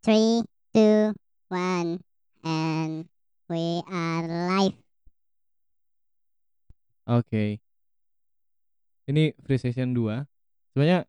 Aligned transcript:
Three, 0.00 0.40
two, 0.72 1.12
one, 1.52 2.00
and 2.40 3.04
we 3.52 3.84
are 3.84 4.24
live. 4.24 4.72
Oke. 7.04 7.60
Ini 9.04 9.36
free 9.44 9.60
session 9.60 9.92
2. 9.92 10.24
Sebenarnya 10.72 11.04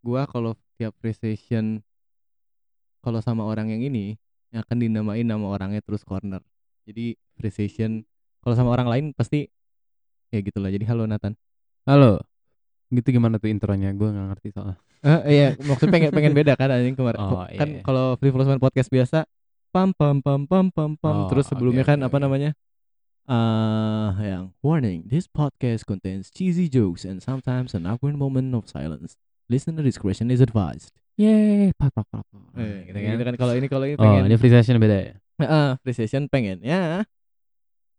gua 0.00 0.24
kalau 0.24 0.56
tiap 0.80 0.96
free 0.96 1.12
session 1.12 1.84
kalau 3.04 3.20
sama 3.20 3.44
orang 3.44 3.68
yang 3.68 3.84
ini 3.84 4.16
yang 4.48 4.64
akan 4.64 4.80
dinamain 4.80 5.28
nama 5.28 5.44
orangnya 5.44 5.84
terus 5.84 6.08
corner. 6.08 6.40
Jadi 6.88 7.20
free 7.36 7.52
session 7.52 8.00
kalau 8.40 8.56
sama 8.56 8.72
orang 8.72 8.88
lain 8.88 9.04
pasti 9.12 9.44
ya 10.32 10.40
gitulah. 10.40 10.72
Jadi 10.72 10.88
halo 10.88 11.04
Nathan. 11.04 11.36
Halo. 11.84 12.24
Gitu 12.94 13.08
gimana 13.10 13.36
tuh 13.42 13.50
intronya? 13.50 13.90
Gue 13.90 14.08
nggak 14.14 14.26
ngerti 14.30 14.48
soalnya. 14.54 14.78
Eh 15.04 15.20
iya, 15.36 15.48
maksudnya 15.60 15.92
pengen 15.92 16.10
pengen 16.14 16.32
beda 16.32 16.52
kan 16.56 16.70
anjing 16.72 16.96
kemarin. 16.96 17.18
Oh, 17.20 17.44
kan 17.44 17.68
iya, 17.68 17.78
iya. 17.78 17.82
kalau 17.84 18.16
Free 18.16 18.32
Flow 18.32 18.46
podcast 18.56 18.88
biasa 18.88 19.28
pam 19.68 19.90
pam 19.92 20.22
pam 20.22 20.46
pam 20.46 20.70
pam 20.70 20.94
pam 20.96 21.16
Oh, 21.16 21.28
terus 21.28 21.50
sebelumnya 21.50 21.82
oke, 21.84 21.90
kan 21.92 21.98
oke, 22.00 22.08
apa 22.08 22.18
namanya? 22.22 22.50
eh 23.24 24.08
yang 24.20 24.52
warning, 24.60 25.08
this 25.08 25.24
podcast 25.24 25.88
contains 25.88 26.28
cheesy 26.28 26.68
jokes 26.68 27.08
and 27.08 27.24
sometimes 27.24 27.72
an 27.72 27.88
awkward 27.88 28.14
moment 28.16 28.52
of 28.52 28.68
silence. 28.68 29.16
Listener 29.48 29.84
discretion 29.84 30.28
is 30.32 30.40
advised. 30.40 30.92
Yeay, 31.20 31.72
pak 31.76 31.92
pak 31.92 32.04
pak. 32.08 32.24
Eh, 32.56 32.88
gitu 32.88 32.96
gitu 32.96 33.22
kan. 33.24 33.28
kan 33.32 33.36
kalau 33.36 33.54
ini 33.56 33.66
kalau 33.68 33.84
ini 33.88 33.96
Oh, 33.96 34.02
pengen 34.04 34.28
ini 34.28 34.36
free 34.36 34.52
session 34.52 34.76
beda 34.80 34.96
ya? 34.98 35.14
Heeh, 35.40 35.68
free 35.84 35.96
session 35.96 36.22
pengen 36.28 36.60
ya. 36.64 37.04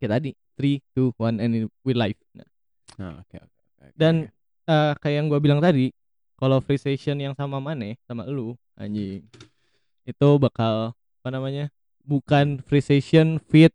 Kayak 0.01 0.11
tadi 0.19 0.29
3 0.57 0.81
2 0.93 1.11
1 1.17 1.37
and 1.41 1.53
we 1.85 1.93
live. 1.93 2.17
Nah, 2.33 2.47
Oh, 3.01 3.13
oke 3.19 3.35
oke. 3.39 3.59
oke, 3.81 3.93
Dan-. 3.97 4.29
Eh 4.65 4.93
kayak 4.97 5.15
yang 5.15 5.27
gua 5.27 5.37
bilang 5.37 5.59
tadi, 5.59 5.93
kalau 6.35 6.59
free 6.59 6.77
session 6.77 7.17
yang 7.17 7.33
sama 7.33 7.57
Mane 7.57 7.97
sama 8.03 8.25
lu 8.25 8.53
anjing. 8.75 9.23
Itu 10.03 10.37
bakal 10.37 10.91
apa 10.93 11.29
namanya? 11.29 11.69
Bukan 12.01 12.61
free 12.61 12.81
session 12.81 13.41
fit. 13.41 13.73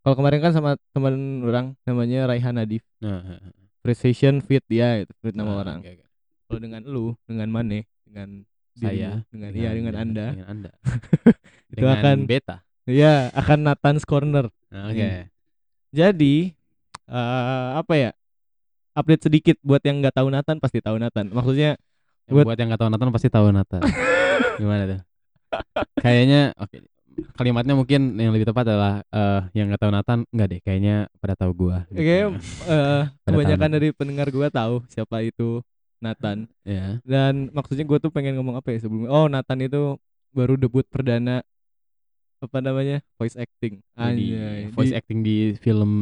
Kalau 0.00 0.14
kemarin 0.14 0.40
kan 0.40 0.52
sama 0.52 0.70
teman 0.90 1.14
orang 1.42 1.66
namanya 1.82 2.26
Raihan 2.26 2.52
Nadif. 2.52 2.82
Nah, 2.98 3.20
nah, 3.20 3.38
nah. 3.38 3.52
Free 3.80 3.94
session 3.94 4.40
fit 4.40 4.64
dia 4.64 5.00
itu 5.00 5.12
fit 5.20 5.32
nama 5.32 5.54
Ah, 5.54 5.60
orang. 5.60 5.78
oke, 5.80 5.90
oke. 5.92 6.04
Kalau 6.44 6.60
dengan 6.60 6.82
lu, 6.84 7.12
dengan 7.24 7.48
Mane, 7.48 7.88
dengan 8.04 8.28
Saya 8.74 8.90
dirimu, 8.90 9.16
dengan 9.30 9.50
iya 9.54 9.70
dengan 9.70 9.94
Anda, 9.94 10.26
Dengan 10.34 10.48
Anda. 10.50 10.70
Itu 11.72 11.78
dengan 11.78 11.96
akan- 11.96 12.22
beta. 12.26 12.56
iya 12.84 13.14
akan 13.32 13.58
Nathan's 13.62 14.04
Corner. 14.04 14.50
Nah, 14.68 14.90
Oke. 14.90 15.30
Jadi 15.88 16.52
eh 17.06 17.68
apa 17.76 17.94
ya? 17.94 18.10
Update 18.94 19.22
sedikit 19.24 19.56
buat 19.60 19.82
yang 19.82 19.98
nggak 19.98 20.14
tahu 20.14 20.30
Nathan 20.30 20.56
pasti 20.58 20.78
tahu 20.78 20.96
Nathan. 20.96 21.28
Maksudnya 21.28 21.74
Buat- 22.24 22.46
buat 22.46 22.56
yang 22.56 22.68
nggak 22.70 22.80
tahu 22.80 22.90
Nathan 22.90 23.10
pasti 23.10 23.28
tahu 23.28 23.46
Nathan. 23.50 23.82
Gimana 24.60 24.82
tuh? 24.86 25.00
Kayaknya 25.98 26.54
oke. 26.56 26.78
Kalimatnya 27.34 27.74
mungkin 27.74 28.14
yang 28.16 28.30
lebih 28.30 28.42
tepat 28.44 28.66
adalah 28.66 29.02
eh 29.04 29.42
yang 29.54 29.70
nggak 29.70 29.82
tahu 29.82 29.92
Nathan 29.92 30.18
enggak 30.30 30.48
deh, 30.48 30.60
kayaknya 30.60 30.96
pada 31.18 31.34
tahu 31.34 31.52
gua. 31.54 31.86
gitu. 31.86 31.98
kayaknya 32.00 32.26
eh, 32.66 33.02
kebanyakan 33.22 33.68
tahu. 33.68 33.74
dari 33.76 33.88
pendengar 33.90 34.28
gua 34.30 34.46
tahu 34.48 34.74
siapa 34.88 35.22
itu 35.22 35.62
Nathan. 35.98 36.50
ya. 36.62 36.98
Dan 37.02 37.50
maksudnya 37.50 37.82
gua 37.82 37.98
tuh 37.98 38.10
pengen 38.10 38.34
ngomong 38.34 38.58
apa 38.58 38.74
ya 38.74 38.78
sebelumnya? 38.78 39.10
Oh 39.10 39.26
Nathan 39.26 39.62
itu 39.62 39.94
baru 40.30 40.54
debut 40.54 40.82
perdana 40.86 41.42
apa 42.44 42.58
namanya 42.58 43.00
voice 43.14 43.34
acting. 43.34 43.80
Jadi 43.92 44.24
Anjay. 44.32 44.60
voice 44.70 44.90
Di- 44.90 44.96
acting 44.96 45.18
di 45.20 45.36
film 45.56 45.92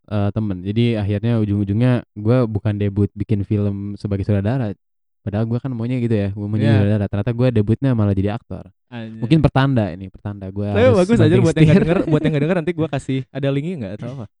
eh, 0.00 0.30
temen. 0.30 0.60
Jadi 0.60 0.94
akhirnya 0.94 1.38
ujung-ujungnya 1.38 1.92
gua 2.14 2.44
bukan 2.44 2.74
debut 2.74 3.08
bikin 3.12 3.42
film 3.42 3.94
sebagai 3.94 4.22
sutradara. 4.22 4.72
Padahal 5.18 5.44
gua 5.44 5.58
kan 5.58 5.68
maunya 5.70 5.98
gitu 5.98 6.14
ya, 6.14 6.28
gua 6.30 6.46
mau 6.46 6.56
jadi 6.56 6.64
Iya. 6.64 6.76
sutradara. 6.78 7.04
Ternyata 7.06 7.32
gua 7.32 7.48
debutnya 7.48 7.90
malah 7.92 8.12
jadi 8.12 8.32
aktor. 8.32 8.70
Anjay. 8.88 9.20
Mungkin 9.20 9.38
pertanda 9.40 9.84
ini, 9.90 10.08
pertanda 10.08 10.46
gua. 10.48 10.72
Tapi 10.72 10.88
bagus 10.94 11.18
aja 11.18 11.36
buat 11.36 11.52
yang 11.52 11.68
setir. 11.68 11.82
denger, 11.82 11.98
buat 12.06 12.20
yang 12.20 12.32
nggak 12.32 12.44
denger 12.44 12.58
nanti 12.62 12.72
gua 12.72 12.88
kasih 12.88 13.20
ada 13.28 13.48
linknya 13.48 13.74
nggak 13.78 13.94
atau 13.98 14.08
apa. 14.14 14.26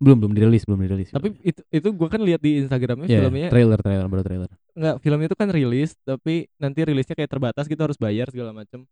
belum 0.00 0.16
belum 0.16 0.32
dirilis, 0.32 0.64
belum 0.64 0.80
dirilis. 0.80 1.08
Tapi 1.12 1.36
itu 1.40 1.60
itu 1.68 1.88
gua 1.92 2.08
kan 2.08 2.20
lihat 2.20 2.40
di 2.40 2.64
Instagramnya 2.64 3.04
ya, 3.04 3.20
filmnya 3.20 3.48
trailer 3.48 3.80
trailer 3.80 4.06
baru 4.08 4.24
trailer. 4.24 4.50
nggak 4.70 4.96
filmnya 4.98 5.26
itu 5.28 5.36
kan 5.36 5.48
rilis 5.50 5.92
tapi 6.00 6.48
nanti 6.56 6.80
rilisnya 6.86 7.12
kayak 7.12 7.28
terbatas 7.28 7.68
gitu 7.68 7.76
harus 7.80 8.00
bayar 8.00 8.32
segala 8.32 8.56
macam. 8.56 8.88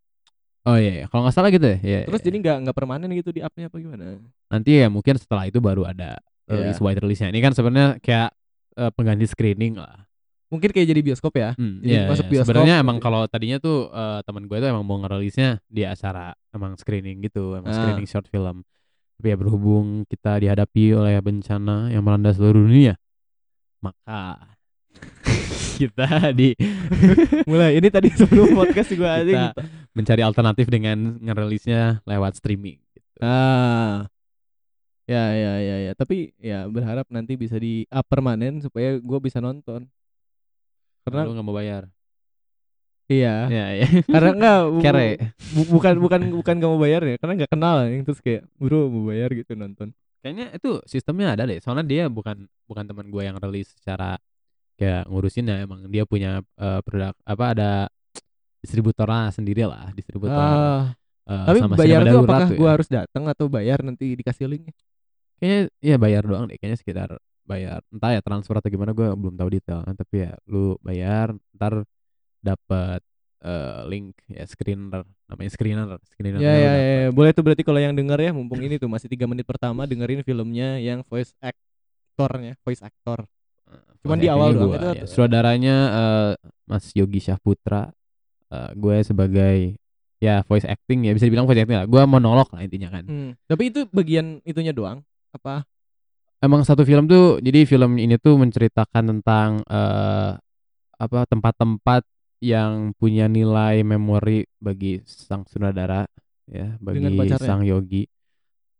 Oh 0.66 0.76
iya, 0.76 0.92
iya. 0.92 1.06
kalau 1.06 1.22
nggak 1.24 1.34
salah 1.34 1.50
gitu 1.50 1.64
ya. 1.64 1.78
Iya, 1.80 1.98
Terus 2.10 2.20
iya. 2.20 2.26
jadi 2.26 2.36
nggak 2.40 2.56
nggak 2.66 2.76
permanen 2.76 3.10
gitu 3.14 3.30
di 3.30 3.40
upnya 3.40 3.68
apa 3.68 3.76
gimana? 3.76 4.18
nanti 4.48 4.70
ya 4.74 4.88
mungkin 4.88 5.14
setelah 5.16 5.44
itu 5.44 5.60
baru 5.60 5.84
ada 5.84 6.18
Iya. 6.48 6.64
release 6.64 6.80
wide 6.80 7.00
release-nya. 7.00 7.28
Ini 7.28 7.40
kan 7.40 7.52
sebenarnya 7.52 7.88
kayak 8.00 8.30
eh, 8.74 8.90
pengganti 8.96 9.28
screening 9.28 9.76
lah. 9.76 10.08
Mungkin 10.48 10.72
kayak 10.72 10.88
jadi 10.88 11.00
bioskop 11.04 11.36
ya. 11.36 11.52
Hmm, 11.60 11.84
Jadi 11.84 11.92
iya, 11.92 12.08
masuk 12.08 12.24
iya. 12.24 12.32
bioskop. 12.32 12.48
Sebenarnya 12.48 12.76
emang 12.80 12.96
kalau 12.98 13.28
tadinya 13.28 13.60
tuh 13.60 13.92
eh, 13.92 14.20
teman 14.24 14.48
gue 14.48 14.56
tuh 14.56 14.68
emang 14.68 14.80
mau 14.80 14.96
ngerilisnya 14.98 15.60
di 15.68 15.84
acara 15.84 16.32
emang 16.50 16.72
screening 16.74 17.20
gitu, 17.20 17.52
emang 17.54 17.68
Ah. 17.68 17.76
screening 17.76 18.08
short 18.08 18.24
film. 18.26 18.64
Tapi 19.14 19.26
ya 19.28 19.36
berhubung 19.36 20.06
kita 20.06 20.38
dihadapi 20.38 20.94
oleh 20.94 21.20
bencana 21.20 21.90
yang 21.90 22.00
melanda 22.00 22.32
seluruh 22.32 22.64
dunia, 22.64 22.96
maka 23.78 24.40
kita 25.78 26.32
di 26.32 26.54
Mulai 27.50 27.76
ini 27.76 27.88
tadi 27.88 28.08
sebelum 28.10 28.54
podcast 28.54 28.88
juga 28.88 29.20
aja 29.20 29.26
kita 29.28 29.42
gitu. 29.52 29.60
Mencari 29.98 30.22
alternatif 30.22 30.70
dengan 30.70 31.18
ngerilisnya 31.18 32.06
lewat 32.06 32.38
streaming. 32.38 32.78
Gitu. 32.94 33.08
Ah. 33.18 34.06
Ya 35.08 35.32
ya 35.32 35.52
ya 35.58 35.76
ya, 35.88 35.92
tapi 35.96 36.36
ya 36.36 36.68
berharap 36.68 37.08
nanti 37.08 37.32
bisa 37.34 37.56
di 37.56 37.88
up 37.88 38.04
permanen 38.06 38.60
supaya 38.60 39.00
gua 39.00 39.18
bisa 39.18 39.40
nonton. 39.42 39.88
Karena 41.02 41.24
lu 41.24 41.32
nggak 41.34 41.46
mau 41.48 41.56
bayar. 41.56 41.88
iya, 43.08 43.48
Ya, 43.48 43.66
ya. 43.72 43.88
karena 44.04 44.30
enggak 44.36 44.58
bu- 44.76 44.82
Kere. 44.84 45.08
bu- 45.56 45.68
bukan 45.72 45.94
bukan 45.96 46.20
bukan 46.28 46.54
gak 46.60 46.68
mau 46.68 46.76
bayar 46.76 47.00
ya, 47.08 47.16
karena 47.16 47.32
nggak 47.40 47.52
kenal 47.56 47.76
yang 47.88 48.04
terus 48.04 48.20
kayak 48.20 48.44
bro 48.60 48.92
mau 48.92 49.08
bayar 49.08 49.32
gitu 49.32 49.56
nonton. 49.56 49.96
Kayaknya 50.20 50.46
itu 50.52 50.70
sistemnya 50.84 51.32
ada 51.32 51.48
deh. 51.48 51.56
Soalnya 51.64 51.88
dia 51.88 52.04
bukan 52.12 52.44
bukan 52.68 52.84
teman 52.84 53.08
gue 53.08 53.22
yang 53.24 53.40
rilis 53.40 53.72
secara 53.80 54.20
kayak 54.76 55.08
ngurusin 55.08 55.48
ya. 55.48 55.64
Emang 55.64 55.88
dia 55.88 56.04
punya 56.04 56.44
eh, 56.60 56.80
produk 56.84 57.16
apa 57.24 57.44
ada 57.56 57.70
distributornya 58.62 59.30
sendiri 59.30 59.64
lah, 59.66 59.90
distributor. 59.94 60.34
Ah, 60.34 60.94
eh, 61.28 61.44
tapi 61.46 61.58
sama 61.62 61.74
bayar 61.78 62.00
tuh 62.04 62.20
apakah 62.26 62.48
gua 62.54 62.68
ya. 62.68 62.72
harus 62.74 62.88
datang 62.90 63.24
atau 63.30 63.46
bayar 63.46 63.78
nanti 63.86 64.12
dikasih 64.18 64.50
linknya? 64.50 64.74
Kayaknya 65.38 65.60
ya 65.78 65.96
bayar 65.96 66.22
doang 66.26 66.44
deh. 66.50 66.58
Kayaknya 66.58 66.78
sekitar 66.78 67.08
bayar. 67.46 67.80
Entah 67.88 68.10
ya 68.12 68.20
transfer 68.20 68.58
atau 68.58 68.68
gimana 68.68 68.90
gue 68.92 69.08
belum 69.14 69.34
tahu 69.38 69.48
detail. 69.48 69.86
Tapi 69.86 70.14
ya 70.26 70.32
lu 70.50 70.74
bayar 70.82 71.32
ntar 71.54 71.86
dapat 72.42 73.00
eh, 73.42 73.80
link 73.86 74.18
ya 74.26 74.44
screener 74.50 75.06
namanya 75.30 75.50
screener 75.54 75.88
screener 76.10 76.38
Ya, 76.42 76.54
ya, 76.54 76.58
ya, 76.58 76.72
ya. 76.74 77.08
boleh 77.14 77.30
tuh 77.30 77.46
berarti 77.46 77.62
kalau 77.62 77.78
yang 77.78 77.94
denger 77.94 78.18
ya, 78.18 78.30
mumpung 78.34 78.58
ini 78.62 78.82
tuh 78.82 78.90
masih 78.90 79.06
tiga 79.06 79.30
menit 79.30 79.46
pertama 79.46 79.86
dengerin 79.86 80.26
filmnya 80.26 80.82
yang 80.82 81.06
voice 81.06 81.32
actornya, 81.38 82.58
voice 82.66 82.82
actor. 82.82 83.24
Cuman 84.02 84.18
di 84.18 84.28
awal 84.30 84.54
doang, 84.54 84.74
itu- 84.74 84.96
ya. 85.02 85.04
Sutradaranya 85.06 85.76
eh, 85.90 86.32
Mas 86.66 86.90
Yogi 86.94 87.22
Syahputra. 87.22 87.90
Eh, 88.48 88.70
gue 88.80 88.96
sebagai 89.04 89.76
ya 90.18 90.42
voice 90.48 90.66
acting 90.66 91.06
ya 91.06 91.12
bisa 91.14 91.28
dibilang 91.28 91.44
voice 91.44 91.60
acting 91.60 91.78
lah. 91.84 91.88
Gue 91.88 92.02
monolog 92.08 92.48
lah 92.48 92.64
intinya 92.64 92.88
kan. 92.88 93.04
Hmm. 93.04 93.30
Tapi 93.44 93.68
itu 93.68 93.84
bagian 93.92 94.40
itunya 94.48 94.72
doang. 94.72 95.04
Apa? 95.36 95.68
Emang 96.40 96.64
satu 96.64 96.86
film 96.86 97.04
tuh 97.04 97.42
jadi 97.44 97.68
film 97.68 98.00
ini 98.00 98.16
tuh 98.16 98.40
menceritakan 98.40 99.04
tentang 99.18 99.60
eh 99.68 100.32
apa 100.98 101.18
tempat-tempat 101.30 102.02
yang 102.42 102.94
punya 102.98 103.26
nilai 103.30 103.82
memori 103.86 104.46
bagi 104.58 105.02
sang 105.06 105.46
sutradara 105.46 106.06
ya 106.48 106.74
bagi 106.80 107.04
sang 107.36 107.68
Yogi. 107.68 108.08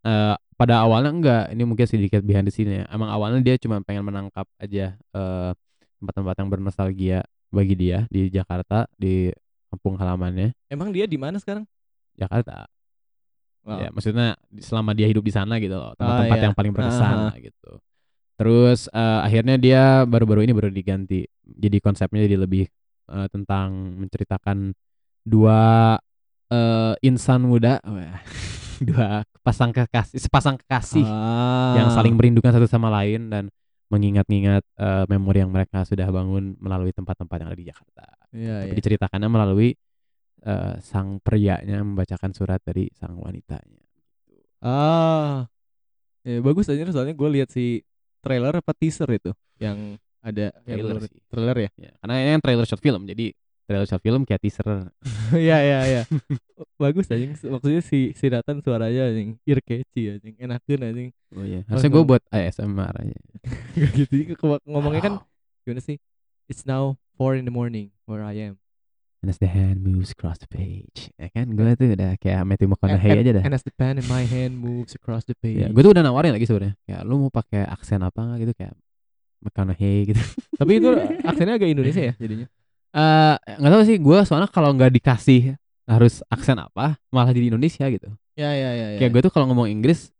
Eh 0.06 0.36
pada 0.58 0.82
awalnya 0.82 1.14
enggak, 1.14 1.44
ini 1.54 1.62
mungkin 1.62 1.86
sedikit 1.86 2.24
behind 2.24 2.48
the 2.48 2.54
scene 2.54 2.82
ya. 2.82 2.84
Emang 2.90 3.12
awalnya 3.12 3.44
dia 3.44 3.54
cuma 3.60 3.84
pengen 3.84 4.08
menangkap 4.08 4.48
aja 4.58 4.96
eh 4.96 5.50
tempat-tempat 5.98 6.34
yang 6.40 6.48
bernostalgia 6.48 7.18
bagi 7.50 7.74
dia 7.74 8.06
di 8.08 8.30
Jakarta 8.30 8.86
di 8.94 9.28
kampung 9.68 9.94
halamannya 10.00 10.56
Emang 10.68 10.90
dia 10.90 11.04
di 11.04 11.20
mana 11.20 11.36
sekarang? 11.36 11.68
Jakarta. 12.18 12.66
Wow. 13.62 13.78
Ya, 13.84 13.88
maksudnya 13.92 14.28
selama 14.58 14.96
dia 14.96 15.06
hidup 15.06 15.20
di 15.22 15.32
sana 15.34 15.60
gitu 15.60 15.76
loh, 15.76 15.92
tempat-tempat 15.94 16.38
iya. 16.40 16.44
yang 16.48 16.56
paling 16.56 16.72
berkesan 16.72 17.14
Aha. 17.14 17.26
lah 17.28 17.36
gitu. 17.36 17.72
Terus 18.38 18.88
eh, 18.88 19.20
akhirnya 19.22 19.56
dia 19.60 19.82
baru-baru 20.08 20.46
ini 20.48 20.52
baru 20.56 20.72
diganti. 20.72 21.26
Jadi 21.44 21.76
konsepnya 21.82 22.24
jadi 22.24 22.38
lebih 22.40 22.64
eh, 23.12 23.26
tentang 23.28 23.98
menceritakan 24.00 24.72
dua 25.22 25.94
eh, 26.48 26.94
insan 27.04 27.44
muda, 27.44 27.78
dua 28.88 29.26
pasang 29.44 29.74
kekasih, 29.74 30.16
sepasang 30.16 30.56
kekasih 30.56 31.04
yang 31.76 31.88
Ah. 31.90 31.94
saling 31.94 32.14
merindukan 32.16 32.54
satu 32.54 32.64
sama 32.64 32.88
lain 32.88 33.28
dan 33.28 33.52
mengingat-ingat 33.88 34.64
eh, 34.64 35.04
memori 35.12 35.44
yang 35.44 35.52
mereka 35.52 35.84
sudah 35.84 36.08
bangun 36.08 36.56
melalui 36.60 36.92
tempat-tempat 36.92 37.36
yang 37.40 37.48
ada 37.52 37.58
di 37.58 37.66
Jakarta. 37.68 38.04
Iya, 38.28 38.54
Tapi 38.64 38.72
iya. 38.72 38.76
diceritakannya 38.76 39.28
melalui 39.28 39.70
eh, 40.44 40.74
sang 40.84 41.18
prianya 41.18 41.80
membacakan 41.80 42.30
surat 42.32 42.60
dari 42.62 42.86
sang 42.94 43.16
wanitanya. 43.18 43.82
Ah. 44.58 45.46
Ya, 46.26 46.42
bagus 46.44 46.68
aja 46.68 46.84
soalnya 46.92 47.14
gue 47.16 47.28
lihat 47.40 47.48
si 47.48 47.80
trailer 48.20 48.52
apa 48.58 48.74
teaser 48.74 49.08
itu 49.14 49.30
yang 49.62 49.96
ada 50.20 50.50
yang 50.66 50.82
Trailer 50.82 50.98
sih. 51.08 51.22
trailer 51.30 51.56
ya. 51.56 51.70
Ya, 51.78 51.92
karena 52.02 52.14
ini 52.20 52.30
kan 52.36 52.42
trailer 52.42 52.66
short 52.68 52.82
film, 52.82 53.06
jadi 53.08 53.32
trailer 53.64 53.86
short 53.86 54.02
film 54.02 54.26
kayak 54.26 54.42
teaser. 54.42 54.66
Iya 55.28 55.56
iya 55.60 55.80
iya. 55.84 56.02
Bagus 56.80 57.08
anjing. 57.12 57.36
Maksudnya 57.36 57.80
si 57.84 58.16
si 58.16 58.26
Nathan 58.32 58.64
suaranya 58.64 59.12
anjing 59.12 59.36
ear 59.44 59.60
catchy 59.60 60.08
anjing. 60.08 60.34
Enakeun 60.40 60.80
anjing. 60.84 61.08
Oh 61.36 61.44
iya. 61.44 61.60
Harusnya 61.68 61.90
gue 61.92 62.04
buat 62.04 62.22
ASMR 62.28 62.94
aja. 62.96 63.16
Gak 63.78 63.92
gitu 64.08 64.34
ngomongnya 64.68 65.02
kan 65.04 65.14
gimana 65.64 65.80
sih? 65.84 66.00
It's 66.48 66.64
now 66.64 66.96
4 67.20 67.36
in 67.36 67.44
the 67.44 67.52
morning 67.52 67.92
where 68.08 68.24
I 68.24 68.32
am. 68.40 68.56
And 69.20 69.28
as 69.28 69.36
the 69.36 69.50
hand 69.52 69.84
moves 69.84 70.14
across 70.16 70.40
the 70.40 70.48
page. 70.48 71.12
Ya 71.20 71.28
kan 71.28 71.52
gue 71.52 71.66
tuh 71.76 71.92
udah 71.92 72.16
kayak 72.16 72.40
Matthew 72.48 72.72
McConaughey 72.72 73.12
And- 73.12 73.20
aja 73.20 73.30
dah. 73.36 73.44
And 73.44 73.52
as 73.52 73.66
the 73.68 73.74
pen 73.74 74.00
in 74.00 74.06
my 74.08 74.24
hand 74.24 74.56
moves 74.56 74.96
across 74.96 75.28
the 75.28 75.36
page. 75.36 75.60
Ya, 75.60 75.68
gue 75.68 75.82
tuh 75.84 75.92
udah 75.92 76.00
nawarin 76.00 76.32
lagi 76.32 76.48
sebenarnya. 76.48 76.78
Kayak 76.88 77.00
lu 77.04 77.26
mau 77.26 77.28
pakai 77.28 77.68
aksen 77.68 78.00
apa 78.00 78.16
nggak 78.16 78.38
gitu 78.48 78.52
kayak 78.56 78.74
McConaughey 79.44 80.14
gitu. 80.14 80.22
Tapi 80.64 80.72
itu 80.80 80.88
aksennya 81.26 81.54
agak 81.60 81.68
Indonesia 81.68 82.00
ya 82.00 82.14
jadinya. 82.16 82.46
Eh 82.96 83.34
nggak 83.60 83.72
tahu 83.76 83.82
sih 83.84 83.96
gue 84.00 84.18
soalnya 84.24 84.48
kalau 84.48 84.70
nggak 84.72 84.90
dikasih 84.96 85.58
harus 85.84 86.24
aksen 86.32 86.56
apa 86.56 86.96
malah 87.12 87.34
jadi 87.36 87.52
Indonesia 87.52 87.84
gitu. 87.92 88.08
Ya 88.38 88.54
ya 88.56 88.70
ya. 88.72 88.86
Kayak 88.96 89.18
gue 89.18 89.22
tuh 89.28 89.32
kalau 89.34 89.50
ngomong 89.52 89.68
Inggris 89.68 90.14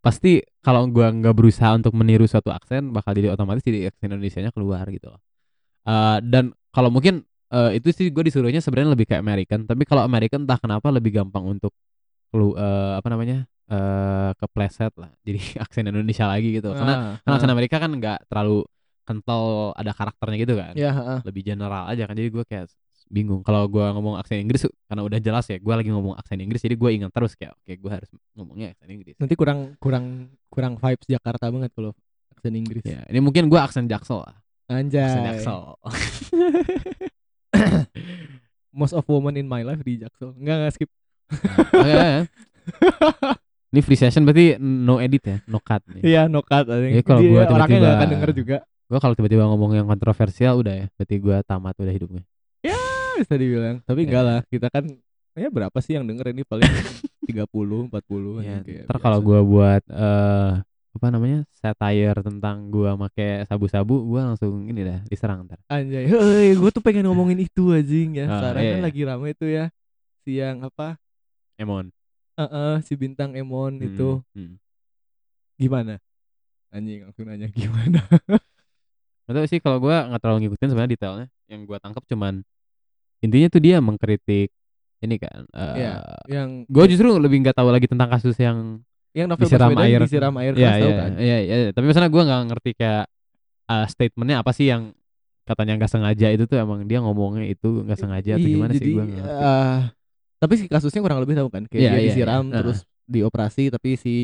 pasti 0.00 0.40
kalau 0.64 0.88
gue 0.88 1.04
nggak 1.04 1.36
berusaha 1.36 1.76
untuk 1.76 1.92
meniru 1.92 2.24
suatu 2.24 2.48
aksen 2.48 2.88
bakal 2.90 3.12
jadi 3.12 3.36
otomatis 3.36 3.60
jadi 3.60 3.92
aksen 3.92 4.10
Indonesianya 4.10 4.48
keluar 4.50 4.88
gitu 4.88 5.12
loh. 5.12 5.20
Eh, 5.86 6.18
dan 6.28 6.52
kalau 6.70 6.92
mungkin 6.92 7.24
eh, 7.50 7.80
itu 7.80 7.88
sih 7.90 8.12
gue 8.12 8.24
disuruhnya 8.28 8.60
sebenarnya 8.60 8.92
lebih 8.92 9.08
kayak 9.08 9.22
American 9.24 9.64
tapi 9.64 9.82
kalau 9.88 10.04
American 10.04 10.44
entah 10.44 10.60
kenapa 10.60 10.92
lebih 10.92 11.16
gampang 11.16 11.44
untuk 11.58 11.72
lu 12.36 12.54
eh, 12.54 12.92
apa 13.00 13.08
namanya 13.10 13.48
eh 13.70 14.30
kepleset 14.38 14.92
lah 14.98 15.10
jadi 15.26 15.40
aksen 15.62 15.86
Indonesia 15.86 16.26
lagi 16.26 16.58
gitu. 16.58 16.74
Karena 16.74 17.16
karena 17.22 17.34
aksen 17.38 17.50
Amerika 17.50 17.76
kan 17.78 17.90
nggak 17.90 18.28
terlalu 18.28 18.66
kental 19.06 19.74
ada 19.74 19.90
karakternya 19.90 20.38
gitu 20.38 20.54
kan. 20.54 20.74
Ya, 20.78 20.90
heeh. 20.94 21.18
lebih 21.26 21.42
general 21.42 21.90
aja 21.90 22.06
kan 22.06 22.14
jadi 22.14 22.30
gue 22.30 22.44
kayak 22.46 22.70
bingung. 23.10 23.42
Kalau 23.42 23.66
gue 23.66 23.82
ngomong 23.82 24.14
aksen 24.22 24.38
Inggris 24.42 24.66
karena 24.86 25.02
udah 25.02 25.18
jelas 25.18 25.46
ya 25.50 25.58
gue 25.58 25.74
lagi 25.74 25.90
ngomong 25.90 26.14
aksen 26.14 26.38
Inggris 26.38 26.62
jadi 26.62 26.78
gue 26.78 26.90
ingat 26.94 27.10
terus 27.10 27.34
kayak 27.34 27.58
oke 27.58 27.72
gue 27.74 27.90
harus 27.90 28.08
ngomongnya 28.38 28.74
aksen 28.74 28.90
Inggris. 28.90 29.14
Nanti 29.18 29.34
kurang 29.34 29.74
kurang 29.82 30.34
kurang 30.50 30.78
vibes 30.78 31.06
Jakarta 31.10 31.50
banget 31.50 31.70
kalau 31.74 31.94
aksen 32.30 32.54
Inggris. 32.54 32.82
ya 32.86 33.02
ini 33.10 33.18
mungkin 33.18 33.50
gue 33.50 33.58
aksen 33.58 33.90
Jaksel 33.90 34.22
lah 34.22 34.34
Anjay. 34.70 35.02
Jaksel 35.26 35.74
Most 38.70 38.94
of 38.94 39.02
woman 39.04 39.34
in 39.34 39.44
my 39.44 39.60
life 39.60 39.82
di 39.82 39.98
Jaksel. 39.98 40.30
Enggak 40.32 40.56
enggak 40.56 40.72
skip. 40.72 40.90
Oke, 41.74 41.84
ya. 41.84 42.22
ini 43.70 43.80
free 43.80 43.94
session 43.96 44.22
berarti 44.22 44.58
no 44.58 44.98
edit 44.98 45.22
ya 45.22 45.36
no 45.44 45.58
cut 45.58 45.82
nih 45.88 46.02
Iya, 46.04 46.22
no 46.26 46.40
cut. 46.40 46.66
Iya, 46.66 47.02
kalau 47.02 47.18
Dia 47.18 47.28
gua 47.28 47.42
orangnya 47.42 47.50
tiba-tiba- 47.50 47.74
enggak 47.76 47.94
akan 47.96 48.08
denger 48.08 48.30
juga. 48.32 48.56
gue 48.84 48.98
kalau 48.98 49.14
tiba-tiba 49.14 49.44
ngomong 49.44 49.70
yang 49.72 49.86
kontroversial 49.86 50.58
udah 50.58 50.74
ya 50.76 50.86
berarti 50.92 51.14
gue 51.16 51.36
tamat 51.44 51.74
udah 51.76 51.90
hidupnya 51.92 52.22
Bisa 53.16 53.34
dibilang. 53.36 53.78
Tapi 53.84 54.00
Ya. 54.00 54.06
enggak 54.06 54.24
lah, 54.24 54.38
kita 54.44 54.66
kan 54.66 54.84
ya 55.32 55.48
berapa 55.48 55.78
sih 55.78 55.94
yang 55.94 56.02
denger 56.04 56.30
ini 56.30 56.42
paling 56.42 56.66
30, 57.22 57.46
40 57.86 57.86
ya, 58.40 58.56
kayak 58.60 58.84
ntar 58.86 58.98
kalau 58.98 59.18
gue 59.20 59.38
buat 59.40 59.82
eh 59.86 60.52
apa 60.90 61.06
namanya 61.06 61.46
satire 61.54 62.18
tentang 62.18 62.66
gue 62.66 62.90
make 62.98 63.46
sabu-sabu 63.46 64.10
gue 64.10 64.20
langsung 64.20 64.66
ini 64.66 64.82
dah 64.82 64.98
diserang 65.06 65.46
ntar 65.46 65.62
Anjay, 65.70 66.10
hei, 66.10 66.50
gue 66.58 66.70
tuh 66.74 66.82
pengen 66.82 67.06
ngomongin 67.06 67.38
itu 67.46 67.70
anjing 67.70 68.18
ya. 68.18 68.26
Ah, 68.26 68.30
Sekarang 68.42 68.62
iya, 68.66 68.70
kan 68.74 68.78
iya. 68.82 68.86
lagi 68.90 69.00
rame 69.06 69.30
tuh 69.38 69.48
ya. 69.48 69.64
Siang 70.26 70.66
apa? 70.66 70.98
Emon 71.54 71.94
Heeh, 72.34 72.74
si 72.82 72.98
bintang 72.98 73.38
Emon 73.38 73.78
itu 73.78 74.18
Hmm, 74.34 74.50
hmm. 74.50 74.56
gimana? 75.56 75.94
Anjing 76.74 77.06
langsung 77.06 77.24
nanya 77.30 77.46
gimana? 77.54 78.02
Gak 79.28 79.34
tau 79.38 79.46
sih 79.46 79.62
kalau 79.62 79.78
gue 79.78 79.94
nggak 79.94 80.18
terlalu 80.18 80.38
ngikutin 80.46 80.68
sebenarnya 80.74 80.92
detailnya. 80.98 81.26
Yang 81.46 81.60
gue 81.70 81.78
tangkap 81.78 82.02
cuman 82.10 82.34
intinya 83.22 83.46
tuh 83.46 83.62
dia 83.62 83.78
mengkritik 83.78 84.50
ini 85.00 85.16
kan. 85.22 85.46
Iya, 85.54 86.02
yang 86.26 86.66
Gue 86.66 86.84
justru 86.90 87.14
lebih 87.14 87.46
nggak 87.46 87.54
tahu 87.54 87.70
lagi 87.70 87.86
tentang 87.86 88.10
kasus 88.10 88.34
yang 88.42 88.82
yang 89.10 89.26
novel 89.26 89.42
disiram 89.42 89.68
Baswedan 89.70 89.84
air. 89.86 90.00
disiram 90.06 90.34
air 90.38 90.52
Iya 90.52 90.60
keras 90.60 90.78
tahu 90.78 90.90
iya 90.90 90.98
kan? 91.02 91.10
iya 91.18 91.36
iya. 91.42 91.56
Tapi 91.74 91.84
misalnya 91.90 92.10
gue 92.10 92.22
nggak 92.22 92.42
ngerti 92.46 92.70
kayak 92.78 93.04
uh, 93.66 93.86
statementnya 93.86 94.36
apa 94.38 94.50
sih 94.50 94.66
yang 94.66 94.82
katanya 95.42 95.72
nggak 95.82 95.90
sengaja 95.90 96.26
itu 96.30 96.44
tuh 96.46 96.58
emang 96.58 96.86
dia 96.86 97.02
ngomongnya 97.02 97.42
itu 97.44 97.82
nggak 97.82 97.98
sengaja 97.98 98.38
atau 98.38 98.46
Iya, 98.46 98.54
gimana 98.54 98.70
jadi, 98.70 98.86
sih 98.86 98.92
gue 98.94 99.04
eh, 99.18 99.78
tapi 100.38 100.52
si 100.54 100.64
kasusnya 100.70 101.00
kurang 101.02 101.18
lebih 101.18 101.34
tahu 101.34 101.48
kan 101.50 101.66
kayak 101.66 101.80
Iya, 101.82 101.90
dia 101.90 101.98
iya, 101.98 102.06
disiram 102.06 102.44
iya. 102.46 102.56
terus 102.62 102.78
dioperasi 103.10 103.74
tapi 103.74 103.98
si 103.98 104.14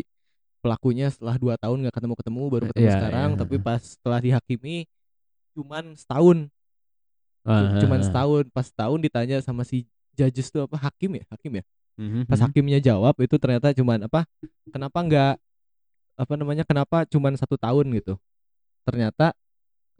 pelakunya 0.62 1.10
setelah 1.10 1.34
dua 1.34 1.58
tahun 1.58 1.82
nggak 1.82 1.94
ketemu 1.98 2.14
ketemu 2.14 2.40
baru 2.46 2.64
ketemu 2.70 2.86
Iya, 2.86 2.94
sekarang 2.94 3.28
iya. 3.34 3.38
tapi 3.42 3.54
pas 3.58 3.82
setelah 3.82 4.18
dihakimi 4.22 4.76
cuman 5.52 5.84
setahun 5.98 6.38
Ah, 7.46 7.78
cuman 7.78 7.98
ah, 7.98 8.02
ah. 8.02 8.06
setahun 8.06 8.42
pas 8.50 8.66
setahun 8.66 8.98
ditanya 8.98 9.38
sama 9.38 9.62
si 9.62 9.86
judges 10.14 10.50
tuh 10.50 10.66
apa 10.66 10.78
hakim 10.78 11.14
ya 11.14 11.24
hakim 11.30 11.58
ya 11.58 11.64
Mhm, 11.96 12.28
pas 12.28 12.37
mhm. 12.37 12.44
hakimnya 12.48 12.78
jawab 12.84 13.16
itu 13.25 13.37
ternyata 13.40 13.72
cuman 13.72 14.04
apa 14.04 14.28
kenapa 14.69 14.98
nggak 15.00 15.32
apa 16.16 16.32
namanya 16.37 16.64
kenapa 16.69 17.08
cuman 17.08 17.37
satu 17.40 17.56
tahun 17.56 17.88
gitu 17.96 18.20
ternyata 18.84 19.32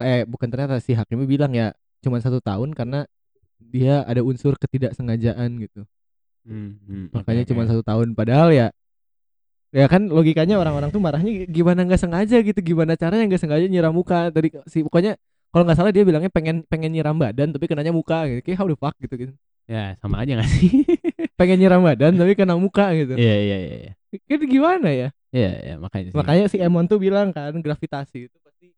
eh 0.01 0.21
bukan 0.29 0.49
ternyata 0.49 0.77
si 0.77 0.93
hakimnya 0.93 1.25
bilang 1.25 1.51
ya 1.57 1.73
cuman 2.05 2.21
satu 2.21 2.37
tahun 2.41 2.73
karena 2.77 3.09
dia 3.57 4.05
ada 4.05 4.21
unsur 4.21 4.53
ketidaksengajaan 4.61 5.49
gitu 5.61 5.83
Hmm, 6.47 6.79
hmm, 6.87 7.11
makanya 7.11 7.43
oke, 7.43 7.49
cuma 7.51 7.61
oke. 7.67 7.69
satu 7.75 7.83
tahun 7.83 8.15
padahal 8.15 8.55
ya 8.55 8.71
ya 9.75 9.83
kan 9.91 10.07
logikanya 10.07 10.55
orang-orang 10.55 10.95
tuh 10.95 11.01
marahnya 11.03 11.43
gimana 11.43 11.83
nggak 11.83 11.99
sengaja 11.99 12.39
gitu 12.39 12.55
gimana 12.63 12.95
caranya 12.95 13.27
nggak 13.27 13.41
sengaja 13.43 13.67
nyiram 13.67 13.91
muka 13.91 14.31
tadi 14.31 14.55
si 14.63 14.79
pokoknya 14.79 15.19
kalau 15.51 15.67
nggak 15.67 15.75
salah 15.75 15.91
dia 15.91 16.07
bilangnya 16.07 16.31
pengen 16.31 16.63
pengen 16.71 16.95
nyiram 16.95 17.19
badan 17.19 17.51
tapi 17.51 17.67
kenanya 17.67 17.91
muka 17.91 18.23
gitu 18.31 18.39
kayak 18.47 18.57
how 18.63 18.67
the 18.69 18.79
fuck 18.79 18.95
gitu 19.03 19.15
gitu 19.27 19.33
Ya 19.67 19.99
sama 19.99 20.23
aja 20.23 20.39
gak 20.39 20.47
sih? 20.47 20.71
pengen 21.39 21.59
nyiram 21.59 21.83
badan 21.83 22.15
tapi 22.15 22.33
kena 22.33 22.55
muka 22.55 22.89
gitu 22.95 23.13
Iya 23.13 23.35
iya 23.43 23.57
iya. 23.61 23.75
iya. 23.83 23.93
itu 24.25 24.43
gimana 24.47 24.89
ya 24.89 25.09
Iya 25.29 25.51
iya 25.59 25.75
makanya 25.77 26.09
sih. 26.09 26.17
makanya 26.17 26.45
si 26.47 26.57
Emon 26.57 26.87
tuh 26.87 26.97
bilang 26.97 27.29
kan 27.35 27.51
gravitasi 27.51 28.31
itu 28.31 28.37
pasti 28.41 28.71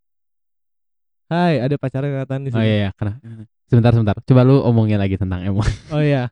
Hai 1.30 1.62
ada 1.62 1.78
pacarnya 1.78 2.26
Nathan 2.26 2.42
di 2.42 2.50
Oh 2.50 2.58
sini 2.58 2.66
iya 2.66 2.76
iya 2.76 2.90
karena 2.98 3.22
sebentar 3.70 3.94
sebentar. 3.94 4.18
Coba 4.26 4.42
lu 4.42 4.66
omongin 4.66 4.98
lagi 4.98 5.14
tentang 5.14 5.46
Emon. 5.46 5.62
oh 5.94 6.02
iya 6.02 6.28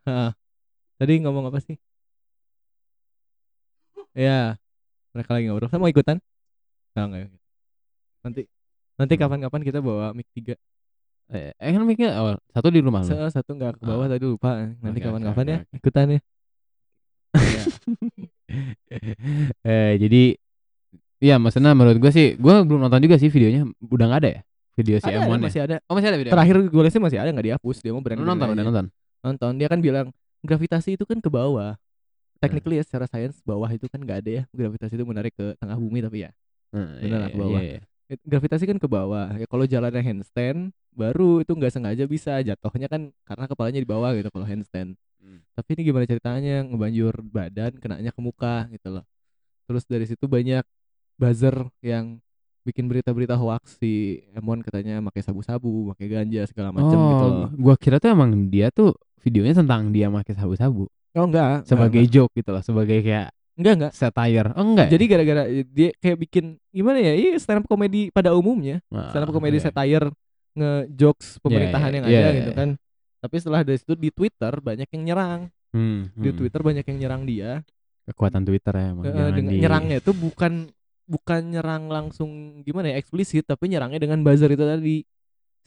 tadi 0.98 1.22
ngomong 1.22 1.54
apa 1.54 1.62
sih 1.62 1.78
ya 4.18 4.58
mereka 5.14 5.30
lagi 5.38 5.46
ngobrol 5.46 5.70
saya 5.70 5.78
mau 5.78 5.94
ikutan 5.94 6.18
nggak 6.98 7.30
nanti 8.26 8.42
nanti 8.98 9.14
kapan-kapan 9.14 9.62
kita 9.62 9.80
bawa 9.86 10.10
mic 10.18 10.26
tiga 10.34 10.58
Eh, 11.28 11.52
eh 11.54 11.70
kan 11.76 11.84
mikir 11.84 12.08
oh, 12.08 12.40
satu 12.50 12.72
di 12.72 12.80
rumah 12.80 13.04
lu. 13.04 13.12
Satu 13.28 13.52
nggak 13.52 13.78
ke 13.78 13.82
bawah 13.84 14.08
Ah. 14.08 14.10
tadi 14.16 14.24
lupa. 14.24 14.52
Nanti 14.80 15.00
kapan-kapan 15.00 15.46
ya 15.46 15.58
ikutan 15.76 16.08
ya. 16.16 16.20
Iya. 17.36 17.64
eh 19.68 19.94
jadi 20.00 20.24
Iya 21.18 21.42
maksudnya 21.42 21.74
menurut 21.74 21.98
gue 21.98 22.12
sih 22.14 22.38
Gue 22.38 22.54
belum 22.62 22.78
nonton 22.78 23.02
juga 23.02 23.18
sih 23.18 23.28
videonya. 23.28 23.66
Udah 23.82 24.06
gak 24.08 24.20
ada 24.22 24.30
ya? 24.38 24.42
Video 24.78 24.96
si 25.02 25.10
Ada, 25.10 25.18
ada, 25.18 25.26
Emon 25.26 25.42
ya? 25.42 25.46
masih 25.50 25.62
ada. 25.66 25.76
Oh 25.90 25.94
masih 25.98 26.08
ada 26.14 26.18
video 26.22 26.32
terakhir 26.32 26.56
gue 26.70 26.82
lihat 26.86 26.94
sih 26.94 27.02
masih 27.02 27.18
ada 27.18 27.30
nggak 27.34 27.48
dihapus. 27.50 27.78
Dia 27.82 27.92
mau 27.92 28.02
berani 28.06 28.22
Lu 28.22 28.30
nonton 28.30 28.48
udah 28.54 28.66
nonton? 28.70 28.86
Nonton. 29.26 29.52
Dia 29.58 29.68
kan 29.68 29.80
bilang 29.82 30.08
gravitasi 30.46 30.94
itu 30.94 31.04
kan 31.10 31.18
ke 31.18 31.28
bawah. 31.28 31.74
Technically 32.38 32.78
ya 32.78 32.86
secara 32.86 33.10
sains 33.10 33.42
bawah 33.42 33.66
itu 33.68 33.90
kan 33.90 33.98
nggak 33.98 34.18
ada 34.22 34.30
ya. 34.30 34.44
Gravitasi 34.54 34.94
itu 34.94 35.06
menarik 35.10 35.34
ke 35.34 35.58
tengah 35.58 35.74
bumi 35.74 36.06
tapi 36.06 36.22
ya. 36.24 36.30
Nah, 36.70 37.02
Bener 37.02 37.18
lah, 37.18 37.26
iya, 37.26 37.34
ke 37.34 37.38
bawah. 37.42 37.60
iya, 37.60 37.66
iya. 37.66 37.82
It- 38.08 38.24
gravitasi 38.24 38.64
kan 38.70 38.78
ke 38.78 38.88
bawah. 38.88 39.26
Ya 39.34 39.48
kalau 39.50 39.66
jalannya 39.66 40.00
handstand 40.06 40.70
baru 40.98 41.46
itu 41.46 41.54
nggak 41.54 41.70
sengaja 41.70 42.04
bisa 42.10 42.42
jatuhnya 42.42 42.90
kan 42.90 43.14
karena 43.22 43.46
kepalanya 43.46 43.80
di 43.80 43.90
bawah 43.90 44.12
gitu 44.18 44.34
kalau 44.34 44.50
handstand. 44.50 44.98
Hmm. 45.18 45.42
tapi 45.58 45.76
ini 45.78 45.82
gimana 45.92 46.06
ceritanya? 46.06 46.64
Ngebanjur 46.66 47.14
badan 47.26 47.72
kenanya 47.78 48.10
ke 48.14 48.22
muka 48.22 48.66
gitu 48.74 48.98
loh. 48.98 49.06
Terus 49.70 49.84
dari 49.86 50.06
situ 50.08 50.26
banyak 50.26 50.64
buzzer 51.18 51.68
yang 51.82 52.22
bikin 52.68 52.86
berita-berita 52.92 53.40
hoax 53.40 53.80
si 53.80 54.22
Emon 54.36 54.60
katanya 54.60 55.00
pakai 55.08 55.24
sabu-sabu 55.24 55.96
pakai 55.96 56.12
ganja 56.12 56.44
segala 56.52 56.76
macam 56.76 57.00
gitu 57.00 57.26
Oh 57.26 57.32
loh. 57.32 57.50
Gue 57.56 57.76
kira 57.80 57.98
tuh 57.98 58.12
emang 58.12 58.52
dia 58.52 58.70
tuh 58.74 58.92
Videonya 59.24 59.60
tentang 59.60 59.92
dia 59.92 60.08
pakai 60.08 60.36
sabu-sabu. 60.38 60.88
Oh 61.18 61.26
enggak 61.26 61.66
Sebagai 61.66 62.04
enggak, 62.06 62.14
joke 62.14 62.34
gitu 62.38 62.50
loh 62.54 62.64
Sebagai 62.64 63.02
kayak 63.02 63.34
enggak 63.58 63.74
enggak. 63.80 63.92
satire. 63.98 64.50
Oh 64.54 64.64
enggak 64.64 64.88
ya? 64.88 64.92
jadi 64.94 65.04
gara-gara 65.10 65.44
dia 65.66 65.90
kayak 65.98 66.18
bikin 66.28 66.46
gimana 66.70 67.00
ya? 67.02 67.14
Iya 67.18 67.32
stand 67.42 67.64
up 67.64 67.68
komedi 67.68 68.14
pada 68.14 68.36
umumnya. 68.38 68.84
Stand 68.92 69.26
up 69.26 69.32
komedi 69.34 69.58
iya. 69.58 69.66
satire 69.72 70.08
nge-jokes 70.58 71.38
pemerintahan 71.40 71.90
iya, 71.94 71.98
yang 71.98 72.06
iya, 72.06 72.18
ada 72.18 72.30
iya, 72.30 72.40
gitu 72.42 72.52
iya. 72.52 72.60
kan. 72.60 72.70
tapi 73.18 73.36
setelah 73.42 73.62
dari 73.66 73.78
situ 73.82 73.94
di 73.98 74.10
Twitter 74.14 74.54
banyak 74.62 74.88
yang 74.94 75.04
nyerang. 75.14 75.42
Hmm, 75.74 76.10
di 76.16 76.30
hmm. 76.32 76.38
Twitter 76.38 76.62
banyak 76.64 76.86
yang 76.86 76.98
nyerang 77.02 77.22
dia. 77.26 77.52
Kekuatan 78.08 78.48
Twitter 78.48 78.74
ya 78.74 78.86
emang. 78.94 79.04
Jangan 79.04 79.32
dengan 79.36 79.52
di- 79.52 79.62
nyerangnya 79.62 79.98
itu 80.00 80.12
bukan 80.16 80.54
bukan 81.08 81.42
nyerang 81.50 81.88
langsung 81.92 82.62
gimana 82.64 82.92
ya 82.92 82.96
eksplisit 83.00 83.48
tapi 83.48 83.72
nyerangnya 83.72 84.00
dengan 84.00 84.24
buzzer 84.24 84.48
itu 84.54 84.64
tadi. 84.64 84.98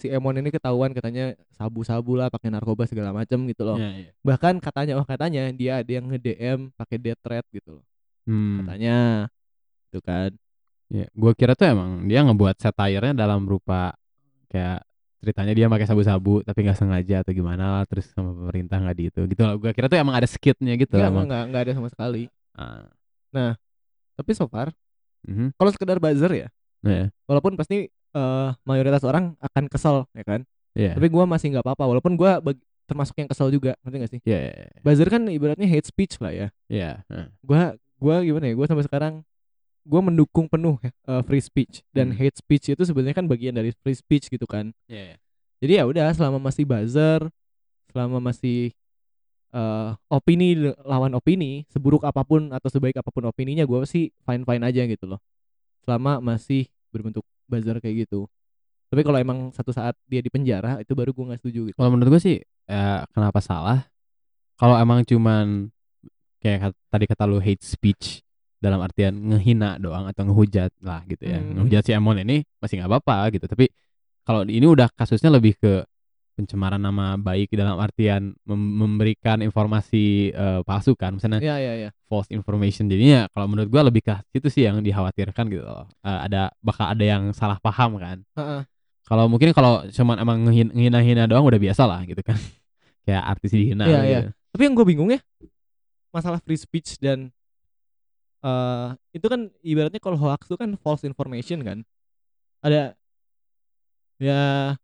Si 0.01 0.09
Emon 0.09 0.33
ini 0.33 0.49
ketahuan 0.49 0.97
katanya 0.97 1.37
sabu-sabu 1.53 2.17
lah 2.17 2.33
pakai 2.33 2.49
narkoba 2.49 2.89
segala 2.89 3.13
macam 3.13 3.45
gitu 3.45 3.69
loh. 3.69 3.77
Iya, 3.77 4.09
iya. 4.09 4.11
bahkan 4.25 4.57
katanya 4.57 4.97
oh 4.97 5.05
katanya 5.05 5.53
dia 5.53 5.85
ada 5.85 5.91
yang 5.93 6.09
nge 6.09 6.21
DM 6.25 6.59
pakai 6.73 6.97
death 6.97 7.21
threat 7.21 7.45
gitu 7.53 7.77
loh. 7.77 7.85
Hmm. 8.25 8.65
katanya 8.65 9.29
itu 9.93 10.01
kan. 10.01 10.31
Ya, 10.91 11.07
gua 11.15 11.37
kira 11.37 11.53
tuh 11.53 11.69
emang 11.69 12.09
dia 12.09 12.25
ngebuat 12.25 12.57
satire-nya 12.59 13.15
dalam 13.15 13.45
berupa 13.45 13.95
kayak 14.51 14.83
ceritanya 15.21 15.53
dia 15.53 15.67
pakai 15.69 15.87
sabu-sabu 15.87 16.41
tapi 16.43 16.65
nggak 16.65 16.79
sengaja 16.81 17.21
atau 17.23 17.33
gimana 17.37 17.65
lah 17.81 17.83
terus 17.85 18.09
sama 18.11 18.33
pemerintah 18.33 18.81
nggak 18.81 18.97
di 18.97 19.05
itu 19.13 19.21
gitu 19.29 19.43
lah 19.45 19.55
gue 19.61 19.71
kira 19.77 19.87
tuh 19.87 20.01
emang 20.01 20.17
ada 20.17 20.25
skitnya 20.27 20.75
gitu 20.81 20.97
Enggak, 20.97 21.13
emang 21.13 21.25
enggak, 21.29 21.43
enggak 21.47 21.63
ada 21.69 21.73
sama 21.77 21.89
sekali. 21.93 22.23
Ah, 22.57 23.55
Tapi 24.17 24.31
so 24.37 24.45
far, 24.51 24.69
mhm. 25.25 25.57
kalau 25.57 25.71
sekedar 25.73 25.97
buzzer 25.97 26.33
ya, 26.35 26.49
Iya, 26.85 27.09
walaupun 27.29 27.57
pasti 27.57 27.89
eh, 27.89 28.49
mayoritas 28.69 29.05
orang 29.05 29.37
akan 29.41 29.65
kesel 29.69 30.05
ya 30.17 30.25
kan. 30.25 30.41
iya 30.77 30.93
Tapi 30.97 31.07
gua 31.09 31.25
masih 31.25 31.53
nggak 31.57 31.65
apa-apa, 31.65 31.85
walaupun 31.89 32.17
gua 32.21 32.41
bag- 32.41 32.61
termasuk 32.91 33.15
yang 33.23 33.31
kesel 33.31 33.49
juga, 33.55 33.79
ngerti 33.87 33.97
gak 34.03 34.13
sih? 34.19 34.21
iya 34.27 34.39
iya 34.51 34.67
Buzzer 34.83 35.07
kan 35.07 35.23
ibaratnya 35.31 35.69
hate 35.71 35.87
speech 35.89 36.19
lah 36.19 36.33
ya. 36.35 36.49
iya 36.67 37.07
heeh. 37.09 37.29
Gua 37.45 37.79
gua 38.01 38.17
gimana 38.25 38.51
ya? 38.51 38.55
Gua 38.59 38.67
sampai 38.67 38.85
sekarang 38.85 39.15
gua 39.91 40.07
mendukung 40.07 40.47
penuh 40.47 40.79
ya, 40.79 40.95
eh, 40.95 41.23
free 41.27 41.43
speech 41.43 41.83
dan 41.91 42.15
Hmm. 42.15 42.19
hate 42.23 42.39
speech 42.39 42.71
itu 42.71 42.83
sebenarnya 42.87 43.19
kan 43.19 43.27
bagian 43.27 43.59
dari 43.59 43.75
free 43.83 43.99
speech 43.99 44.31
gitu 44.31 44.47
kan. 44.47 44.71
iya 44.87 45.15
iya. 45.15 45.17
Jadi 45.61 45.73
ya 45.77 45.85
udah 45.85 46.15
selama 46.15 46.39
masih 46.39 46.63
buzzer, 46.65 47.27
selama 47.91 48.23
masih 48.23 48.71
eh, 49.51 49.91
opini 50.07 50.55
lawan 50.87 51.11
opini, 51.19 51.67
seburuk 51.75 52.07
apa 52.07 52.23
pun 52.23 52.55
atau 52.55 52.71
sebaik 52.71 52.95
apa 53.03 53.11
pun 53.11 53.27
opininya 53.27 53.67
gua 53.67 53.83
sih 53.83 54.15
fine 54.23 54.47
fine 54.47 54.63
aja 54.63 54.87
gitu 54.87 55.11
loh. 55.11 55.19
Selama 55.83 56.23
masih 56.23 56.71
berbentuk 56.95 57.27
buzzer 57.51 57.83
kayak 57.83 58.07
gitu. 58.07 58.31
Tapi 58.95 59.03
kalau 59.03 59.19
emang 59.19 59.51
satu 59.51 59.75
saat 59.75 59.99
dia 60.07 60.23
di 60.23 60.31
penjara 60.31 60.79
itu 60.79 60.95
baru 60.95 61.11
gua 61.11 61.35
nggak 61.35 61.43
setuju 61.43 61.61
gitu. 61.71 61.77
Kalau 61.79 61.91
menurut 61.91 62.15
gue 62.15 62.23
sih 62.23 62.37
ya, 62.67 63.03
kenapa 63.11 63.43
salah? 63.43 63.91
Kalau 64.55 64.79
emang 64.79 65.03
cuman 65.03 65.71
kayak 66.39 66.71
tadi 66.87 67.05
kata 67.11 67.27
lu 67.27 67.43
hate 67.43 67.63
speech 67.67 68.23
dalam 68.61 68.79
artian 68.79 69.17
ngehina 69.17 69.81
doang 69.81 70.05
atau 70.05 70.23
ngehujat 70.23 70.71
lah 70.81 71.01
gitu 71.05 71.25
ya. 71.25 71.41
Hmm. 71.41 71.57
Ngehujat 71.57 71.83
si 71.83 71.91
Emon 71.91 72.17
ini 72.17 72.45
masih 72.61 72.79
nggak 72.79 72.91
apa-apa 72.93 73.33
gitu. 73.33 73.49
Tapi 73.49 73.73
kalau 74.23 74.45
ini 74.45 74.63
udah 74.63 74.93
kasusnya 74.93 75.33
lebih 75.33 75.57
ke 75.57 75.83
pencemaran 76.31 76.81
nama 76.81 77.17
baik 77.17 77.53
dalam 77.53 77.77
artian 77.77 78.33
mem- 78.45 78.73
memberikan 78.79 79.41
informasi 79.41 80.31
eh, 80.31 80.61
palsu 80.63 80.93
kan 80.93 81.13
misalnya 81.13 81.37
Iya 81.37 81.57
iya 81.59 81.73
iya. 81.77 81.91
false 82.05 82.29
information 82.31 82.89
jadinya 82.89 83.29
kalau 83.29 83.45
menurut 83.45 83.69
gua 83.69 83.85
lebih 83.85 84.01
ke 84.01 84.13
situ 84.31 84.49
sih 84.49 84.65
yang 84.65 84.81
dikhawatirkan 84.81 85.49
gitu 85.49 85.61
loh. 85.61 85.85
Eh, 86.01 86.19
ada 86.29 86.49
bakal 86.61 86.93
ada 86.93 87.05
yang 87.05 87.33
salah 87.33 87.57
paham 87.57 87.97
kan 87.97 88.25
Heeh. 88.37 88.63
kalau 89.05 89.29
mungkin 89.29 89.53
kalau 89.53 89.85
cuman 89.89 90.17
emang 90.17 90.39
ngehin- 90.45 90.73
ngehina-hina 90.73 91.29
doang 91.29 91.45
udah 91.45 91.61
biasa 91.61 91.85
lah 91.85 92.01
gitu 92.05 92.25
kan 92.25 92.37
kayak 93.05 93.21
artis 93.27 93.53
dihina 93.53 93.85
Iya, 93.85 93.99
gitu. 93.99 94.09
iya. 94.09 94.21
Tapi 94.51 94.63
yang 94.65 94.75
gue 94.75 94.87
bingung 94.87 95.11
ya 95.13 95.21
masalah 96.09 96.41
free 96.41 96.57
speech 96.57 96.97
dan 96.99 97.29
eh 98.41 98.89
itu 99.17 99.27
kan 99.33 99.41
ibaratnya 99.61 100.01
kalau 100.03 100.17
hoax 100.17 100.49
itu 100.49 100.57
kan 100.57 100.71
false 100.81 101.05
information 101.05 101.61
kan. 101.65 101.79
Ada 102.65 102.97
ya 104.21 104.77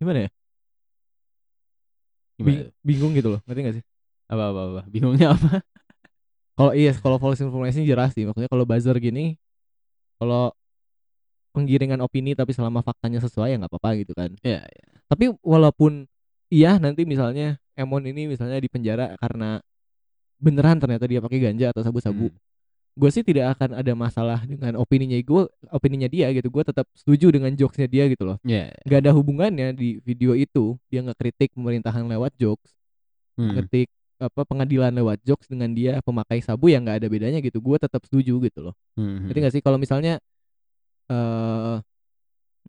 gimana 0.00 0.18
ya? 0.26 0.30
Gimana 2.38 2.70
bingung 2.86 3.12
gitu 3.18 3.28
loh, 3.34 3.40
ngerti 3.44 3.60
gak 3.66 3.76
sih? 3.82 3.84
apa 4.28 4.44
apa 4.52 4.60
apa 4.60 4.80
bingungnya 4.92 5.32
apa 5.32 5.64
Kalau 6.58 6.74
iya, 6.74 6.90
kalau 6.90 7.22
false 7.22 7.38
information 7.38 7.86
jelas 7.86 8.10
sih. 8.18 8.26
Maksudnya 8.26 8.50
kalau 8.50 8.66
buzzer 8.66 8.98
gini, 8.98 9.38
kalau 10.18 10.50
penggiringan 11.54 12.02
opini 12.02 12.34
tapi 12.34 12.50
selama 12.50 12.82
faktanya 12.82 13.22
sesuai 13.22 13.54
ya 13.54 13.56
nggak 13.62 13.70
apa-apa 13.70 13.90
gitu 14.02 14.10
kan. 14.10 14.34
Iya, 14.42 14.66
Tapi 15.06 15.38
walaupun 15.38 16.10
iya 16.50 16.82
nanti 16.82 17.06
misalnya 17.06 17.62
Emon 17.78 18.02
ini 18.10 18.26
misalnya 18.26 18.58
di 18.58 18.66
penjara 18.66 19.14
karena 19.22 19.62
beneran 20.42 20.82
ternyata 20.82 21.06
dia 21.06 21.22
pakai 21.22 21.38
ganja 21.38 21.70
atau 21.70 21.86
sabu-sabu. 21.86 22.26
Hmm. 22.26 22.38
Gue 22.98 23.10
sih 23.14 23.22
tidak 23.22 23.54
akan 23.54 23.78
ada 23.78 23.92
masalah 23.94 24.42
dengan 24.42 24.74
opininya 24.74 25.14
gue, 25.14 25.46
opininya 25.70 26.10
dia 26.10 26.34
gitu. 26.34 26.50
Gue 26.50 26.66
tetap 26.66 26.90
setuju 26.98 27.30
dengan 27.30 27.54
jokesnya 27.54 27.86
dia 27.86 28.10
gitu 28.10 28.26
loh. 28.26 28.42
Iya. 28.42 28.74
Gak 28.82 29.06
ada 29.06 29.14
hubungannya 29.14 29.70
di 29.70 30.02
video 30.02 30.34
itu 30.34 30.74
dia 30.90 31.06
nggak 31.06 31.14
kritik 31.14 31.54
pemerintahan 31.54 32.02
lewat 32.10 32.34
jokes, 32.34 32.74
Hmm. 33.38 33.54
kritik 33.54 33.86
apa 34.18 34.42
pengadilan 34.42 34.90
lewat 34.90 35.22
jokes 35.22 35.46
dengan 35.46 35.70
dia 35.70 36.02
pemakai 36.02 36.42
sabu 36.42 36.66
yang 36.74 36.82
nggak 36.82 37.06
ada 37.06 37.08
bedanya 37.08 37.38
gitu. 37.38 37.62
Gue 37.62 37.78
tetap 37.78 38.02
setuju 38.02 38.34
gitu 38.42 38.58
loh. 38.66 38.74
Hmm. 38.98 39.30
Ngerti 39.30 39.38
gak 39.46 39.54
sih 39.54 39.62
kalau 39.62 39.78
misalnya 39.78 40.18
eh 41.08 41.76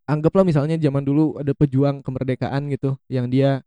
anggaplah 0.06 0.46
misalnya 0.46 0.78
zaman 0.78 1.06
dulu 1.06 1.38
ada 1.38 1.54
pejuang 1.58 2.02
kemerdekaan 2.02 2.70
gitu 2.70 2.98
yang 3.10 3.30
dia 3.30 3.66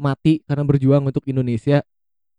mati 0.00 0.40
karena 0.48 0.64
berjuang 0.64 1.04
untuk 1.04 1.24
Indonesia 1.28 1.84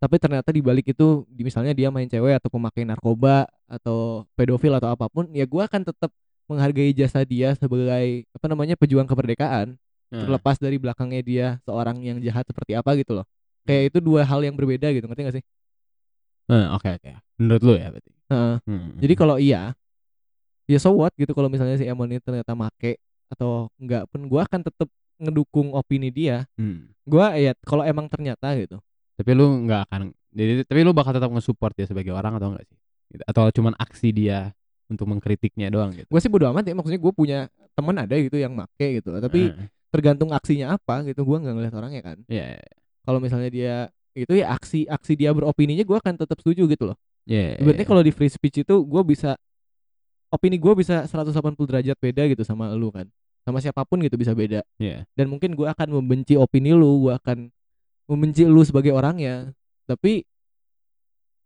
tapi 0.04 0.20
ternyata 0.20 0.52
di 0.52 0.60
balik 0.60 0.92
itu 0.92 1.24
di 1.32 1.48
misalnya 1.48 1.72
dia 1.72 1.88
main 1.88 2.12
cewek 2.12 2.36
atau 2.44 2.52
pemakai 2.52 2.84
narkoba 2.84 3.48
atau 3.72 4.28
pedofil 4.36 4.76
atau 4.76 4.92
apa 4.92 5.08
pun 5.08 5.32
ya 5.32 5.48
gua 5.48 5.72
akan 5.72 5.88
tetap 5.88 6.12
menghargai 6.52 6.92
jasa 6.92 7.24
dia 7.24 7.56
sebagai 7.56 8.28
apa 8.36 8.46
namanya 8.52 8.76
pejuang 8.76 9.08
kemerdekaan 9.08 9.80
Nah, 10.14 10.30
terlepas 10.30 10.62
dari 10.62 10.78
belakangnya 10.78 11.26
dia 11.26 11.48
seorang 11.66 11.98
yang 12.06 12.22
jahat 12.22 12.46
seperti 12.46 12.78
apa 12.78 12.94
gitu 13.02 13.18
loh 13.18 13.26
kayak 13.66 13.90
itu 13.90 13.98
dua 13.98 14.22
hal 14.22 14.46
yang 14.46 14.54
berbeda 14.54 14.94
gitu 14.94 15.10
ngerti 15.10 15.22
gak 15.26 15.36
sih 15.42 15.46
nah, 16.46 16.78
oke 16.78 16.86
oke 16.86 17.18
menurut 17.42 17.62
lu 17.66 17.74
ya 17.82 17.90
berarti 17.90 18.14
Heeh. 18.34 18.56
Hmm. 18.66 18.98
Jadi 18.98 19.14
kalau 19.14 19.36
iya, 19.38 19.78
ya 20.66 20.78
so 20.80 20.96
what 20.96 21.14
gitu 21.14 21.32
kalau 21.36 21.52
misalnya 21.52 21.78
si 21.78 21.86
Emon 21.86 22.10
ini 22.10 22.24
ternyata 22.24 22.56
make 22.58 22.98
atau 23.30 23.70
enggak 23.78 24.10
pun 24.10 24.26
gua 24.26 24.46
akan 24.50 24.62
tetap 24.66 24.90
ngedukung 25.22 25.76
opini 25.78 26.10
dia. 26.10 26.50
Hmm. 26.58 26.90
Gua 27.06 27.36
ya 27.38 27.54
kalau 27.68 27.86
emang 27.86 28.10
ternyata 28.10 28.56
gitu. 28.58 28.82
Tapi 29.14 29.32
lu 29.34 29.46
nggak 29.66 29.82
akan 29.90 30.02
jadi 30.34 30.66
tapi 30.66 30.80
lu 30.82 30.92
bakal 30.92 31.14
tetap 31.14 31.30
nge-support 31.30 31.74
dia 31.74 31.86
sebagai 31.86 32.12
orang 32.12 32.38
atau 32.38 32.54
enggak 32.54 32.66
sih 32.68 32.78
Gitu. 33.14 33.24
atau 33.30 33.46
cuman 33.54 33.78
aksi 33.78 34.10
dia 34.10 34.50
untuk 34.90 35.06
mengkritiknya 35.06 35.70
doang 35.70 35.94
gitu 35.94 36.10
Gue 36.10 36.18
sih 36.18 36.34
bodo 36.34 36.50
amat 36.50 36.66
ya 36.66 36.74
maksudnya 36.74 36.98
gue 36.98 37.14
punya 37.14 37.46
teman 37.78 37.94
ada 37.94 38.14
gitu 38.18 38.38
yang 38.38 38.54
make 38.58 38.74
gitu. 39.02 39.14
Tapi 39.18 39.54
Eh, 39.54 39.70
tergantung 39.90 40.34
aksinya 40.34 40.74
apa 40.74 41.06
gitu. 41.06 41.22
Gua 41.22 41.38
nggak 41.38 41.54
ngeliat 41.54 41.74
orangnya 41.74 42.02
kan. 42.02 42.18
iya 42.26 42.58
Kalau 43.06 43.22
misalnya 43.22 43.50
dia 43.54 43.74
itu 44.14 44.34
ya 44.34 44.54
aksi 44.54 44.90
aksi 44.90 45.14
dia 45.14 45.30
beropininya 45.30 45.86
gua 45.86 46.02
akan 46.02 46.18
tetap 46.18 46.42
setuju 46.42 46.66
gitu 46.66 46.90
loh. 46.90 46.98
iya 47.26 47.58
Ibaratnya 47.58 47.86
iya. 47.86 47.90
kalau 47.90 48.02
di 48.02 48.10
free 48.10 48.30
speech 48.30 48.66
itu 48.66 48.76
gua 48.82 49.06
bisa 49.06 49.38
opini 50.30 50.58
gua 50.58 50.74
bisa 50.74 51.06
180 51.06 51.34
derajat 51.70 51.98
beda 51.98 52.26
gitu 52.30 52.42
sama 52.42 52.74
lu 52.74 52.90
kan. 52.90 53.06
Sama 53.46 53.60
siapa 53.60 53.86
pun 53.86 54.02
gitu 54.02 54.18
bisa 54.18 54.34
beda. 54.34 54.66
Iya. 54.82 55.06
dan 55.14 55.30
mungkin 55.30 55.54
gua 55.54 55.78
akan 55.78 56.02
membenci 56.02 56.34
opini 56.34 56.74
lu 56.74 57.10
gua 57.10 57.22
akan 57.22 57.54
membenci 58.06 58.44
lu 58.44 58.62
sebagai 58.62 58.92
orangnya 58.92 59.52
tapi 59.86 60.24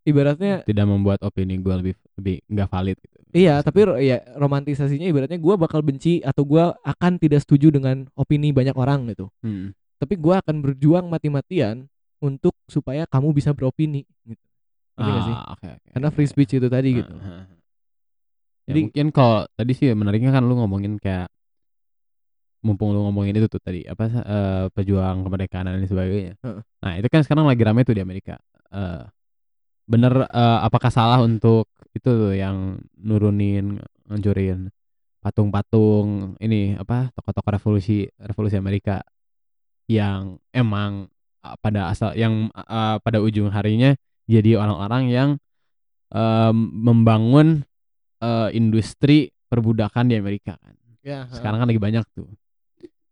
ibaratnya 0.03 0.63
tidak 0.63 0.85
membuat 0.87 1.19
opini 1.21 1.59
gue 1.59 1.73
lebih 1.75 1.95
lebih 2.15 2.35
nggak 2.47 2.69
valid 2.69 2.97
gitu 2.97 3.17
iya 3.35 3.59
tapi 3.59 3.83
ya 4.01 4.23
romantisasinya 4.35 5.03
ibaratnya 5.03 5.35
gua 5.35 5.59
bakal 5.59 5.83
benci 5.83 6.23
atau 6.23 6.47
gua 6.47 6.73
akan 6.81 7.19
tidak 7.19 7.43
setuju 7.43 7.69
dengan 7.69 8.07
opini 8.15 8.49
banyak 8.49 8.73
orang 8.73 9.11
gitu 9.11 9.27
Hmm. 9.43 9.75
tapi 9.99 10.15
gua 10.15 10.39
akan 10.39 10.63
berjuang 10.63 11.05
mati-matian 11.05 11.85
untuk 12.17 12.55
supaya 12.65 13.03
kamu 13.05 13.35
bisa 13.35 13.51
beropini 13.51 14.07
gitu 14.23 14.41
Ngerti 14.97 15.11
nggak 15.13 15.23
sih? 15.23 15.35
Ah, 15.35 15.45
oke 15.53 15.67
oke 15.69 15.87
karena 15.93 16.09
free 16.09 16.25
speech 16.25 16.51
itu 16.55 16.67
tadi 16.67 16.89
gitu 16.95 17.13
Ah, 17.13 17.21
ah, 17.21 17.33
ah. 17.37 17.45
Ya, 18.65 18.73
Jadi- 18.73 18.81
mungkin 18.89 19.07
kalau 19.13 19.45
tadi 19.53 19.71
sih 19.71 19.87
menariknya 19.93 20.31
kan 20.31 20.43
lu 20.43 20.57
ngomongin 20.57 20.97
kayak 20.97 21.29
mumpung 22.67 22.91
lu 22.91 23.07
ngomongin 23.07 23.31
itu 23.39 23.47
tuh 23.47 23.63
tadi 23.63 23.87
apa 23.87 24.03
eh, 24.11 24.65
pejuang 24.75 25.23
kemerdekaan 25.23 25.71
dan 25.71 25.87
sebagainya. 25.87 26.35
Heeh. 26.43 26.61
Nah, 26.83 26.93
itu 26.99 27.07
kan 27.07 27.23
sekarang 27.23 27.47
lagi 27.47 27.63
rame 27.63 27.87
tuh 27.87 27.95
di 27.95 28.03
Amerika. 28.03 28.35
Eh 28.67 29.07
bener 29.87 30.27
eh, 30.27 30.59
apakah 30.67 30.91
salah 30.91 31.23
untuk 31.23 31.71
itu 31.95 32.03
tuh 32.03 32.35
yang 32.35 32.75
nurunin 32.99 33.79
ngancurin 34.11 34.67
patung-patung 35.23 36.35
ini 36.43 36.75
apa 36.75 37.09
tokoh-tokoh 37.15 37.51
revolusi 37.55 38.05
revolusi 38.19 38.59
Amerika 38.59 38.99
yang 39.87 40.43
emang 40.51 41.07
eh, 41.41 41.55
pada 41.63 41.87
asal 41.87 42.11
yang 42.19 42.51
eh, 42.51 42.97
pada 42.99 43.23
ujung 43.23 43.47
harinya 43.47 43.95
jadi 44.27 44.59
orang-orang 44.59 45.03
yang 45.07 45.29
em, 46.11 46.57
membangun 46.83 47.63
eh, 48.19 48.49
industri 48.51 49.31
perbudakan 49.47 50.11
di 50.11 50.19
Amerika 50.19 50.59
kan. 50.59 50.75
ya 50.99 51.23
Sekarang 51.31 51.63
kan 51.63 51.67
lagi 51.71 51.79
banyak 51.79 52.03
tuh. 52.11 52.27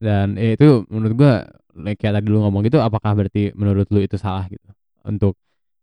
Dan 0.05 0.37
eh, 0.37 0.53
itu 0.53 0.85
menurut 0.87 1.13
gua 1.15 1.33
like 1.75 1.97
kayak 1.97 2.13
tadi 2.15 2.27
lu 2.27 2.39
ngomong 2.39 2.61
gitu 2.63 2.77
apakah 2.79 3.11
berarti 3.13 3.49
menurut 3.51 3.89
lu 3.89 3.99
itu 3.99 4.15
salah 4.15 4.45
gitu. 4.45 4.63
Untuk 5.01 5.33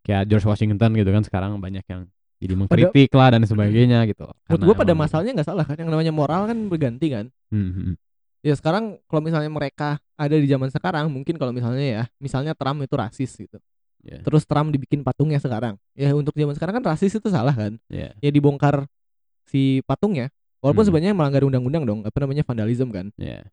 kayak 0.00 0.26
George 0.26 0.46
Washington 0.46 0.94
gitu 0.94 1.10
kan 1.10 1.22
sekarang 1.22 1.58
banyak 1.58 1.82
yang 1.84 2.06
jadi 2.38 2.54
mengkritik 2.56 3.10
lah 3.12 3.30
dan 3.30 3.42
sebagainya 3.44 4.02
gitu. 4.04 4.26
menurut 4.48 4.62
gua 4.64 4.74
pada 4.76 4.90
emang- 4.90 5.06
masalahnya 5.06 5.32
nggak 5.32 5.46
salah 5.46 5.62
kan 5.62 5.76
yang 5.76 5.86
namanya 5.88 6.10
moral 6.10 6.42
kan 6.44 6.58
berganti 6.66 7.06
kan 7.08 7.30
Hmm, 7.48 7.70
hmm, 7.70 7.92
ya 8.40 8.50
sekarang 8.52 8.98
kalau 9.06 9.22
misalnya 9.22 9.46
mereka 9.46 10.02
ada 10.16 10.34
di 10.34 10.50
zaman 10.50 10.66
sekarang 10.66 11.06
mungkin 11.06 11.36
kalau 11.36 11.54
misalnya 11.54 11.86
ya 11.86 12.02
misalnya 12.18 12.58
Trump 12.58 12.82
itu 12.82 12.94
rasis 12.94 13.30
gitu 13.36 13.62
Ya. 14.02 14.18
terus 14.18 14.42
Trump 14.42 14.74
dibikin 14.74 15.06
patungnya 15.06 15.38
sekarang 15.38 15.78
ya 15.94 16.10
untuk 16.10 16.34
zaman 16.34 16.58
sekarang 16.58 16.82
kan 16.82 16.84
rasis 16.84 17.14
itu 17.14 17.28
salah 17.30 17.54
kan 17.54 17.78
ya. 17.86 18.10
ya 18.18 18.30
dibongkar 18.34 18.90
si 19.44 19.78
patungnya 19.82 20.26
walaupun 20.58 20.82
Hmm. 20.82 20.88
sebenarnya 20.90 21.14
melanggar 21.14 21.46
undang-undang 21.46 21.86
dong 21.86 22.00
apa 22.02 22.18
namanya 22.18 22.42
vandalism 22.42 22.90
kan 22.90 23.14
Ya. 23.14 23.46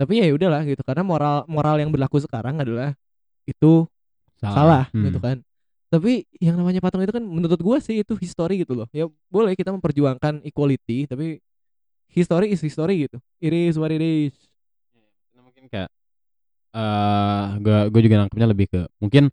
Tapi 0.00 0.24
ya 0.24 0.32
udahlah 0.32 0.64
gitu 0.64 0.80
karena 0.80 1.04
moral 1.04 1.44
moral 1.44 1.76
yang 1.76 1.92
berlaku 1.92 2.16
sekarang 2.24 2.56
adalah 2.56 2.96
itu 3.44 3.84
salah, 4.40 4.88
Hmm. 4.96 5.04
gitu 5.04 5.20
kan. 5.20 5.36
Tapi 5.92 6.24
yang 6.40 6.56
namanya 6.56 6.80
patung 6.80 7.04
itu 7.04 7.12
kan 7.12 7.20
menurut 7.20 7.60
gua 7.60 7.76
sih 7.84 8.00
itu 8.00 8.16
history 8.16 8.64
gitu 8.64 8.72
loh. 8.72 8.88
Ya 8.96 9.04
boleh 9.28 9.52
kita 9.52 9.68
memperjuangkan 9.76 10.40
equality 10.48 11.04
tapi 11.04 11.44
history 12.08 12.56
is 12.56 12.64
history 12.64 13.04
gitu. 13.04 13.20
It 13.36 13.52
is 13.52 13.76
what 13.76 13.92
it 13.92 14.00
is. 14.00 14.32
Karena 15.28 15.40
mungkin 15.44 15.68
kayak 15.68 15.90
eh 16.70 17.46
gue 17.58 17.78
gue 17.90 18.00
juga 18.06 18.16
nangkepnya 18.22 18.48
lebih 18.48 18.66
ke 18.70 18.80
mungkin 19.02 19.28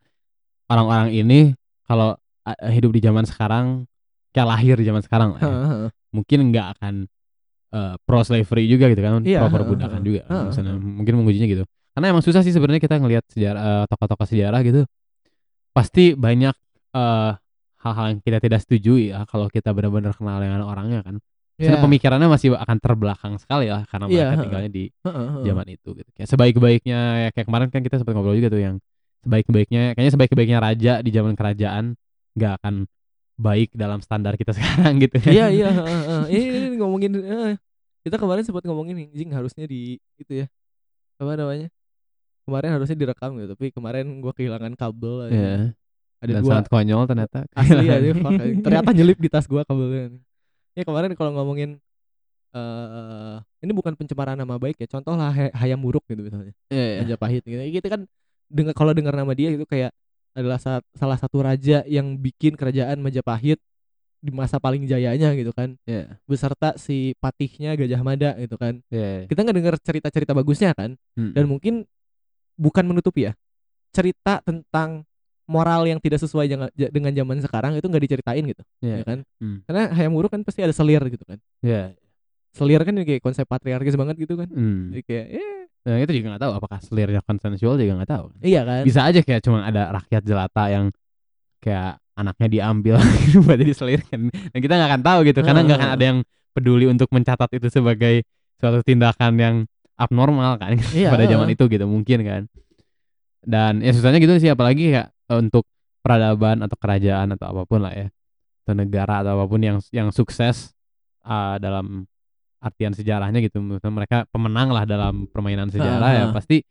orang-orang 0.67 1.13
ini 1.13 1.53
kalau 1.85 2.17
eh, 2.43 2.73
hidup 2.73 2.91
di 2.91 2.99
zaman 2.99 3.23
sekarang 3.29 3.85
kayak 4.33 4.47
lahir 4.49 4.75
di 4.75 4.85
zaman 4.89 5.05
sekarang 5.05 5.37
lah 5.37 5.41
ya, 5.41 5.53
mungkin 6.09 6.49
nggak 6.49 6.67
akan 6.77 7.05
eh, 7.73 7.95
pro 8.05 8.19
slavery 8.23 8.63
juga 8.69 8.87
gitu 8.91 9.01
kan 9.03 9.23
Iya, 9.23 9.39
pro 9.43 9.49
perbudakan 9.63 9.99
heeh. 9.99 10.07
juga 10.07 10.21
kan, 10.27 10.47
misalnya 10.51 10.73
mungkin 10.77 11.13
mengujinya 11.19 11.47
gitu 11.49 11.63
karena 11.97 12.05
emang 12.13 12.21
susah 12.21 12.45
sih 12.45 12.53
sebenarnya 12.53 12.81
kita 12.83 12.95
ngelihat 13.01 13.25
sejarah 13.33 13.61
eh, 13.61 13.83
tokoh-tokoh 13.89 14.27
sejarah 14.29 14.59
gitu 14.63 14.81
pasti 15.73 16.13
banyak 16.17 16.55
eh, 16.93 17.31
hal-hal 17.77 18.05
yang 18.11 18.19
kita 18.25 18.37
tidak 18.41 18.59
setujui 18.65 19.13
ya 19.13 19.23
kalau 19.29 19.47
kita 19.47 19.69
benar-benar 19.71 20.13
kenal 20.17 20.41
dengan 20.41 20.61
orangnya 20.65 21.01
kan 21.05 21.17
Misalnya 21.57 21.81
Iya. 21.81 21.85
pemikirannya 21.89 22.29
masih 22.29 22.49
akan 22.53 22.77
terbelakang 22.77 23.33
sekali 23.41 23.65
lah 23.73 23.81
karena 23.89 24.05
Iya, 24.05 24.13
mereka 24.13 24.29
heeh. 24.29 24.43
tinggalnya 24.45 24.69
di 24.69 24.83
zaman 25.41 25.65
itu 25.73 25.89
gitu. 25.97 26.09
Kayak 26.13 26.29
sebaik-baiknya 26.29 26.99
ya 27.17 27.29
kayak 27.33 27.45
kemarin 27.49 27.67
kan 27.73 27.81
kita 27.81 27.97
sempat 27.97 28.13
ngobrol 28.13 28.37
juga 28.37 28.53
tuh 28.53 28.61
yang 28.61 28.75
sebaik-baiknya 29.25 29.97
kayaknya 29.97 30.13
sebaik-baiknya 30.13 30.57
raja 30.61 30.93
di 31.01 31.09
zaman 31.09 31.33
kerajaan 31.33 31.97
nggak 32.37 32.51
akan 32.61 32.85
baik 33.37 33.69
dalam 33.77 34.01
standar 34.01 34.33
kita 34.33 34.51
sekarang 34.57 34.97
gitu 34.97 35.21
kan. 35.21 35.31
Iya 35.31 35.47
iya 35.53 35.69
heeh, 35.69 36.01
heeh. 36.03 36.23
Ini, 36.33 36.45
ini 36.67 36.75
ngomongin 36.81 37.11
eh, 37.21 37.55
kita 38.01 38.17
kemarin 38.17 38.41
sempat 38.41 38.65
ngomongin 38.65 39.07
anjing 39.07 39.29
harusnya 39.29 39.69
di 39.69 40.01
itu 40.17 40.33
ya. 40.43 40.47
Apa 41.21 41.37
namanya? 41.37 41.69
Kemarin 42.47 42.69
harusnya 42.79 42.97
direkam 42.97 43.35
gitu, 43.37 43.53
tapi 43.53 43.69
kemarin 43.69 44.05
gua 44.19 44.33
kehilangan 44.33 44.73
kabel 44.73 45.29
aja. 45.29 45.33
Iya. 45.33 45.55
Ada 46.17 46.31
Dan 46.33 46.41
dua 46.41 46.49
sangat 46.57 46.67
konyol 46.73 47.03
ternyata. 47.05 47.39
asli 47.53 47.85
anjing. 47.85 48.17
ternyata 48.65 48.89
nyelip 48.89 49.19
di 49.21 49.29
tas 49.29 49.45
gua 49.45 49.61
kabelnya. 49.61 50.17
Ya 50.73 50.81
kemarin 50.81 51.13
kalau 51.13 51.31
ngomongin 51.37 51.77
eh 52.55 53.37
ini 53.61 53.71
bukan 53.75 53.93
pencemaran 53.93 54.33
nama 54.33 54.57
baik 54.57 54.81
ya. 54.81 54.87
Contoh 54.89 55.13
lah 55.13 55.29
Hay- 55.29 55.53
Hayam 55.53 55.77
Buruk 55.83 56.01
gitu 56.09 56.25
misalnya. 56.25 56.53
Iya, 56.73 56.85
iya. 56.89 56.99
Majapahit 57.05 57.43
gitu. 57.45 57.59
Kita 57.59 57.87
kan 57.91 58.01
dengar 58.47 58.73
kalau 58.73 58.95
dengar 58.95 59.13
nama 59.13 59.35
dia 59.35 59.51
itu 59.51 59.67
kayak 59.67 59.91
adalah 60.33 60.57
sa- 60.57 60.83
salah 60.91 61.15
satu 61.15 61.39
raja 61.39 61.85
yang 61.85 62.15
bikin 62.15 62.53
kerajaan 62.53 62.99
Majapahit 62.99 63.59
di 64.17 64.33
masa 64.33 64.57
paling 64.57 64.83
jayanya 64.83 65.31
gitu 65.33 65.53
kan 65.53 65.77
Iya. 65.85 66.17
beserta 66.25 66.73
si 66.75 67.13
patihnya 67.17 67.77
Gajah 67.77 68.01
Mada 68.01 68.33
gitu 68.35 68.57
kan 68.57 68.81
Iya. 68.89 69.29
kita 69.29 69.45
nggak 69.45 69.55
dengar 69.55 69.75
cerita-cerita 69.77 70.33
bagusnya 70.33 70.73
kan 70.73 70.97
Mm. 71.13 71.31
dan 71.31 71.45
mungkin 71.45 71.73
bukan 72.55 72.83
menutupi 72.83 73.29
ya 73.29 73.37
cerita 73.93 74.41
tentang 74.41 75.05
moral 75.45 75.85
yang 75.85 76.01
tidak 76.01 76.19
sesuai 76.19 76.49
dengan 76.73 77.13
zaman 77.13 77.37
sekarang 77.39 77.71
itu 77.77 77.85
nggak 77.85 78.03
diceritain 78.03 78.43
gitu 78.43 78.63
Iya. 78.81 78.95
ya 78.99 79.03
kan 79.05 79.19
Hmm. 79.37 79.61
karena 79.63 79.83
Hayam 79.93 80.11
Wuruk 80.11 80.33
kan 80.33 80.41
pasti 80.41 80.65
ada 80.65 80.73
selir 80.73 80.99
gitu 81.07 81.23
kan 81.23 81.37
Iya. 81.61 81.93
selir 82.51 82.81
kan 82.81 82.97
kayak 82.97 83.21
konsep 83.21 83.45
patriarkis 83.45 83.93
banget 83.93 84.17
gitu 84.17 84.33
kan 84.33 84.49
Hmm. 84.49 84.91
Jadi 84.91 85.01
kayak 85.05 85.25
eh 85.29 85.66
Nah, 85.87 86.03
itu 86.03 86.11
juga 86.19 86.35
nggak 86.35 86.43
tahu 86.43 86.53
apakah 86.59 86.79
selirnya 86.83 87.23
konsensual 87.23 87.79
juga 87.79 88.03
nggak 88.03 88.11
tahu. 88.11 88.25
iya 88.43 88.67
kan 88.67 88.83
Bisa 88.83 89.07
aja 89.07 89.23
kayak 89.23 89.39
cuma 89.39 89.63
ada 89.63 89.95
rakyat 89.95 90.21
jelata 90.27 90.63
yang 90.67 90.91
kayak 91.63 92.03
anaknya 92.11 92.47
diambil 92.51 92.95
buat 93.47 93.55
jadi 93.55 93.71
selir 93.71 94.03
kan. 94.03 94.27
Dan 94.27 94.59
kita 94.59 94.73
nggak 94.75 94.89
akan 94.91 95.01
tahu 95.07 95.19
gitu 95.31 95.39
karena 95.47 95.63
nggak 95.63 95.79
akan 95.79 95.91
ada 95.95 96.03
yang 96.03 96.19
peduli 96.51 96.91
untuk 96.91 97.07
mencatat 97.15 97.49
itu 97.55 97.71
sebagai 97.71 98.27
suatu 98.59 98.83
tindakan 98.83 99.33
yang 99.39 99.55
abnormal 99.95 100.59
kan 100.59 100.75
Iya, 100.97 101.07
pada 101.07 101.23
zaman 101.23 101.55
itu 101.55 101.63
gitu 101.71 101.85
mungkin 101.87 102.19
kan. 102.27 102.41
Dan 103.47 103.79
ya 103.79 103.95
susahnya 103.95 104.19
gitu 104.19 104.35
sih 104.43 104.51
apalagi 104.51 104.91
kayak 104.91 105.07
eh, 105.07 105.37
untuk 105.39 105.63
peradaban 106.03 106.67
atau 106.67 106.75
kerajaan 106.75 107.31
atau 107.39 107.55
apa 107.55 107.63
pun 107.63 107.79
lah 107.79 107.95
ya. 107.95 108.07
Atau 108.67 108.75
negara 108.75 109.23
atau 109.23 109.39
apa 109.39 109.45
pun 109.47 109.63
yang 109.63 109.79
yang 109.95 110.11
sukses 110.11 110.75
ah, 111.23 111.55
dalam 111.63 112.03
artian 112.59 112.93
sejarahnya 112.93 113.39
gitu. 113.43 113.61
Maksudnya 113.61 113.93
mereka 113.93 114.17
pemenang 114.29 114.73
lah 114.73 114.83
dalam 114.83 115.29
permainan 115.29 115.69
sejarah 115.69 116.09
ya 116.13 116.23
pasti 116.33 116.61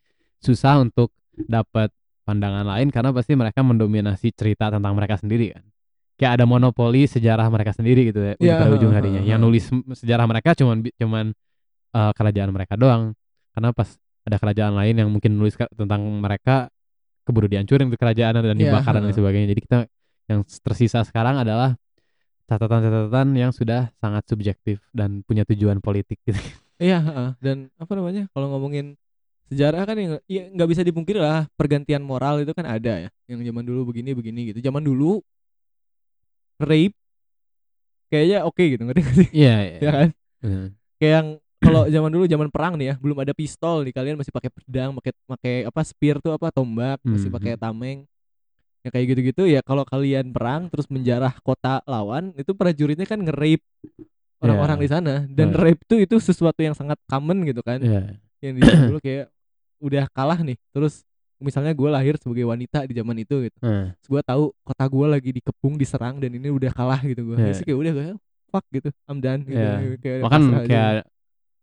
susah 0.42 0.82
untuk 0.82 1.12
dapat 1.36 1.90
pandangan 2.26 2.66
lain 2.66 2.90
karena 2.90 3.14
pasti 3.14 3.38
mereka 3.38 3.62
mendominasi 3.62 4.34
cerita 4.34 4.68
tentang 4.70 4.92
mereka 4.98 5.16
sendiri 5.20 5.54
kan. 5.54 5.64
Kayak 6.16 6.32
ada 6.40 6.44
monopoli 6.48 7.04
sejarah 7.04 7.44
mereka 7.52 7.76
sendiri 7.76 8.08
gitu 8.08 8.24
ya 8.24 8.34
Iya, 8.40 8.56
pada 8.56 8.72
ujung 8.72 8.88
harinya 8.96 9.20
yang 9.20 9.36
nulis 9.36 9.68
sejarah 9.68 10.24
mereka 10.24 10.56
cuman 10.56 10.80
cuman 10.96 11.36
eh, 11.92 12.12
kerajaan 12.16 12.50
mereka 12.50 12.74
doang. 12.74 13.12
Karena 13.52 13.70
pas 13.76 13.88
ada 14.26 14.36
kerajaan 14.42 14.74
lain 14.74 14.94
yang 14.96 15.08
mungkin 15.12 15.38
nulis 15.38 15.54
tentang 15.54 16.02
mereka 16.18 16.72
keburu 17.22 17.46
dihancurin 17.46 17.90
tuh 17.92 17.98
kerajaan 18.00 18.38
dan 18.42 18.56
Iya, 18.56 18.70
dibakar 18.70 18.96
dan 18.96 19.06
lain 19.06 19.12
heeh. 19.12 19.18
sebagainya. 19.18 19.48
Jadi 19.54 19.60
kita 19.62 19.78
yang 20.26 20.40
tersisa 20.42 21.06
sekarang 21.06 21.38
adalah 21.42 21.78
catatan-catatan 22.46 23.34
yang 23.34 23.50
sudah 23.50 23.90
sangat 23.98 24.22
subjektif 24.30 24.78
dan 24.94 25.22
punya 25.26 25.42
tujuan 25.46 25.82
politik 25.82 26.22
gitu. 26.26 26.38
Iya, 26.76 27.00
heeh. 27.00 27.30
dan 27.40 27.56
apa 27.80 27.92
namanya? 27.96 28.28
Kalau 28.36 28.52
ngomongin 28.52 28.94
sejarah 29.48 29.86
kan 29.86 29.96
yang 29.96 30.18
ya 30.26 30.42
nggak 30.52 30.68
bisa 30.74 30.82
dipungkiri 30.84 31.22
lah 31.22 31.46
pergantian 31.56 32.02
moral 32.02 32.42
itu 32.44 32.52
kan 32.52 32.68
ada 32.68 33.08
ya. 33.08 33.10
Yang 33.30 33.48
zaman 33.48 33.64
dulu 33.64 33.90
begini 33.94 34.12
begini 34.12 34.40
gitu. 34.52 34.60
Zaman 34.60 34.84
dulu 34.84 35.24
rape 36.60 36.94
kayaknya 38.12 38.46
oke 38.46 38.62
gitu 38.62 38.82
ngerti 38.86 39.00
nggak 39.02 39.16
sih? 39.18 39.28
Iya, 39.34 39.56
ya 39.84 39.90
kan? 39.90 40.08
Heeh. 40.44 40.66
Kayak 41.00 41.12
yang 41.12 41.28
kalau 41.56 41.82
zaman 41.88 42.10
dulu 42.12 42.24
zaman 42.28 42.48
perang 42.52 42.74
nih 42.78 42.92
ya, 42.92 42.94
belum 43.00 43.16
ada 43.24 43.32
pistol 43.32 43.82
nih 43.82 43.94
kalian 43.96 44.16
masih 44.20 44.30
pakai 44.30 44.50
pedang, 44.52 44.90
pakai 45.00 45.12
pakai 45.26 45.54
apa 45.66 45.80
spear 45.82 46.20
tuh 46.22 46.36
apa 46.36 46.52
tombak, 46.52 47.00
masih 47.02 47.32
Mhm. 47.32 47.36
pakai 47.40 47.52
tameng. 47.58 47.98
Ya 48.86 48.94
kayak 48.94 49.06
gitu-gitu 49.10 49.42
ya 49.50 49.66
kalau 49.66 49.82
kalian 49.82 50.30
perang 50.30 50.70
terus 50.70 50.86
menjarah 50.86 51.34
kota 51.42 51.82
lawan 51.84 52.30
itu 52.38 52.54
prajuritnya 52.54 53.02
kan 53.02 53.18
nge-rape 53.18 53.66
orang-orang 54.38 54.78
Iya. 54.78 54.84
di 54.84 54.88
sana 54.88 55.14
dan 55.26 55.50
Iya. 55.50 55.58
rape 55.58 55.82
tuh 55.84 55.98
itu 55.98 56.14
sesuatu 56.22 56.62
yang 56.62 56.70
sangat 56.70 56.94
common 57.10 57.42
gitu 57.42 57.66
kan 57.66 57.82
Iya. 57.82 58.14
yang 58.38 58.54
di 58.54 58.60
dulu 58.94 59.02
kayak 59.02 59.26
udah 59.82 60.06
kalah 60.14 60.38
nih 60.38 60.54
terus 60.70 61.02
misalnya 61.36 61.74
gue 61.74 61.90
lahir 61.90 62.14
sebagai 62.16 62.46
wanita 62.46 62.86
di 62.86 62.94
zaman 62.94 63.16
itu 63.18 63.50
gitu 63.50 63.58
Heeh. 63.58 63.90
terus 63.98 64.08
gue 64.08 64.22
tahu 64.22 64.44
kota 64.62 64.84
gue 64.86 65.06
lagi 65.10 65.30
dikepung 65.34 65.74
diserang 65.74 66.22
dan 66.22 66.30
ini 66.30 66.46
udah 66.46 66.70
kalah 66.70 67.02
gitu 67.02 67.26
gue 67.26 67.36
Iya. 67.36 67.52
sih 67.58 67.66
kayak 67.66 67.78
udah 67.82 67.92
gue 67.92 68.06
fuck 68.46 68.64
gitu 68.70 68.88
I'm 69.10 69.18
done 69.18 69.42
gitu 69.42 69.58
Iya. 69.58 69.98
kayak 69.98 70.18
Makan 70.22 70.40
kayak 70.62 70.92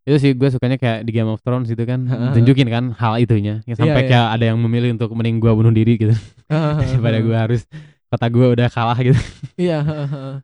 itu 0.03 0.17
sih 0.17 0.31
gue 0.31 0.49
sukanya 0.49 0.75
kayak 0.75 1.01
di 1.01 1.11
Game 1.11 1.27
of 1.27 1.39
Thrones 1.39 1.67
itu 1.67 1.79
kan 1.81 2.03
tunjukin 2.31 2.67
kan 2.67 2.91
hal 2.93 3.15
itunya 3.17 3.63
Ya, 3.63 3.73
sampai 3.73 3.93
Iya, 3.93 4.01
iya. 4.01 4.09
kayak 4.09 4.27
ada 4.31 4.45
yang 4.45 4.57
memilih 4.57 4.89
untuk 4.91 5.09
mending 5.11 5.37
gua 5.37 5.53
bunuh 5.53 5.71
diri 5.71 5.95
gitu. 5.95 6.11
Daripada 6.83 7.17
gue 7.17 7.37
harus 7.37 7.61
kota 8.05 8.27
gue 8.27 8.45
udah 8.51 8.67
kalah 8.67 8.99
gitu. 8.99 9.15
Iya 9.55 9.79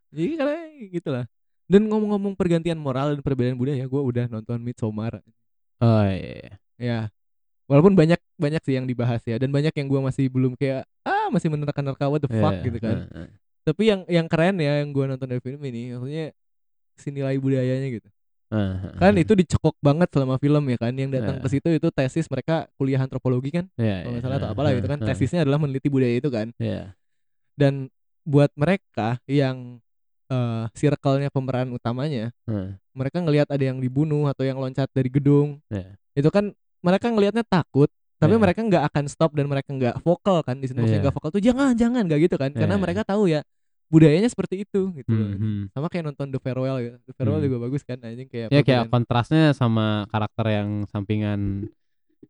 jadi 0.10 0.32
karena 0.36 0.56
gitu 0.88 1.10
lah 1.10 1.26
dan 1.66 1.86
ngomong-ngomong 1.86 2.34
pergantian 2.34 2.76
moral 2.76 3.14
dan 3.14 3.22
perbedaan 3.22 3.54
budaya 3.54 3.84
gue 3.84 4.02
udah 4.02 4.26
nonton 4.28 4.58
Midsommar. 4.58 5.22
Oh 5.78 6.04
iya 6.04 6.56
ya 6.76 7.00
walaupun 7.68 7.94
banyak 7.94 8.18
banyak 8.36 8.64
sih 8.64 8.74
yang 8.74 8.84
dibahas 8.84 9.22
ya 9.22 9.36
dan 9.36 9.52
banyak 9.52 9.70
yang 9.72 9.86
gue 9.86 10.00
masih 10.02 10.26
belum 10.28 10.56
kayak 10.56 10.88
ah 11.04 11.28
masih 11.28 11.48
menerka-nerka 11.48 12.08
what 12.08 12.18
the 12.18 12.32
fuck 12.32 12.56
Iya, 12.56 12.66
gitu 12.66 12.80
kan. 12.80 12.98
heeh. 13.06 13.28
tapi 13.62 13.84
yang 13.86 14.02
yang 14.08 14.26
keren 14.26 14.58
ya 14.58 14.82
yang 14.82 14.90
gue 14.90 15.06
nonton 15.06 15.28
dari 15.28 15.38
film 15.40 15.62
ini 15.62 15.94
maksudnya 15.94 16.26
si 16.96 17.12
nilai 17.12 17.38
budayanya 17.38 17.86
gitu 17.92 18.10
Heeh. 18.50 18.98
kan 18.98 19.14
itu 19.14 19.34
dicekok 19.34 19.78
banget 19.78 20.10
selama 20.10 20.36
film 20.38 20.64
ya 20.66 20.78
kan 20.78 20.94
yang 20.94 21.14
datang 21.14 21.38
Iya. 21.38 21.44
ke 21.46 21.48
situ 21.50 21.68
itu 21.70 21.88
tesis 21.90 22.26
mereka 22.26 22.66
kuliah 22.76 22.98
antropologi 22.98 23.54
kan 23.54 23.66
Iya, 23.78 24.02
kalau 24.02 24.10
nggak 24.10 24.14
iya, 24.16 24.22
salah 24.26 24.38
atau 24.38 24.50
apalah 24.50 24.72
gitu 24.74 24.88
kan 24.88 25.00
tesisnya 25.00 25.46
adalah 25.46 25.60
meneliti 25.62 25.86
budaya 25.88 26.16
itu 26.18 26.30
kan 26.30 26.50
Iya. 26.58 26.98
dan 27.54 27.94
buat 28.26 28.50
mereka 28.54 29.22
yang 29.26 29.78
eh 30.30 30.66
circle-nya 30.74 31.30
pemeran 31.30 31.70
utamanya 31.70 32.30
mereka 32.92 33.18
ngelihat 33.18 33.50
ada 33.50 33.64
yang 33.64 33.78
dibunuh 33.78 34.26
atau 34.26 34.42
yang 34.42 34.58
loncat 34.58 34.90
dari 34.90 35.10
gedung 35.10 35.58
Iya. 35.70 35.98
itu 36.14 36.30
kan 36.30 36.50
mereka 36.82 37.10
ngelihatnya 37.10 37.42
takut 37.44 37.90
tapi 38.18 38.34
Iya. 38.34 38.42
mereka 38.42 38.60
nggak 38.62 38.84
akan 38.90 39.06
stop 39.08 39.32
dan 39.34 39.46
mereka 39.46 39.70
nggak 39.70 40.02
vokal 40.02 40.42
kan 40.42 40.58
di 40.58 40.66
sini 40.66 40.82
maksudnya 40.82 40.98
Iya. 40.98 41.06
nggak 41.06 41.16
vokal 41.16 41.30
tuh 41.32 41.42
jangan 41.42 41.74
jangan 41.74 42.02
nggak 42.06 42.20
gitu 42.26 42.36
kan 42.36 42.50
karena 42.52 42.76
Iya. 42.76 42.82
mereka 42.82 43.02
tahu 43.02 43.26
ya 43.26 43.42
budayanya 43.90 44.26
seperti 44.26 44.64
itu 44.64 44.94
gitu 44.94 45.10
loh. 45.10 45.28
Mhm. 45.34 45.70
sama 45.70 45.88
kayak 45.88 46.06
nonton 46.06 46.30
The 46.30 46.40
Farewell 46.40 46.78
gitu 46.80 46.98
The 47.04 47.14
Farewell 47.14 47.40
Hmm. 47.40 47.48
juga 47.48 47.58
bagus 47.60 47.82
kan 47.82 47.98
anjing 48.00 48.26
kayak 48.26 48.48
ya 48.50 48.62
kayak 48.62 48.86
kontrasnya 48.88 49.52
sama 49.52 50.06
karakter 50.08 50.46
yang 50.48 50.70
sampingan 50.86 51.66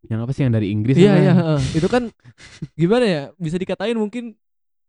yang 0.06 0.19
apa 0.19 0.32
sih 0.32 0.41
yang 0.41 0.52
dari 0.52 0.69
Inggris 0.69 0.95
iya 0.95 1.13
iya 1.19 1.34
heeh. 1.34 1.60
itu 1.76 1.88
kan 1.88 2.08
gimana 2.74 3.04
ya 3.04 3.22
bisa 3.36 3.56
dikatain 3.56 3.93
mungkin 3.93 4.39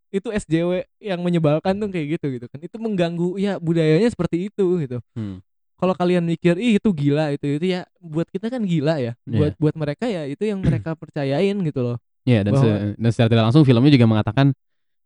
itu 0.08 0.26
SJW 0.28 0.70
yang 0.98 1.18
menyebalkan 1.18 1.74
tuh 1.76 1.86
kayak 1.88 2.16
gitu 2.16 2.26
gitu 2.32 2.46
kan 2.46 2.58
itu 2.58 2.76
mengganggu 2.76 3.34
ya 3.36 3.58
budayanya 3.58 4.06
seperti 4.06 4.46
itu 4.46 4.66
gitu 4.80 4.98
Hmm. 5.12 5.42
kalau 5.74 5.94
kalian 5.94 6.22
mikir 6.22 6.54
ih 6.56 6.76
itu 6.76 6.88
gila 6.88 7.30
itu 7.30 7.46
itu 7.52 7.66
ya 7.68 7.82
buat 7.98 8.26
kita 8.26 8.46
kan 8.48 8.62
gila 8.62 8.94
ya 8.96 9.18
Iya. 9.20 9.32
buat 9.32 9.52
buat 9.56 9.74
mereka 9.76 10.06
ya 10.06 10.22
itu 10.24 10.42
yang 10.44 10.60
mereka 10.60 10.94
percayain 11.00 11.58
gitu 11.58 11.80
loh 11.80 11.96
Iya 12.22 12.44
dan, 12.44 12.52
Bahwa- 12.52 12.62
se- 12.62 12.94
dan 12.94 13.10
secara 13.10 13.28
tidak 13.28 13.44
langsung 13.44 13.64
filmnya 13.64 13.90
juga 13.90 14.06
mengatakan 14.06 14.46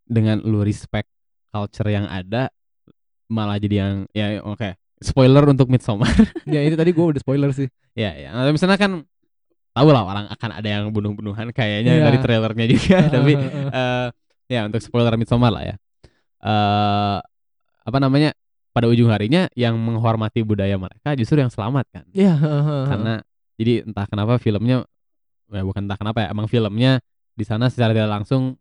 dengan 0.05 0.37
lu 0.41 0.61
respect 0.61 1.09
culture 1.55 1.87
yang 1.87 2.03
ada 2.11 2.51
malah 3.31 3.55
jadi 3.55 3.75
yang 3.79 3.93
ya 4.11 4.43
oke 4.43 4.75
spoiler 4.99 5.47
untuk 5.47 5.71
Midsommar. 5.71 6.11
Ya 6.51 6.59
itu 6.67 6.75
tadi 6.75 6.91
gue 6.91 7.05
udah 7.15 7.21
spoiler 7.23 7.49
sih. 7.55 7.71
Ya 7.95 8.11
ya 8.11 8.35
nah, 8.35 8.51
misalnya 8.51 8.75
kan 8.75 9.07
tahu 9.71 9.89
lah 9.91 10.03
orang 10.03 10.25
akan 10.31 10.49
ada 10.51 10.67
yang 10.67 10.91
bunuh-bunuhan 10.91 11.51
kayaknya 11.55 11.99
Iya. 11.99 12.03
dari 12.11 12.17
trailernya 12.19 12.65
juga. 12.67 12.97
Tapi 13.15 13.33
eh 13.71 14.07
ya 14.51 14.67
untuk 14.67 14.83
spoiler 14.83 15.15
Midsommar 15.15 15.51
lah 15.55 15.63
ya. 15.63 15.75
Eh 16.43 17.17
apa 17.85 17.97
namanya 18.01 18.35
pada 18.75 18.91
ujung 18.91 19.07
harinya 19.07 19.47
yang 19.55 19.79
menghormati 19.79 20.43
budaya 20.43 20.75
mereka 20.75 21.15
justru 21.15 21.39
yang 21.39 21.47
selamat 21.53 21.85
kan. 21.95 22.03
Ya 22.11 22.35
karena 22.91 23.23
jadi 23.55 23.87
entah 23.87 24.03
kenapa 24.03 24.35
filmnya 24.35 24.83
ya 25.47 25.61
bukan 25.63 25.85
entah 25.87 25.95
kenapa 25.95 26.25
ya 26.25 26.33
emang 26.33 26.49
filmnya 26.51 26.99
di 27.35 27.43
sana 27.47 27.69
secara 27.71 27.93
tidak 27.95 28.11
langsung 28.19 28.57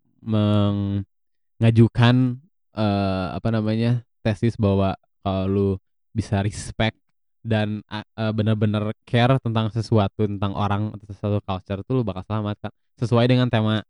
mengajukan 1.59 2.44
eh 2.75 3.27
apa 3.35 3.49
namanya 3.49 4.03
tesis 4.21 4.59
bahwa 4.59 4.99
kalau 5.23 5.45
lu 5.47 5.69
bisa 6.11 6.43
respect 6.43 6.99
dan 7.45 7.85
a- 7.89 8.05
eh, 8.05 8.33
benar-benar 8.33 8.95
care 9.05 9.37
tentang 9.39 9.69
sesuatu 9.69 10.25
tentang 10.25 10.53
orang 10.57 10.91
atau 10.91 11.07
sesuatu 11.07 11.39
culture 11.41 11.81
tuh 11.85 12.01
lu 12.01 12.03
bakal 12.03 12.25
selamat 12.25 12.57
kan 12.59 12.73
sesuai 12.99 13.25
dengan 13.29 13.47
tema 13.49 13.85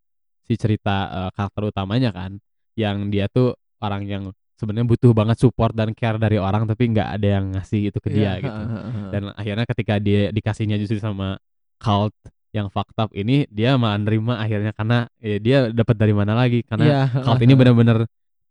si 0.44 0.54
cerita 0.58 0.96
eh, 1.08 1.30
karakter 1.32 1.70
utamanya 1.70 2.10
kan 2.10 2.36
yang 2.74 3.08
dia 3.08 3.30
tuh 3.30 3.54
orang 3.78 4.02
yang 4.04 4.22
sebenarnya 4.58 4.86
butuh 4.86 5.10
banget 5.14 5.38
support 5.38 5.72
dan 5.74 5.94
care 5.94 6.18
dari 6.18 6.38
orang 6.38 6.66
tapi 6.66 6.90
nggak 6.90 7.08
ada 7.18 7.28
yang 7.40 7.44
ngasih 7.54 7.90
itu 7.90 7.98
ke 7.98 8.08
dia 8.10 8.38
Iya, 8.38 8.44
gitu. 8.44 8.62
ha, 8.64 8.74
ha, 8.74 8.90
ha. 8.90 9.08
dan 9.14 9.22
akhirnya 9.34 9.64
ketika 9.66 9.94
dia 9.98 10.30
dikasihnya 10.30 10.76
justru 10.78 10.98
sama 10.98 11.38
cult 11.78 12.14
yang 12.54 12.70
fucked 12.70 12.94
up 12.94 13.10
ini 13.12 13.50
dia 13.50 13.74
malah 13.74 13.98
nerima 13.98 14.38
akhirnya 14.38 14.70
karena 14.70 15.10
ya, 15.18 15.36
dia 15.42 15.58
dapat 15.74 15.94
dari 15.98 16.14
mana 16.14 16.38
lagi? 16.38 16.62
Karena 16.62 16.86
Iya, 16.86 17.00
cult 17.26 17.42
ini 17.42 17.54
benar-benar 17.58 17.98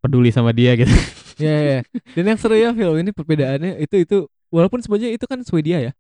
peduli 0.04 0.30
sama 0.30 0.52
dia 0.52 0.76
gitu 0.76 0.92
Iya, 1.36 1.56
iya. 1.58 1.80
Dan 2.14 2.30
yang 2.30 2.38
seru 2.38 2.54
ya 2.54 2.70
film 2.72 2.94
ini 2.96 3.10
perbedaannya 3.10 3.80
itu 3.80 3.96
itu 3.98 4.18
walaupun 4.48 4.78
sebenarnya 4.78 5.10
itu 5.12 5.26
kan 5.26 5.42
Swedia 5.42 5.82
ya. 5.82 5.92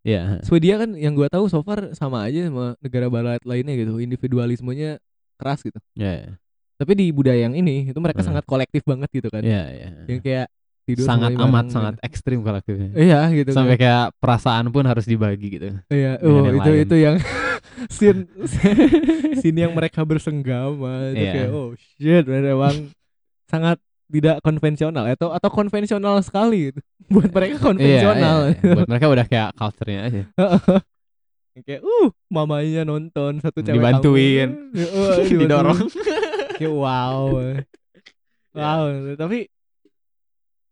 ya 0.00 0.40
Swedia 0.40 0.80
kan 0.80 0.94
yang 0.94 1.12
gua 1.12 1.28
tahu 1.28 1.44
so 1.46 1.60
far 1.60 1.92
sama 1.92 2.24
aja 2.24 2.46
sama 2.46 2.72
negara 2.78 3.06
barat 3.06 3.42
lainnya 3.42 3.76
gitu. 3.76 3.98
Individualismenya 3.98 4.96
keras 5.36 5.60
gitu. 5.60 5.76
ya 5.92 6.38
Tapi 6.74 6.92
di 6.94 7.06
budaya 7.10 7.42
yang 7.42 7.52
ini 7.52 7.86
itu 7.86 7.98
mereka 7.98 8.20
Hmm. 8.20 8.32
sangat 8.32 8.44
kolektif 8.44 8.80
banget 8.82 9.12
gitu 9.12 9.28
kan. 9.28 9.44
ya 9.44 9.68
ya 9.68 9.88
Yang 10.06 10.20
kayak 10.22 10.46
tidur 10.82 11.04
sangat 11.04 11.30
amat 11.32 11.44
bareng 11.44 11.68
sangat 11.68 11.94
gitu. 11.94 12.06
ekstrim 12.08 12.38
kolektifnya 12.40 12.88
Iya 12.96 13.20
gitu. 13.30 13.50
sampai 13.52 13.76
kan. 13.76 13.82
kayak 13.82 14.04
perasaan 14.18 14.66
pun 14.68 14.82
harus 14.82 15.04
dibagi 15.04 15.48
gitu 15.52 15.68
Iya, 15.86 16.16
oh 16.18 16.48
itu 16.48 16.58
lain. 16.64 16.82
itu 16.82 16.96
yang 16.96 17.16
scene 17.94 18.24
scene 19.36 19.58
yang 19.60 19.72
mereka 19.72 20.00
bersenggama 20.02 21.12
itu 21.12 21.20
Iya. 21.20 21.32
kayak 21.36 21.50
oh 21.52 21.68
shit 21.76 22.24
memang 22.24 22.88
sangat 23.52 23.76
tidak 24.08 24.40
konvensional 24.40 25.04
atau 25.06 25.28
atau 25.30 25.48
konvensional 25.48 26.20
sekali 26.20 26.72
gitu. 26.72 26.80
Buat 27.12 27.28
mereka 27.28 27.54
Iya, 27.54 27.62
konvensional. 27.62 28.38
iya, 28.48 28.56
iya. 28.56 28.72
buat 28.72 28.88
mereka 28.88 29.06
udah 29.08 29.26
kayak 29.26 29.48
culture-nya 29.52 30.00
aja 30.08 30.22
kayak 31.68 31.80
uh 31.80 32.08
mamanya 32.26 32.82
nonton 32.82 33.36
satu 33.38 33.60
cewek 33.60 33.76
Dibantuin. 33.76 34.48
dibantuin. 34.72 35.36
didorong 35.36 35.80
kayak 36.56 36.72
wow 36.72 37.28
wow 38.52 38.82
tapi 39.14 39.52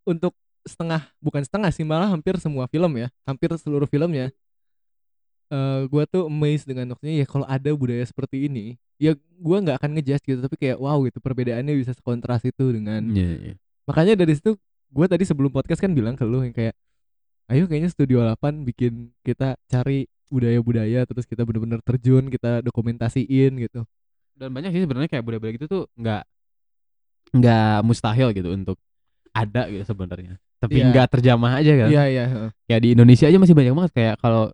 untuk 0.03 0.33
setengah 0.65 1.05
bukan 1.21 1.45
setengah 1.45 1.69
sih 1.69 1.85
malah 1.85 2.09
hampir 2.09 2.37
semua 2.37 2.65
film 2.65 2.93
ya 2.97 3.09
hampir 3.25 3.53
seluruh 3.57 3.85
filmnya 3.85 4.33
eh 5.51 5.81
gua 5.87 6.07
tuh 6.07 6.25
amazed 6.25 6.65
dengan 6.65 6.87
maksudnya 6.89 7.15
ya 7.17 7.27
kalau 7.27 7.43
ada 7.45 7.71
budaya 7.73 8.03
seperti 8.03 8.47
ini 8.47 8.65
ya 8.97 9.13
gua 9.37 9.59
nggak 9.59 9.77
akan 9.77 9.91
ngejudge 9.93 10.25
gitu 10.25 10.41
tapi 10.41 10.57
kayak 10.57 10.79
wow 10.79 11.03
gitu 11.03 11.19
perbedaannya 11.19 11.75
bisa 11.75 11.91
sekontras 11.91 12.43
itu 12.43 12.71
dengan 12.71 13.03
Iya, 13.09 13.31
iya. 13.43 13.55
makanya 13.85 14.15
dari 14.17 14.33
situ 14.33 14.55
gua 14.89 15.05
tadi 15.05 15.23
sebelum 15.23 15.51
podcast 15.51 15.79
kan 15.79 15.91
bilang 15.91 16.15
ke 16.15 16.23
lu 16.23 16.41
yang 16.41 16.51
kayak 16.51 16.75
ayo 17.47 17.67
kayaknya 17.67 17.91
Studio 17.91 18.23
8 18.23 18.63
bikin 18.65 18.93
kita 19.21 19.59
cari 19.67 20.07
budaya-budaya 20.27 21.03
terus 21.05 21.27
kita 21.27 21.43
bener-bener 21.43 21.83
terjun 21.83 22.27
kita 22.27 22.63
dokumentasiin 22.63 23.59
gitu 23.59 23.83
dan 24.33 24.49
banyak 24.49 24.71
sih 24.71 24.83
sebenarnya 24.83 25.11
kayak 25.11 25.25
budaya-budaya 25.25 25.55
gitu 25.57 25.67
tuh 25.67 25.83
nggak 25.93 26.23
nggak 27.33 27.75
mustahil 27.83 28.31
gitu 28.31 28.51
untuk 28.51 28.79
ada 29.31 29.67
gitu 29.67 29.83
sebenarnya 29.85 30.39
tapi 30.59 30.79
Iya. 30.79 30.91
nggak 30.91 31.07
terjamah 31.09 31.53
aja 31.57 31.73
kan 31.77 31.89
iya 31.89 32.05
iya 32.07 32.25
heeh. 32.27 32.51
kayak 32.65 32.81
di 32.81 32.89
Indonesia 32.93 33.27
aja 33.27 33.39
masih 33.39 33.55
banyak 33.55 33.73
banget 33.73 33.93
kayak 33.93 34.15
kalau 34.19 34.51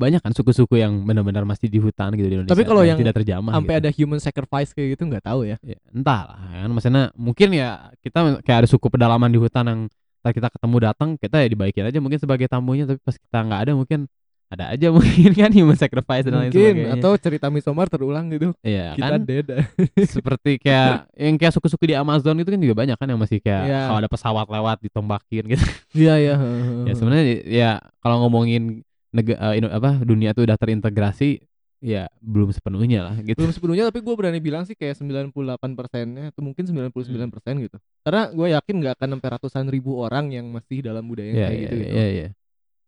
banyak 0.00 0.20
kan 0.24 0.32
suku-suku 0.32 0.80
yang 0.80 1.04
benar-benar 1.04 1.44
masih 1.44 1.68
di 1.68 1.76
hutan 1.76 2.16
gitu 2.16 2.24
di 2.24 2.34
Indonesia 2.40 2.56
Tapi 2.56 2.64
kalau 2.64 2.80
yang 2.80 2.96
tidak 2.96 3.20
terjamah 3.20 3.52
sampai 3.52 3.74
gitu. 3.76 3.80
ada 3.84 3.90
human 3.92 4.20
sacrifice 4.20 4.72
kayak 4.72 4.96
gitu 4.96 5.04
nggak 5.04 5.24
tahu 5.28 5.44
ya 5.44 5.60
ya, 5.60 5.76
entah 5.92 6.24
lah 6.24 6.40
kan 6.64 6.70
maksudnya 6.72 7.04
mungkin 7.12 7.48
ya 7.52 7.92
kita 8.00 8.40
kayak 8.40 8.58
ada 8.64 8.68
suku 8.68 8.88
pedalaman 8.88 9.28
di 9.28 9.36
hutan 9.36 9.64
yang 9.68 9.80
kita 10.20 10.48
ketemu 10.48 10.76
datang 10.80 11.08
kita 11.16 11.36
ya 11.40 11.48
dibaikin 11.48 11.84
aja 11.84 11.98
mungkin 12.00 12.16
sebagai 12.16 12.48
tamunya 12.48 12.88
tapi 12.88 13.00
pas 13.00 13.16
kita 13.16 13.38
nggak 13.40 13.60
ada 13.68 13.72
mungkin 13.76 14.08
ada 14.50 14.74
aja 14.74 14.90
mungkin 14.96 15.30
kan 15.30 15.48
human 15.54 15.78
sacrifice 15.78 16.26
dan 16.26 16.34
lain 16.34 16.50
mungkin 16.50 16.74
sebagainya 16.74 16.98
atau 16.98 17.12
cerita 17.16 17.46
Midsommar 17.48 17.86
terulang 17.86 18.26
gitu 18.34 18.50
Iya 18.66 18.98
kita 18.98 19.06
kan 19.14 19.22
dead 19.22 19.46
seperti 20.18 20.58
kayak 20.58 21.06
yang 21.14 21.38
kayak 21.38 21.54
suku-suku 21.54 21.86
di 21.86 21.94
Amazon 21.94 22.34
itu 22.42 22.50
kan 22.50 22.58
juga 22.58 22.74
banyak 22.74 22.96
kan 22.98 23.06
yang 23.06 23.20
masih 23.22 23.38
kayak 23.38 23.62
Iya. 23.70 23.80
kalau 23.86 23.98
ada 24.02 24.10
pesawat 24.10 24.46
lewat 24.50 24.76
ditombakin 24.82 25.42
gitu. 25.54 25.64
iya 25.94 26.14
iya 26.18 26.34
ya 26.90 26.92
sebenarnya 26.98 27.24
ya 27.46 27.70
kalau 28.02 28.26
ngomongin 28.26 28.82
negara 29.10 29.58
apa 29.74 29.90
dunia 30.06 30.30
itu 30.30 30.42
udah 30.46 30.56
terintegrasi 30.58 31.42
ya 31.80 32.12
belum 32.20 32.52
sepenuhnya 32.52 33.08
lah 33.08 33.16
gitu. 33.24 33.40
belum 33.40 33.52
sepenuhnya 33.56 33.88
tapi 33.88 34.04
gue 34.04 34.14
berani 34.14 34.36
bilang 34.36 34.68
sih 34.68 34.76
kayak 34.76 35.00
98 35.00 35.72
persennya 35.72 36.28
atau 36.28 36.44
mungkin 36.44 36.68
99 36.68 37.32
persen 37.32 37.56
gitu 37.64 37.76
karena 38.04 38.28
gue 38.30 38.46
yakin 38.52 38.74
nggak 38.84 38.94
akan 39.00 39.08
sampai 39.16 39.28
ratusan 39.32 39.64
ribu 39.72 39.96
orang 39.96 40.28
yang 40.28 40.44
masih 40.52 40.84
dalam 40.84 41.08
budaya 41.08 41.32
Ya, 41.32 41.48
kayak 41.48 41.56
ya, 41.56 41.62
gitu 41.64 41.74
gitu 41.80 41.94
ya, 41.96 42.06
ya. 42.12 42.28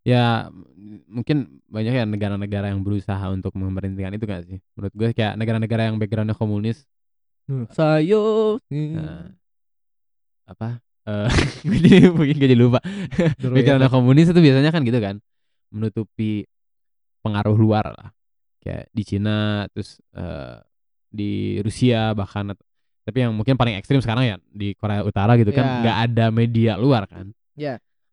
Ya 0.03 0.25
m- 0.51 1.07
mungkin 1.07 1.63
banyak 1.71 1.95
ya 1.95 2.05
negara-negara 2.05 2.75
yang 2.75 2.83
berusaha 2.83 3.23
untuk 3.31 3.55
memerintahkan 3.55 4.19
itu 4.19 4.25
gak 4.27 4.43
sih? 4.51 4.59
Menurut 4.75 4.95
gue 4.99 5.09
kayak 5.15 5.39
negara-negara 5.39 5.83
yang 5.87 5.97
backgroundnya 6.03 6.35
komunis 6.35 6.83
sayo 7.71 8.59
Nah, 8.67 9.31
apa? 10.47 10.83
Eh 11.07 11.29
jadi 11.83 12.11
mungkin 12.11 12.35
gue 12.39 12.49
jadi 12.51 12.59
lupa. 12.59 12.79
Backgroundnya 13.39 13.91
komunis 13.91 14.31
itu 14.31 14.41
biasanya 14.43 14.71
kan 14.75 14.83
gitu 14.83 14.99
kan 14.99 15.17
menutupi 15.73 16.45
pengaruh 17.21 17.55
luar 17.55 17.91
lah 17.91 18.09
kayak 18.61 18.87
di 18.91 19.03
Cina 19.03 19.67
terus 19.73 19.99
eh, 20.13 20.57
di 21.09 21.31
Rusia 21.59 22.13
bahkan 22.13 22.55
tapi 23.03 23.19
yang 23.19 23.35
mungkin 23.35 23.59
paling 23.59 23.75
ekstrim 23.75 23.99
sekarang 23.99 24.25
ya 24.25 24.37
di 24.47 24.73
Korea 24.73 25.03
Utara 25.03 25.35
gitu 25.35 25.51
kan 25.51 25.65
Ya. 25.65 25.75
nggak 25.81 25.99
ada 26.07 26.27
media 26.31 26.73
luar 26.77 27.05
kan 27.05 27.35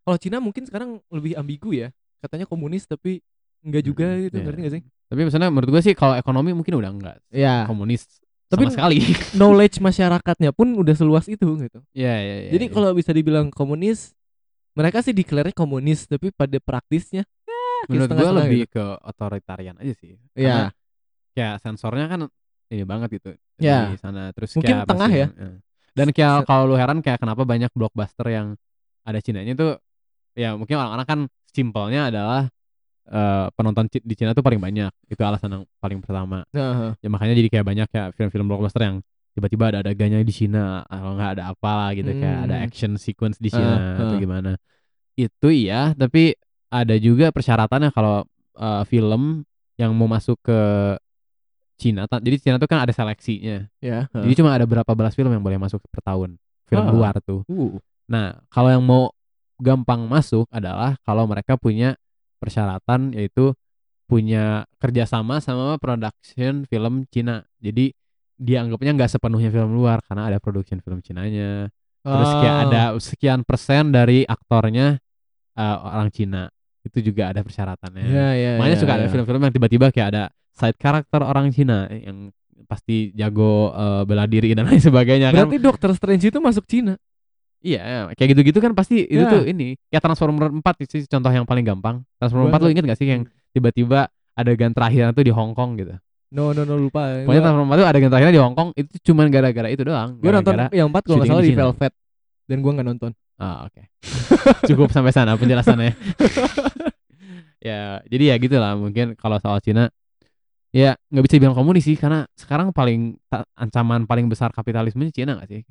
kalau 0.00 0.16
Cina 0.16 0.40
mungkin 0.40 0.66
sekarang 0.66 0.98
lebih 1.08 1.36
ambigu 1.36 1.70
ya 1.70 1.88
katanya 2.18 2.44
komunis 2.44 2.84
tapi 2.84 3.22
enggak 3.60 3.84
juga 3.84 4.06
Mm-mm, 4.08 4.24
gitu 4.26 4.36
iya. 4.36 4.44
ngerti 4.44 4.60
gak 4.60 4.74
sih 4.74 4.82
tapi 5.06 5.20
misalnya 5.22 5.48
menurut 5.48 5.68
gue 5.70 5.82
sih 5.82 5.94
kalau 5.94 6.14
ekonomi 6.14 6.50
mungkin 6.50 6.74
udah 6.74 6.90
enggak 6.90 7.16
ya 7.30 7.64
komunis 7.64 8.08
Tapi- 8.48 8.66
sama 8.66 8.74
sekali 8.74 8.98
knowledge 9.38 9.78
masyarakatnya 9.78 10.50
pun 10.50 10.74
udah 10.74 10.92
seluas 10.92 11.24
itu 11.26 11.46
gitu 11.60 11.78
ya 11.94 12.14
ya 12.18 12.36
ya 12.48 12.50
Jadi 12.50 12.64
ya. 12.66 12.72
kalau 12.72 12.90
bisa 12.90 13.14
dibilang 13.14 13.46
komunis, 13.48 14.10
mereka 14.74 15.02
sih 15.02 15.10
declare 15.10 15.50
komunis, 15.50 16.06
tapi 16.06 16.30
pada 16.30 16.58
praktisnya 16.58 17.22
menurut 17.86 18.10
gue 18.10 18.30
lebih 18.36 18.62
ke 18.68 18.84
otoritarian 19.00 19.76
aja 19.76 19.94
sih 19.94 20.18
Iya. 20.34 20.74
Kayak 21.30 21.54
sensornya 21.60 22.06
kan 22.06 22.20
ini 22.68 22.84
banget 22.84 23.08
gitu 23.16 23.30
Ya. 23.56 23.88
di 23.88 23.96
sana 23.96 24.32
terus 24.32 24.52
Mungkin 24.54 24.66
kayak 24.66 24.84
tengah 24.84 25.10
ya. 25.10 25.26
eh. 25.30 25.56
dan 25.90 26.08
kayak 26.10 26.44
kalau 26.44 26.64
lu 26.64 26.74
heran 26.74 27.00
kayak 27.00 27.18
kenapa 27.18 27.42
banyak 27.42 27.70
blockbuster 27.70 28.26
yang 28.26 28.54
ada 29.02 29.18
Cinanya 29.18 29.52
tuh 29.54 29.72
ya 30.32 30.54
mungkin 30.54 30.76
orang-orang 30.76 31.06
kan 31.06 31.20
simpelnya 31.50 32.08
adalah 32.08 32.46
eh, 33.06 33.46
penonton 33.52 33.90
di 33.90 34.14
Cina 34.14 34.30
tuh 34.30 34.40
paling 34.40 34.58
banyak 34.58 34.90
itu 35.06 35.20
alasan 35.20 35.50
yang 35.50 35.64
paling 35.76 35.98
pertama 35.98 36.46
Nah, 36.50 36.94
ya 36.96 37.08
makanya 37.08 37.34
jadi 37.34 37.48
kayak 37.50 37.66
banyak 37.66 37.88
ya 37.90 38.04
film-film 38.12 38.46
blockbuster 38.46 38.82
yang 38.82 38.96
tiba-tiba 39.30 39.64
ada 39.68 39.78
adegannya 39.82 40.22
di 40.22 40.30
Cina 40.30 40.82
atau 40.84 41.14
enggak 41.14 41.30
ada 41.38 41.42
apalah 41.48 41.90
gitu 41.92 42.10
kayak 42.12 42.38
ada 42.44 42.56
Hmm. 42.56 42.66
action 42.66 42.92
sequence 42.96 43.36
di 43.36 43.50
Cina 43.50 43.98
atau 43.98 44.14
ah. 44.14 44.18
gimana 44.18 44.50
itu 45.14 45.48
iya 45.48 45.90
tapi 45.92 46.34
ada 46.70 46.94
juga 46.96 47.34
persyaratannya 47.34 47.90
kalau 47.90 48.24
eh, 48.56 48.82
film 48.86 49.42
yang 49.74 49.92
mau 49.96 50.06
masuk 50.06 50.38
ke 50.44 50.60
Cina 51.80 52.04
jadi 52.04 52.36
Cina 52.36 52.56
tuh 52.60 52.68
kan 52.68 52.84
ada 52.84 52.92
seleksinya. 52.92 53.64
Ya. 53.80 54.04
jadi 54.12 54.34
cuma 54.36 54.52
ada 54.52 54.68
berapa 54.68 54.92
belas 54.92 55.16
film 55.16 55.32
yang 55.32 55.40
boleh 55.40 55.56
masuk 55.56 55.80
per 55.88 56.04
tahun. 56.04 56.36
Film 56.68 56.84
Ah. 56.84 56.92
luar 56.92 57.14
tuh. 57.24 57.40
Uh, 57.48 57.80
nah 58.04 58.36
kalau 58.52 58.68
yang 58.68 58.84
mau 58.84 59.16
gampang 59.56 60.04
masuk 60.04 60.44
adalah 60.52 61.00
kalau 61.08 61.24
mereka 61.24 61.56
punya 61.56 61.96
persyaratan 62.36 63.16
yaitu 63.16 63.56
punya 64.04 64.68
kerjasama 64.76 65.40
sama 65.40 65.80
production 65.80 66.68
film 66.68 67.08
Cina. 67.08 67.48
Jadi 67.56 67.96
dianggapnya 68.36 68.96
nggak 68.96 69.10
sepenuhnya 69.16 69.48
film 69.48 69.72
luar 69.72 70.04
karena 70.04 70.28
ada 70.28 70.36
production 70.36 70.84
film 70.84 71.00
Cinanya. 71.00 71.72
Terus 72.00 72.32
kayak 72.44 72.56
ah, 72.56 72.64
ada 72.64 72.82
sekian 72.96 73.40
persen 73.44 73.92
dari 73.92 74.24
aktornya 74.28 75.00
eh, 75.56 75.76
orang 75.80 76.12
Cina 76.12 76.48
itu 76.90 76.98
juga 77.06 77.30
ada 77.30 77.40
persyaratannya 77.40 78.02
Ya, 78.02 78.28
ya, 78.34 78.50
makanya 78.58 78.76
ya, 78.76 78.82
suka 78.82 78.92
ada 78.92 79.06
ya. 79.06 79.10
film-film 79.10 79.40
yang 79.40 79.54
tiba-tiba 79.54 79.86
kayak 79.88 80.08
ada 80.10 80.22
side 80.50 80.76
karakter 80.76 81.22
orang 81.22 81.48
Cina 81.50 81.86
yang 81.88 82.34
pasti 82.66 83.10
jago 83.12 83.70
eh, 83.70 84.02
bela 84.04 84.26
diri 84.26 84.52
dan 84.52 84.66
lain 84.68 84.78
sebagainya 84.78 85.30
kan 85.30 85.46
Berarti 85.46 85.58
Doctor 85.58 85.90
Strange 85.92 86.26
itu 86.26 86.38
masuk 86.38 86.66
Cina. 86.66 86.98
Iya, 87.60 88.08
kayak 88.16 88.28
gitu-gitu 88.32 88.56
kan 88.56 88.72
pasti 88.72 89.04
itu 89.04 89.20
Ya. 89.20 89.28
tuh 89.28 89.44
ini. 89.44 89.76
Ya 89.88 90.00
Transformer 90.00 90.48
4 90.48 90.64
sih 90.88 91.04
contoh 91.04 91.28
yang 91.28 91.44
paling 91.44 91.60
gampang. 91.60 92.00
Transformer 92.16 92.48
Gua 92.48 92.56
4 92.56 92.64
lo 92.64 92.68
inget 92.70 92.84
gak 92.88 92.96
sih 92.96 93.04
yang 93.06 93.22
tiba-tiba 93.50 94.08
adegan 94.32 94.72
terakhirnya 94.72 95.12
tuh 95.12 95.20
di 95.20 95.28
Hong 95.28 95.52
Kong 95.52 95.76
gitu. 95.76 95.92
No, 96.30 96.54
no, 96.54 96.64
no 96.64 96.78
lupa. 96.78 97.20
Pokoknya 97.20 97.42
Transformer 97.42 97.68
4 97.68 97.76
tuh 97.76 97.86
adegan 97.86 98.08
terakhirnya 98.08 98.32
di 98.32 98.40
Hong 98.40 98.54
Kong 98.54 98.68
itu 98.72 98.92
cuman 99.04 99.26
gara-gara 99.28 99.68
itu 99.68 99.82
doang. 99.82 100.16
gua 100.16 100.32
nonton 100.32 100.54
yang 100.72 100.88
empat 100.88 101.02
kalau 101.04 101.16
nggak 101.18 101.28
syuting 101.28 101.36
salah 101.36 101.44
di. 101.44 101.58
Velvet 101.58 101.92
dan 102.46 102.56
gua 102.58 102.72
nggak 102.72 102.88
nonton. 102.88 103.10
Ah, 103.40 103.64
oke. 103.64 103.82
Cukup 104.68 104.92
sampai 104.92 105.16
sana 105.16 105.32
penjelasannya. 105.40 105.96
ya, 107.68 108.04
jadi 108.04 108.24
ya 108.30 108.34
gitulah 108.36 108.76
mungkin 108.76 109.16
kalau 109.16 109.40
soal 109.40 109.64
Cina 109.64 109.88
ya 110.70 110.94
nggak 111.10 111.24
bisa 111.24 111.34
dibilang 111.40 111.56
komunis 111.56 111.82
sih 111.88 111.98
karena 111.98 112.28
sekarang 112.38 112.70
paling 112.70 113.18
ancaman 113.58 114.06
paling 114.06 114.30
besar 114.30 114.52
kapitalisme 114.52 115.08
Cina 115.08 115.40
gak 115.40 115.48
sih? 115.48 115.64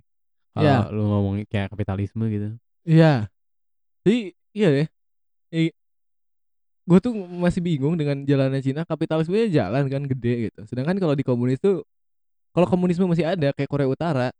Kalau 0.58 0.66
Iya. 0.66 0.78
lu 0.90 1.04
ngomongin 1.06 1.46
kayak 1.46 1.70
kapitalisme 1.70 2.26
gitu. 2.26 2.58
Iya. 2.90 3.30
Jadi 4.02 4.34
iya 4.58 4.68
deh. 4.74 4.88
gue 6.90 6.98
tuh 6.98 7.14
masih 7.14 7.62
bingung 7.62 7.94
dengan 7.94 8.26
jalannya 8.26 8.66
Cina 8.66 8.82
kapitalismenya 8.82 9.62
jalan 9.62 9.86
kan 9.94 10.02
gede 10.10 10.50
gitu. 10.50 10.66
Sedangkan 10.66 10.98
kalau 10.98 11.14
di 11.14 11.22
komunis 11.22 11.62
tuh 11.62 11.86
kalau 12.50 12.66
komunisme 12.66 13.06
masih 13.06 13.30
ada 13.30 13.54
kayak 13.54 13.70
Korea 13.70 13.86
Utara 13.86 14.34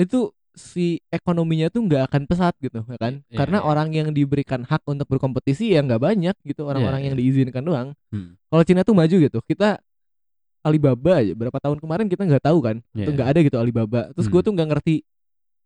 itu 0.00 0.32
si 0.52 1.00
ekonominya 1.08 1.66
tuh 1.66 1.80
nggak 1.82 2.02
akan 2.06 2.22
pesat 2.24 2.52
gitu 2.58 2.82
ya 2.82 2.96
kan 2.96 3.24
Iya, 3.26 3.36
karena 3.38 3.58
iya. 3.58 3.64
orang 3.64 3.88
yang 3.90 4.08
diberikan 4.10 4.62
hak 4.62 4.84
untuk 4.84 5.08
berkompetisi 5.08 5.72
ya 5.72 5.80
nggak 5.80 5.96
banyak 5.98 6.36
gitu 6.42 6.64
orang-orang 6.64 7.00
Iya, 7.00 7.06
yang 7.08 7.16
iya. 7.16 7.22
diizinkan 7.24 7.62
doang 7.62 7.88
Hmm. 8.08 8.36
kalau 8.46 8.62
Cina 8.62 8.82
tuh 8.82 8.92
maju 8.92 9.16
gitu 9.18 9.38
kita 9.42 9.80
Alibaba 10.60 11.18
aja 11.18 11.32
berapa 11.32 11.58
tahun 11.58 11.78
kemarin 11.78 12.06
kita 12.06 12.22
nggak 12.22 12.44
tahu 12.44 12.58
kan 12.60 12.76
Iya. 12.92 13.06
tuh 13.08 13.12
nggak 13.12 13.28
ada 13.28 13.40
gitu 13.40 13.56
Alibaba 13.56 14.00
terus 14.12 14.26
gue 14.26 14.36
Hmm. 14.36 14.46
tuh 14.46 14.52
nggak 14.52 14.68
ngerti 14.70 14.94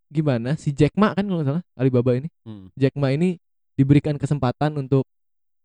gimana 0.07 0.55
si 0.55 0.71
Jack 0.71 0.95
Ma 0.95 1.11
kan 1.13 1.27
kalau 1.27 1.43
salah 1.43 1.63
Alibaba 1.75 2.15
ini 2.15 2.31
Hmm. 2.43 2.71
Jack 2.73 2.95
Ma 2.95 3.11
ini 3.11 3.43
diberikan 3.75 4.15
kesempatan 4.15 4.73
untuk 4.77 5.03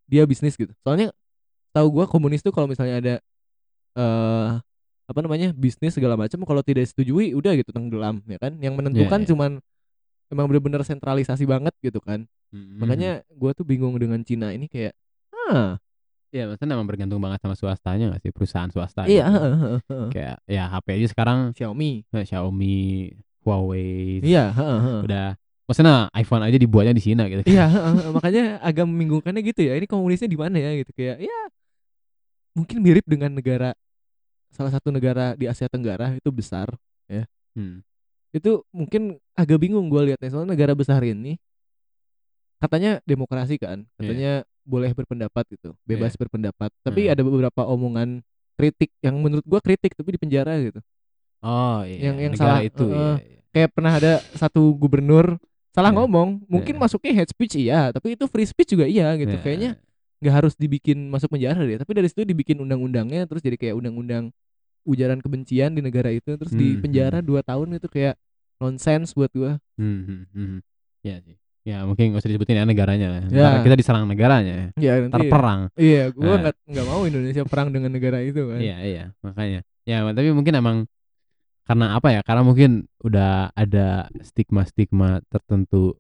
dia 0.06 0.26
bisnis 0.26 0.54
gitu 0.54 0.74
soalnya 0.82 1.14
tahu 1.72 1.88
gua 1.94 2.06
komunis 2.06 2.42
tuh 2.42 2.50
kalau 2.50 2.66
misalnya 2.66 2.98
ada 2.98 3.16
eh 3.94 4.50
apa 5.12 5.20
namanya 5.20 5.52
bisnis 5.52 5.94
segala 5.94 6.16
macam 6.16 6.40
kalau 6.48 6.64
tidak 6.64 6.88
setujui 6.88 7.36
udah 7.36 7.54
gitu 7.60 7.76
tenggelam 7.76 8.24
ya 8.26 8.40
kan 8.40 8.56
yang 8.64 8.74
menentukan 8.80 9.22
iya. 9.22 9.28
cuman 9.28 9.52
emang 10.32 10.46
bener-bener 10.48 10.82
sentralisasi 10.88 11.44
banget 11.44 11.76
gitu 11.84 12.00
kan 12.00 12.24
Hmm. 12.52 12.84
makanya 12.84 13.24
gua 13.32 13.56
tuh 13.56 13.64
bingung 13.64 13.96
dengan 13.96 14.20
Cina 14.28 14.52
ini 14.52 14.68
kayak 14.68 14.92
ah 15.32 15.80
ya 16.36 16.52
maksudnya 16.52 16.76
memang 16.76 16.84
bergantung 16.84 17.24
banget 17.24 17.40
sama 17.40 17.56
swastanya 17.56 18.12
gak 18.12 18.28
sih 18.28 18.32
perusahaan 18.36 18.68
swasta. 18.68 19.08
iya 19.08 19.24
gitu. 19.24 20.12
Kayak 20.12 20.38
ya 20.48 20.68
HP 20.68 20.88
aja 21.00 21.08
sekarang 21.16 21.40
Xiaomi 21.56 22.04
eh, 22.12 22.24
Xiaomi, 22.28 23.08
Huawei, 23.48 24.20
iya 24.20 24.52
udah 25.00 25.40
maksudnya 25.64 26.12
iPhone 26.12 26.44
aja 26.44 26.60
dibuatnya 26.60 26.92
di 26.92 27.04
Cina 27.04 27.24
gitu. 27.32 27.48
Iya, 27.48 27.72
makanya 28.12 28.60
agak 28.60 28.84
membingungkannya 28.84 29.42
gitu 29.48 29.72
ya. 29.72 29.80
Ini 29.80 29.88
komunisnya 29.88 30.28
di 30.28 30.36
mana 30.36 30.60
ya 30.60 30.76
gitu 30.84 30.92
kayak 30.92 31.24
ya 31.24 31.40
mungkin 32.52 32.84
mirip 32.84 33.08
dengan 33.08 33.32
negara 33.32 33.72
salah 34.52 34.70
satu 34.70 34.92
negara 34.92 35.34
di 35.34 35.48
Asia 35.48 35.66
Tenggara 35.66 36.14
itu 36.14 36.30
besar. 36.30 36.72
Hmm. 37.52 37.84
Itu 38.32 38.64
mungkin 38.72 39.20
agak 39.36 39.60
bingung 39.60 39.92
gue 39.92 40.12
liatnya 40.12 40.32
soalnya 40.32 40.56
negara 40.56 40.72
besar 40.72 41.04
ini 41.04 41.36
katanya 42.62 43.02
demokrasi 43.04 43.58
kan, 43.58 43.84
katanya 43.98 44.46
boleh 44.62 44.94
berpendapat 44.94 45.44
gitu, 45.52 45.74
bebas 45.84 46.14
berpendapat. 46.14 46.70
Tapi 46.86 47.10
Hmm. 47.10 47.14
ada 47.18 47.22
beberapa 47.26 47.62
omongan 47.66 48.22
kritik 48.54 48.94
yang 49.02 49.18
menurut 49.18 49.42
gua 49.44 49.58
kritik 49.58 49.98
tapi 49.98 50.14
di 50.14 50.20
penjara 50.22 50.54
gitu. 50.62 50.78
Oh 51.42 51.82
iya. 51.82 52.14
Yang- 52.14 52.20
yang 52.22 52.32
negara 52.38 52.54
salah, 52.54 52.62
itu 52.62 52.86
heeh. 52.86 53.16
iya, 53.18 53.26
iya. 53.26 53.40
Kayak 53.52 53.70
pernah 53.74 53.94
ada 53.98 54.14
satu 54.38 54.62
gubernur 54.78 55.42
salah 55.74 55.90
Iya. 55.90 55.98
ngomong, 55.98 56.30
mungkin 56.46 56.78
Iya. 56.78 56.82
masuknya 56.86 57.12
hate 57.18 57.32
speech 57.34 57.56
iya, 57.58 57.90
tapi 57.90 58.14
itu 58.14 58.30
free 58.30 58.46
speech 58.46 58.78
juga 58.78 58.86
iya 58.86 59.10
gitu. 59.18 59.34
Iya. 59.34 59.42
Kayaknya 59.42 59.72
nggak 60.22 60.36
harus 60.38 60.54
dibikin 60.54 61.10
masuk 61.10 61.34
penjara 61.34 61.66
deh 61.66 61.82
tapi 61.82 61.98
dari 61.98 62.06
situ 62.06 62.22
dibikin 62.22 62.62
undang-undangnya 62.62 63.26
terus 63.26 63.42
jadi 63.42 63.58
kayak 63.58 63.74
undang-undang 63.74 64.30
ujaran 64.84 65.20
kebencian 65.20 65.72
di 65.72 65.82
negara 65.82 66.10
itu 66.10 66.34
terus 66.36 66.52
di 66.52 66.74
Hmm, 66.74 66.82
penjara 66.82 67.20
hmm. 67.22 67.28
dua 67.28 67.42
tahun 67.42 67.78
itu 67.78 67.86
kayak 67.86 68.16
nonsens 68.58 69.14
buat 69.14 69.30
gua 69.32 69.58
Hmm, 69.76 70.02
hmm, 70.04 70.24
hmm. 70.32 70.60
Ya 71.02 71.18
sih. 71.20 71.38
Ya 71.62 71.86
mungkin 71.86 72.10
gak 72.10 72.26
usah 72.26 72.30
disebutin 72.30 72.58
ya 72.58 72.66
negaranya 72.66 73.08
lah. 73.08 73.22
Ya. 73.30 73.46
Ntar 73.54 73.62
kita 73.64 73.76
diserang 73.76 74.06
negaranya. 74.06 74.74
ya 74.76 74.94
Ntar 75.02 75.22
nanti 75.22 75.30
perang. 75.30 75.62
iya 75.76 76.10
gua 76.10 76.26
Nah. 76.28 76.38
nggak 76.42 76.56
nggak 76.68 76.86
mau 76.86 77.02
Indonesia 77.04 77.44
perang 77.46 77.70
dengan 77.70 77.92
negara 77.92 78.18
itu 78.20 78.42
kan 78.44 78.58
Iya 78.58 78.78
iya 78.82 79.04
makanya. 79.22 79.60
Ya 79.86 80.02
tapi 80.08 80.30
mungkin 80.32 80.54
emang 80.56 80.78
karena 81.62 81.96
apa 81.96 82.10
ya? 82.12 82.22
Karena 82.22 82.42
mungkin 82.42 82.72
udah 83.00 83.54
ada 83.54 84.10
stigma-stigma 84.22 85.22
tertentu. 85.28 85.96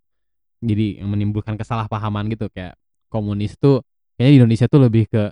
Jadi 0.59 1.01
yang 1.01 1.09
menimbulkan 1.09 1.53
kesalahpahaman 1.55 2.29
gitu 2.29 2.49
kayak 2.49 2.73
komunis 3.07 3.53
tuh 3.55 3.81
kayaknya 4.13 4.31
di 4.31 4.37
Indonesia 4.41 4.65
tuh 4.65 4.81
lebih 4.81 5.05
ke 5.05 5.29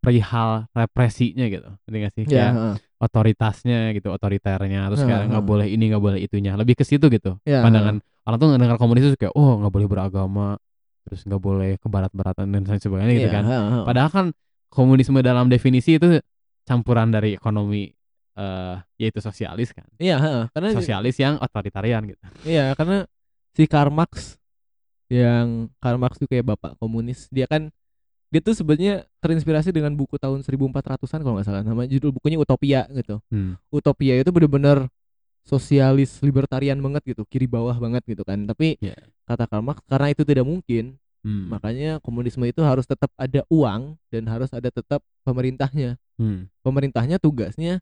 perihal 0.00 0.70
represinya 0.72 1.44
gitu. 1.50 1.68
Ngerti 1.86 1.96
gak 2.02 2.12
sih? 2.14 2.24
ya 2.24 2.30
Kayak 2.30 2.52
heeh. 2.56 2.74
otoritasnya 2.96 3.78
gitu, 3.92 4.08
otoriternya 4.08 4.88
terus 4.88 5.02
Heeh, 5.04 5.08
kayak 5.10 5.22
nggak 5.28 5.42
heeh. 5.44 5.50
boleh 5.52 5.66
ini 5.68 5.84
nggak 5.92 6.02
boleh 6.02 6.18
itunya. 6.22 6.52
Lebih 6.56 6.74
ke 6.80 6.84
situ 6.86 7.06
gitu. 7.12 7.36
Ya, 7.44 7.60
Pandangan 7.60 8.00
orang 8.26 8.38
tuh 8.40 8.46
ngedengar 8.54 8.76
komunis 8.80 9.04
itu 9.12 9.16
kayak 9.18 9.34
oh 9.36 9.60
nggak 9.60 9.72
boleh 9.72 9.88
beragama, 9.88 10.48
terus 11.06 11.20
nggak 11.28 11.42
boleh 11.42 11.70
ke 11.78 11.86
barat-baratan 11.86 12.46
dan 12.50 12.62
lain 12.64 12.80
sebagainya 12.80 13.14
gitu 13.20 13.28
Iya, 13.28 13.36
kan. 13.36 13.44
heeh, 13.46 13.64
heeh. 13.70 13.84
Padahal 13.84 14.10
kan 14.10 14.26
komunisme 14.72 15.18
dalam 15.22 15.46
definisi 15.46 15.96
itu 16.00 16.18
campuran 16.66 17.08
dari 17.14 17.36
ekonomi 17.38 17.90
eh 18.36 18.76
yaitu 19.00 19.20
sosialis 19.24 19.72
kan. 19.72 19.88
iya 19.96 20.20
heeh. 20.20 20.44
karena 20.52 20.68
Sosialis 20.76 21.16
yang 21.16 21.40
otoritarian 21.40 22.04
gitu. 22.04 22.20
iya 22.44 22.76
karena 22.76 23.08
si 23.56 23.64
Karl 23.64 23.88
Marx 23.88 24.36
yang 25.08 25.70
Karl 25.80 25.96
Marx 25.96 26.18
tuh 26.20 26.28
kayak 26.28 26.44
bapak 26.44 26.74
komunis 26.82 27.30
dia 27.32 27.46
kan 27.48 27.70
dia 28.26 28.40
tuh 28.42 28.52
sebenarnya 28.52 29.06
terinspirasi 29.22 29.70
dengan 29.70 29.94
buku 29.94 30.18
tahun 30.18 30.42
1400-an 30.42 31.20
kalau 31.22 31.34
nggak 31.38 31.46
salah 31.46 31.62
nama 31.62 31.86
judul 31.86 32.10
bukunya 32.10 32.36
Utopia 32.36 32.84
gitu 32.90 33.22
Hmm. 33.30 33.54
utopia 33.70 34.18
itu 34.18 34.30
bener-bener 34.34 34.90
sosialis 35.46 36.18
libertarian 36.20 36.74
banget 36.82 37.14
gitu 37.14 37.22
kiri 37.22 37.46
bawah 37.46 37.78
banget 37.78 38.02
gitu 38.02 38.26
kan 38.26 38.42
tapi 38.44 38.74
Iya. 38.82 38.98
kata 39.24 39.46
Karl 39.46 39.62
Marx 39.62 39.78
karena 39.86 40.10
itu 40.10 40.26
tidak 40.26 40.42
mungkin 40.42 40.98
Hmm. 41.22 41.50
makanya 41.50 41.98
komunisme 42.02 42.42
itu 42.46 42.62
harus 42.62 42.86
tetap 42.86 43.10
ada 43.14 43.46
uang 43.46 43.94
dan 44.10 44.22
harus 44.26 44.50
ada 44.50 44.70
tetap 44.70 45.02
pemerintahnya 45.22 45.98
Hmm. 46.18 46.50
pemerintahnya 46.62 47.18
tugasnya 47.18 47.78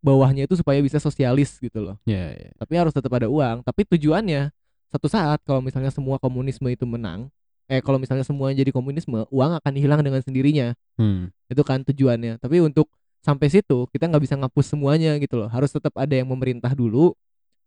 bawahnya 0.00 0.48
itu 0.48 0.56
supaya 0.56 0.80
bisa 0.80 0.96
sosialis 0.96 1.60
gitu 1.60 1.84
loh 1.84 1.96
Ya, 2.08 2.32
ya. 2.32 2.50
tapi 2.56 2.80
harus 2.80 2.96
tetap 2.96 3.12
ada 3.12 3.28
uang 3.28 3.60
tapi 3.60 3.84
tujuannya 3.84 4.48
satu 4.88 5.06
saat 5.06 5.44
kalau 5.44 5.60
misalnya 5.60 5.92
semua 5.92 6.16
komunisme 6.16 6.64
itu 6.66 6.88
menang 6.88 7.28
eh 7.70 7.78
kalau 7.78 8.02
misalnya 8.02 8.26
semuanya 8.26 8.66
jadi 8.66 8.74
komunisme 8.74 9.22
uang 9.30 9.52
akan 9.62 9.72
hilang 9.78 10.02
dengan 10.02 10.18
sendirinya. 10.20 10.74
Hmm. 10.98 11.30
itu 11.46 11.62
kan 11.62 11.86
tujuannya. 11.86 12.42
Tapi 12.42 12.58
untuk 12.62 12.90
sampai 13.22 13.46
situ 13.46 13.86
kita 13.94 14.10
nggak 14.10 14.22
bisa 14.26 14.34
ngapus 14.34 14.74
semuanya 14.74 15.14
gitu 15.22 15.38
loh. 15.38 15.48
Harus 15.48 15.70
tetap 15.70 15.94
ada 15.94 16.10
yang 16.10 16.26
memerintah 16.26 16.74
dulu. 16.74 17.14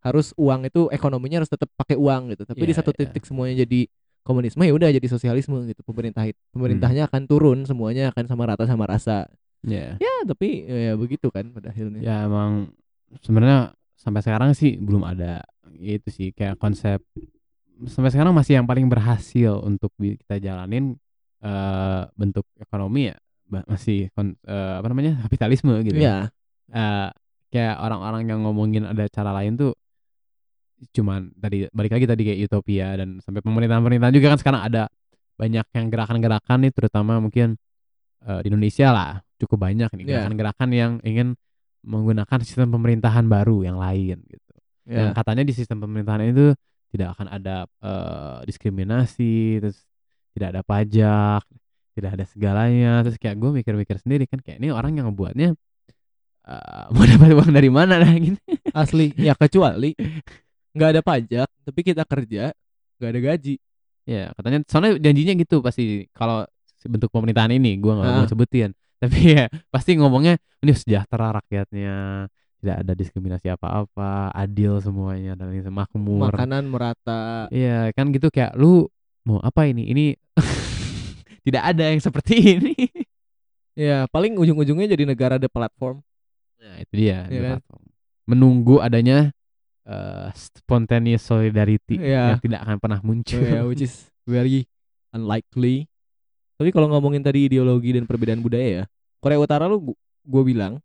Harus 0.04 0.36
uang 0.36 0.68
itu 0.68 0.92
ekonominya 0.92 1.40
harus 1.40 1.52
tetap 1.52 1.72
pakai 1.80 1.96
uang 1.96 2.36
gitu. 2.36 2.44
Tapi 2.44 2.60
di 2.68 2.76
Iya, 2.76 2.84
satu 2.84 2.92
iya. 2.92 3.08
titik 3.08 3.24
semuanya 3.24 3.64
jadi 3.64 3.88
komunisme 4.28 4.64
ya 4.68 4.76
udah 4.76 4.92
jadi 4.92 5.08
sosialisme 5.08 5.56
gitu. 5.72 5.80
Pemerintah 5.88 6.28
pemerintahnya 6.52 7.08
akan 7.08 7.22
turun 7.24 7.64
semuanya 7.64 8.12
akan 8.12 8.28
sama 8.28 8.44
rata 8.44 8.68
sama 8.68 8.84
rasa. 8.84 9.32
Ya. 9.64 9.96
ya 9.96 10.16
tapi 10.28 10.68
ya 10.68 11.00
begitu 11.00 11.32
kan 11.32 11.48
pada 11.56 11.72
akhirnya. 11.72 12.04
Ya 12.04 12.28
emang 12.28 12.76
sebenarnya 13.24 13.72
sampai 13.96 14.20
sekarang 14.20 14.52
sih 14.52 14.76
belum 14.76 15.08
ada 15.08 15.48
itu 15.80 16.12
sih 16.12 16.28
kayak 16.36 16.60
konsep 16.60 17.00
sampai 17.86 18.10
sekarang 18.10 18.32
masih 18.32 18.58
yang 18.58 18.68
paling 18.68 18.88
berhasil 18.88 19.60
untuk 19.60 19.92
kita 19.98 20.38
jalanin 20.38 20.96
eh 21.40 22.02
bentuk 22.16 22.48
ekonomi 22.56 23.12
ya 23.12 23.18
masih 23.68 24.08
eh, 24.08 24.74
apa 24.80 24.88
namanya 24.88 25.20
kapitalisme 25.22 25.76
gitu. 25.84 26.00
ya 26.00 26.30
Eh, 26.72 27.10
kayak 27.52 27.76
orang-orang 27.78 28.26
yang 28.26 28.40
ngomongin 28.42 28.82
ada 28.84 29.06
cara 29.08 29.30
lain 29.30 29.54
tuh 29.54 29.76
cuman 30.92 31.32
tadi 31.38 31.70
balik 31.70 31.92
lagi 31.96 32.06
tadi 32.10 32.22
kayak 32.24 32.40
utopia 32.44 32.98
dan 32.98 33.22
sampai 33.22 33.40
pemerintahan-pemerintahan 33.40 34.12
juga 34.12 34.28
kan 34.34 34.40
sekarang 34.40 34.62
ada 34.64 34.84
banyak 35.36 35.64
yang 35.70 35.86
gerakan-gerakan 35.88 36.58
nih 36.66 36.72
terutama 36.72 37.20
mungkin 37.20 37.56
eh, 38.24 38.40
di 38.42 38.48
Indonesia 38.50 38.92
lah 38.92 39.12
cukup 39.38 39.70
banyak 39.70 39.90
nih 39.92 40.04
Iya. 40.04 40.10
gerakan-gerakan 40.24 40.70
yang 40.72 40.92
ingin 41.04 41.36
menggunakan 41.84 42.40
sistem 42.42 42.72
pemerintahan 42.72 43.28
baru 43.28 43.64
yang 43.64 43.76
lain 43.76 44.24
gitu. 44.24 44.54
ya 44.88 45.08
Yang 45.08 45.10
katanya 45.14 45.44
di 45.44 45.54
sistem 45.54 45.78
pemerintahan 45.84 46.22
itu 46.32 46.56
tidak 46.94 47.18
akan 47.18 47.28
ada 47.34 47.66
eh, 47.82 48.38
diskriminasi, 48.46 49.58
terus 49.66 49.82
tidak 50.38 50.48
ada 50.54 50.62
pajak, 50.62 51.42
tidak 51.98 52.12
ada 52.14 52.26
segalanya. 52.30 53.02
Terus 53.02 53.18
kayak 53.18 53.36
gue 53.42 53.50
mikir-mikir 53.50 53.98
sendiri 53.98 54.30
kan 54.30 54.38
kayak 54.38 54.62
ini 54.62 54.70
orang 54.70 54.94
yang 54.94 55.10
ngebuatnya 55.10 55.58
eh, 56.46 56.86
mau 56.94 57.04
dapat 57.04 57.30
uang 57.34 57.50
dari 57.50 57.70
mana 57.74 57.98
lah 57.98 58.14
gitu. 58.14 58.38
asli 58.74 59.14
ya 59.18 59.38
kecuali 59.38 59.94
nggak 60.74 60.90
ada 60.98 61.02
pajak 61.06 61.46
tapi 61.46 61.80
kita 61.86 62.02
kerja 62.10 62.50
nggak 62.98 63.10
ada 63.14 63.22
gaji 63.22 63.62
Ya 64.04 64.36
katanya 64.36 64.60
soalnya 64.68 65.00
janjinya 65.00 65.34
gitu 65.40 65.64
pasti 65.64 66.12
kalau 66.12 66.44
bentuk 66.84 67.08
pemerintahan 67.08 67.56
ini 67.56 67.80
gue 67.80 67.94
nggak 67.96 68.12
mau 68.12 68.28
sebutin. 68.28 68.76
Tapi 69.00 69.18
ya 69.36 69.46
pasti 69.72 69.96
ngomongnya 69.96 70.36
ini 70.64 70.72
sejahtera 70.76 71.32
rakyatnya, 71.40 72.28
tidak 72.64 72.78
ada 72.80 72.94
diskriminasi 72.96 73.52
apa-apa, 73.52 74.32
adil 74.32 74.80
semuanya 74.80 75.36
dan 75.36 75.52
ini 75.52 75.68
makmur. 75.68 76.32
makanan 76.32 76.64
merata 76.66 77.52
Iya 77.52 77.92
kan 77.92 78.08
gitu 78.10 78.32
kayak 78.32 78.56
lu 78.56 78.88
mau 79.22 79.44
apa 79.44 79.68
ini? 79.68 79.92
Ini 79.92 80.06
tidak 81.46 81.64
ada 81.68 81.92
yang 81.92 82.00
seperti 82.00 82.34
ini. 82.56 82.74
ya 83.76 84.08
paling 84.08 84.40
ujung-ujungnya 84.40 84.88
jadi 84.88 85.04
negara 85.04 85.36
ada 85.36 85.52
platform 85.52 86.00
Nah 86.64 86.80
itu 86.80 86.94
dia. 86.96 87.28
Di 87.28 87.36
kan? 87.38 87.60
platform. 87.60 87.84
Menunggu 88.24 88.80
adanya 88.80 89.36
eh, 89.84 90.28
spontaneous 90.32 91.20
solidarity 91.22 92.00
Iya. 92.00 92.32
yang 92.32 92.40
tidak 92.40 92.64
akan 92.64 92.78
pernah 92.80 93.00
muncul. 93.04 93.44
ya 93.44 93.68
which 93.68 93.84
is 93.84 94.08
very 94.24 94.64
unlikely 95.12 95.92
tapi 96.56 96.72
kalau 96.72 96.88
ngomongin 96.88 97.20
tadi 97.20 97.52
ideologi 97.52 97.92
dan 97.92 98.08
perbedaan 98.08 98.40
budaya 98.40 98.68
ya 98.72 98.84
Korea 99.20 99.36
Utara 99.36 99.68
lu 99.68 99.92
gue 100.24 100.44
bilang 100.48 100.80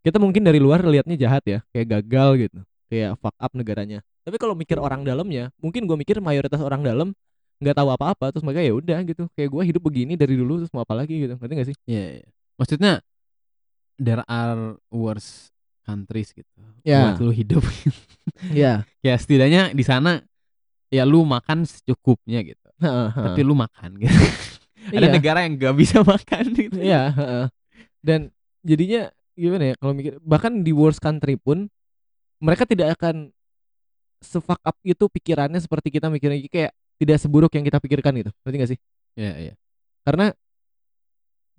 kita 0.00 0.16
mungkin 0.16 0.42
dari 0.44 0.56
luar 0.62 0.80
liatnya 0.84 1.16
jahat 1.16 1.44
ya, 1.44 1.58
kayak 1.72 1.86
gagal 2.00 2.28
gitu, 2.48 2.58
kayak 2.88 3.16
fuck 3.20 3.36
up 3.36 3.52
negaranya. 3.52 4.00
Tapi 4.24 4.36
kalau 4.36 4.52
mikir 4.56 4.76
orang 4.80 5.04
dalamnya, 5.04 5.48
mungkin 5.60 5.84
gue 5.88 5.96
mikir 5.96 6.20
mayoritas 6.20 6.60
orang 6.60 6.80
dalam 6.84 7.12
nggak 7.60 7.76
tahu 7.76 7.88
apa-apa, 7.92 8.32
terus 8.32 8.44
mereka 8.44 8.64
ya 8.64 8.72
udah 8.72 8.98
gitu, 9.04 9.28
kayak 9.36 9.48
gue 9.52 9.62
hidup 9.68 9.82
begini 9.84 10.16
dari 10.16 10.32
dulu 10.36 10.64
terus 10.64 10.72
mau 10.72 10.80
apa 10.84 10.96
lagi 10.96 11.28
gitu, 11.28 11.36
ngerti 11.36 11.52
gak 11.56 11.68
sih? 11.68 11.76
Iya, 11.84 12.04
iya. 12.24 12.28
Maksudnya 12.56 12.92
there 14.00 14.24
are 14.24 14.80
worse 14.88 15.52
countries 15.84 16.32
gitu. 16.32 16.48
Ya. 16.80 17.12
Buat 17.12 17.20
lu 17.20 17.32
hidup. 17.36 17.60
Iya. 18.48 18.88
ya 19.06 19.14
setidaknya 19.20 19.76
di 19.76 19.84
sana 19.84 20.24
ya 20.88 21.04
lu 21.04 21.20
makan 21.28 21.68
secukupnya 21.68 22.40
gitu. 22.40 22.68
Tapi 23.12 23.40
lu 23.44 23.52
makan 23.52 24.00
gitu. 24.00 24.16
Ada 24.96 25.06
Iya. 25.06 25.12
negara 25.12 25.44
yang 25.44 25.60
gak 25.60 25.76
bisa 25.76 26.00
makan 26.00 26.44
gitu. 26.56 26.80
Iya, 26.80 27.12
heeh. 27.12 27.44
Dan 28.00 28.20
jadinya 28.64 29.12
gimana 29.40 29.72
ya 29.72 29.74
kalau 29.80 29.96
mikir 29.96 30.20
bahkan 30.20 30.60
di 30.60 30.72
worst 30.76 31.00
country 31.00 31.40
pun 31.40 31.72
mereka 32.40 32.68
tidak 32.68 33.00
akan 33.00 33.32
sefuck 34.20 34.60
up 34.60 34.76
itu 34.84 35.08
pikirannya 35.08 35.56
seperti 35.56 35.88
kita 35.88 36.12
mikirnya 36.12 36.36
kayak 36.44 36.76
tidak 37.00 37.16
seburuk 37.16 37.48
yang 37.56 37.64
kita 37.64 37.80
pikirkan 37.80 38.12
gitu. 38.20 38.30
Ngerti 38.44 38.56
gak 38.60 38.70
sih? 38.76 38.78
Iya, 39.16 39.32
iya. 39.40 39.52
Karena 40.04 40.36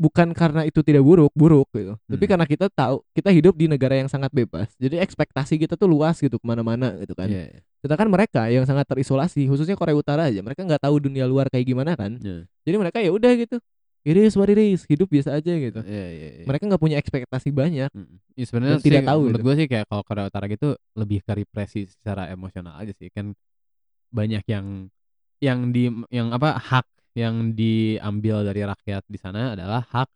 bukan 0.02 0.34
karena 0.34 0.66
itu 0.66 0.82
tidak 0.82 1.06
buruk, 1.06 1.30
buruk 1.38 1.70
gitu. 1.78 1.94
Tapi 2.10 2.24
Hmm. 2.26 2.32
karena 2.34 2.46
kita 2.50 2.66
tahu 2.74 3.06
kita 3.14 3.30
hidup 3.30 3.54
di 3.54 3.70
negara 3.70 3.98
yang 3.98 4.10
sangat 4.10 4.34
bebas. 4.34 4.74
Jadi 4.82 4.98
ekspektasi 4.98 5.62
kita 5.62 5.78
tuh 5.78 5.86
luas 5.90 6.18
gitu 6.18 6.42
ke 6.42 6.46
mana-mana 6.46 6.98
gitu 7.02 7.14
kan. 7.14 7.30
Iya, 7.30 7.54
iya. 7.54 7.62
Sedangkan 7.82 8.10
mereka 8.10 8.50
yang 8.50 8.66
sangat 8.66 8.86
terisolasi, 8.90 9.46
khususnya 9.46 9.78
Korea 9.78 9.98
Utara 9.98 10.30
aja, 10.30 10.42
mereka 10.42 10.66
nggak 10.66 10.82
tahu 10.86 11.02
dunia 11.02 11.30
luar 11.30 11.50
kayak 11.54 11.66
gimana 11.70 11.94
kan. 11.94 12.18
Iya. 12.18 12.50
Jadi 12.66 12.76
mereka 12.78 12.98
ya 13.02 13.14
udah 13.14 13.32
gitu. 13.38 13.58
It 14.02 14.18
is 14.18 14.34
what 14.34 14.50
it 14.50 14.58
is, 14.58 14.82
hidup 14.90 15.14
biasa 15.14 15.38
aja 15.38 15.54
gitu. 15.54 15.78
Iya, 15.86 16.08
iya, 16.10 16.30
iya. 16.42 16.46
Mereka 16.50 16.66
nggak 16.66 16.82
punya 16.82 16.98
ekspektasi 16.98 17.54
banyak. 17.54 17.94
Mm. 17.94 18.18
Ya 18.34 18.46
sebenarnya 18.50 18.78
tidak 18.82 19.06
tahu 19.06 19.20
menurut 19.30 19.38
gitu. 19.38 19.46
gue 19.46 19.56
sih 19.62 19.68
kayak 19.70 19.86
kalau 19.86 20.02
Korea 20.02 20.26
Utara 20.26 20.46
gitu 20.50 20.74
lebih 20.98 21.22
ke 21.22 21.32
represi 21.38 21.86
secara 21.86 22.26
emosional 22.34 22.82
aja 22.82 22.98
sih 22.98 23.14
kan 23.14 23.38
banyak 24.10 24.42
yang 24.50 24.90
yang 25.38 25.70
di 25.70 25.90
yang 26.10 26.34
apa 26.34 26.58
hak 26.58 26.86
yang 27.14 27.54
diambil 27.54 28.42
dari 28.42 28.66
rakyat 28.66 29.04
di 29.06 29.20
sana 29.22 29.54
adalah 29.54 29.86
hak 29.86 30.10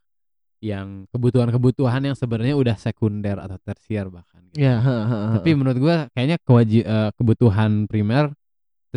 yang 0.66 1.06
kebutuhan-kebutuhan 1.14 2.02
yang 2.10 2.18
sebenarnya 2.18 2.58
udah 2.58 2.74
sekunder 2.80 3.38
atau 3.38 3.62
tersier 3.62 4.10
bahkan 4.10 4.42
gitu. 4.50 4.66
Ya, 4.66 4.82
ha. 4.82 5.38
tapi 5.38 5.54
menurut 5.54 5.78
gue 5.78 5.96
kayaknya 6.16 6.42
kewaji 6.42 6.80
eh, 6.82 7.10
kebutuhan 7.14 7.86
primer 7.86 8.34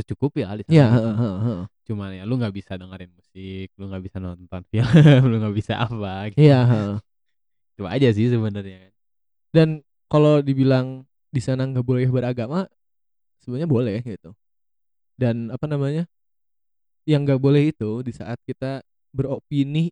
sana 0.03 0.63
ya, 0.69 0.87
ha. 0.91 1.55
cuman 1.89 2.11
ya 2.15 2.23
lu 2.29 2.37
nggak 2.37 2.55
bisa 2.55 2.77
dengerin 2.77 3.11
musik 3.15 3.69
lu 3.81 3.89
nggak 3.89 4.03
bisa 4.05 4.17
nonton 4.21 4.61
film 4.71 5.23
lu 5.27 5.37
nggak 5.41 5.57
bisa 5.57 5.75
apa 5.81 6.31
gitu. 6.33 6.45
Iya, 6.49 6.61
ha. 6.65 6.81
itu 7.75 7.85
aja 7.87 8.09
sih 8.13 8.27
sebenarnya 8.29 8.91
Dan 9.55 9.81
kalau 10.09 10.41
dibilang 10.45 11.05
di 11.29 11.41
sana 11.41 11.69
nggak 11.69 11.85
boleh 11.85 12.09
beragama, 12.09 12.69
sebenarnya 13.41 13.69
boleh 13.69 14.01
gitu. 14.05 14.33
Dan 15.17 15.53
apa 15.53 15.67
namanya? 15.69 16.09
Yang 17.09 17.21
nggak 17.25 17.41
boleh 17.41 17.63
itu 17.73 17.91
di 18.05 18.13
saat 18.13 18.37
kita 18.45 18.85
beropini 19.13 19.89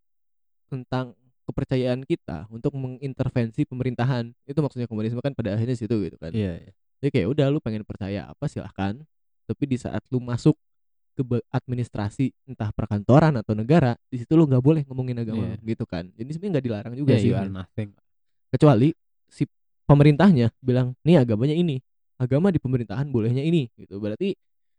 tentang 0.69 1.17
kepercayaan 1.47 2.03
kita 2.05 2.51
untuk 2.53 2.75
mengintervensi 2.77 3.65
pemerintahan. 3.65 4.35
Itu 4.45 4.61
maksudnya 4.61 4.91
komunisme 4.91 5.23
kan 5.23 5.33
pada 5.33 5.55
akhirnya 5.57 5.79
situ 5.79 5.95
gitu 6.05 6.17
kan. 6.19 6.35
iya 6.35 6.59
iya 6.59 6.73
Jadi 7.01 7.11
kayak 7.13 7.29
udah 7.33 7.47
lu 7.53 7.59
pengen 7.63 7.85
percaya 7.87 8.29
apa 8.29 8.45
silahkan. 8.51 8.99
Tapi 9.47 9.63
di 9.65 9.77
saat 9.79 10.03
lu 10.11 10.19
masuk 10.19 10.59
ke 11.15 11.23
administrasi 11.49 12.29
entah 12.45 12.69
perkantoran 12.71 13.33
atau 13.41 13.57
negara, 13.57 13.97
di 14.07 14.21
situ 14.21 14.37
lu 14.37 14.45
nggak 14.45 14.61
boleh 14.61 14.83
ngomongin 14.85 15.17
agama 15.17 15.49
Iya. 15.49 15.57
gitu 15.65 15.89
kan. 15.89 16.13
Jadi 16.13 16.29
sebenarnya 16.29 16.53
nggak 16.61 16.67
dilarang 16.69 16.95
juga 16.95 17.11
Yeah, 17.17 17.23
sih. 17.23 17.31
you 17.33 17.37
are 17.37 17.49
nothing 17.49 17.97
Kecuali 18.47 18.93
si 19.27 19.49
pemerintahnya 19.85 20.53
bilang, 20.61 20.93
"Nih 21.03 21.17
agamanya 21.17 21.53
ini. 21.53 21.81
Agama 22.17 22.49
di 22.49 22.61
pemerintahan 22.61 23.09
bolehnya 23.09 23.41
ini." 23.41 23.69
gitu. 23.75 23.97
Berarti 23.97 24.37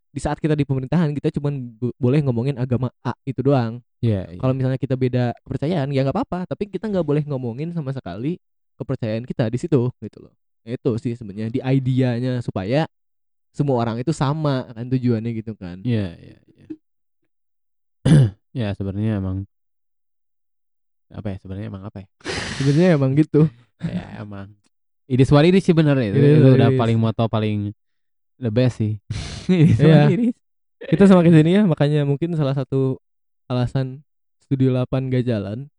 di 0.07 0.19
saat 0.21 0.37
kita 0.37 0.53
di 0.53 0.63
pemerintahan 0.63 1.13
kita 1.13 1.29
cuman 1.35 1.57
bo- 1.73 1.93
boleh 1.97 2.21
ngomongin 2.21 2.57
agama 2.57 2.89
A 3.01 3.13
itu 3.23 3.41
doang. 3.41 3.81
Iya, 3.99 4.29
iya. 4.29 4.39
Kalau 4.39 4.53
misalnya 4.53 4.77
kita 4.77 4.93
beda 4.93 5.33
kepercayaan 5.41 5.89
ya 5.89 6.05
nggak 6.05 6.15
apa-apa, 6.15 6.39
tapi 6.47 6.69
kita 6.69 6.85
nggak 6.85 7.05
boleh 7.05 7.23
ngomongin 7.25 7.73
sama 7.73 7.91
sekali 7.91 8.37
kepercayaan 8.77 9.25
kita 9.25 9.49
di 9.49 9.57
situ 9.57 9.89
gitu 9.99 10.17
loh. 10.21 10.33
Itu 10.63 10.95
sih 10.97 11.13
sebenarnya 11.13 11.49
di 11.49 11.59
idenya 11.61 12.39
supaya 12.41 12.85
semua 13.57 13.81
orang 13.81 13.97
itu 13.97 14.13
sama 14.13 14.69
kan 14.69 14.85
tujuannya 14.85 15.31
gitu 15.33 15.57
kan. 15.57 15.81
Iya, 15.81 16.13
iya, 16.21 16.37
iya. 16.45 16.67
ya 18.61 18.67
sebenarnya 18.77 19.17
emang 19.17 19.49
apa 21.09 21.33
ya 21.33 21.37
sebenarnya 21.41 21.67
emang 21.73 21.83
apa 21.89 22.05
ya? 22.05 22.07
Sebenarnya 22.57 22.89
emang 22.97 23.13
gitu. 23.17 23.49
ya 23.81 24.21
emang 24.21 24.49
what 25.29 25.45
it 25.45 25.55
is 25.55 25.63
sih 25.63 25.71
bener 25.77 25.95
itu, 26.01 26.17
is 26.19 26.41
itu 26.41 26.41
what 26.43 26.53
it 26.53 26.57
udah 26.57 26.69
paling 26.73 26.97
moto 26.99 27.23
paling 27.31 27.71
the 28.37 28.51
best 28.53 28.81
sih. 28.81 28.99
It 29.47 29.79
is. 30.33 30.35
Kita 30.77 31.09
semakin 31.09 31.33
sini 31.33 31.51
ya, 31.57 31.63
makanya 31.65 32.05
mungkin 32.05 32.35
salah 32.37 32.53
satu 32.53 33.01
alasan 33.49 34.05
Studio 34.43 34.75
8 34.75 35.09
gak 35.09 35.25
jalan 35.25 35.71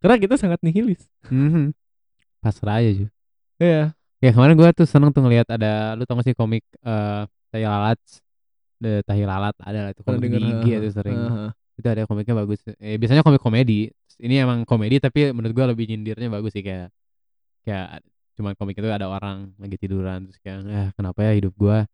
karena 0.00 0.16
kita 0.16 0.34
sangat 0.40 0.60
nihilis. 0.64 1.08
Mhm. 1.28 1.76
Pasrah 2.40 2.80
aja 2.80 3.04
juga. 3.04 3.12
Iya. 3.60 3.92
Ya 4.20 4.36
kemarin 4.36 4.52
gua 4.52 4.68
tuh 4.76 4.84
seneng 4.84 5.16
tuh 5.16 5.24
ngelihat 5.24 5.48
ada 5.48 5.96
lu 5.96 6.04
tau 6.04 6.20
gak 6.20 6.28
sih 6.28 6.36
komik 6.36 6.60
eh 6.84 7.24
Tahi 7.48 7.64
Lalat? 7.64 8.00
The 8.76 9.00
Tahi 9.08 9.24
Lalat 9.24 9.56
ada 9.64 9.78
lah 9.88 9.90
itu 9.96 10.04
komik 10.04 10.28
di 10.28 10.28
denger, 10.28 10.44
IG 10.44 10.64
ha, 10.68 10.76
itu 10.76 10.88
sering. 10.92 11.16
ha, 11.16 11.32
ha. 11.32 11.48
itu 11.80 11.88
ada 11.88 12.02
komiknya 12.04 12.34
bagus. 12.36 12.60
Eh, 12.76 13.00
biasanya 13.00 13.24
komik 13.24 13.40
komedi. 13.40 13.88
Ini 14.20 14.44
emang 14.44 14.68
komedi 14.68 15.00
tapi 15.00 15.32
menurut 15.32 15.56
gua 15.56 15.66
lebih 15.72 15.88
nyindirnya 15.88 16.28
bagus 16.28 16.52
sih 16.52 16.60
kayak 16.60 16.92
kayak 17.64 18.04
cuman 18.36 18.52
komik 18.60 18.76
itu 18.76 18.88
ada 18.92 19.08
orang 19.08 19.56
lagi 19.56 19.76
tiduran 19.80 20.28
terus 20.28 20.40
kayak 20.44 20.64
eh 20.68 20.88
kenapa 20.96 21.20
ya 21.24 21.32
hidup 21.40 21.56
gua 21.56 21.88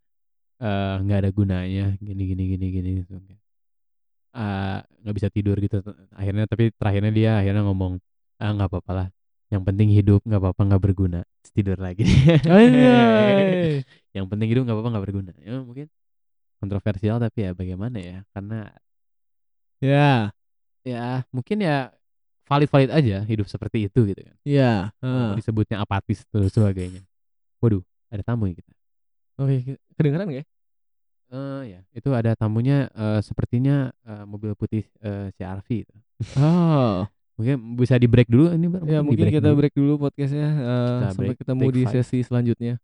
eh, 0.58 0.94
nggak 1.06 1.18
ada 1.22 1.30
gunanya? 1.30 1.94
Gini 2.02 2.22
gini 2.26 2.42
gini 2.50 2.66
gini 2.74 2.90
gitu 3.06 3.22
Ah, 4.34 4.82
nggak 5.06 5.14
bisa 5.14 5.28
tidur 5.30 5.56
gitu. 5.62 5.78
Akhirnya 6.10 6.50
tapi 6.50 6.74
terakhirnya 6.74 7.12
dia 7.14 7.30
akhirnya 7.38 7.62
ngomong 7.70 8.02
ah 8.42 8.50
nggak 8.50 8.66
apa-apa 8.66 8.92
lah. 8.98 9.08
Yang 9.54 9.62
penting 9.62 9.88
hidup 9.94 10.20
nggak 10.26 10.42
apa-apa 10.42 10.62
nggak 10.74 10.82
berguna 10.82 11.22
tidur 11.56 11.80
lagi. 11.80 12.04
Yang 14.16 14.26
penting 14.28 14.48
hidup 14.52 14.62
nggak 14.68 14.76
apa-apa 14.76 14.90
nggak 14.92 15.04
berguna. 15.08 15.32
Ya 15.40 15.56
mungkin 15.64 15.88
kontroversial 16.60 17.16
tapi 17.16 17.48
ya 17.48 17.56
bagaimana 17.56 17.96
ya? 17.96 18.20
Karena 18.36 18.68
Ya, 19.76 20.32
ya 20.88 21.20
mungkin 21.28 21.60
ya 21.60 21.92
valid-valid 22.48 22.88
aja 22.88 23.28
hidup 23.28 23.44
seperti 23.44 23.92
itu 23.92 24.08
gitu 24.08 24.24
kan. 24.24 24.36
Ya. 24.40 24.88
Ha. 25.04 25.36
disebutnya 25.36 25.84
apatis 25.84 26.24
dan 26.32 26.48
sebagainya. 26.48 27.04
Waduh 27.60 27.84
ada 28.08 28.24
tamu 28.24 28.48
ya 28.48 28.56
kita. 28.56 28.72
Oke, 29.36 29.76
kedengeran 30.00 30.32
gak 30.32 30.40
ya? 30.40 30.46
Eh 31.26 31.62
ya 31.76 31.80
itu 31.92 32.08
ada 32.14 32.32
tamunya 32.38 32.88
eh, 32.94 33.20
sepertinya 33.20 33.92
eh, 34.06 34.24
mobil 34.24 34.56
putih 34.56 34.86
eh, 35.04 35.28
CRV 35.36 35.68
itu. 35.84 35.94
Oh, 36.40 37.04
mungkin 37.36 37.56
bisa 37.76 37.94
di 37.96 38.08
break 38.08 38.28
dulu 38.28 38.48
ini 38.50 38.66
Bar? 38.66 38.80
ya 38.82 39.00
mungkin 39.00 39.28
kita 39.28 39.44
dulu. 39.46 39.58
break 39.60 39.74
dulu 39.74 39.92
podcastnya 40.00 40.48
eh, 40.48 40.56
Kita 40.56 41.06
sampai 41.10 41.26
break, 41.26 41.38
ketemu 41.40 41.62
di 41.70 41.82
five. 41.82 41.92
sesi 41.94 42.18
selanjutnya. 42.22 42.74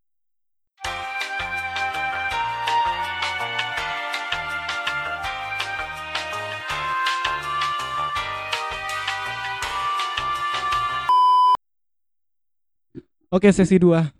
Oke, 13.32 13.48
sesi 13.48 13.80
2. 13.80 14.12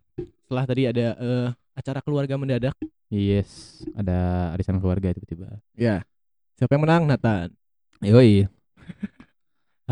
Setelah 0.43 0.65
tadi 0.65 0.83
ada 0.85 1.07
eh, 1.15 1.49
acara 1.75 2.01
keluarga 2.01 2.37
mendadak. 2.37 2.77
yes 3.09 3.85
ada 3.93 4.49
arisan 4.57 4.81
keluarga 4.81 5.13
tiba-tiba 5.13 5.61
Ya. 5.77 6.01
Siapa 6.57 6.73
yang 6.73 6.85
menang? 6.85 7.03
Nathan. 7.05 7.53
yoi 8.01 8.49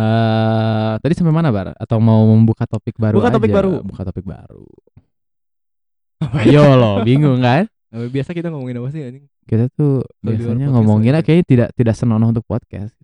Eh 0.00 0.92
tadi 1.04 1.12
sampai 1.12 1.34
mana 1.34 1.52
bar? 1.52 1.76
Atau 1.76 2.00
mau 2.00 2.24
membuka 2.24 2.64
topik 2.64 2.96
baru? 2.96 3.20
Buka 3.20 3.28
topik 3.28 3.52
aja? 3.52 3.56
baru. 3.60 3.72
Buka 3.84 4.02
topik 4.08 4.24
baru. 4.24 4.64
Ayo 6.40 6.76
lo, 6.76 7.00
bingung 7.04 7.40
kan? 7.40 7.68
Biasa 8.14 8.32
kita 8.32 8.48
ngomongin 8.52 8.80
apa 8.80 8.88
sih 8.92 9.02
anjing? 9.04 9.24
Kita 9.44 9.66
tuh 9.72 10.04
luar 10.22 10.36
biasanya 10.36 10.66
ngomongin 10.72 11.16
kayaknya 11.20 11.44
tidak 11.44 11.68
tidak 11.74 11.94
senonoh 11.96 12.30
untuk 12.30 12.46
podcast. 12.46 12.94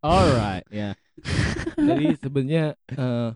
Alright, 0.00 0.64
ya. 0.72 0.96
Jadi 1.76 2.16
sebenarnya 2.16 2.72
eh, 2.94 3.30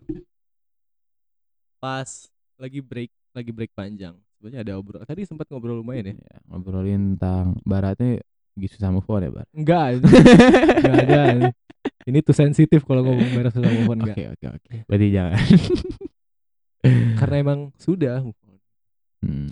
pas 1.77 2.09
lagi 2.57 2.81
break, 2.81 3.13
lagi 3.37 3.51
break 3.53 3.73
panjang. 3.77 4.17
Sebenarnya 4.39 4.61
ada 4.65 4.73
obrol. 4.81 5.03
Tadi 5.05 5.29
sempat 5.29 5.51
ngobrol 5.53 5.85
lumayan 5.85 6.13
ya. 6.13 6.17
Ya, 6.17 6.37
ngobrolin 6.49 7.17
tentang 7.17 7.59
baratnya 7.69 8.25
susah 8.57 8.89
move 8.89 9.07
on 9.07 9.23
ya 9.23 9.31
bar. 9.31 9.47
Enggak, 9.51 9.87
enggak 9.99 10.97
ada. 11.05 11.23
Ini 12.05 12.19
tuh 12.21 12.33
sensitif 12.33 12.81
kalau 12.83 13.03
ngomong 13.03 13.29
merah 13.33 13.51
susah 13.51 13.67
move 13.67 13.91
on 13.91 14.01
Oke 14.07 14.31
oke 14.31 14.47
oke. 14.47 14.75
Berarti 14.87 15.07
jangan. 15.11 15.35
Karena 17.19 17.37
emang 17.41 17.61
sudah 17.77 18.21
move 18.21 18.39
on. 18.45 18.57
Hmm. 19.21 19.51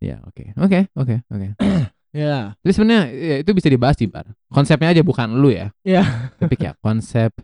Ya 0.00 0.20
oke 0.22 0.52
oke 0.56 0.80
oke 0.94 1.14
oke. 1.28 1.48
Ya, 2.14 2.54
Tapi 2.62 2.70
sebenarnya 2.70 3.10
ya, 3.10 3.36
itu 3.42 3.50
bisa 3.50 3.66
dibahas 3.66 3.98
sih 3.98 4.06
bar. 4.06 4.22
Konsepnya 4.46 4.94
aja 4.94 5.02
bukan 5.02 5.34
lu 5.34 5.50
ya. 5.50 5.74
ya. 5.82 6.30
Tapi 6.38 6.54
kayak 6.54 6.78
konsep 6.78 7.34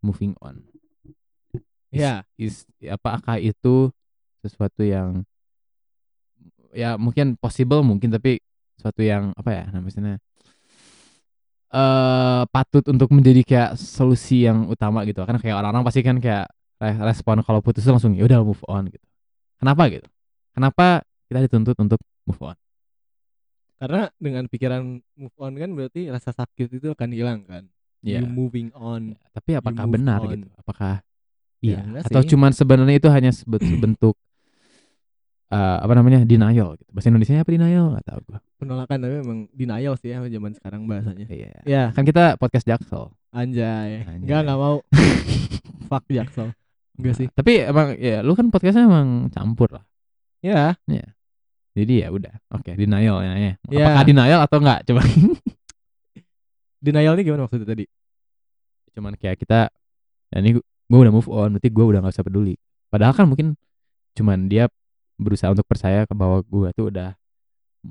moving 0.00 0.32
on. 0.40 0.64
Is- 1.92 2.00
Iya. 2.00 2.24
is, 2.40 2.64
apakah 2.88 3.36
itu 3.36 3.92
sesuatu 4.40 4.80
yang 4.80 5.28
ya 6.72 6.96
mungkin 6.96 7.36
possible 7.36 7.84
mungkin 7.84 8.08
tapi 8.10 8.40
sesuatu 8.84 9.00
yang 9.00 9.32
apa 9.32 9.48
ya 9.48 9.64
namanya 9.72 10.20
eh 11.72 12.42
patut 12.52 12.84
untuk 12.86 13.08
menjadi 13.10 13.40
kayak 13.42 13.70
solusi 13.74 14.44
yang 14.44 14.68
utama 14.68 15.02
gitu 15.08 15.24
kan 15.24 15.40
kayak 15.40 15.56
orang-orang 15.58 15.82
pasti 15.82 16.04
kan 16.04 16.20
kayak 16.20 16.46
re- 16.78 17.00
respon 17.08 17.40
kalau 17.40 17.64
putus 17.64 17.82
langsung 17.88 18.12
ya 18.12 18.28
udah 18.28 18.44
move 18.44 18.60
on 18.68 18.86
gitu 18.92 19.02
kenapa 19.58 19.88
gitu 19.88 20.06
kenapa 20.52 21.02
kita 21.26 21.40
dituntut 21.48 21.74
untuk 21.80 21.98
move 22.28 22.42
on 22.44 22.56
Karena 23.74 24.06
dengan 24.16 24.46
pikiran 24.46 24.80
move 25.18 25.36
on 25.36 25.52
kan 25.58 25.68
berarti 25.74 26.08
rasa 26.08 26.30
sakit 26.30 26.78
itu 26.78 26.88
akan 26.94 27.10
hilang 27.10 27.42
kan. 27.44 27.66
ya 28.00 28.22
You 28.22 28.28
moving 28.30 28.70
on. 28.72 29.18
tapi 29.34 29.58
apakah 29.58 29.84
benar 29.88 30.20
on. 30.22 30.30
gitu 30.30 30.46
apakah 30.54 31.02
Ya, 31.64 31.80
iya 31.80 31.80
enggak 31.80 32.02
atau 32.06 32.20
sih. 32.22 32.28
cuman 32.36 32.52
sebenarnya 32.52 32.96
itu 33.00 33.08
hanya 33.08 33.32
sebe- 33.32 33.60
sebentuk 33.60 34.14
eh, 35.48 35.78
apa 35.80 35.92
namanya 35.96 36.22
denial 36.22 36.76
gitu 36.76 36.90
bahasa 36.92 37.08
Indonesia 37.10 37.40
apa 37.40 37.50
denial 37.50 37.84
nggak 37.96 38.04
tahu 38.04 38.20
gua 38.30 38.38
Penolakan 38.64 38.96
tapi 38.98 39.14
memang 39.20 39.38
denial 39.52 39.94
sih 39.94 40.08
ya 40.08 40.24
zaman 40.24 40.56
sekarang 40.56 40.88
bahasanya. 40.88 41.28
iya 41.28 41.52
Ya, 41.62 41.82
kan 41.92 42.02
kita 42.02 42.40
podcast 42.40 42.64
jaksel 42.64 43.12
anjay. 43.30 44.02
Anjay. 44.02 44.24
Enggak 44.24 44.40
enggak 44.48 44.58
mau. 44.58 44.76
Fuck 45.88 46.08
Jaksel. 46.08 46.48
Enggak 46.96 47.14
sih. 47.18 47.28
tapi 47.30 47.60
emang 47.60 47.92
ya 47.98 48.22
lu 48.22 48.32
kan 48.32 48.48
podcastnya 48.48 48.88
emang 48.88 49.28
campur 49.28 49.68
lah 49.68 49.84
Ya, 50.40 50.76
jadi 51.74 52.06
ya 52.06 52.08
udah 52.12 52.34
oke 52.52 52.76
denial 52.76 53.18
ya, 53.24 53.32
ya. 53.34 53.52
Ya. 53.66 53.84
apakah 53.90 54.04
denial 54.06 54.40
atau 54.44 54.58
enggak 54.62 54.80
coba 54.86 55.02
denial 56.84 57.16
ini 57.16 57.22
gimana 57.24 57.48
maksudnya 57.48 57.66
tadi? 57.66 57.84
cuman 58.94 59.18
kayak 59.18 59.42
kita 59.42 59.72
ya 60.30 60.36
ini 60.38 60.54
gue 60.60 60.98
udah 61.00 61.10
move 61.10 61.26
on 61.26 61.56
berarti 61.58 61.66
gue 61.66 61.84
udah 61.84 61.98
gak 62.04 62.14
usah 62.14 62.22
peduli 62.22 62.54
padahal 62.92 63.10
kan 63.10 63.26
mungkin 63.26 63.58
cuman 64.14 64.46
dia 64.46 64.70
berusaha 65.18 65.50
untuk 65.50 65.66
percaya 65.66 66.06
ke 66.06 66.14
bahwa 66.14 66.38
gue 66.46 66.68
tuh 66.78 66.94
udah 66.94 67.18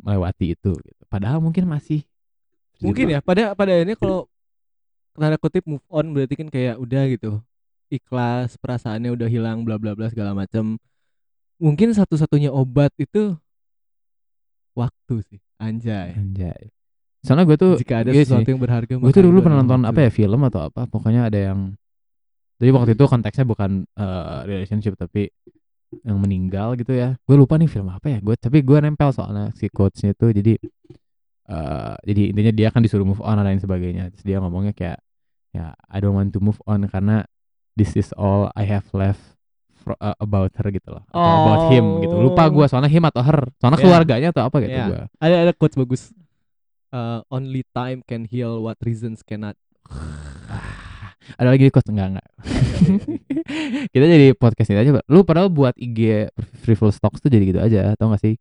melewati 0.02 0.58
itu 0.58 0.74
gitu. 0.74 1.02
padahal 1.06 1.38
mungkin 1.38 1.70
masih 1.70 2.02
Mungkin 2.84 3.16
ya 3.16 3.20
pada 3.24 3.56
pada 3.56 3.74
ini 3.80 3.96
kalau 3.96 4.28
tanda 5.16 5.40
kutip 5.40 5.64
move 5.64 5.84
on 5.88 6.12
berarti 6.12 6.36
kan 6.36 6.48
kayak 6.52 6.76
udah 6.76 7.04
gitu. 7.08 7.32
Ikhlas, 7.88 8.60
perasaannya 8.60 9.14
udah 9.16 9.30
hilang 9.32 9.64
bla 9.64 9.80
bla 9.80 9.96
bla 9.96 10.12
segala 10.12 10.36
macam. 10.36 10.76
Mungkin 11.62 11.96
satu-satunya 11.96 12.52
obat 12.52 12.92
itu 13.00 13.38
waktu 14.76 15.16
sih. 15.32 15.40
Anjay. 15.62 16.18
Anjay. 16.18 16.74
soalnya 17.24 17.48
gue 17.48 17.56
tuh 17.56 17.74
Jika 17.80 18.04
ada 18.04 18.12
iya 18.12 18.28
sih. 18.28 18.36
sesuatu 18.36 18.52
yang 18.52 18.60
berharga 18.60 19.00
gue 19.00 19.12
tuh 19.16 19.24
dulu 19.24 19.48
pernah 19.48 19.64
nonton 19.64 19.88
adalah 19.88 19.96
apa 19.96 20.00
ya 20.04 20.12
film 20.12 20.44
atau 20.44 20.68
apa 20.68 20.92
pokoknya 20.92 21.32
ada 21.32 21.40
yang 21.40 21.72
jadi 22.60 22.76
waktu 22.76 23.00
itu 23.00 23.06
konteksnya 23.08 23.48
bukan 23.48 23.88
eh, 23.96 24.40
relationship 24.44 25.00
tapi 25.00 25.32
yang 26.02 26.18
meninggal 26.18 26.74
gitu 26.74 26.92
ya. 26.92 27.14
Gue 27.24 27.38
lupa 27.38 27.62
nih 27.62 27.70
film 27.70 27.88
apa 27.88 28.10
ya 28.10 28.20
gue 28.20 28.34
tapi 28.34 28.66
gue 28.66 28.78
nempel 28.82 29.14
soalnya 29.14 29.54
si 29.54 29.70
quotesnya 29.70 30.18
itu 30.18 30.34
jadi 30.34 30.54
eh 31.44 31.94
jadi 32.08 32.22
intinya 32.34 32.54
dia 32.56 32.68
kan 32.72 32.82
disuruh 32.82 33.04
move 33.04 33.22
on 33.22 33.38
dan 33.38 33.46
lain 33.46 33.62
sebagainya. 33.62 34.10
Terus 34.16 34.24
dia 34.24 34.38
ngomongnya 34.40 34.74
kayak 34.74 35.00
ya 35.54 35.76
I 35.88 35.98
don't 36.00 36.16
want 36.16 36.34
to 36.34 36.42
move 36.42 36.58
on 36.66 36.88
karena 36.88 37.28
this 37.76 37.94
is 37.94 38.10
all 38.16 38.50
I 38.56 38.66
have 38.66 38.88
left 38.96 39.22
fro- 39.76 40.00
uh, 40.00 40.16
about 40.18 40.56
her 40.58 40.68
gitu 40.72 40.90
loh. 40.90 41.04
Atau 41.12 41.20
about 41.44 41.64
him 41.70 41.86
gitu. 42.02 42.16
Lupa 42.18 42.48
gue 42.48 42.66
soalnya 42.66 42.90
him 42.90 43.04
atau 43.04 43.22
her. 43.22 43.52
Soalnya 43.60 43.78
Ya. 43.78 43.84
keluarganya 43.84 44.30
atau 44.32 44.44
apa 44.48 44.58
gitu 44.64 44.74
Ya. 44.74 44.88
gue 44.88 45.02
Ada 45.20 45.36
ada 45.50 45.54
quotes 45.54 45.76
bagus. 45.76 46.10
Uh, 46.94 47.26
only 47.28 47.66
time 47.74 48.06
can 48.06 48.24
heal 48.24 48.62
what 48.62 48.78
reasons 48.82 49.20
cannot. 49.26 49.58
ada 51.40 51.50
lagi 51.50 51.72
quotes 51.72 51.90
enggak 51.90 52.08
enggak 52.18 52.28
kita 53.94 54.06
jadi 54.06 54.28
podcast 54.36 54.70
ini 54.72 54.80
aja 54.80 54.92
Pak. 55.00 55.06
lu 55.08 55.24
padahal 55.24 55.50
buat 55.50 55.76
IG 55.80 56.30
Frivolous 56.64 57.00
Talks 57.00 57.24
tuh 57.24 57.32
jadi 57.32 57.44
gitu 57.48 57.60
aja 57.64 57.96
tau 57.96 58.12
gak 58.12 58.22
sih? 58.24 58.36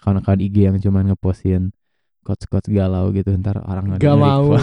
Akun-akun 0.00 0.40
IG 0.40 0.68
yang 0.68 0.76
cuman 0.80 1.12
ngepostin 1.12 1.72
quotes-quotes 2.20 2.68
galau 2.68 3.08
gitu 3.16 3.32
ntar 3.40 3.60
orang 3.64 3.96
nggak 3.96 4.00
Gak 4.04 4.16
mau. 4.16 4.56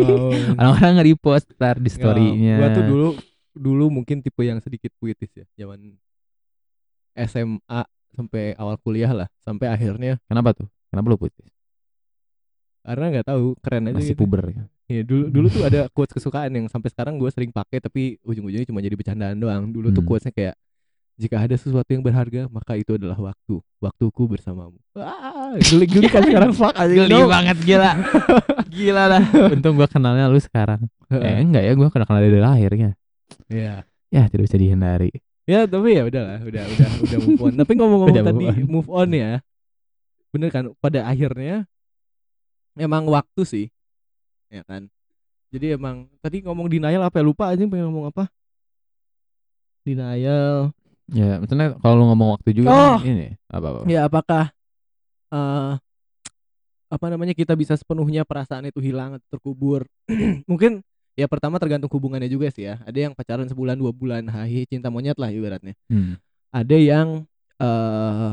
orang-orang 0.60 0.90
nggak 0.96 1.08
repost 1.12 1.46
ntar 1.56 1.76
di 1.76 1.90
story-nya. 1.92 2.56
Gua 2.60 2.68
tuh 2.72 2.84
dulu 2.88 3.08
dulu 3.52 3.84
mungkin 3.92 4.24
tipe 4.24 4.40
yang 4.44 4.60
sedikit 4.64 4.92
puitis 4.96 5.28
ya, 5.36 5.44
zaman 5.60 5.96
SMA 7.12 7.80
sampai 8.16 8.56
awal 8.56 8.80
kuliah 8.80 9.12
lah, 9.12 9.28
sampai 9.44 9.68
akhirnya 9.68 10.16
kenapa 10.28 10.56
tuh? 10.56 10.68
Kenapa 10.88 11.12
lu 11.12 11.20
putih 11.20 11.52
karena 12.82 13.04
nggak 13.14 13.26
tahu 13.30 13.54
keren 13.62 13.88
aja 13.88 13.94
masih 13.94 14.14
gitu. 14.18 14.26
puber 14.26 14.42
ya 14.50 14.62
Iya, 14.84 15.02
dulu 15.02 15.24
dulu 15.28 15.46
tuh 15.48 15.62
ada 15.62 15.86
quotes 15.94 16.12
kesukaan 16.12 16.50
yang 16.50 16.66
sampai 16.66 16.88
sekarang 16.88 17.16
gue 17.16 17.28
sering 17.28 17.50
pakai 17.50 17.78
tapi 17.78 18.16
ujung-ujungnya 18.22 18.66
cuma 18.66 18.78
jadi 18.78 18.92
bercandaan 18.92 19.36
doang. 19.36 19.68
Dulu 19.68 19.88
tuh 19.88 20.00
Hmm. 20.00 20.08
quotesnya 20.08 20.32
kayak 20.32 20.54
jika 21.12 21.36
ada 21.38 21.54
sesuatu 21.54 21.86
yang 21.86 22.00
berharga 22.00 22.48
maka 22.48 22.72
itu 22.74 22.96
adalah 22.96 23.14
waktu, 23.14 23.60
waktuku 23.78 24.22
bersamamu. 24.26 24.80
Wah, 24.92 25.54
geli-geli 25.60 26.08
kan 26.08 26.24
sekarang 26.24 26.52
fuck 26.58 26.74
aja. 26.74 26.88
geli 26.88 27.12
no. 27.12 27.28
banget 27.28 27.56
gila 27.62 27.90
gila 28.74 29.04
lah 29.06 29.22
untung 29.52 29.76
gua 29.76 29.84
kenalnya 29.84 30.26
lu 30.26 30.40
sekarang 30.40 30.80
eh 31.12 31.44
enggak 31.44 31.60
ya 31.62 31.72
gua 31.76 31.92
kenal 31.92 32.08
kenal 32.08 32.24
dari 32.24 32.40
lahirnya 32.40 32.90
Iya. 33.46 33.84
ya 34.08 34.22
tidak 34.32 34.48
bisa 34.48 34.56
dihindari 34.56 35.12
Ya 35.42 35.66
tapi 35.66 35.98
ya 35.98 36.06
udahlah, 36.06 36.38
udah 36.40 36.62
udah 36.64 36.88
udah 37.02 37.18
move 37.18 37.42
on. 37.42 37.52
Tapi 37.58 37.72
ngomong-ngomong 37.74 38.14
tadi 38.16 38.30
move 38.32 38.46
on. 38.48 38.64
move 38.70 38.88
on 38.88 39.08
ya, 39.10 39.32
bener 40.30 40.48
kan? 40.48 40.64
Pada 40.78 41.02
akhirnya 41.04 41.66
emang 42.74 43.04
waktu 43.04 43.42
sih, 43.42 43.66
ya 44.52 44.62
kan? 44.62 44.86
Jadi 45.48 45.72
emang 45.72 46.08
tadi 46.20 46.44
ngomong 46.44 46.68
denial 46.68 47.02
apa 47.02 47.18
ya 47.18 47.24
lupa 47.24 47.48
aja 47.48 47.64
pengen 47.64 47.88
ngomong 47.88 48.12
apa? 48.12 48.28
Denial. 49.82 50.70
ya 51.12 51.42
maksudnya 51.42 51.76
kalau 51.82 51.94
lu 51.98 52.04
ngomong 52.08 52.38
waktu 52.38 52.50
juga 52.56 52.70
Oh. 52.72 52.96
ini 53.02 53.36
apa 53.50 53.66
apa 53.68 53.78
Ya 53.84 54.06
apakah 54.06 54.44
eh 55.28 55.72
apa 56.88 57.06
namanya 57.08 57.32
kita 57.32 57.52
bisa 57.52 57.72
sepenuhnya 57.74 58.22
perasaan 58.22 58.68
itu 58.68 58.78
hilang 58.78 59.16
atau 59.16 59.26
terkubur? 59.32 59.88
Mungkin 60.50 60.84
ya 61.12 61.24
pertama 61.26 61.56
tergantung 61.56 61.88
hubungannya 61.90 62.28
juga 62.28 62.48
sih 62.48 62.64
ya. 62.64 62.80
Ada 62.84 63.08
yang 63.08 63.12
pacaran 63.12 63.48
sebulan 63.48 63.76
dua 63.76 63.92
bulan, 63.92 64.28
hahi 64.28 64.64
cinta 64.64 64.88
monyet 64.88 65.16
lah 65.16 65.28
ibaratnya. 65.28 65.72
Hmm. 65.88 66.16
Ada 66.52 66.76
yang 66.76 67.08
eh 67.58 68.32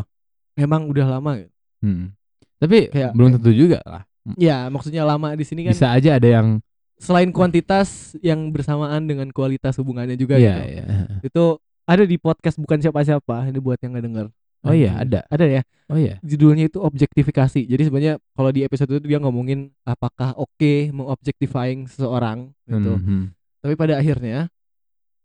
memang 0.56 0.88
udah 0.88 1.08
lama 1.10 1.32
gitu. 1.40 1.52
Hmm. 1.82 2.12
Tapi 2.60 2.92
Kayak- 2.92 3.16
belum 3.16 3.30
tentu 3.40 3.52
juga 3.52 3.80
lah. 3.84 4.04
Ya, 4.36 4.68
maksudnya 4.70 5.08
lama 5.08 5.34
di 5.34 5.46
sini 5.48 5.66
kan 5.66 5.74
Bisa 5.74 5.90
aja 5.90 6.20
ada 6.20 6.28
yang 6.28 6.60
selain 7.00 7.32
kuantitas 7.32 8.14
yang 8.20 8.52
bersamaan 8.52 9.08
dengan 9.08 9.32
kualitas 9.32 9.80
hubungannya 9.80 10.20
juga 10.20 10.36
Iya, 10.36 10.56
gitu. 10.60 10.64
iya. 10.68 10.86
Itu 11.24 11.44
ada 11.88 12.04
di 12.06 12.20
podcast 12.20 12.60
bukan 12.60 12.78
siapa-siapa, 12.84 13.48
ini 13.50 13.58
buat 13.58 13.80
yang 13.82 13.96
nggak 13.96 14.06
denger. 14.06 14.26
Oh 14.68 14.76
iya, 14.76 14.92
Anjing. 15.00 15.04
ada. 15.08 15.20
Ada 15.32 15.46
ya. 15.48 15.62
Oh 15.88 15.96
iya. 15.96 16.20
Judulnya 16.20 16.68
itu 16.68 16.84
objektifikasi. 16.84 17.64
Jadi 17.64 17.82
sebenarnya 17.88 18.20
kalau 18.36 18.52
di 18.52 18.68
episode 18.68 18.92
itu 18.92 19.08
dia 19.08 19.18
ngomongin 19.24 19.72
apakah 19.88 20.36
oke 20.36 20.92
mengobjektifying 20.92 21.88
seseorang 21.88 22.52
gitu. 22.68 23.00
Mhm. 23.00 23.32
Tapi 23.64 23.74
pada 23.80 23.96
akhirnya 23.98 24.52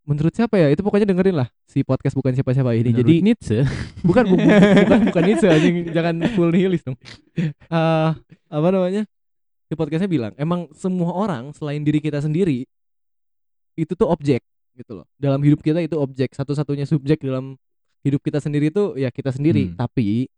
menurut 0.05 0.31
siapa 0.31 0.57
ya? 0.57 0.69
Itu 0.69 0.81
pokoknya 0.81 1.09
dengerin 1.09 1.35
lah 1.35 1.49
si 1.65 1.81
podcast 1.81 2.13
bukan 2.13 2.33
siapa-siapa 2.33 2.73
ini. 2.73 2.93
Menurut 2.93 3.01
Jadi 3.01 3.15
Nietzsche. 3.21 3.59
bukan 4.01 4.25
bu- 4.25 4.37
bu- 4.37 4.45
bukan 4.85 5.01
bukan 5.09 5.23
anjing 5.27 5.77
jangan 5.91 6.15
full 6.33 6.49
nihilis 6.49 6.85
dong 6.85 6.97
Eh 7.35 8.11
apa 8.49 8.69
namanya 8.69 9.03
di 9.65 9.75
podcastnya 9.75 10.07
bilang 10.07 10.33
emang 10.37 10.69
semua 10.73 11.11
orang 11.11 11.51
selain 11.51 11.81
diri 11.81 11.99
kita 11.99 12.21
sendiri 12.21 12.69
itu 13.75 13.93
tuh 13.95 14.07
objek 14.07 14.45
gitu 14.75 15.03
loh 15.03 15.07
dalam 15.17 15.41
hidup 15.41 15.59
kita 15.59 15.81
itu 15.81 15.97
objek 15.97 16.31
satu-satunya 16.31 16.85
subjek 16.85 17.19
dalam 17.19 17.59
hidup 18.03 18.21
kita 18.21 18.39
sendiri 18.39 18.69
itu 18.69 18.95
ya 18.95 19.09
kita 19.09 19.31
sendiri 19.31 19.73
Hmm. 19.73 19.77
tapi 19.77 20.29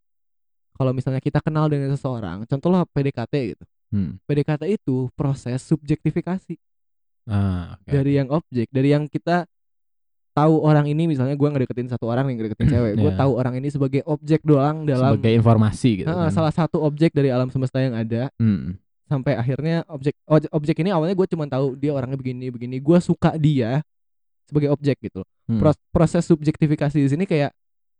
kalau 0.73 0.93
misalnya 0.93 1.19
kita 1.19 1.41
kenal 1.41 1.67
dengan 1.67 1.93
seseorang 1.93 2.47
contohnya 2.47 2.87
PDKT 2.87 3.35
gitu 3.53 3.64
Hmm. 3.87 4.19
PDKT 4.25 4.62
itu 4.73 5.07
proses 5.12 5.62
subjektifikasi 5.62 6.57
Ah, 7.27 7.75
oke. 7.77 7.91
dari 7.91 8.12
yang 8.14 8.31
objek 8.31 8.71
dari 8.71 8.91
yang 8.91 9.07
kita 9.07 9.45
tahu 10.37 10.61
orang 10.61 10.84
ini 10.84 11.09
misalnya 11.09 11.32
gua 11.32 11.49
ngedeketin 11.49 11.89
satu 11.89 12.05
orang 12.05 12.28
yang 12.28 12.37
ngedeketin 12.39 12.68
cewek 12.68 12.93
gue 12.95 13.09
Iya. 13.09 13.16
tahu 13.16 13.32
orang 13.34 13.55
ini 13.57 13.68
sebagai 13.68 14.05
objek 14.05 14.45
doang 14.45 14.84
dalam 14.84 15.16
sebagai 15.16 15.32
informasi 15.32 15.91
gitu. 15.99 16.07
Ah, 16.07 16.28
kan. 16.28 16.30
salah 16.30 16.53
satu 16.53 16.76
objek 16.78 17.11
dari 17.11 17.32
alam 17.32 17.49
semesta 17.49 17.80
yang 17.80 17.97
ada 17.97 18.28
Hmm. 18.37 18.76
sampai 19.05 19.32
akhirnya 19.32 19.80
objek 19.87 20.12
objek 20.51 20.76
ini 20.76 20.91
awalnya 20.91 21.14
gue 21.14 21.26
cuma 21.26 21.47
tahu 21.47 21.72
dia 21.74 21.91
orangnya 21.91 22.14
begini 22.14 22.47
begini 22.49 22.76
gue 22.76 22.99
suka 23.01 23.32
dia 23.34 23.80
sebagai 24.45 24.68
objek 24.68 25.01
gitu 25.01 25.24
loh. 25.24 25.28
Hmm. 25.47 25.59
Pros- 25.59 25.82
proses 25.89 26.22
subjektifikasi 26.22 26.95
di 26.95 27.09
sini 27.09 27.24
kayak 27.24 27.51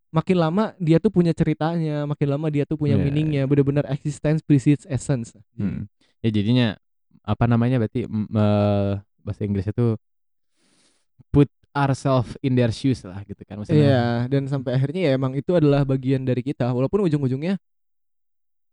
makin 0.09 0.37
lama 0.37 0.71
dia 0.77 0.97
tuh 0.97 1.09
punya 1.09 1.33
ceritanya 1.33 2.05
makin 2.05 2.29
lama 2.29 2.47
dia 2.47 2.63
tuh 2.63 2.77
punya 2.77 2.95
Iya, 2.95 3.03
meaningnya 3.03 3.43
bener-bener 3.45 3.83
existence 3.89 4.39
precedes 4.41 4.85
essence 4.85 5.35
Hmm. 5.55 5.89
Ya 6.21 6.31
jadinya 6.31 6.77
apa 7.23 7.45
namanya 7.45 7.79
berarti 7.79 8.05
mm, 8.05 8.29
eh, 8.29 8.93
bahasa 9.21 9.41
Inggrisnya 9.43 9.73
tuh 9.73 9.99
ourselves 11.77 12.33
in 12.41 12.57
their 12.57 12.73
shoes 12.73 13.05
lah 13.05 13.21
gitu 13.23 13.45
kan 13.45 13.61
maksudnya. 13.61 13.77
Iya, 13.77 14.05
dan 14.27 14.49
sampai 14.49 14.73
akhirnya 14.73 15.01
ya 15.07 15.11
emang 15.15 15.37
itu 15.37 15.53
adalah 15.53 15.85
bagian 15.85 16.25
dari 16.25 16.41
kita 16.41 16.73
walaupun 16.73 17.05
ujung-ujungnya 17.05 17.61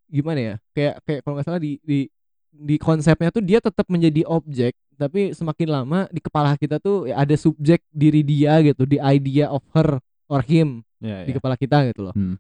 gimana 0.08 0.40
ya? 0.40 0.56
Kayak 0.72 0.96
kayak 1.04 1.20
kalau 1.22 1.34
nggak 1.36 1.46
salah 1.46 1.62
di 1.62 1.78
di 1.82 2.08
di 2.54 2.76
konsepnya 2.78 3.30
tuh 3.30 3.42
dia 3.42 3.58
tetap 3.58 3.90
menjadi 3.90 4.24
objek 4.24 4.78
tapi 4.94 5.34
semakin 5.34 5.74
lama 5.74 6.00
di 6.08 6.22
kepala 6.22 6.54
kita 6.54 6.78
tuh 6.78 7.10
ya 7.10 7.18
ada 7.18 7.34
subjek 7.34 7.82
diri 7.90 8.22
dia 8.22 8.62
gitu 8.62 8.86
di 8.86 9.02
idea 9.02 9.50
of 9.50 9.66
her 9.74 9.98
or 10.30 10.40
him 10.40 10.86
Ya, 11.02 11.26
di 11.26 11.34
kepala 11.34 11.58
kita 11.58 11.82
gitu 11.90 12.06
loh 12.06 12.14
Hmm. 12.14 12.38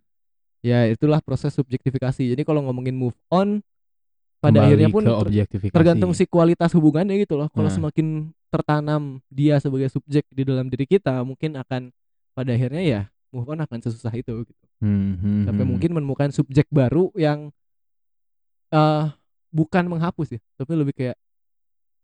ya 0.61 0.85
itulah 0.87 1.17
proses 1.19 1.51
subjektifikasi 1.51 2.29
jadi 2.29 2.41
kalau 2.45 2.61
ngomongin 2.63 2.93
move 2.93 3.17
on 3.27 3.59
pada 4.37 4.61
Kembali 4.61 4.65
akhirnya 4.69 4.87
pun 4.87 5.03
ter- 5.03 5.49
tergantung 5.73 6.13
si 6.13 6.23
kualitas 6.23 6.71
hubungannya 6.71 7.17
gitu 7.17 7.35
loh 7.35 7.49
kalau 7.49 7.67
Nah. 7.67 7.75
semakin 7.75 8.29
tertanam 8.53 9.01
dia 9.27 9.57
sebagai 9.57 9.89
subjek 9.89 10.29
di 10.29 10.43
dalam 10.43 10.67
diri 10.67 10.85
kita 10.85 11.21
mungkin 11.21 11.57
akan 11.57 11.89
pada 12.31 12.51
akhirnya 12.51 12.79
ya 12.79 13.01
move 13.29 13.47
on 13.47 13.57
akan 13.59 13.79
sesusah 13.79 14.13
itu 14.13 14.33
gitu 14.43 14.63
Hmm, 14.77 15.15
hmm, 15.15 15.41
sampai 15.43 15.63
hmm. 15.63 15.71
mungkin 15.71 15.91
menemukan 15.91 16.29
subjek 16.29 16.67
baru 16.69 17.07
yang 17.15 17.49
eh 18.69 19.05
bukan 19.49 19.87
menghapus 19.87 20.35
ya 20.35 20.41
tapi 20.55 20.71
lebih 20.73 20.91
kayak 20.93 21.15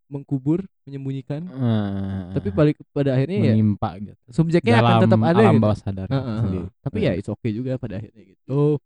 mengkubur 0.08 0.64
menyembunyikan 0.84 1.46
Ah, 1.52 2.32
tapi 2.32 2.50
balik 2.50 2.80
pada 2.90 3.14
akhirnya 3.14 3.38
ya 3.44 3.54
menimpa 3.54 4.00
gitu. 4.00 4.16
subjeknya 4.32 4.80
akan 4.80 4.86
Dalam 4.88 5.04
tetap 5.04 5.20
ada 5.20 5.34
alam 5.36 5.54
gitu 5.54 5.62
bawah 5.62 5.78
sadar 5.78 6.08
sendiri. 6.08 6.58
heeh. 6.62 6.66
tapi 6.80 6.98
ya 7.00 7.12
it's 7.14 7.28
okay 7.28 7.52
juga 7.52 7.76
pada 7.76 8.00
akhirnya 8.00 8.24
gitu 8.24 8.80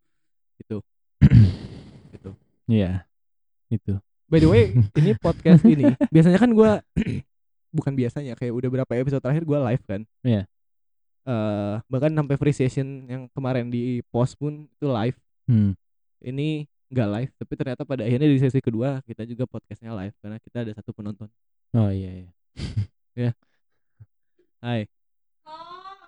gitu 0.58 0.78
gitu 2.14 2.30
Iya. 2.66 3.06
Itu. 3.70 4.00
by 4.26 4.38
the 4.38 4.48
way 4.48 4.64
ini 4.96 5.12
podcast 5.16 5.62
ini 5.64 5.86
biasanya 6.14 6.40
kan 6.40 6.50
gua 6.50 6.82
bukan 7.74 7.92
biasanya 7.92 8.38
kayak 8.38 8.54
udah 8.54 8.70
berapa 8.72 8.92
episode 8.96 9.20
terakhir 9.20 9.44
gua 9.44 9.60
live 9.68 9.84
kan 9.84 10.02
Iya. 10.22 10.46
eh 11.24 11.76
bahkan 11.88 12.14
sampai 12.14 12.36
free 12.36 12.54
session 12.54 12.88
yang 13.06 13.26
kemarin 13.32 13.68
di 13.68 14.00
post 14.08 14.38
pun 14.38 14.70
itu 14.70 14.86
live 14.86 15.18
Hmm. 15.44 15.76
ini 16.20 16.64
nggak 16.88 17.10
live 17.10 17.32
tapi 17.36 17.54
ternyata 17.54 17.84
pada 17.84 18.04
akhirnya 18.04 18.26
di 18.26 18.38
sesi 18.38 18.60
kedua 18.60 19.02
kita 19.02 19.24
juga 19.24 19.44
podcastnya 19.44 19.92
live 19.92 20.16
karena 20.20 20.38
kita 20.38 20.58
ada 20.62 20.72
satu 20.72 20.94
penonton 20.94 21.28
Oh 21.74 21.90
iya 21.90 22.30
iya. 23.18 23.32
hai 24.62 24.88
oh, 25.44 26.00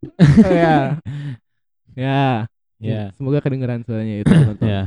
ya 0.54 0.96
ya 1.98 2.46
Ya. 2.80 3.12
semoga 3.12 3.44
kedengeran 3.44 3.84
suaranya 3.84 4.24
itu 4.24 4.32
penonton 4.32 4.64
Ya. 4.64 4.82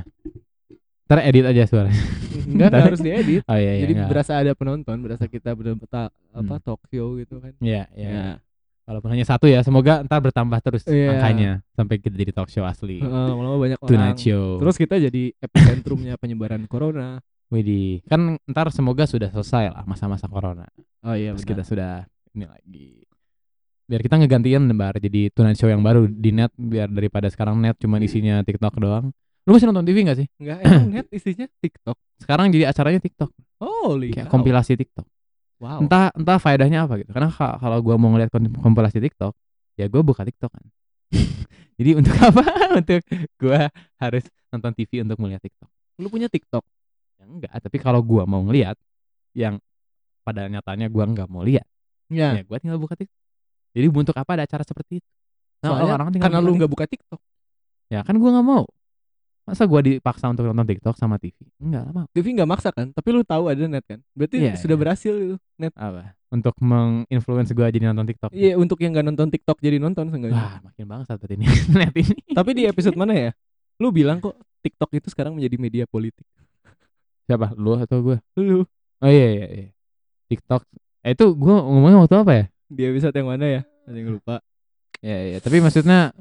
Ntar 1.03 1.19
edit 1.21 1.43
aja 1.43 1.63
suaranya. 1.65 1.99
enggak 2.43 2.67
nggak 2.69 2.83
harus 2.85 3.01
diedit 3.05 3.41
Oh 3.43 3.53
iya 3.53 3.71
iya. 3.73 3.81
jadi 3.83 3.93
enggak. 3.95 4.09
berasa 4.09 4.31
ada 4.35 4.51
penonton 4.51 4.97
berasa 4.99 5.25
kita 5.25 5.51
benar-benar 5.51 6.09
apa 6.31 6.53
Hmm. 6.53 6.61
talk 6.61 6.81
show 6.87 7.15
gitu 7.15 7.37
kan 7.37 7.53
Iya, 7.59 7.83
iya. 7.93 8.09
ya 8.09 8.25
Walaupun 8.83 9.09
hanya 9.09 9.23
satu 9.23 9.47
ya, 9.47 9.63
semoga 9.63 10.03
ntar 10.03 10.19
bertambah 10.19 10.59
terus 10.59 10.83
Iya. 10.83 11.15
angkanya 11.15 11.51
sampai 11.71 11.95
kita 11.97 12.11
jadi 12.13 12.31
talk 12.31 12.47
show 12.47 12.63
asli. 12.63 12.99
Heeh, 12.99 13.27
lama 13.31 13.55
banyak 13.55 13.79
Tonight 13.79 13.95
orang 14.11 14.19
show. 14.19 14.59
terus 14.59 14.75
kita 14.75 14.95
jadi 14.97 15.31
epicentrumnya 15.37 16.15
penyebaran 16.15 16.63
corona 16.65 17.23
Widih, 17.47 18.01
kan 18.03 18.41
ntar 18.43 18.67
semoga 18.69 19.05
sudah 19.05 19.29
selesai 19.29 19.69
lah 19.69 19.83
masa-masa 19.83 20.25
corona. 20.25 20.67
oh 21.01 21.13
iya 21.13 21.31
Terus 21.31 21.45
kita 21.45 21.61
sudah 21.61 22.03
ini 22.31 22.43
lagi. 22.43 23.05
Biar 23.83 23.99
kita 23.99 24.15
ngegantiin 24.15 24.67
bar 24.73 24.95
jadi 24.95 25.29
Tonight 25.29 25.55
Show 25.55 25.67
yang 25.67 25.79
baru 25.79 26.03
di 26.03 26.31
net 26.31 26.49
biar 26.53 26.87
daripada 26.87 27.27
sekarang 27.27 27.59
net 27.59 27.77
cuman 27.77 27.99
isinya 27.99 28.41
TikTok 28.41 28.73
doang. 28.75 29.13
Lu 29.43 29.51
masih 29.51 29.67
nonton 29.67 29.83
TV 29.83 29.97
gak 30.03 30.17
sih? 30.17 30.27
enggak 30.39 30.57
emang 30.63 30.87
net 30.93 31.07
isinya 31.11 31.45
TikTok 31.59 31.97
Sekarang 32.15 32.47
jadi 32.47 32.71
acaranya 32.71 32.97
TikTok, 32.97 33.29
holy 33.59 34.15
kayak 34.15 34.27
cow. 34.27 34.31
kompilasi 34.31 34.73
TikTok. 34.73 35.03
wow 35.59 35.79
Entah 35.79 36.07
entah 36.15 36.37
faedahnya 36.37 36.87
apa 36.87 36.95
gitu. 36.97 37.11
Karena 37.11 37.27
ka- 37.27 37.59
kalau 37.59 37.77
gua 37.79 37.95
mau 37.95 38.07
ngeliat 38.09 38.31
kom- 38.31 38.55
kompilasi 38.55 38.97
TikTok, 38.97 39.35
ya 39.75 39.85
gua 39.87 39.99
buka 40.01 40.23
TikTok 40.23 40.47
kan. 40.47 40.63
jadi 41.77 41.99
untuk 41.99 42.15
apa? 42.15 42.43
untuk 42.79 43.01
gua 43.35 43.67
harus 43.97 44.23
nonton 44.49 44.71
TV 44.73 45.03
untuk 45.03 45.19
melihat 45.19 45.41
TikTok. 45.41 45.67
lu 45.93 46.07
punya 46.07 46.25
TikTok 46.25 46.63
Ya 47.15 47.25
enggak, 47.25 47.51
tapi 47.59 47.77
kalau 47.77 47.99
gua 47.99 48.23
mau 48.23 48.39
ngeliat 48.41 48.79
yang 49.31 49.59
pada 50.21 50.47
nyatanya 50.47 50.87
gua 50.87 51.03
nggak 51.03 51.27
mau 51.27 51.43
lihat, 51.43 51.67
ya 52.07 52.39
ya 52.39 52.41
gua 52.41 52.57
tinggal 52.57 52.79
buka 52.79 52.95
TikTok. 52.95 53.19
Jadi 53.73 53.87
untuk 53.89 54.15
apa 54.15 54.31
ada 54.33 54.43
acara 54.45 54.63
seperti 54.63 55.03
itu? 55.03 55.09
Nah, 55.59 55.69
Soalnya 55.69 55.93
orang 55.93 56.07
tinggal 56.09 56.31
karena 56.31 56.39
lu 56.39 56.51
nggak 56.55 56.67
buka 56.69 56.85
TikTok 56.85 57.19
Ya 57.87 57.99
kan 58.01 58.15
gua 58.15 58.31
nggak 58.31 58.47
mau. 58.47 58.63
Masa 59.43 59.67
gua 59.67 59.79
dipaksa 59.79 60.25
untuk 60.25 60.45
nonton 60.45 60.63
TikTok 60.65 60.95
sama 60.95 61.19
TV? 61.19 61.35
Enggak 61.57 61.83
lah 61.83 61.91
mau. 61.93 62.05
TV 62.09 62.31
nggak 62.31 62.47
maksa 62.47 62.71
kan 62.71 62.89
tapi 62.89 63.11
lu 63.11 63.21
tahu 63.21 63.47
ada 63.47 63.59
net 63.65 63.83
kan 63.83 63.99
berarti 64.11 64.39
Iya, 64.39 64.55
sudah 64.55 64.71
iya. 64.71 64.81
berhasil 64.81 65.13
itu 65.13 65.35
net 65.57 65.73
Apa? 65.73 66.15
Untuk 66.29 66.55
menginfluence 66.57 67.51
gua 67.51 67.67
jadi 67.67 67.91
nonton 67.91 68.07
TikTok. 68.07 68.31
iya 68.31 68.55
untuk 68.55 68.79
yang 68.79 68.91
nggak 68.91 69.03
nonton 69.05 69.27
TikTok 69.29 69.59
jadi 69.59 69.77
nonton 69.77 70.07
seenggaknya 70.07 70.39
Wah, 70.39 70.57
makin 70.63 70.85
bangsat 70.85 71.19
berarti 71.19 71.35
ini 71.35 71.45
net 71.77 71.93
ini. 71.93 72.15
tapi 72.31 72.51
di 72.53 72.63
episode 72.63 72.95
mana 72.95 73.11
ya 73.11 73.29
lu 73.77 73.91
bilang 73.91 74.17
kok 74.17 74.33
TikTok 74.59 74.89
itu 74.93 75.07
sekarang 75.07 75.35
menjadi 75.35 75.55
media 75.57 75.85
politik 75.85 76.23
Siapa? 77.23 77.51
Lu 77.53 77.75
atau 77.75 77.99
gua? 78.01 78.17
lu 78.35 78.63
Oh 78.97 79.07
iya 79.07 79.27
iya 79.29 79.47
iya. 79.49 79.67
TikTok. 80.25 80.63
Eh 81.03 81.11
itu 81.11 81.35
gua 81.35 81.59
ngomongnya 81.61 81.99
waktu 81.99 82.15
apa 82.17 82.31
ya? 82.33 82.45
di 82.65 82.81
episode 82.83 83.11
yang 83.11 83.27
mana 83.27 83.45
ya 83.45 83.61
ada 83.83 83.93
yang 83.93 84.15
lupa 84.15 84.39
Ya 84.97 85.19
iya, 85.19 85.37
tapi 85.37 85.59
maksudnya 85.59 86.15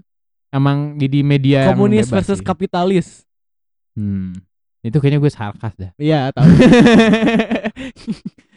emang 0.53 0.94
di, 0.94 1.09
di 1.09 1.20
media 1.20 1.66
yang 1.66 1.74
komunis 1.74 2.07
versus 2.07 2.38
sih. 2.38 2.44
kapitalis 2.44 3.26
Hmm. 3.92 4.32
Itu 4.80 4.96
kayaknya 4.98 5.18
gue 5.18 5.28
sarkas 5.28 5.72
dah. 5.76 5.90
iya 5.96 6.28
tahu 6.30 6.48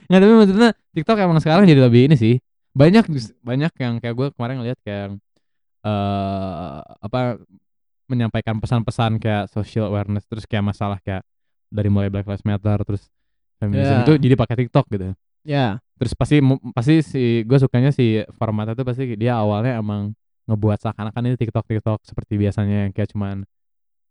Nggak 0.05 0.19
tapi 0.21 0.33
maksudnya 0.33 0.69
TikTok 0.93 1.17
emang 1.17 1.39
sekarang 1.39 1.63
jadi 1.65 1.81
lebih 1.81 2.07
ini 2.07 2.15
sih. 2.15 2.33
Banyak 2.71 3.03
banyak 3.41 3.71
yang 3.75 3.93
kayak 3.97 4.13
gue 4.13 4.27
kemarin 4.31 4.55
ngeliat 4.59 4.77
kayak 4.79 5.17
eh 5.85 6.77
apa 6.81 7.37
menyampaikan 8.05 8.57
pesan-pesan 8.57 9.17
kayak 9.17 9.49
social 9.49 9.89
awareness 9.89 10.23
terus 10.25 10.45
kayak 10.45 10.63
masalah 10.63 10.97
kayak 11.01 11.21
dari 11.67 11.89
mulai 11.89 12.07
Black 12.07 12.25
Lives 12.25 12.45
Matter 12.45 12.77
terus 12.81 13.09
feminisme 13.57 13.91
Ya. 13.91 14.01
itu 14.05 14.13
jadi 14.17 14.33
pakai 14.35 14.55
TikTok 14.61 14.85
gitu. 14.91 15.05
ya 15.43 15.79
Terus 15.95 16.11
pasti 16.11 16.39
pasti 16.71 16.93
si 16.99 17.23
gue 17.43 17.57
sukanya 17.57 17.89
si 17.89 18.19
formatnya 18.35 18.71
tuh 18.71 18.83
pasti 18.83 19.15
dia 19.15 19.35
awalnya 19.35 19.79
emang 19.79 20.11
ngebuat 20.45 20.77
seakan-akan 20.79 21.21
ini 21.23 21.35
TikTok 21.35 21.65
TikTok 21.65 21.99
seperti 22.01 22.37
biasanya 22.37 22.85
yang 22.85 22.91
kayak 22.91 23.09
cuman 23.09 23.43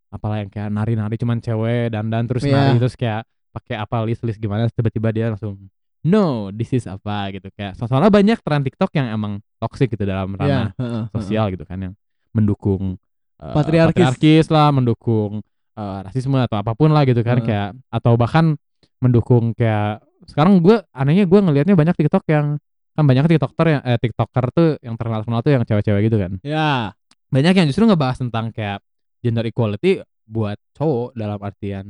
apalah 0.09 0.37
yang 0.37 0.49
kayak 0.49 0.69
nari-nari 0.69 1.15
cuman 1.15 1.39
cewek 1.39 1.89
dandan 1.89 2.23
terus 2.25 2.43
Iya. 2.43 2.53
nari 2.53 2.77
terus 2.77 2.95
kayak 2.95 3.23
pakai 3.49 3.75
apa 3.77 4.03
list-list 4.03 4.37
gimana 4.37 4.67
tiba-tiba 4.67 5.09
dia 5.09 5.25
langsung 5.29 5.55
no 6.03 6.51
this 6.51 6.71
is 6.71 6.85
apa 6.85 7.31
gitu 7.31 7.47
kayak 7.51 7.73
so- 7.73 7.85
soalnya 7.85 8.07
banyak 8.09 8.37
tren 8.37 8.61
TikTok 8.61 8.91
yang 8.93 9.07
emang 9.09 9.33
toxic 9.57 9.89
gitu 9.89 10.03
dalam 10.03 10.33
ya 10.33 10.37
ranah 10.37 10.69
heeh. 10.75 11.03
sosial 11.11 11.49
gitu 11.49 11.63
kan 11.63 11.79
yang 11.81 11.93
mendukung 12.31 12.99
eh, 13.37 13.51
Patriarkis. 13.51 13.95
patriarkis 13.95 14.45
lah 14.49 14.69
mendukung 14.69 15.39
eh, 15.73 15.99
rasisme 16.03 16.35
atau 16.37 16.57
apa 16.57 16.71
pun 16.71 16.91
lah 16.91 17.03
gitu 17.03 17.19
kan 17.19 17.39
Heeh. 17.39 17.47
kayak 17.47 17.69
atau 17.89 18.13
bahkan 18.15 18.59
mendukung 18.99 19.51
kayak 19.51 20.03
sekarang 20.25 20.59
gue 20.59 20.83
anehnya 20.91 21.23
gue 21.23 21.39
ngelihatnya 21.39 21.75
banyak 21.75 21.95
TikTok 21.95 22.23
yang 22.27 22.59
kan 22.95 23.03
banyak 23.03 23.27
tiktoker 23.27 23.67
yang 23.67 23.81
eh, 23.83 23.99
tiktoker 23.99 24.45
tuh 24.55 24.69
yang 24.79 24.95
terkenal 24.95 25.19
terkenal 25.21 25.41
tuh 25.43 25.51
yang 25.51 25.63
cewek-cewek 25.67 26.01
gitu 26.07 26.17
kan. 26.17 26.31
Ya. 26.41 26.95
Banyak 27.29 27.53
yang 27.53 27.67
justru 27.67 27.83
ngebahas 27.83 28.23
tentang 28.23 28.55
kayak 28.55 28.79
gender 29.19 29.43
equality 29.43 29.99
buat 30.25 30.57
cowok 30.73 31.13
dalam 31.13 31.39
artian 31.43 31.85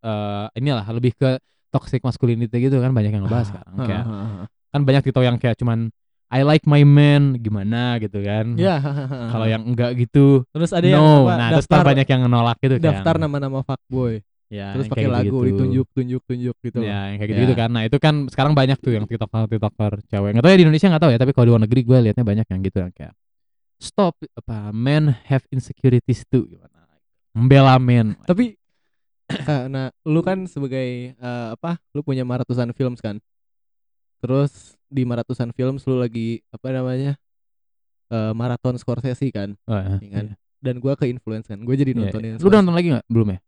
eh 0.00 0.46
inilah 0.56 0.86
lebih 0.96 1.12
ke 1.12 1.36
toxic 1.68 2.00
masculinity 2.00 2.56
gitu 2.56 2.80
kan 2.80 2.90
banyak 2.90 3.12
yang 3.12 3.24
ngebahas 3.28 3.52
sekarang 3.52 3.74
Heeh, 3.78 3.88
kayak 3.88 4.04
heeh, 4.08 4.28
heeh. 4.32 4.46
kan 4.72 4.80
banyak 4.86 5.02
tiktok 5.04 5.24
yang 5.26 5.36
kayak 5.36 5.56
cuman 5.60 5.92
I 6.30 6.46
like 6.46 6.62
my 6.62 6.86
man 6.86 7.42
gimana 7.42 7.98
gitu 7.98 8.22
kan. 8.22 8.54
Ya. 8.54 8.78
Kalau 9.34 9.46
yang 9.50 9.66
enggak 9.66 9.98
gitu 9.98 10.46
terus 10.54 10.70
ada 10.70 10.86
yang 10.86 11.02
no. 11.02 11.26
apa, 11.26 11.32
nah 11.34 11.48
terus 11.58 11.66
daftar 11.66 11.82
ntar 11.82 11.88
banyak 11.90 12.06
yang 12.06 12.22
nolak 12.30 12.56
gitu 12.62 12.76
kan. 12.78 12.84
daftar 12.86 13.14
nama-nama 13.18 13.58
fuckboy 13.66 14.22
ya, 14.50 14.74
terus 14.74 14.90
pakai 14.90 15.06
lagu 15.06 15.30
gitu-gitu. 15.30 15.46
ditunjuk 15.54 15.86
tunjuk 15.94 16.22
tunjuk 16.26 16.56
gitu. 16.60 16.78
Ya 16.82 17.14
yang 17.14 17.18
kayak 17.22 17.30
gitu, 17.30 17.40
gitu 17.46 17.54
Ya. 17.54 17.58
kan 17.62 17.70
nah 17.70 17.82
itu 17.86 17.96
kan 17.96 18.14
sekarang 18.26 18.52
banyak 18.52 18.76
tuh 18.82 18.92
yang 18.92 19.06
tiktoker 19.06 19.46
tiktoker 19.46 19.92
cewek. 20.10 20.30
Nggak 20.34 20.42
tahu 20.44 20.52
ya 20.52 20.58
di 20.58 20.64
Indonesia 20.66 20.86
nggak 20.90 21.02
tahu 21.06 21.12
ya 21.14 21.18
tapi 21.18 21.30
kalau 21.32 21.44
di 21.46 21.50
luar 21.54 21.62
negeri 21.62 21.80
gue 21.86 21.98
liatnya 22.04 22.24
banyak 22.26 22.46
yang 22.50 22.60
gitu 22.60 22.78
yang 22.82 22.92
kayak 22.92 23.14
stop 23.80 24.12
apa 24.34 24.74
men 24.74 25.14
have 25.24 25.46
insecurities 25.48 26.26
too. 26.26 26.44
Gimana? 26.44 26.82
Membela 27.32 27.78
men. 27.78 28.18
Tapi 28.26 28.58
karena 29.46 29.88
lu 30.12 30.20
kan 30.20 30.42
sebagai 30.44 31.14
eh, 31.14 31.48
apa 31.54 31.78
lu 31.94 32.02
punya 32.02 32.26
ratusan 32.26 32.74
films 32.74 32.98
kan? 32.98 33.22
Terus 34.20 34.76
di 34.90 35.06
ratusan 35.06 35.54
films 35.54 35.86
lu 35.86 35.96
lagi 35.96 36.42
apa 36.50 36.68
namanya 36.74 37.14
eh, 38.10 38.32
maraton 38.34 38.76
Scorsese 38.76 39.30
kan? 39.30 39.54
Wah, 39.64 39.96
Iya. 40.02 40.10
Kan? 40.12 40.26
iya. 40.34 40.36
dan 40.60 40.76
gua 40.76 40.92
ke 40.92 41.08
influence 41.08 41.48
kan? 41.48 41.56
Gue 41.64 41.72
jadi 41.72 41.96
Iya, 41.96 42.12
nontonin 42.12 42.36
iya. 42.36 42.42
lu 42.42 42.46
udah 42.50 42.60
nonton 42.60 42.76
lagi 42.76 42.88
nggak? 42.92 43.06
Belum 43.08 43.28
ya 43.32 43.38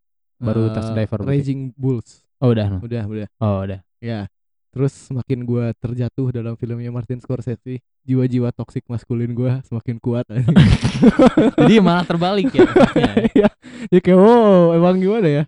baru 0.43 0.69
Eh, 0.69 0.75
Taxi 0.75 0.91
Driver? 0.93 1.19
Raging 1.23 1.61
Bulls. 1.79 2.27
Oh 2.43 2.51
udah 2.51 2.83
udah. 2.83 3.05
Udah 3.07 3.27
oh 3.39 3.59
udah. 3.63 3.81
Ya 4.03 4.27
terus 4.73 4.93
semakin 4.97 5.45
gua 5.45 5.77
terjatuh 5.77 6.33
dalam 6.33 6.57
filmnya 6.57 6.89
Martin 6.89 7.21
Scorsese 7.21 7.85
jiwa-jiwa 8.09 8.49
toksik 8.57 8.89
maskulin 8.89 9.37
gua 9.37 9.61
semakin 9.69 10.01
kuat. 10.01 10.25
Jadi 11.61 11.75
malah 11.79 12.09
terbalik 12.09 12.49
ya. 12.51 12.65
Iya. 13.37 13.49
ya 13.93 13.99
kayak 14.01 14.19
wow 14.19 14.73
emang 14.73 14.97
gimana 14.99 15.29
ya? 15.29 15.45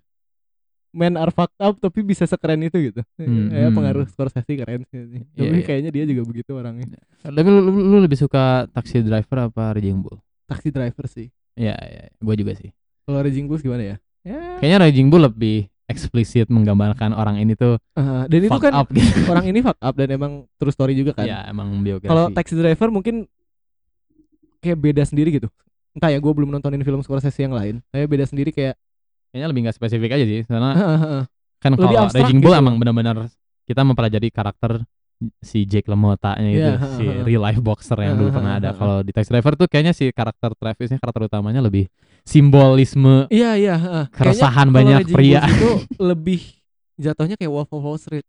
Men 0.95 1.19
are 1.19 1.33
fucked 1.35 1.59
up 1.59 1.75
tapi 1.81 2.07
bisa 2.07 2.29
sekeren 2.29 2.63
itu 2.63 2.93
gitu. 2.93 3.03
Hmm, 3.19 3.51
ya 3.51 3.67
hmm. 3.67 3.75
pengaruh 3.75 4.05
Scorsese 4.07 4.53
keren 4.55 4.87
sih. 4.93 5.25
Iya, 5.35 5.51
tapi 5.51 5.59
iya. 5.59 5.67
kayaknya 5.67 5.91
dia 5.91 6.05
juga 6.07 6.23
begitu 6.29 6.55
orangnya. 6.55 6.87
Tapi 7.25 7.49
lu, 7.49 7.61
lu, 7.65 7.73
lu 7.75 7.97
lebih 8.05 8.21
suka 8.21 8.69
Taxi 8.71 9.03
Driver 9.03 9.51
apa 9.51 9.75
Raging 9.75 10.05
Bull? 10.05 10.21
Taxi 10.45 10.69
driver 10.69 11.09
sih. 11.09 11.33
Iya, 11.57 11.75
iya, 11.81 12.05
gue 12.13 12.35
juga 12.37 12.53
sih. 12.55 12.71
kalau 13.05 13.21
Raging 13.21 13.47
Bulls 13.49 13.61
gimana 13.61 13.85
ya 13.85 13.97
ya 14.25 14.59
Kayaknya 14.59 14.79
Raging 14.81 15.09
Bull 15.09 15.25
lebih 15.25 15.57
eksplisit 15.85 16.49
menggambarkan 16.49 17.13
orang 17.13 17.37
ini 17.37 17.53
tuh 17.53 17.77
Ah, 17.93 18.25
dan 18.25 18.41
itu 18.41 18.57
kan 18.57 18.73
up 18.75 18.89
gitu. 18.89 19.21
orang 19.31 19.45
ini 19.45 19.61
fuck 19.61 19.77
up 19.77 19.93
dan 19.93 20.09
emang 20.11 20.33
true 20.57 20.73
story 20.73 20.93
juga 20.93 21.13
kan. 21.13 21.25
ya 21.25 21.45
emang 21.45 21.69
biografi. 21.79 22.09
Kalau 22.09 22.33
Taxi 22.33 22.57
Driver 22.57 22.89
mungkin 22.91 23.29
kayak 24.59 24.79
beda 24.79 25.03
sendiri 25.05 25.29
gitu. 25.31 25.49
Entah 25.93 26.09
ya 26.09 26.19
gue 26.19 26.33
belum 26.33 26.49
nontonin 26.49 26.81
film 26.81 27.01
Scorsese 27.01 27.39
yang 27.39 27.53
lain. 27.53 27.85
Tapi 27.87 28.09
beda 28.09 28.25
sendiri 28.25 28.51
kayak 28.51 28.75
kayaknya 29.29 29.47
lebih 29.47 29.61
nggak 29.63 29.77
spesifik 29.77 30.11
aja 30.11 30.25
sih 30.25 30.41
karena 30.43 30.71
kan 31.63 31.71
Lebih 31.71 31.85
kalau 31.87 32.01
abstrak 32.03 32.25
Raging 32.25 32.41
Bull 32.41 32.51
gitu. 32.51 32.61
emang 32.61 32.75
benar-benar 32.77 33.17
kita 33.65 33.81
mempelajari 33.83 34.29
karakter 34.29 34.73
si 35.41 35.65
Jake 35.65 35.87
LaMotta-nya 35.87 36.51
itu 36.51 36.61
Iya, 36.61 36.75
si 36.97 37.05
real 37.23 37.41
life 37.41 37.61
boxer 37.61 37.97
yang 37.99 38.17
dulu 38.17 38.33
pernah 38.33 38.57
ada. 38.57 38.73
Kalau 38.73 39.01
di 39.01 39.13
Taxi 39.13 39.31
Driver 39.31 39.53
tuh 39.55 39.69
kayaknya 39.69 39.93
si 39.93 40.09
karakter 40.11 40.53
Travisnya 40.53 40.97
karakter 40.97 41.29
utamanya 41.29 41.61
lebih 41.61 41.87
simbolisme 42.25 43.29
Iya 43.29 43.55
iya. 43.55 43.75
heeh. 43.77 44.05
Keresahan 44.11 44.69
banyak 44.69 45.09
pria. 45.09 45.45
Itu 45.45 45.85
lebih 46.01 46.41
jatuhnya 46.97 47.37
kayak 47.37 47.53
Wolf 47.53 47.71
of 47.71 47.81
Wall 47.81 47.99
Street. 47.99 48.27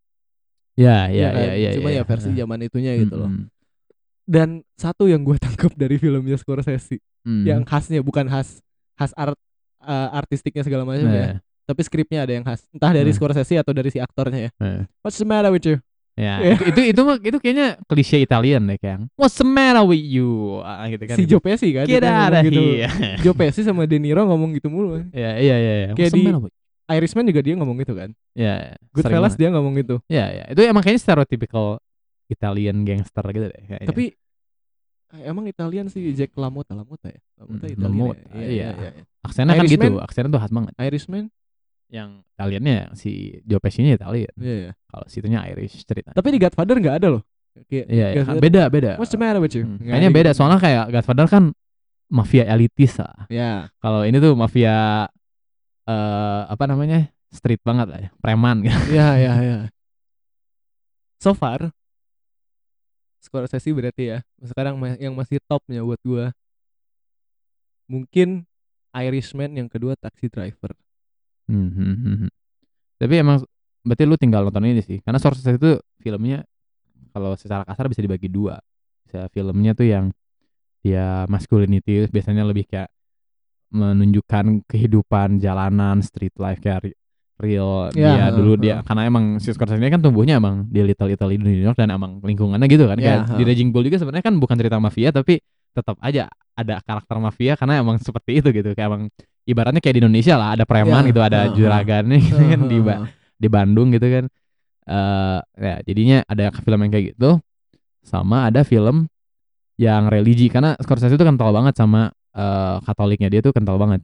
ya 0.76 1.08
Iya 1.08 1.08
ya 1.08 1.28
kan? 1.32 1.40
ya 1.40 1.54
ya. 1.56 1.70
Cuma 1.80 1.90
ya 1.90 2.02
versi 2.04 2.28
ha. 2.30 2.36
zaman 2.36 2.58
itunya 2.62 2.92
gitu 2.96 3.16
loh. 3.16 3.30
Mm-mm. 3.32 3.48
Dan 4.26 4.48
satu 4.76 5.08
yang 5.08 5.24
gue 5.24 5.40
tangkap 5.44 5.72
dari 5.72 5.96
filmnya 5.96 6.36
Scorsese 6.36 7.00
Mm. 7.26 7.42
yang 7.42 7.60
khasnya 7.66 8.06
bukan 8.06 8.30
khas 8.30 8.62
khas 8.94 9.10
art 9.18 9.34
eh, 9.82 10.08
artistiknya 10.14 10.62
segala 10.62 10.86
macam 10.86 11.10
ya. 11.10 11.34
Nah, 11.34 11.36
Tapi 11.66 11.80
skripnya 11.82 12.22
ada 12.22 12.30
yang 12.30 12.46
khas. 12.46 12.62
Entah 12.70 12.94
dari 12.94 13.10
Nah. 13.10 13.16
Scorsese 13.18 13.58
atau 13.58 13.74
dari 13.74 13.90
si 13.90 13.98
aktornya 13.98 14.46
ya. 14.46 14.50
nah. 14.62 14.86
What's 15.02 15.18
the 15.18 15.26
matter 15.26 15.50
with 15.50 15.66
you? 15.66 15.82
Ya, 16.16 16.40
Iya. 16.40 16.56
itu, 16.56 16.64
itu 16.64 16.80
itu 16.96 17.00
mah 17.04 17.16
itu 17.20 17.36
kayaknya 17.36 17.76
klise 17.84 18.16
Italian 18.16 18.64
deh 18.64 18.80
kayak 18.80 19.04
What's 19.14 19.36
the 19.36 19.44
matter 19.44 19.84
with 19.84 20.00
you? 20.00 20.64
Ah, 20.64 20.88
gitu 20.88 21.04
kan. 21.04 21.12
si 21.12 21.28
Joe 21.28 21.44
Pesci 21.44 21.68
kan. 21.70 21.84
Ngomong 21.84 22.00
of 22.32 22.44
gitu. 22.48 22.60
Joe 23.22 23.36
Pesci 23.36 23.60
sama 23.60 23.84
De 23.84 24.00
Niro 24.00 24.24
ngomong 24.24 24.56
gitu 24.56 24.72
mulu. 24.72 25.04
Ya, 25.12 25.36
iya 25.36 25.56
iya 25.56 25.74
iya. 25.76 25.88
Kayak 25.92 26.16
di- 26.16 26.24
Irishman 26.88 27.26
juga 27.26 27.42
dia 27.42 27.52
ngomong 27.52 27.76
gitu 27.78 27.92
kan. 27.92 28.14
Ya, 28.32 28.54
ya, 28.56 28.72
sering 28.72 28.88
Goodfellas 28.94 29.34
dia 29.34 29.48
ngomong 29.50 29.74
gitu. 29.76 30.00
Ya, 30.06 30.24
ya. 30.32 30.44
Itu 30.48 30.62
emang 30.62 30.80
kayaknya 30.80 31.02
stereotypical 31.02 31.82
Italian 32.26 32.76
gangster 32.82 33.24
gitu 33.28 33.46
deh 33.46 33.62
kayaknya. 33.66 33.88
Tapi 33.90 34.04
eh, 35.12 35.22
emang 35.26 35.44
Italian 35.44 35.86
sih 35.86 36.00
Jack 36.12 36.32
LaMotta, 36.32 36.72
LaMotta 36.72 37.12
ya. 37.12 37.20
LaMotta 37.36 37.66
Italian. 37.68 37.92
LaMotta, 37.92 38.24
ya? 38.32 38.40
iya. 38.40 38.68
iya. 38.72 38.90
aksennya 39.20 39.52
kan 39.52 39.66
gitu, 39.66 39.82
Irishman- 39.82 40.00
aksennya 40.00 40.30
tuh 40.30 40.40
khas 40.40 40.52
banget. 40.54 40.72
Irishman. 40.80 41.24
Yang 41.86 42.26
Italiannya 42.34 42.78
si 42.98 43.40
Joe 43.46 43.62
Pesci-nya 43.62 43.94
Italian. 43.94 44.34
Iya, 44.38 44.54
iya. 44.68 44.72
Kalau 44.90 45.06
situnya 45.06 45.40
Irish 45.54 45.86
cerita. 45.86 46.10
Tapi 46.10 46.28
di 46.34 46.38
Godfather 46.42 46.76
nggak 46.82 46.96
ada 47.02 47.08
loh. 47.18 47.22
Iya, 47.70 47.84
iya. 47.88 48.06
Godfather, 48.20 48.42
beda 48.42 48.62
beda. 48.68 48.90
What's 48.98 49.14
the 49.14 49.20
matter 49.20 49.40
with 49.40 49.54
you? 49.54 49.64
Hmm, 49.64 49.78
Kayaknya 49.80 50.10
ada 50.10 50.16
beda 50.18 50.30
gitu. 50.34 50.38
soalnya 50.42 50.58
kayak 50.60 50.84
Godfather 50.92 51.26
kan 51.30 51.44
mafia 52.10 52.44
elitis 52.46 52.98
lah. 52.98 53.26
Ya. 53.30 53.70
Kalau 53.78 54.02
ini 54.02 54.18
tuh 54.18 54.34
mafia 54.34 55.06
eh 55.86 56.42
apa 56.50 56.64
namanya? 56.66 57.10
street 57.26 57.60
banget 57.60 57.86
lah 57.90 58.00
ya, 58.00 58.10
preman 58.22 58.64
gitu. 58.64 58.80
Ya, 58.96 59.18
ya, 59.20 59.34
ya. 59.44 59.58
So 61.20 61.36
far 61.36 61.68
Scorsese 63.20 63.74
berarti 63.74 64.14
ya. 64.14 64.18
Sekarang 64.40 64.78
yang 64.96 65.12
masih 65.12 65.42
topnya 65.44 65.82
buat 65.82 65.98
gua 66.06 66.30
mungkin 67.90 68.46
Irishman 68.94 69.52
yang 69.58 69.68
kedua 69.68 69.98
Taxi 69.98 70.30
Driver. 70.30 70.72
Hmm, 71.46 71.70
hmm, 71.70 71.94
hmm, 71.94 72.16
hmm. 72.26 72.30
Tapi 72.96 73.14
emang 73.18 73.42
berarti 73.86 74.04
lu 74.04 74.16
tinggal 74.18 74.42
nonton 74.46 74.66
ini 74.66 74.82
sih. 74.82 74.98
Karena 75.02 75.18
Scorsese 75.22 75.56
itu 75.56 75.78
filmnya 76.02 76.42
kalau 77.14 77.32
secara 77.38 77.62
kasar 77.62 77.86
bisa 77.86 78.02
dibagi 78.02 78.26
dua. 78.26 78.58
Bisa 79.06 79.30
filmnya 79.30 79.72
tuh 79.72 79.86
yang 79.86 80.10
dia 80.82 81.26
masculinity 81.26 82.06
biasanya 82.10 82.46
lebih 82.46 82.66
kayak 82.70 82.90
menunjukkan 83.74 84.62
kehidupan 84.70 85.42
jalanan 85.42 85.98
street 85.98 86.34
life 86.38 86.62
kayak 86.62 86.86
re- 86.86 86.98
real 87.36 87.90
Ya, 87.92 88.16
dia 88.16 88.24
dulu 88.32 88.54
uh, 88.54 88.58
dia 88.58 88.74
karena 88.86 89.02
emang 89.10 89.42
si 89.42 89.50
Scorsese 89.52 89.82
ini 89.82 89.92
kan 89.92 90.00
tumbuhnya 90.00 90.38
emang 90.38 90.64
di 90.70 90.80
Little 90.80 91.10
Italy 91.10 91.36
di 91.36 91.44
New 91.44 91.58
York 91.66 91.76
dan 91.76 91.90
emang 91.92 92.22
lingkungannya 92.22 92.64
gitu 92.70 92.86
kan 92.86 92.96
Ya, 92.96 93.26
kayak 93.26 93.36
di 93.36 93.42
uh. 93.44 93.46
Raging 93.50 93.70
Bull 93.74 93.84
juga 93.90 93.98
sebenarnya 94.00 94.24
kan 94.24 94.34
bukan 94.38 94.56
cerita 94.56 94.78
mafia 94.78 95.10
tapi 95.10 95.42
tetap 95.76 95.98
aja 96.00 96.32
ada 96.56 96.80
karakter 96.80 97.16
mafia 97.20 97.52
karena 97.58 97.84
emang 97.84 98.00
seperti 98.00 98.40
itu 98.40 98.48
gitu 98.54 98.72
kayak 98.72 98.88
emang 98.88 99.02
ibaratnya 99.46 99.78
kayak 99.78 99.96
di 99.96 100.00
Indonesia 100.02 100.34
lah 100.34 100.58
ada 100.58 100.66
preman 100.66 101.06
Ya, 101.06 101.08
gitu 101.10 101.20
ada 101.22 101.38
uh, 101.38 101.44
uh. 101.46 101.54
juragannya 101.54 102.18
gitu 102.28 102.42
kan 102.42 102.60
di 102.66 102.78
Ba- 102.82 103.02
di 103.38 103.48
Bandung 103.48 103.88
gitu 103.94 104.06
kan. 104.06 104.24
Eh 104.86 105.38
ya 105.58 105.74
jadinya 105.82 106.18
ada 106.26 106.50
film 106.52 106.78
yang 106.78 106.90
kayak 106.90 107.06
gitu 107.14 107.38
sama 108.02 108.46
ada 108.46 108.62
film 108.62 109.10
yang 109.76 110.06
religi 110.06 110.46
karena 110.46 110.78
Scorsese 110.78 111.14
itu 111.14 111.22
kental 111.22 111.50
banget 111.50 111.74
sama 111.74 112.08
eh, 112.32 112.76
Katoliknya 112.80 113.28
dia 113.28 113.40
tuh 113.40 113.50
kental 113.50 113.76
banget. 113.76 114.02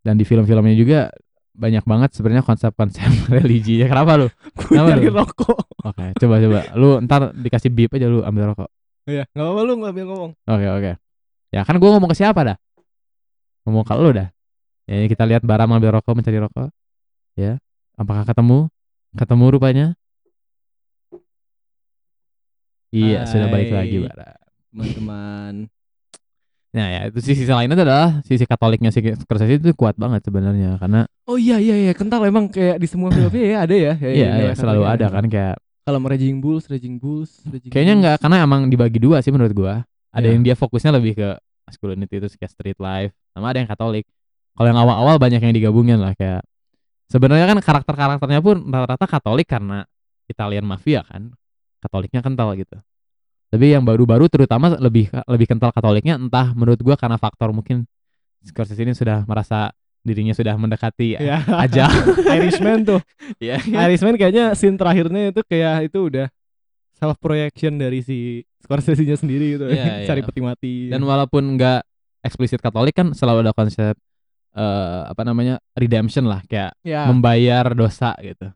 Dan 0.00 0.16
di 0.16 0.24
film-filmnya 0.24 0.72
juga 0.72 1.10
banyak 1.56 1.84
banget 1.84 2.12
sebenarnya 2.12 2.44
konsep-konsep 2.44 3.06
religinya. 3.36 3.88
Kenapa 3.88 4.16
lu? 4.16 4.26
Gue 4.28 4.76
Kenapa 4.76 4.88
nyari 4.92 5.08
lu? 5.08 5.16
rokok. 5.16 5.58
oke 5.84 6.04
coba 6.16 6.34
coba. 6.38 6.60
Lu 6.74 6.88
ntar 7.00 7.20
dikasih 7.32 7.70
beep 7.70 7.92
aja 7.92 8.06
lu 8.06 8.20
ambil 8.20 8.52
rokok. 8.52 8.68
Iya, 9.06 9.22
nggak 9.30 9.44
apa-apa 9.46 9.60
lu 9.62 9.72
ngambil 9.80 10.04
ngomong. 10.04 10.32
oke 10.42 10.66
oke. 10.74 10.92
Ya 11.54 11.62
kan 11.62 11.78
gua 11.78 11.90
ngomong 11.94 12.10
ke 12.10 12.18
siapa 12.18 12.40
dah? 12.42 12.56
Ngomong 13.64 13.84
ke 13.84 13.94
lu 13.94 14.10
dah 14.12 14.28
ya 14.86 14.94
ini 14.96 15.06
kita 15.06 15.26
lihat 15.26 15.42
Bara 15.42 15.66
ambil 15.66 15.90
rokok 15.92 16.14
mencari 16.14 16.38
rokok 16.38 16.70
ya 17.34 17.58
apakah 17.94 18.24
ketemu 18.24 18.70
ketemu 19.12 19.44
rupanya 19.50 19.86
iya 22.90 23.26
sudah 23.26 23.48
balik 23.50 23.70
lagi 23.70 23.96
Hai. 24.00 24.08
Bara 24.08 24.30
Teman-teman. 24.76 25.54
Nah 26.76 26.86
ya 26.92 27.00
itu 27.08 27.18
sisi 27.24 27.48
lainnya 27.48 27.72
adalah 27.80 28.20
sisi 28.20 28.44
Katoliknya 28.44 28.92
si 28.92 29.00
Scorsese 29.00 29.56
itu 29.56 29.72
kuat 29.72 29.96
banget 29.96 30.28
sebenarnya 30.28 30.76
karena 30.76 31.08
Oh 31.24 31.40
iya 31.40 31.56
iya 31.56 31.88
iya, 31.88 31.92
kental 31.96 32.20
emang 32.22 32.52
kayak 32.52 32.76
di 32.76 32.84
semua 32.84 33.08
filmnya 33.08 33.40
ya 33.40 33.56
ada 33.64 33.72
ya. 33.74 33.92
ya 33.96 34.10
iya 34.12 34.28
nilai 34.36 34.46
ya, 34.46 34.52
selalu 34.52 34.84
katoliknya. 34.84 35.08
ada 35.08 35.16
kan 35.16 35.24
kayak 35.26 35.56
Kalau 35.86 35.98
Raging 36.02 36.36
Bulls, 36.42 36.64
Raging 36.68 36.96
Bulls, 37.00 37.30
Raging 37.48 37.70
kayaknya 37.72 37.94
Bulls. 37.94 38.02
nggak 38.04 38.16
karena 38.20 38.36
emang 38.44 38.62
dibagi 38.68 38.98
dua 39.00 39.16
sih 39.24 39.32
menurut 39.32 39.54
gua 39.56 39.74
ada 40.12 40.26
Iya. 40.28 40.32
yang 40.36 40.42
dia 40.44 40.52
fokusnya 40.52 40.92
lebih 40.92 41.12
ke 41.16 41.28
masculinity 41.64 42.14
itu 42.20 42.28
kayak 42.36 42.52
street 42.52 42.78
life 42.78 43.16
sama 43.32 43.46
ada 43.48 43.58
yang 43.58 43.70
Katolik 43.72 44.04
kalau 44.56 44.68
yang 44.72 44.80
awal-awal 44.80 45.16
banyak 45.20 45.40
yang 45.44 45.54
digabungin 45.54 46.00
lah 46.00 46.16
kayak 46.16 46.42
sebenarnya 47.12 47.46
kan 47.54 47.58
karakter-karakternya 47.62 48.40
pun 48.40 48.66
rata-rata 48.66 49.06
Katolik 49.06 49.46
karena 49.46 49.84
Italian 50.26 50.64
mafia 50.66 51.04
kan 51.06 51.36
Katoliknya 51.78 52.24
kental 52.24 52.56
gitu 52.58 52.80
tapi 53.46 53.70
yang 53.70 53.86
baru-baru 53.86 54.26
terutama 54.26 54.74
lebih 54.80 55.12
lebih 55.30 55.46
kental 55.46 55.70
Katoliknya 55.70 56.18
entah 56.18 56.50
menurut 56.56 56.80
gua 56.82 56.98
karena 56.98 57.20
faktor 57.20 57.54
mungkin 57.54 57.86
Scorsese 58.42 58.82
ini 58.82 58.94
sudah 58.96 59.22
merasa 59.26 59.70
dirinya 60.06 60.34
sudah 60.34 60.54
mendekati 60.54 61.18
ya. 61.18 61.42
aja 61.46 61.90
Irishman 62.38 62.82
tuh. 62.82 63.00
ya 63.42 63.58
Irishman 63.62 64.18
kayaknya 64.18 64.54
scene 64.54 64.78
terakhirnya 64.78 65.30
itu 65.34 65.42
kayak 65.46 65.90
itu 65.90 65.98
udah 66.10 66.26
self 66.96 67.20
projection 67.20 67.76
dari 67.76 68.00
si 68.00 68.40
Scorsese-nya 68.64 69.14
sendiri 69.20 69.60
gitu. 69.60 69.66
Iya, 69.68 70.02
Cari 70.08 70.20
iya. 70.24 70.26
peti 70.26 70.40
mati. 70.40 70.74
dan 70.88 71.04
walaupun 71.04 71.54
nggak 71.60 71.84
eksplisit 72.24 72.58
Katolik 72.58 72.96
kan 72.96 73.12
selalu 73.12 73.46
ada 73.46 73.52
konsep 73.54 73.94
eh 74.56 75.02
apa 75.12 75.22
namanya 75.28 75.60
redemption 75.76 76.24
lah 76.24 76.40
kayak 76.48 76.72
ya. 76.80 77.04
membayar 77.12 77.76
dosa 77.76 78.16
gitu 78.24 78.48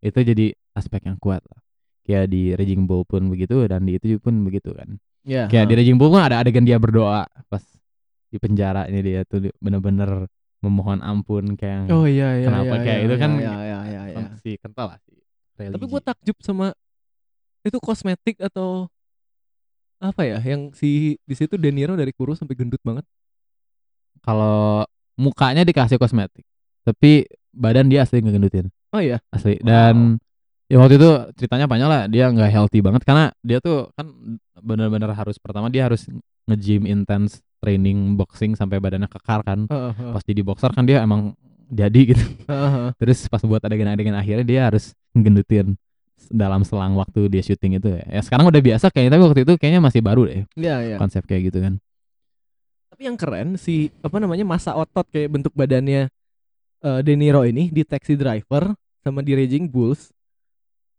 itu 0.00 0.18
jadi 0.24 0.46
aspek 0.72 1.04
yang 1.04 1.20
kuat 1.20 1.44
lah 1.44 1.60
kayak 2.08 2.32
di 2.32 2.56
Raging 2.56 2.88
Bull 2.88 3.04
pun 3.04 3.28
begitu 3.28 3.60
dan 3.68 3.84
di 3.84 4.00
itu 4.00 4.16
pun 4.16 4.40
begitu 4.48 4.72
kan 4.72 4.96
ya. 5.28 5.46
kayak 5.52 5.68
di 5.68 5.74
Raging 5.76 6.00
Bull 6.00 6.10
kan 6.16 6.32
ada 6.32 6.40
adegan 6.40 6.64
dia 6.64 6.80
berdoa 6.80 7.28
pas 7.52 7.62
di 8.32 8.40
penjara 8.40 8.88
ini 8.88 9.04
dia 9.04 9.20
tuh 9.28 9.52
bener-bener 9.60 10.24
memohon 10.62 11.02
ampun 11.02 11.58
kayak 11.58 11.90
Oh 11.90 12.06
iya 12.06 12.38
iya 12.38 12.46
Kenapa 12.48 12.74
iya, 12.78 12.82
kayak 12.86 12.98
iya, 13.02 13.06
itu 13.06 13.16
kan 13.18 13.30
iya 13.36 13.54
iya 13.60 13.80
iya 13.84 14.02
iya. 14.14 14.26
si 14.40 14.50
kental 14.56 14.94
lah 14.94 14.98
si 15.02 15.12
religi. 15.58 15.74
Tapi 15.76 15.84
gue 15.90 16.00
takjub 16.00 16.38
sama 16.40 16.66
itu 17.66 17.78
kosmetik 17.82 18.40
atau 18.40 18.86
apa 20.02 20.22
ya 20.26 20.38
yang 20.42 20.70
si 20.74 21.14
di 21.22 21.34
situ 21.36 21.54
De 21.58 21.70
Niro 21.70 21.94
dari 21.94 22.10
kurus 22.14 22.40
sampai 22.40 22.56
gendut 22.56 22.80
banget. 22.82 23.04
kalau 24.22 24.86
mukanya 25.16 25.62
dikasih 25.62 25.96
kosmetik 25.96 26.44
tapi 26.82 27.26
badan 27.52 27.86
dia 27.86 28.02
asli 28.02 28.20
ngegendutin 28.20 28.68
Oh 28.92 29.00
iya. 29.00 29.20
asli 29.32 29.56
dan 29.60 30.20
ya 30.68 30.76
waktu 30.76 30.96
itu 30.96 31.08
ceritanya 31.36 31.64
panjang 31.64 31.88
lah 31.88 32.02
dia 32.08 32.28
nggak 32.28 32.50
healthy 32.50 32.80
banget 32.80 33.02
karena 33.04 33.32
dia 33.40 33.58
tuh 33.58 33.88
kan 33.92 34.08
benar-benar 34.60 35.12
harus 35.12 35.36
pertama 35.40 35.68
dia 35.68 35.88
harus 35.88 36.04
nge-gym 36.44 36.84
intense 36.84 37.40
training 37.60 38.16
boxing 38.16 38.52
sampai 38.52 38.80
badannya 38.80 39.08
kekar 39.08 39.40
kan 39.44 39.64
Heeh, 39.68 39.92
heeh. 39.96 40.12
pas 40.12 40.22
jadi 40.24 40.40
boxer 40.42 40.70
kan 40.72 40.84
dia 40.84 41.00
emang 41.00 41.32
jadi 41.72 42.00
gitu 42.12 42.24
Heeh, 42.48 42.70
heeh. 42.72 42.90
terus 43.00 43.24
pas 43.28 43.40
buat 43.40 43.60
adegan-adegan 43.60 44.12
akhirnya 44.12 44.44
dia 44.44 44.60
harus 44.68 44.92
ngegendutin 45.16 45.76
dalam 46.28 46.62
selang 46.62 46.94
waktu 46.94 47.26
dia 47.26 47.42
syuting 47.42 47.76
itu 47.76 47.88
ya. 47.92 48.04
ya 48.08 48.20
sekarang 48.22 48.46
udah 48.46 48.60
biasa 48.60 48.92
kayaknya 48.92 49.16
tapi 49.16 49.22
waktu 49.24 49.40
itu 49.44 49.52
kayaknya 49.56 49.80
masih 49.80 50.00
baru 50.04 50.22
deh 50.28 50.44
Iya 50.54 50.76
iya. 50.84 50.96
konsep 50.96 51.24
kayak 51.24 51.52
gitu 51.52 51.58
kan 51.60 51.80
Tapi 52.92 53.08
yang 53.08 53.16
keren 53.16 53.56
si 53.56 53.88
apa 54.04 54.20
namanya 54.20 54.44
masa 54.44 54.76
otot 54.76 55.08
kayak 55.08 55.32
bentuk 55.32 55.56
badannya 55.56 56.12
eh, 56.84 57.00
De 57.00 57.16
Niro 57.16 57.40
ini 57.48 57.72
di 57.72 57.88
Taxi 57.88 58.20
Driver 58.20 58.76
sama 59.00 59.24
di 59.24 59.32
Raging 59.32 59.64
Bulls 59.64 60.12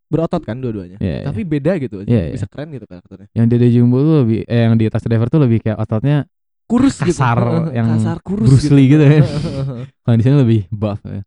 berotot 0.10 0.42
kan 0.42 0.58
dua-duanya. 0.58 0.98
Iya, 0.98 1.22
iya. 1.22 1.26
Tapi 1.30 1.42
beda 1.46 1.78
gitu 1.78 2.02
aja. 2.02 2.10
Iya. 2.10 2.34
Bisa 2.34 2.50
keren 2.50 2.74
gitu 2.74 2.90
karakternya. 2.90 3.30
yang 3.38 3.46
di 3.46 3.56
Jumbo 3.70 4.02
tuh 4.02 4.16
lebih 4.26 4.42
eh, 4.50 4.62
yang 4.66 4.74
di 4.74 4.90
Taxi 4.90 5.06
Driver 5.06 5.30
tuh 5.30 5.42
lebih 5.46 5.62
kayak 5.62 5.78
ototnya 5.78 6.26
Kurus 6.66 6.98
gitu. 6.98 7.14
Kasar, 7.14 7.38
Heeh, 7.38 7.78
yang 7.78 7.88
kasar 7.94 8.18
kurus 8.26 8.48
Bruce 8.50 8.72
Lee 8.74 8.90
gitu 8.90 9.04
kan. 9.06 9.22
Heeh, 9.22 9.66
heeh, 9.70 9.84
kalau 10.02 10.16
di 10.18 10.24
sini 10.26 10.36
lebih 10.42 10.62
buff 10.74 11.00
ya. 11.06 11.22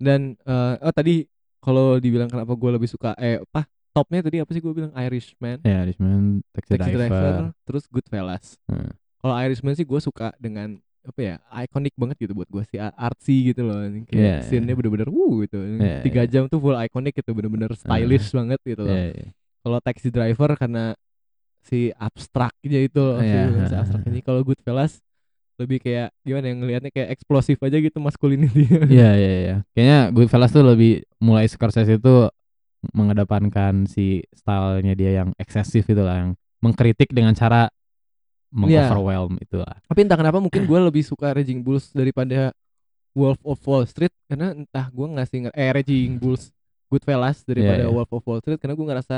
Dan 0.00 0.20
eh 0.48 0.74
oh 0.80 0.94
tadi 0.96 1.28
kalau 1.60 2.00
dibilang 2.00 2.30
kenapa 2.32 2.56
gue 2.56 2.70
lebih 2.72 2.88
suka 2.88 3.12
eh 3.20 3.42
apa 3.42 3.68
topnya 3.98 4.20
tadi 4.22 4.36
apa 4.38 4.50
sih 4.50 4.60
gue 4.60 4.70
bilang 4.70 4.92
Irishman, 4.94 5.58
Ya, 5.60 5.82
Irishman, 5.82 6.46
Taxi, 6.50 6.70
Taxi 6.72 6.90
Driver. 6.90 7.10
Driver, 7.10 7.34
terus 7.62 7.84
Goodfellas. 7.86 8.46
Hmm. 8.64 8.94
Kalau 9.18 9.34
Irishman 9.36 9.74
sih 9.74 9.82
gue 9.82 9.98
suka 9.98 10.30
dengan 10.38 10.78
apa 10.98 11.20
ya 11.20 11.34
ikonik 11.64 11.96
banget 11.96 12.20
gitu 12.20 12.32
buat 12.32 12.46
gue 12.46 12.60
sih 12.64 12.76
artsy 12.76 13.48
gitu 13.48 13.64
loh 13.64 13.80
kayak 14.04 14.12
Iya, 14.12 14.36
scene-nya 14.44 14.76
bener-bener 14.76 15.08
wuh 15.08 15.40
gitu 15.40 15.56
Iya, 15.56 16.04
tiga 16.04 16.22
iya. 16.22 16.28
jam 16.28 16.44
tuh 16.46 16.60
full 16.60 16.76
ikonik 16.76 17.16
gitu 17.16 17.32
bener-bener 17.32 17.72
stylish 17.72 18.28
banget 18.28 18.60
gitu 18.60 18.84
loh 18.84 18.92
Iya, 18.92 19.16
iya. 19.16 19.28
kalau 19.64 19.78
Taxi 19.80 20.12
Driver 20.12 20.52
karena 20.54 20.92
si 21.64 21.96
abstraknya 21.96 22.80
itu 22.84 23.00
loh 23.00 23.18
si, 23.18 23.30
Iya. 23.30 23.66
si 23.66 23.74
abstraknya 23.74 24.20
kalau 24.20 24.44
Goodfellas 24.44 25.00
lebih 25.56 25.80
kayak 25.80 26.12
gimana 26.22 26.44
yang 26.44 26.58
ngelihatnya 26.60 26.90
kayak 26.92 27.08
eksplosif 27.10 27.56
aja 27.58 27.80
gitu 27.80 27.98
masculinity 27.98 28.68
Iya 28.92 29.10
iya 29.16 29.32
iya. 29.40 29.56
Kayaknya 29.72 29.98
Goodfellas 30.12 30.52
tuh 30.52 30.62
lebih 30.62 31.08
mulai 31.18 31.48
Scorsese 31.48 31.96
itu 31.96 32.14
mengedepankan 32.88 33.84
si 33.84 34.06
stylenya 34.32 34.94
dia 34.94 35.10
yang 35.16 35.30
eksesif 35.34 35.84
itu 35.84 35.98
lah 35.98 36.16
yang 36.20 36.30
mengkritik 36.58 37.10
dengan 37.10 37.32
cara 37.32 37.70
Iya. 38.48 38.88
mengoverwhelm 38.88 39.36
itu 39.38 39.60
lah. 39.60 39.76
tapi 39.84 40.00
entah 40.02 40.16
kenapa 40.16 40.40
mungkin 40.40 40.64
gue 40.64 40.78
lebih 40.82 41.02
suka 41.02 41.30
Raging 41.30 41.60
Bulls 41.60 41.92
daripada 41.92 42.48
Wolf 43.12 43.36
of 43.44 43.60
Wall 43.60 43.84
Street 43.84 44.08
karena 44.24 44.56
entah 44.56 44.88
gue 44.88 45.04
nggak 45.04 45.26
sih 45.26 45.44
eh 45.46 45.68
Raging 45.70 46.16
Bulls 46.16 46.48
Goodfellas 46.88 47.44
daripada 47.44 47.84
Iya, 47.84 47.84
iya. 47.84 47.92
Wolf 47.92 48.08
of 48.08 48.24
Wall 48.24 48.40
Street 48.40 48.56
karena 48.56 48.72
gue 48.72 48.86
ngerasa 48.86 49.16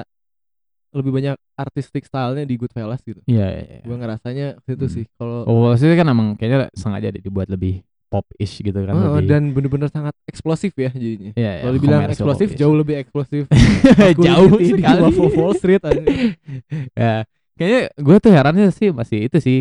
lebih 0.91 1.15
banyak 1.15 1.39
artistik 1.55 2.03
stylenya 2.03 2.43
di 2.43 2.59
Goodfellas 2.59 2.99
gitu 3.01 3.23
Iya 3.25 3.47
iya. 3.47 3.63
iya. 3.71 3.81
gue 3.81 3.97
ngerasanya 3.97 4.47
itu 4.61 4.83
Hmm. 4.83 4.91
sih 4.91 5.05
kalau 5.15 5.47
Oh, 5.47 5.71
sih 5.73 5.87
kan 5.89 6.07
emang 6.07 6.35
kayaknya 6.35 6.67
sengaja 6.73 7.15
dibuat 7.15 7.47
lebih 7.47 7.87
pop-ish 8.11 8.59
gitu 8.59 8.75
kan 8.75 8.91
Oh, 8.91 9.17
lebih. 9.17 9.31
dan 9.31 9.43
bener-bener 9.51 9.87
sangat 9.87 10.11
eksplosif 10.27 10.75
ya 10.75 10.91
jadinya 10.91 11.31
Iya, 11.33 11.51
iya, 11.53 11.61
kalau 11.63 11.75
dibilang 11.79 12.03
eksplosif 12.05 12.49
jauh 12.53 12.75
lebih 12.75 12.99
eksplosif 12.99 13.47
jauh 14.27 14.51
di 14.53 14.67
sekali. 14.75 15.01
Of 15.15 15.33
Wall 15.33 15.55
Street 15.55 15.79
anjing. 15.81 16.35
ya, 16.99 17.23
kayaknya 17.55 17.81
gue 17.95 18.17
tuh 18.19 18.31
herannya 18.31 18.67
sih 18.71 18.91
masih 18.91 19.19
itu 19.25 19.39
sih. 19.39 19.59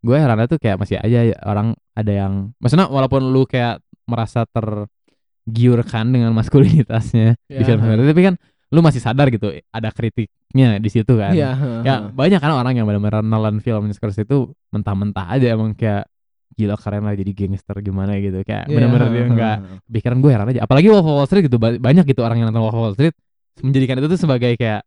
Gue 0.00 0.14
herannya 0.14 0.46
tuh 0.46 0.56
kayak 0.56 0.78
masih 0.78 0.96
aja 0.96 1.18
orang 1.42 1.74
ada 1.92 2.12
yang 2.14 2.54
maksudnya 2.56 2.86
walaupun 2.86 3.26
lu 3.26 3.42
kayak 3.42 3.82
merasa 4.04 4.44
tergiurkan 4.46 6.08
dengan 6.08 6.30
maskulinitasnya 6.32 7.36
di 7.42 7.54
Ya. 7.54 7.64
film 7.64 7.80
tapi 7.82 8.22
kan 8.22 8.34
lu 8.68 8.80
masih 8.80 8.98
sadar 8.98 9.28
gitu 9.28 9.54
ada 9.70 9.88
kritiknya 9.88 10.76
di 10.76 10.88
situ 10.88 11.14
kan. 11.14 11.30
Iya, 11.30 11.50
Ya 11.82 11.94
banyak 12.04 12.38
kan 12.38 12.50
orang 12.50 12.74
yang 12.74 12.84
benar-benar 12.84 13.22
nelen 13.22 13.58
film 13.58 13.86
Scorsese 13.90 14.24
itu 14.24 14.50
mentah-mentah 14.70 15.26
aja 15.30 15.46
emang 15.50 15.72
kayak 15.72 16.10
gila 16.54 16.74
keren 16.74 17.02
lah 17.02 17.12
jadi 17.12 17.30
gangster 17.30 17.76
gimana 17.78 18.16
gitu. 18.16 18.40
Kayak 18.40 18.64
Iya, 18.64 18.74
benar-benar 18.74 19.08
dia 19.10 19.24
nggak 19.26 19.56
pikiran 19.94 20.18
gue 20.18 20.30
heran 20.30 20.46
aja. 20.48 20.60
Apalagi 20.62 20.88
Wolf 20.88 21.02
of 21.02 21.14
Wall 21.14 21.26
Street 21.26 21.44
gitu 21.46 21.58
ba- 21.58 21.76
banyak 21.76 22.04
gitu 22.06 22.22
orang 22.22 22.38
yang 22.38 22.48
nonton 22.48 22.62
Wolf 22.62 22.72
of 22.72 22.82
Wall 22.82 22.94
Street 22.94 23.14
menjadikan 23.60 23.98
itu 23.98 24.08
tuh 24.08 24.18
sebagai 24.18 24.54
kayak 24.54 24.82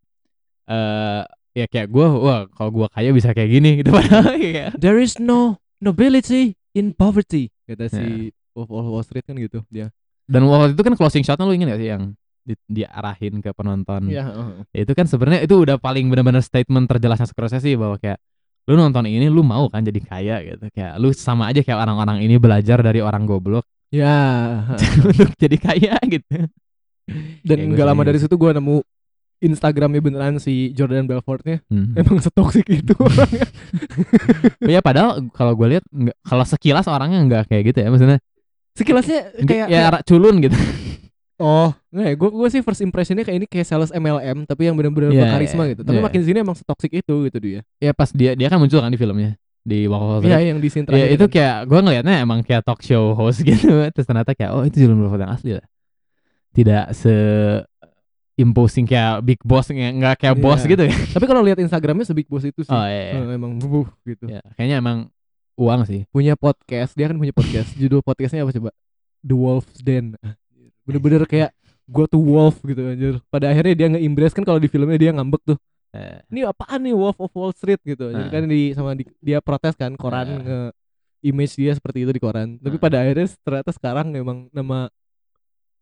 eh 0.68 1.22
ya 1.56 1.66
kayak 1.66 1.88
gue 1.88 2.06
wah 2.06 2.46
kalau 2.52 2.70
gue 2.72 2.88
kaya 2.88 3.10
bisa 3.12 3.32
kayak 3.32 3.50
gini 3.50 3.70
gitu. 3.82 3.90
Padahal 3.96 4.36
kayak 4.36 4.78
There 4.78 4.98
is 4.98 5.18
no 5.18 5.58
nobility 5.80 6.54
in 6.72 6.94
poverty 6.94 7.50
kata 7.66 7.88
si 7.88 8.32
Wolf 8.54 8.70
of 8.70 8.86
Wall 8.86 9.04
Street 9.04 9.24
kan 9.24 9.36
gitu 9.36 9.64
dia. 9.68 9.90
dan 10.26 10.44
waktu 10.44 10.76
itu 10.76 10.84
kan 10.84 10.94
closing 10.94 11.24
shotnya 11.24 11.48
lu 11.48 11.56
inget 11.56 11.72
gak 11.72 11.80
sih 11.80 11.88
yang 11.88 12.04
di, 12.44 12.56
diarahin 12.68 13.40
ke 13.40 13.52
penonton? 13.52 14.08
Iya, 14.08 14.28
heeh. 14.28 14.48
Ya, 14.72 14.80
itu 14.84 14.92
kan 14.92 15.04
sebenarnya 15.04 15.44
itu 15.44 15.56
udah 15.56 15.80
paling 15.80 16.08
benar-benar 16.08 16.40
statement 16.40 16.88
terjelasnya 16.88 17.28
Scorsese 17.28 17.76
bahwa 17.76 17.96
kayak 17.96 18.20
lu 18.68 18.76
nonton 18.76 19.08
ini 19.08 19.32
lu 19.32 19.42
mau 19.42 19.72
kan 19.72 19.80
jadi 19.80 20.00
kaya 20.00 20.36
gitu. 20.44 20.68
Kayak 20.72 21.00
lu 21.00 21.10
sama 21.12 21.48
aja 21.48 21.64
kayak 21.64 21.80
orang-orang 21.80 22.20
ini 22.20 22.36
belajar 22.36 22.84
dari 22.84 23.00
orang 23.00 23.24
goblok. 23.24 23.64
Ya. 23.88 24.68
untuk 25.00 25.32
jadi 25.40 25.56
kaya 25.56 25.96
gitu. 26.04 26.44
Dan 27.40 27.72
nggak 27.72 27.88
lama 27.88 28.04
dari 28.04 28.20
situ 28.20 28.36
gua 28.36 28.52
nemu 28.52 28.84
Instagramnya 29.40 30.04
beneran 30.04 30.44
si 30.44 30.76
Jordan 30.76 31.08
Belfortnya. 31.08 31.64
Hmm. 31.72 31.96
emang 31.96 32.20
setoksik 32.20 32.68
itu 32.68 32.92
orangnya. 33.00 33.48
ya 34.60 34.84
padahal 34.84 35.32
kalau 35.32 35.56
gue 35.56 35.78
lihat 35.78 35.86
kalau 36.20 36.44
sekilas 36.44 36.84
orangnya 36.92 37.24
nggak 37.24 37.44
kayak 37.48 37.64
gitu 37.72 37.80
ya 37.80 37.88
maksudnya. 37.88 38.20
Sekilasnya 38.76 39.20
kayak, 39.40 39.68
ya 39.72 39.88
kayak- 39.88 40.04
culun 40.04 40.36
gitu 40.44 40.58
oh. 41.40 41.70
Nggak 41.90 42.08
ya 42.08 42.16
gue 42.16 42.30
gue 42.30 42.48
sih 42.50 42.62
first 42.62 42.82
impressionnya 42.82 43.24
kayak 43.24 43.38
ini 43.42 43.48
kayak 43.48 43.66
sales 43.66 43.90
MLM 43.90 44.46
tapi 44.46 44.68
yang 44.68 44.76
bener-bener 44.78 45.10
Iya, 45.10 45.22
berkarisma 45.26 45.64
iya, 45.66 45.72
gitu. 45.74 45.82
tapi 45.86 45.98
iya. 45.98 46.06
makin 46.06 46.22
sini 46.22 46.38
emang 46.42 46.56
setoksik 46.58 46.92
itu 46.94 47.16
gitu 47.30 47.38
dia. 47.38 47.60
Ya 47.78 47.92
pas 47.94 48.10
dia 48.12 48.34
dia 48.34 48.48
kan 48.48 48.58
muncul 48.58 48.78
kan 48.78 48.90
di 48.90 49.00
filmnya 49.00 49.38
di 49.68 49.84
Walk 49.84 50.02
of 50.02 50.22
Iya 50.24 50.40
yang 50.54 50.64
di 50.64 50.70
scene 50.72 50.88
ya 50.88 50.96
terakhir 50.96 51.10
itu 51.18 51.26
kan. 51.28 51.34
kayak 51.36 51.56
gue 51.68 51.80
ngelihatnya 51.84 52.16
emang 52.24 52.40
kayak 52.46 52.62
talk 52.64 52.80
show 52.82 53.12
host 53.14 53.44
gitu. 53.50 53.68
Terus 53.92 54.06
ternyata 54.06 54.32
kayak 54.32 54.52
oh 54.54 54.64
itu 54.64 54.82
Jordan 54.82 54.98
Belfort 55.04 55.22
yang 55.22 55.34
asli 55.34 55.52
lah. 55.58 55.66
Tidak 56.54 56.84
se 56.96 57.14
imposing 58.38 58.86
kayak 58.86 59.26
big 59.26 59.42
boss 59.42 59.66
nggak 59.74 60.16
kayak 60.22 60.36
Iya. 60.38 60.44
bos 60.46 60.62
gitu 60.62 60.84
ya. 60.86 60.94
Tapi 60.94 61.26
kalau 61.26 61.42
lihat 61.42 61.58
Instagramnya 61.58 62.06
sebig 62.06 62.30
bos 62.30 62.46
itu 62.46 62.62
sih. 62.62 62.70
Oh 62.70 62.86
iya, 62.86 63.18
iya. 63.18 63.22
Eh, 63.26 63.34
emang 63.34 63.58
bubuh 63.58 63.90
gitu. 64.06 64.30
Ya, 64.30 64.46
kayaknya 64.54 64.78
emang 64.78 64.98
uang 65.58 65.90
sih. 65.90 66.06
Punya 66.14 66.38
podcast 66.38 66.94
dia 66.94 67.10
kan 67.10 67.18
punya 67.18 67.34
podcast. 67.34 67.74
Judul 67.74 68.06
podcastnya 68.06 68.46
apa 68.46 68.54
coba? 68.54 68.70
The 69.26 69.34
Wolf's 69.34 69.82
Den 69.82 70.14
bener-bener 70.88 71.24
kayak 71.24 71.52
go 71.86 72.04
to 72.04 72.16
wolf 72.16 72.58
gitu 72.62 72.80
anjir 72.82 73.20
pada 73.28 73.48
akhirnya 73.48 73.76
dia 73.76 73.88
nge-embrace 73.90 74.32
kan 74.32 74.42
kalau 74.42 74.58
di 74.58 74.66
filmnya 74.66 74.96
dia 74.98 75.12
ngambek 75.12 75.44
tuh 75.46 75.60
Eh, 75.90 76.20
ini 76.30 76.44
apaan 76.44 76.84
nih 76.84 76.92
Wolf 76.92 77.16
of 77.18 77.32
Wall 77.32 77.52
Street 77.52 77.80
gitu 77.82 78.08
jadi 78.08 78.20
Nah. 78.20 78.30
kan 78.30 78.44
di 78.44 78.72
sama 78.72 78.92
di- 78.92 79.08
dia 79.20 79.40
protes 79.40 79.72
kan 79.74 79.96
koran 79.96 80.28
Nah. 80.28 80.38
nge 80.38 80.60
image 81.24 81.54
dia 81.56 81.72
seperti 81.72 82.04
itu 82.04 82.12
di 82.12 82.20
koran 82.20 82.56
tapi 82.58 82.76
Nah. 82.76 82.82
pada 82.82 82.98
akhirnya 83.00 83.24
ternyata 83.40 83.72
sekarang 83.72 84.08
memang 84.10 84.52
nama 84.52 84.92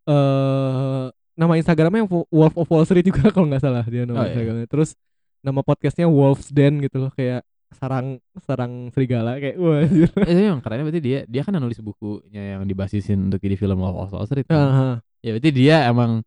eh 0.06 1.06
nama 1.36 1.54
Instagramnya 1.56 2.06
Wo- 2.06 2.30
Wolf 2.30 2.56
of 2.56 2.70
Wall 2.70 2.86
Street 2.86 3.04
juga 3.04 3.28
kalau 3.34 3.50
nggak 3.50 3.60
salah 3.60 3.84
dia 3.84 4.06
nama 4.06 4.16
Oh, 4.16 4.24
iya. 4.24 4.30
Instagramnya 4.32 4.68
terus 4.68 4.94
nama 5.42 5.60
podcastnya 5.62 6.06
Wolf's 6.06 6.50
Den 6.50 6.80
gitu 6.80 6.98
loh 7.00 7.12
kayak 7.12 7.42
sarang 7.76 8.08
sarang 8.42 8.90
serigala 8.90 9.36
kayak 9.36 9.56
wah 9.56 9.82
anjir. 9.82 10.10
Itu 10.10 10.42
yang 10.42 10.60
kerennya 10.60 10.84
berarti 10.84 11.02
dia 11.02 11.20
dia 11.26 11.42
kan 11.42 11.54
yang 11.54 11.64
nulis 11.64 11.80
bukunya 11.80 12.56
yang 12.56 12.64
dibasisin 12.64 13.28
untuk 13.28 13.40
jadi 13.40 13.56
film 13.56 13.78
Wolf 13.78 13.96
of 14.02 14.12
Wall 14.12 14.26
Street 14.26 14.46
kan. 14.46 14.58
Aha. 14.58 14.90
ya 15.20 15.30
berarti 15.32 15.52
dia 15.52 15.86
emang 15.86 16.24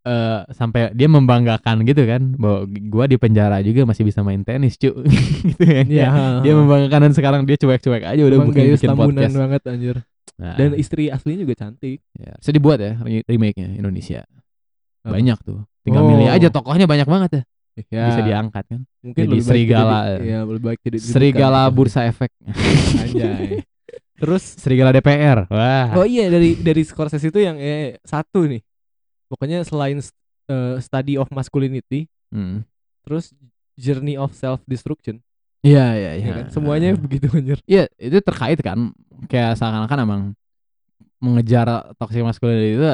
eh 0.00 0.40
sampai 0.50 0.96
dia 0.96 1.06
membanggakan 1.06 1.84
gitu 1.84 2.08
kan 2.08 2.32
bahwa 2.34 2.64
gua 2.88 3.04
di 3.04 3.20
penjara 3.20 3.60
juga 3.60 3.84
masih 3.84 4.02
bisa 4.02 4.20
main 4.20 4.40
tenis 4.40 4.74
cu. 4.74 4.96
Gitu 5.44 5.60
kan 5.60 5.84
Iya, 5.84 6.08
Kayak 6.08 6.40
dia 6.40 6.52
membanggakan 6.56 7.00
dan 7.04 7.12
sekarang 7.12 7.40
dia 7.44 7.56
cuek-cuek 7.56 8.04
aja 8.08 8.22
udah 8.22 8.38
Emang 8.38 8.48
bikin, 8.48 8.72
bikin 8.74 8.90
podcast. 8.92 9.34
banget 9.36 9.62
anjir. 9.66 9.96
Nah, 10.40 10.56
dan 10.56 10.72
istri 10.72 11.12
aslinya 11.12 11.44
juga 11.44 11.54
cantik. 11.54 12.00
Ya. 12.16 12.32
bisa 12.32 12.48
dibuat 12.48 12.80
ya 12.80 12.96
re- 12.96 13.24
remake-nya 13.24 13.76
Indonesia. 13.76 14.24
Banyak 15.04 15.36
tuh. 15.44 15.68
Tinggal 15.84 16.00
Oh. 16.00 16.08
milih 16.08 16.28
aja 16.28 16.48
tokohnya 16.48 16.84
banyak 16.84 17.04
banget 17.04 17.30
ya, 17.30 17.42
ya 17.88 18.04
bisa 18.06 18.22
diangkat 18.22 18.64
kan? 18.66 18.80
Mungkin 19.00 19.16
jadi 19.16 19.30
lebih 19.30 19.40
baik 19.40 19.48
serigala. 19.48 19.98
jadi- 20.06 20.24
iya 20.24 20.38
lebih 20.42 20.62
baik 20.62 20.78
jadi 20.82 20.96
serigala 20.98 21.60
bursa 21.66 22.00
efek. 22.04 22.30
Anjay. 22.98 23.64
Terus? 24.14 24.44
Serigala 24.54 24.90
DPR 24.90 25.48
wah. 25.48 25.88
Oh 25.94 26.04
iya 26.04 26.28
dari 26.28 26.52
dari 26.54 26.82
Scorsese 26.82 27.24
itu 27.24 27.38
yang 27.38 27.56
eh, 27.56 27.96
satu 28.02 28.44
nih. 28.44 28.60
Pokoknya 29.26 29.62
selain 29.62 29.96
eh, 30.46 30.76
study 30.78 31.14
of 31.14 31.30
masculinity 31.30 32.04
Hmm. 32.28 32.62
terus 33.00 33.34
journey 33.74 34.14
of 34.14 34.30
self 34.32 34.62
destruction 34.64 35.18
Iya 35.60 35.86
iya. 35.92 36.10
Iya. 36.14 36.24
ya 36.24 36.32
kan? 36.36 36.46
Semuanya 36.48 36.94
begitu 36.94 37.26
anjir. 37.30 37.58
Iya 37.64 37.88
itu 37.96 38.16
terkait 38.18 38.56
kan? 38.58 38.92
Kayak 39.26 39.56
seakan-akan 39.56 39.98
emang 40.00 40.22
mengejar 41.16 41.68
toxic 41.96 42.20
masculinity 42.20 42.76
itu 42.76 42.86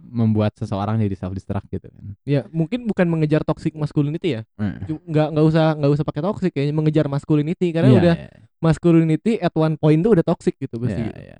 membuat 0.00 0.56
seseorang 0.56 0.96
jadi 0.96 1.12
self 1.12 1.36
destruct 1.36 1.68
gitu 1.68 1.86
kan. 1.92 2.16
ya 2.24 2.48
mungkin 2.50 2.88
bukan 2.88 3.06
mengejar 3.06 3.44
toxic 3.44 3.76
masculinity 3.76 4.40
ya 4.40 4.42
Cu- 4.88 5.04
nggak 5.04 5.28
nggak 5.36 5.46
usah 5.46 5.66
nggak 5.76 5.92
usah 5.92 6.04
pakai 6.08 6.22
toxic 6.24 6.50
kayaknya 6.56 6.74
mengejar 6.74 7.06
masculinity 7.06 7.68
karena 7.70 7.88
iya, 7.92 7.98
udah 8.00 8.14
iya, 8.16 8.28
masculinity 8.58 9.32
at 9.38 9.52
one 9.52 9.76
point 9.76 10.00
tuh 10.00 10.16
udah 10.16 10.24
toxic 10.24 10.56
gitu 10.56 10.80
pasti 10.80 11.04
iya, 11.04 11.16
iya. 11.20 11.38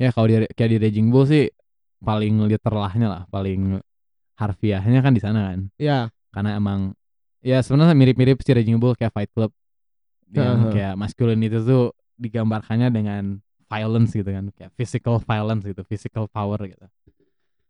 Ya 0.00 0.08
kalau 0.16 0.32
di 0.32 0.48
kayak 0.56 0.70
di 0.72 0.78
Raging 0.80 1.12
Bull 1.12 1.28
sih 1.28 1.52
paling 2.00 2.48
literalnya 2.48 3.08
lah, 3.12 3.22
paling 3.28 3.84
harfiahnya 4.40 5.04
kan 5.04 5.12
di 5.12 5.20
sana 5.20 5.52
kan. 5.52 5.68
ya 5.76 6.08
Karena 6.32 6.56
emang 6.56 6.96
ya 7.44 7.60
sebenarnya 7.60 7.92
mirip-mirip 7.92 8.40
si 8.40 8.56
Raging 8.56 8.80
Bull 8.80 8.96
kayak 8.96 9.12
Fight 9.12 9.28
Club 9.28 9.52
yang 10.32 10.56
Aha. 10.64 10.72
kayak 10.72 10.94
masculinity 10.96 11.60
tuh 11.60 11.92
digambarkannya 12.16 12.88
dengan 12.88 13.44
violence 13.68 14.16
gitu 14.16 14.30
kan, 14.32 14.48
kayak 14.56 14.72
physical 14.72 15.20
violence 15.20 15.68
gitu, 15.68 15.84
physical 15.84 16.24
power 16.32 16.56
gitu. 16.64 16.86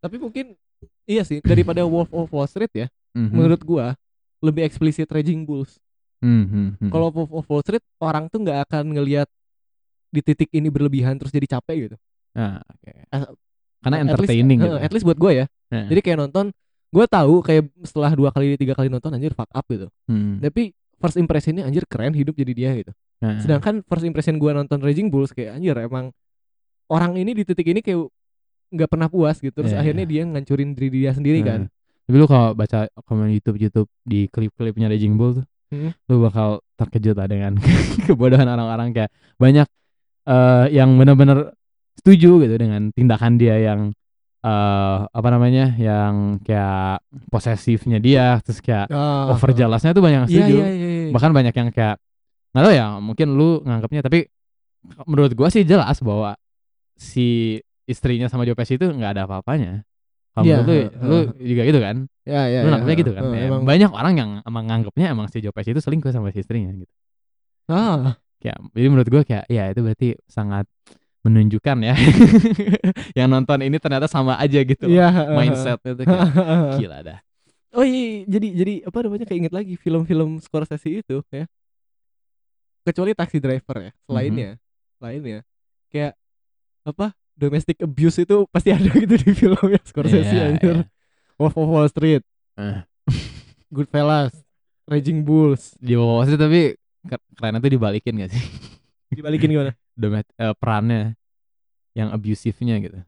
Tapi 0.01 0.17
mungkin 0.17 0.57
iya 1.05 1.23
sih 1.23 1.39
daripada 1.41 1.85
Wolf 1.87 2.09
of 2.11 2.29
Wall 2.29 2.47
Street 2.47 2.73
ya 2.75 2.89
Mhm. 3.11 3.31
menurut 3.31 3.61
gua 3.61 3.87
lebih 4.39 4.63
eksplisit 4.63 5.07
Raging 5.07 5.43
Bulls 5.43 5.77
Hmm, 6.19 6.45
hmm, 6.45 6.69
hmm. 6.79 6.91
kalau 6.91 7.09
Wolf 7.09 7.33
of 7.35 7.45
Wall 7.45 7.61
Street 7.61 7.81
orang 7.99 8.27
tuh 8.27 8.39
nggak 8.39 8.65
akan 8.65 8.93
ngelihat 8.93 9.29
di 10.09 10.21
titik 10.21 10.51
ini 10.51 10.69
berlebihan 10.69 11.17
terus 11.17 11.31
jadi 11.31 11.47
capek 11.51 11.77
gitu 11.87 11.97
Nah, 12.31 12.63
oke. 12.63 12.91
As- 13.09 13.35
Karena 13.81 13.97
At 13.97 14.05
least- 14.05 14.13
entertaining 14.15 14.59
eh, 14.59 14.65
gitu. 14.65 14.77
at 14.79 14.91
least 14.91 15.03
buat 15.05 15.17
gua 15.17 15.33
ya 15.35 15.47
Nah, 15.69 15.87
jadi 15.87 16.01
kayak 16.01 16.19
nonton 16.21 16.53
gua 16.89 17.07
tahu 17.07 17.41
kayak 17.41 17.63
setelah 17.81 18.13
dua 18.13 18.29
kali 18.29 18.55
tiga 18.55 18.73
kali 18.73 18.87
nonton 18.87 19.11
anjir 19.11 19.33
fuck 19.33 19.49
up 19.49 19.65
gitu 19.65 19.89
hmm. 20.07 20.39
tapi 20.41 20.71
first 20.97 21.17
impressionnya 21.17 21.65
anjir 21.65 21.83
keren 21.85 22.13
hidup 22.13 22.35
jadi 22.35 22.53
dia 22.53 22.71
gitu 22.77 22.93
Nah, 23.19 23.37
sedangkan 23.37 23.83
first 23.83 24.03
impression 24.03 24.37
gua 24.37 24.53
nonton 24.53 24.79
Raging 24.79 25.09
Bulls 25.09 25.31
kayak 25.31 25.57
anjir 25.57 25.75
emang 25.75 26.13
orang 26.87 27.17
ini 27.17 27.33
di 27.33 27.43
titik 27.43 27.67
ini 27.67 27.81
kayak 27.81 28.07
nggak 28.71 28.89
pernah 28.89 29.07
puas 29.07 29.37
gitu. 29.37 29.53
Terus 29.53 29.71
Iya, 29.71 29.83
akhirnya 29.83 30.05
dia 30.05 30.23
ngancurin 30.25 30.73
diri 30.73 30.89
dia 30.97 31.11
sendiri 31.11 31.43
kan. 31.43 31.67
Nah, 31.67 31.71
Tapi 32.07 32.17
lu 32.17 32.27
kalau 32.27 32.55
baca 32.55 32.79
komen 33.03 33.31
YouTube 33.31 33.59
YouTube 33.59 33.87
di 34.03 34.27
klip-klipnya 34.27 34.87
Raging 34.87 35.15
Bull 35.15 35.39
tuh, 35.39 35.47
Hmm. 35.71 35.95
lu 36.07 36.19
bakal 36.21 36.59
terkejut 36.75 37.15
lah 37.15 37.27
dengan 37.27 37.55
kebodohan 38.07 38.43
orang-orang 38.45 38.91
kayak 38.91 39.11
banyak 39.37 39.71
eh 40.27 40.67
yang 40.71 40.91
benar-benar 40.95 41.55
setuju 41.95 42.43
gitu 42.43 42.55
dengan 42.57 42.91
tindakan 42.91 43.39
dia 43.39 43.55
yang 43.57 43.95
eh 44.41 44.99
apa 45.07 45.29
namanya 45.31 45.71
yang 45.77 46.43
kayak 46.43 47.07
posesifnya 47.31 48.03
dia 48.03 48.43
terus 48.43 48.59
kayak 48.59 48.91
Ah, 48.91 49.31
over 49.31 49.55
jealousnya 49.55 49.95
tuh 49.95 50.03
banyak 50.03 50.19
yang 50.19 50.27
iya 50.27 50.35
setuju. 50.43 50.55
iya 50.57 50.69
iya 50.69 50.89
iya. 50.91 51.11
bahkan 51.15 51.31
banyak 51.31 51.55
yang 51.55 51.69
kayak 51.71 51.97
nggak 52.51 52.63
tahu 52.65 52.75
ya 52.75 52.87
mungkin 52.99 53.29
lu 53.31 53.63
nganggapnya 53.63 54.03
tapi 54.03 54.19
menurut 55.07 55.33
gua 55.33 55.49
sih 55.49 55.63
jelas 55.63 56.03
bahwa 56.03 56.35
si 56.99 57.61
istrinya 57.89 58.27
sama 58.29 58.45
Joe 58.49 58.57
Pesci 58.59 58.77
itu 58.81 58.87
nggak 58.89 59.11
ada 59.17 59.23
apa-apanya. 59.29 59.85
Kalau 60.31 60.45
Iya, 60.47 60.57
menurut 60.63 60.69
lu, 60.71 60.77
heeh, 60.79 61.09
lu 61.11 61.19
juga 61.43 61.63
gitu 61.67 61.81
kan? 61.83 61.97
Ya 62.23 62.43
ya 62.47 62.61
lu 62.63 62.69
ya, 62.69 62.73
nangkepnya 62.77 62.97
gitu 63.03 63.13
kan? 63.17 63.23
Heeh, 63.27 63.37
Ya, 63.39 63.45
emang 63.51 63.63
banyak 63.67 63.91
orang 63.91 64.15
yang 64.15 64.31
emang 64.47 64.65
nganggapnya 64.71 65.07
emang 65.11 65.27
si 65.29 65.39
Joe 65.43 65.55
Pesci 65.55 65.75
itu 65.75 65.83
selingkuh 65.83 66.11
sama 66.15 66.31
si 66.31 66.41
istrinya 66.43 66.71
gitu. 66.75 66.93
Ah. 67.71 68.19
Kayak 68.41 68.57
jadi 68.73 68.87
menurut 68.89 69.09
gua 69.13 69.23
kayak 69.27 69.45
ya 69.53 69.69
itu 69.69 69.81
berarti 69.85 70.09
sangat 70.31 70.65
menunjukkan 71.21 71.77
ya. 71.85 71.95
Yang 73.19 73.29
nonton 73.29 73.59
ini 73.61 73.77
ternyata 73.77 74.09
sama 74.09 74.41
aja 74.41 74.61
gitu 74.65 74.89
loh. 74.89 74.97
iya 74.97 75.09
heeh, 75.13 75.37
mindset 75.37 75.81
itu 75.85 76.03
kayak 76.09 76.29
gila 76.81 76.99
dah. 77.05 77.19
Oh 77.77 77.85
iya, 77.87 78.01
iya, 78.03 78.21
jadi 78.27 78.49
jadi 78.57 78.75
apa 78.89 78.99
namanya 79.07 79.27
keinget 79.31 79.53
lagi 79.55 79.75
film-film 79.79 80.41
Scorsese 80.43 80.91
itu 80.91 81.23
ya. 81.31 81.45
Kecuali 82.81 83.13
Taxi 83.13 83.39
Driver 83.39 83.77
ya, 83.79 83.93
selainnya, 84.09 84.57
selainnya 84.97 85.45
kayak 85.93 86.17
apa 86.89 87.13
domestic 87.41 87.81
abuse 87.81 88.21
itu 88.21 88.45
pasti 88.47 88.69
ada 88.69 88.85
gitu 88.95 89.17
di 89.17 89.33
filmnya 89.33 89.81
Scorsese 89.83 90.29
Iya, 90.29 90.45
anjir. 90.47 90.77
iya. 90.77 90.85
Wolf 91.35 91.57
of 91.57 91.67
Wall 91.67 91.89
Street, 91.89 92.21
Eh. 92.55 92.85
Goodfellas, 93.75 94.37
Raging 94.85 95.23
Bulls. 95.23 95.73
di 95.79 95.95
bawah 95.95 96.23
sih 96.23 96.37
tapi 96.37 96.77
ke- 97.03 97.25
keren 97.33 97.57
itu 97.57 97.69
dibalikin 97.71 98.19
gak 98.19 98.31
sih 98.31 98.43
Dibalikin 99.17 99.49
gimana? 99.49 99.73
Domet, 99.93 100.29
eh, 100.35 100.53
perannya 100.55 101.17
yang 101.93 102.13
abusifnya 102.13 102.77
gitu 102.79 103.01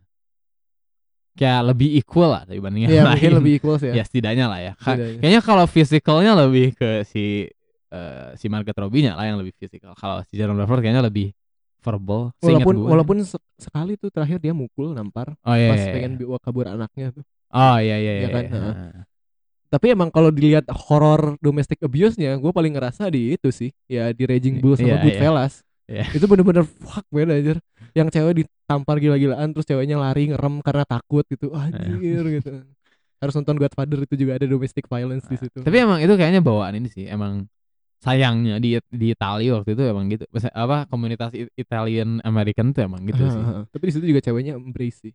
kayak 1.32 1.64
lebih 1.64 1.96
equal 1.96 2.28
lah 2.30 2.42
dibanding 2.44 2.84
yang 2.84 2.92
Iya, 2.92 3.02
lain 3.02 3.12
mungkin 3.16 3.32
lebih 3.40 3.52
equal 3.56 3.76
sih 3.76 3.88
ya 3.88 3.94
ya. 3.94 4.04
setidaknya 4.04 4.46
lah 4.46 4.60
ya 4.60 4.72
Setidaknya. 4.76 5.18
kayaknya 5.18 5.40
kalau 5.40 5.64
physicalnya 5.64 6.32
lebih 6.36 6.76
ke 6.76 7.08
si 7.08 7.48
eh, 7.88 8.28
si 8.36 8.46
Margaret 8.48 8.76
Robbie-nya 8.76 9.16
lah 9.16 9.24
yang 9.24 9.40
lebih 9.40 9.56
physical 9.56 9.96
kalau 9.96 10.20
si 10.24 10.36
Jerome 10.36 10.60
Brevard 10.60 10.80
kayaknya 10.80 11.00
lebih 11.00 11.32
verbal 11.82 12.30
Walaupun 12.38 12.74
gua. 12.78 12.88
walaupun 12.94 13.16
se- 13.20 13.42
sekali 13.58 13.94
tuh 13.94 14.08
terakhir 14.08 14.38
dia 14.38 14.54
mukul 14.54 14.90
nampar 14.90 15.34
oh 15.36 15.52
iya, 15.52 15.68
pas 15.68 15.76
iya, 15.76 15.84
iya. 15.84 15.92
pengen 15.92 16.12
bawa 16.16 16.38
kabur 16.38 16.66
anaknya 16.66 17.10
tuh. 17.10 17.24
oh 17.50 17.76
iya 17.76 17.96
iya 17.98 18.12
iya, 18.16 18.22
Iya 18.22 18.28
kan, 18.30 18.44
iya. 18.44 18.54
heeh. 18.54 18.92
Tapi 19.68 19.86
emang 19.88 20.08
kalau 20.08 20.28
dilihat 20.28 20.68
horror 20.68 21.40
domestic 21.40 21.80
abuse-nya, 21.80 22.36
gue 22.36 22.52
paling 22.52 22.76
ngerasa 22.76 23.08
di 23.08 23.34
itu 23.34 23.48
sih, 23.48 23.72
ya 23.88 24.12
di 24.12 24.22
Raging 24.22 24.60
Bull 24.60 24.76
Iya, 24.76 24.78
sama 24.78 24.92
iya. 24.92 25.00
Goodfellas. 25.02 25.54
Iya. 25.88 26.04
Itu 26.12 26.24
bener-bener 26.28 26.64
fuck 26.68 27.08
man 27.08 27.32
anjir. 27.32 27.56
Yang 27.92 28.08
cewek 28.12 28.32
ditampar 28.44 28.96
gila-gilaan 28.96 29.48
terus 29.50 29.64
ceweknya 29.64 29.96
lari 29.96 30.28
ngerem 30.28 30.60
karena 30.60 30.84
takut 30.84 31.24
gitu. 31.24 31.56
Anjir 31.56 32.20
gitu. 32.30 32.68
Harus 33.16 33.32
nonton 33.32 33.56
Godfather 33.56 34.04
itu 34.04 34.14
juga 34.14 34.36
ada 34.36 34.44
domestic 34.44 34.84
violence 34.84 35.24
di 35.24 35.40
situ. 35.40 35.64
tapi 35.64 35.76
emang 35.78 35.98
itu 35.98 36.12
kayaknya 36.12 36.40
bawaan 36.40 36.76
ini 36.76 36.88
sih 36.88 37.08
emang 37.08 37.48
sayangnya 38.02 38.58
di 38.58 38.74
di 38.90 39.06
Italia 39.08 39.54
waktu 39.54 39.72
itu 39.72 39.82
emang 39.86 40.10
gitu 40.10 40.26
apa 40.50 40.84
komunitas 40.86 41.30
Italian 41.54 42.18
American 42.20 42.74
tuh 42.74 42.82
emang 42.82 43.06
gitu 43.06 43.22
sih 43.22 43.38
Tapi 43.72 43.82
di 43.86 43.92
situ 43.94 44.04
juga 44.04 44.20
ceweknya 44.20 44.58
embrace 44.58 44.98
sih. 45.00 45.12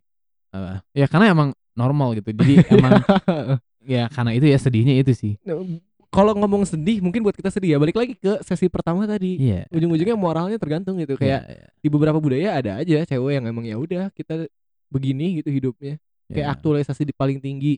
ya 0.90 1.04
karena 1.04 1.28
emang 1.28 1.48
normal 1.76 2.16
gitu 2.16 2.32
jadi 2.32 2.64
emang 2.72 3.04
ya 3.84 4.08
karena 4.08 4.32
itu 4.32 4.48
ya 4.48 4.56
sedihnya 4.56 4.94
itu 4.96 5.12
sih 5.12 5.36
Nah, 5.44 5.60
Kalau 6.08 6.32
ngomong 6.32 6.64
sedih 6.64 7.04
mungkin 7.04 7.20
buat 7.20 7.36
kita 7.36 7.52
sedih 7.52 7.76
ya 7.76 7.78
balik 7.78 7.92
lagi 7.92 8.16
ke 8.16 8.40
sesi 8.40 8.64
pertama 8.66 9.04
tadi. 9.04 9.36
iya 9.36 9.68
Ujung-ujungnya 9.68 10.16
moralnya 10.16 10.56
tergantung 10.56 10.96
gitu 10.96 11.14
kayak 11.14 11.44
Iya, 11.44 11.52
iya. 11.52 11.66
di 11.76 11.88
beberapa 11.92 12.16
budaya 12.16 12.56
ada 12.56 12.80
aja 12.80 13.04
cewek 13.04 13.36
yang 13.36 13.44
emang 13.44 13.68
ya 13.68 13.76
udah 13.76 14.08
kita 14.10 14.48
begini 14.88 15.44
gitu 15.44 15.52
hidupnya. 15.52 16.00
kayak 16.26 16.48
Iya. 16.48 16.54
aktualisasi 16.56 17.04
di 17.04 17.12
paling 17.12 17.36
tinggi 17.38 17.76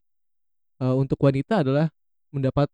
eh, 0.78 0.94
untuk 0.94 1.18
wanita 1.18 1.66
adalah 1.66 1.90
mendapat 2.30 2.70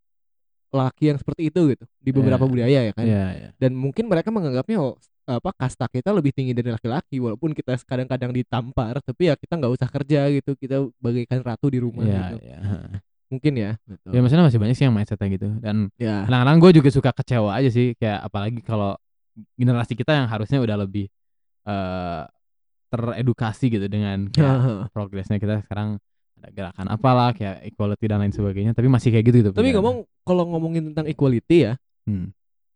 laki 0.69 1.11
yang 1.11 1.19
seperti 1.19 1.49
itu 1.49 1.73
gitu 1.73 1.85
di 1.99 2.11
beberapa 2.11 2.43
Iya. 2.43 2.51
budaya 2.51 2.79
ya 2.83 2.93
kan 2.93 3.05
Iya, 3.07 3.25
iya. 3.33 3.49
dan 3.57 3.73
mungkin 3.73 4.07
mereka 4.07 4.29
menganggapnya 4.29 4.79
oh, 4.79 4.95
apa 5.27 5.51
kasta 5.53 5.87
kita 5.87 6.11
lebih 6.11 6.31
tinggi 6.31 6.55
dari 6.55 6.71
laki-laki 6.71 7.19
walaupun 7.19 7.51
kita 7.51 7.75
kadang-kadang 7.83 8.31
ditampar 8.31 8.99
tapi 9.01 9.27
ya 9.27 9.35
kita 9.35 9.59
nggak 9.59 9.73
usah 9.75 9.89
kerja 9.91 10.31
gitu 10.31 10.55
kita 10.55 10.87
bagaikan 10.99 11.43
ratu 11.43 11.67
di 11.67 11.79
rumah 11.83 12.07
Iya, 12.07 12.15
gitu 12.15 12.37
iya. 12.45 12.59
mungkin 13.27 13.53
ya 13.55 13.71
gitu. 13.83 14.09
Ya 14.15 14.21
maksudnya 14.23 14.45
masih 14.47 14.61
banyak 14.63 14.75
sih 14.75 14.85
yang 14.87 14.95
mindsetnya 14.95 15.29
gitu 15.29 15.49
dan 15.59 15.91
ya 15.99 16.23
kadang-kadang 16.27 16.57
gue 16.63 16.71
juga 16.79 16.89
suka 16.91 17.11
kecewa 17.11 17.51
aja 17.53 17.71
sih 17.71 17.99
kayak 17.99 18.23
apalagi 18.23 18.63
kalau 18.63 18.95
generasi 19.55 19.93
kita 19.93 20.15
yang 20.15 20.31
harusnya 20.31 20.63
udah 20.63 20.77
lebih 20.79 21.11
eh 21.67 22.23
teredukasi 22.87 23.67
gitu 23.67 23.87
dengan 23.91 24.31
kayak 24.31 24.57
progresnya 24.95 25.43
kita 25.43 25.67
sekarang 25.67 25.99
gerakan 26.51 26.87
apalah 26.87 27.31
kayak 27.31 27.65
equality 27.65 28.05
dan 28.05 28.19
lain 28.19 28.31
sebagainya 28.31 28.71
tapi 28.71 28.87
masih 28.87 29.11
kayak 29.11 29.25
gitu 29.27 29.37
gitu 29.41 29.51
tapi 29.51 29.73
ngomong 29.73 30.05
kalau 30.23 30.47
ngomongin 30.47 30.93
tentang 30.93 31.07
equality 31.07 31.67
ya 31.67 31.75
Hmm. 32.07 32.31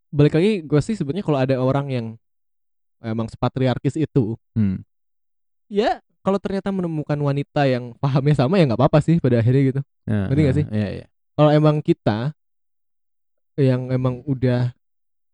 balik 0.09 0.35
lagi 0.35 0.59
gue 0.59 0.81
sih 0.81 0.91
sebenarnya 0.91 1.23
kalau 1.23 1.39
ada 1.39 1.55
orang 1.55 1.87
yang 1.87 2.05
emang 2.99 3.25
sepatriarkis 3.25 3.95
itu 3.95 4.35
Hmm. 4.51 4.83
ya 5.67 6.03
kalau 6.19 6.35
ternyata 6.37 6.67
menemukan 6.69 7.15
wanita 7.15 7.63
yang 7.65 7.95
pahamnya 7.97 8.35
sama 8.35 8.59
ya 8.59 8.67
nggak 8.67 8.77
apa-apa 8.77 8.99
sih 8.99 9.17
pada 9.17 9.39
akhirnya 9.39 9.63
gitu 9.71 9.81
Ya, 10.03 10.27
Ngerti 10.27 10.41
nggak 10.41 10.57
sih? 10.57 10.65
Iya, 10.67 10.87
iya. 10.91 11.05
kalau 11.33 11.49
emang 11.49 11.79
kita 11.79 12.35
yang 13.55 13.87
emang 13.89 14.19
udah 14.23 14.73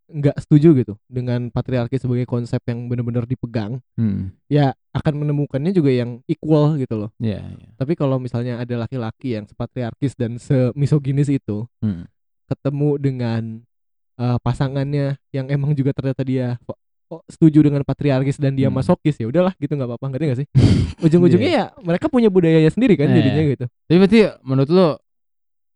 nggak 0.08 0.39
setuju 0.39 0.72
gitu 0.74 0.93
dengan 1.05 1.47
patriarki 1.47 1.95
sebagai 1.95 2.24
konsep 2.24 2.64
yang 2.64 2.88
benar-benar 2.88 3.24
dipegang 3.24 3.84
Hmm. 3.93 4.32
ya 4.47 4.72
akan 4.91 5.14
menemukannya 5.20 5.72
juga 5.72 5.91
yang 5.91 6.24
equal 6.26 6.76
gitu 6.76 6.95
loh 6.95 7.10
Iya, 7.18 7.43
iya. 7.43 7.68
tapi 7.76 7.93
kalau 7.93 8.16
misalnya 8.16 8.55
ada 8.55 8.76
laki-laki 8.78 9.36
yang 9.36 9.43
sepatriarkis 9.43 10.16
dan 10.16 10.36
semisoginis 10.38 11.28
itu 11.28 11.68
Hmm. 11.80 12.08
ketemu 12.45 12.89
dengan 12.97 13.43
eh, 14.16 14.38
pasangannya 14.41 15.22
yang 15.30 15.45
emang 15.47 15.72
juga 15.72 15.93
ternyata 15.93 16.24
dia 16.24 16.58
kok- 16.64 16.80
kok 17.05 17.22
setuju 17.28 17.62
dengan 17.62 17.84
patriarkis 17.84 18.36
dan 18.36 18.51
dia 18.51 18.68
Hmm. 18.68 18.76
masokis 18.76 19.14
ya 19.14 19.28
udahlah 19.28 19.53
gitu 19.55 19.72
nggak 19.72 19.88
apa-apa 19.88 20.05
ngerti 20.10 20.26
gak 20.26 20.39
sih 20.41 20.47
ujung-ujungnya 21.05 21.51
ya 21.53 21.66
mereka 21.80 22.08
punya 22.08 22.28
budayanya 22.28 22.68
sendiri 22.68 22.95
kan 22.95 23.08
Iya, 23.08 23.16
jadinya 23.16 23.43
iya. 23.43 23.51
gitu 23.53 23.66
Tapi 23.86 23.97
berarti 23.97 24.20
menurut 24.41 24.70
lu 24.70 24.88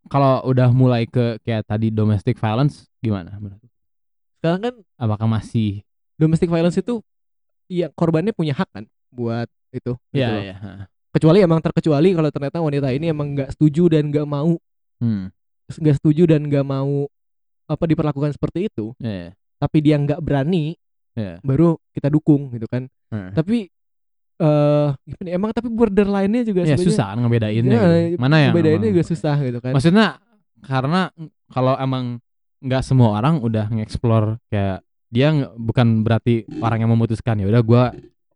kalau 0.07 0.41
udah 0.43 0.69
mulai 0.71 1.05
ke 1.05 1.39
kayak 1.39 1.63
tadi 1.63 1.87
domestic 1.87 2.35
violence 2.35 2.89
gimana 2.97 3.31
menurut? 3.37 3.70
Sekarang 4.41 4.59
kan 4.59 4.73
Apakah 4.97 5.29
masih 5.29 5.85
domestic 6.15 6.49
violence 6.49 6.75
itu 6.75 6.99
ya 7.67 7.87
korbannya 7.89 8.29
punya 8.31 8.51
hak 8.51 8.67
kan 8.67 8.83
buat 9.09 9.45
itu 9.71 9.93
gitu 10.09 10.17
Iya, 10.17 10.27
loh. 10.27 10.41
iya. 10.41 10.55
ha. 10.55 10.71
kecuali 11.09 11.39
emang 11.39 11.59
terkecuali 11.59 12.09
kalau 12.11 12.27
ternyata 12.27 12.57
wanita 12.57 12.89
ini 12.89 13.07
emang 13.07 13.31
nggak 13.31 13.53
setuju 13.53 13.87
dan 13.89 14.09
nggak 14.09 14.25
mau 14.25 14.57
Hmm. 14.97 15.29
nggak 15.67 15.97
setuju 15.97 16.25
dan 16.25 16.41
nggak 16.43 16.61
mau 16.63 17.05
apa 17.65 17.83
diperlakukan 17.85 18.31
seperti 18.31 18.67
itu 18.67 18.93
Iya, 18.97 19.13
iya. 19.19 19.31
tapi 19.55 19.77
dia 19.79 19.95
nggak 19.95 20.19
berani 20.19 20.73
Iya. 21.11 21.37
baru 21.41 21.77
kita 21.91 22.07
dukung 22.07 22.49
gitu 22.49 22.65
kan 22.65 22.85
Heeh. 23.09 23.29
tapi 23.31 23.57
eh 24.37 24.87
gimana 25.05 25.27
ya, 25.27 25.33
emang 25.35 25.51
tapi 25.51 25.69
borderline-nya 25.69 26.41
juga 26.43 26.63
Ya 26.63 26.73
sebenarnya 26.73 26.87
susah 26.87 27.07
kan 27.07 27.17
ngebedainnya. 27.19 27.77
Ya, 27.77 27.89
gitu. 28.07 28.17
Mana 28.17 28.35
yang 28.39 28.53
bedainnya 28.53 28.79
emang- 28.83 28.95
juga 28.95 29.03
susah 29.05 29.35
gitu 29.37 29.59
kan 29.59 29.71
Maksudnya 29.71 30.07
karena 30.61 31.01
kalau 31.47 31.73
emang 31.75 32.17
nggak 32.61 32.83
semua 32.85 33.17
orang 33.17 33.41
udah 33.41 33.67
nge-explore 33.73 34.37
kayak 34.47 34.85
dia 35.11 35.33
bukan 35.57 36.05
berarti 36.05 36.45
orang 36.61 36.85
yang 36.85 36.91
memutuskan 36.93 37.41
ya 37.41 37.49
udah 37.49 37.61
gua 37.65 37.83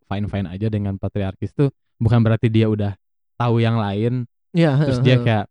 fine 0.09 0.27
fine 0.27 0.47
aja 0.49 0.67
dengan 0.67 0.97
patriarkis 0.97 1.53
tuh 1.55 1.69
bukan 2.01 2.19
berarti 2.19 2.49
dia 2.51 2.67
udah 2.67 2.97
tahu 3.37 3.61
yang 3.63 3.77
lain 3.79 4.25
ya 4.51 4.75
terus 4.81 4.99
dia 4.99 5.21
kayak 5.21 5.45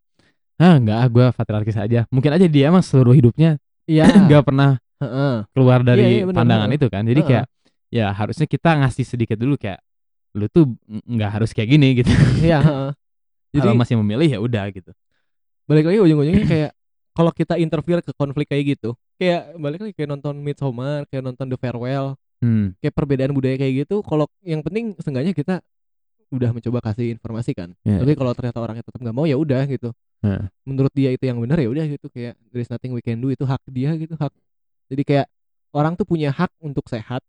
ah 0.55 0.75
nggak 0.79 0.97
ah 1.01 1.07
gua 1.11 1.25
patriarkis 1.35 1.75
aja. 1.75 2.07
Mungkin 2.11 2.31
aja 2.31 2.47
dia 2.47 2.71
emang 2.71 2.83
seluruh 2.83 3.15
hidupnya 3.15 3.59
ya 3.87 4.05
nggak 4.27 4.43
pernah 4.43 4.79
keluar 5.51 5.83
dari 5.83 6.01
Iya, 6.01 6.09
iya, 6.09 6.23
benar, 6.25 6.37
pandangan 6.39 6.69
benar. 6.71 6.79
itu 6.79 6.87
kan. 6.87 7.03
Jadi 7.03 7.21
kayak 7.23 7.45
ya 7.91 8.05
harusnya 8.11 8.47
kita 8.47 8.69
ngasih 8.81 9.05
sedikit 9.07 9.37
dulu 9.39 9.55
kayak 9.59 9.79
lu 10.35 10.47
tuh 10.51 10.75
nggak 10.87 11.31
harus 11.31 11.51
kayak 11.55 11.69
gini 11.75 12.03
gitu. 12.03 12.11
Iya, 12.43 12.59
heeh. 12.59 12.91
jadi 13.55 13.71
kalau 13.71 13.79
masih 13.79 13.95
memilih 14.03 14.27
ya 14.35 14.39
udah 14.39 14.67
gitu. 14.71 14.91
Balik 15.65 15.85
lagi 15.91 15.99
ujung-ujungnya 16.03 16.45
kayak 16.45 16.71
kalau 17.15 17.31
kita 17.31 17.55
interfere 17.55 18.03
ke 18.03 18.11
konflik 18.11 18.51
kayak 18.51 18.77
gitu 18.77 18.93
kayak 19.15 19.55
balik 19.55 19.79
lagi 19.87 19.93
kayak 19.95 20.09
nonton 20.11 20.35
Midsommar 20.43 21.07
kayak 21.07 21.23
nonton 21.23 21.47
The 21.47 21.57
Farewell 21.57 22.19
hmm. 22.43 22.75
kayak 22.83 22.93
perbedaan 22.93 23.31
budaya 23.31 23.55
kayak 23.55 23.87
gitu 23.87 24.03
kalau 24.03 24.27
yang 24.43 24.59
penting 24.59 24.93
seenggaknya 24.99 25.31
kita 25.31 25.63
udah 26.33 26.51
mencoba 26.51 26.83
kasih 26.91 27.15
informasi 27.15 27.55
kan 27.55 27.71
Ya, 27.85 28.01
tapi 28.01 28.17
kalau 28.17 28.35
ternyata 28.35 28.59
orangnya 28.59 28.83
tetap 28.83 28.99
nggak 28.99 29.15
mau 29.15 29.23
ya 29.23 29.39
udah 29.39 29.63
gitu 29.71 29.95
Heeh. 30.25 30.51
menurut 30.67 30.91
dia 30.91 31.09
itu 31.15 31.23
yang 31.23 31.39
benar 31.39 31.55
ya 31.61 31.69
udah 31.71 31.85
gitu 31.87 32.11
kayak 32.11 32.35
there 32.51 32.59
is 32.59 32.67
nothing 32.67 32.91
we 32.91 32.99
can 32.99 33.21
do 33.21 33.31
itu 33.31 33.45
hak 33.47 33.61
dia 33.71 33.95
gitu 33.95 34.17
hak 34.19 34.33
jadi 34.91 35.03
kayak 35.05 35.27
orang 35.71 35.95
tuh 35.95 36.03
punya 36.03 36.33
hak 36.33 36.51
untuk 36.59 36.83
sehat 36.91 37.23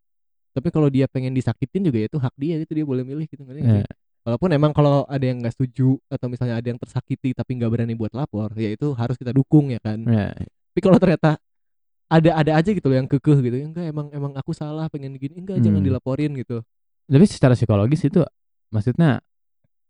tapi 0.57 0.73
kalau 0.73 0.89
dia 0.89 1.05
pengen 1.05 1.37
disakitin 1.37 1.85
juga 1.85 2.01
ya 2.01 2.07
itu 2.09 2.19
hak 2.19 2.35
dia 2.41 2.55
gitu 2.65 2.73
dia 2.73 2.87
boleh 2.89 3.05
milih 3.05 3.29
gitu 3.29 3.45
ngerti 3.45 3.63
sih? 3.63 3.85
Walaupun 4.27 4.51
emang 4.51 4.75
kalau 4.75 5.07
ada 5.07 5.23
yang 5.23 5.39
nggak 5.39 5.55
setuju 5.55 6.03
atau 6.11 6.27
misalnya 6.27 6.59
ada 6.59 6.67
yang 6.67 6.77
tersakiti 6.77 7.31
tapi 7.31 7.55
nggak 7.55 7.71
berani 7.71 7.95
buat 7.95 8.11
lapor, 8.11 8.51
ya 8.59 8.75
itu 8.75 8.91
harus 8.93 9.15
kita 9.15 9.31
dukung 9.31 9.71
ya 9.71 9.79
kan. 9.79 10.03
Ya, 10.03 10.35
Tapi 10.75 10.81
kalau 10.83 10.99
ternyata 10.99 11.39
ada 12.11 12.31
ada 12.35 12.53
aja 12.59 12.71
gitu 12.75 12.91
loh 12.91 12.99
yang 12.99 13.07
kekeh 13.07 13.39
gitu, 13.39 13.55
enggak 13.63 13.87
emang 13.87 14.11
emang 14.11 14.35
aku 14.35 14.51
salah 14.51 14.91
pengen 14.91 15.15
gini, 15.15 15.39
enggak 15.39 15.63
jangan 15.63 15.79
Hmm. 15.79 15.87
dilaporin 15.87 16.35
gitu. 16.35 16.67
tapi 17.07 17.23
secara 17.23 17.55
psikologis 17.55 18.03
itu 18.03 18.19
maksudnya 18.67 19.23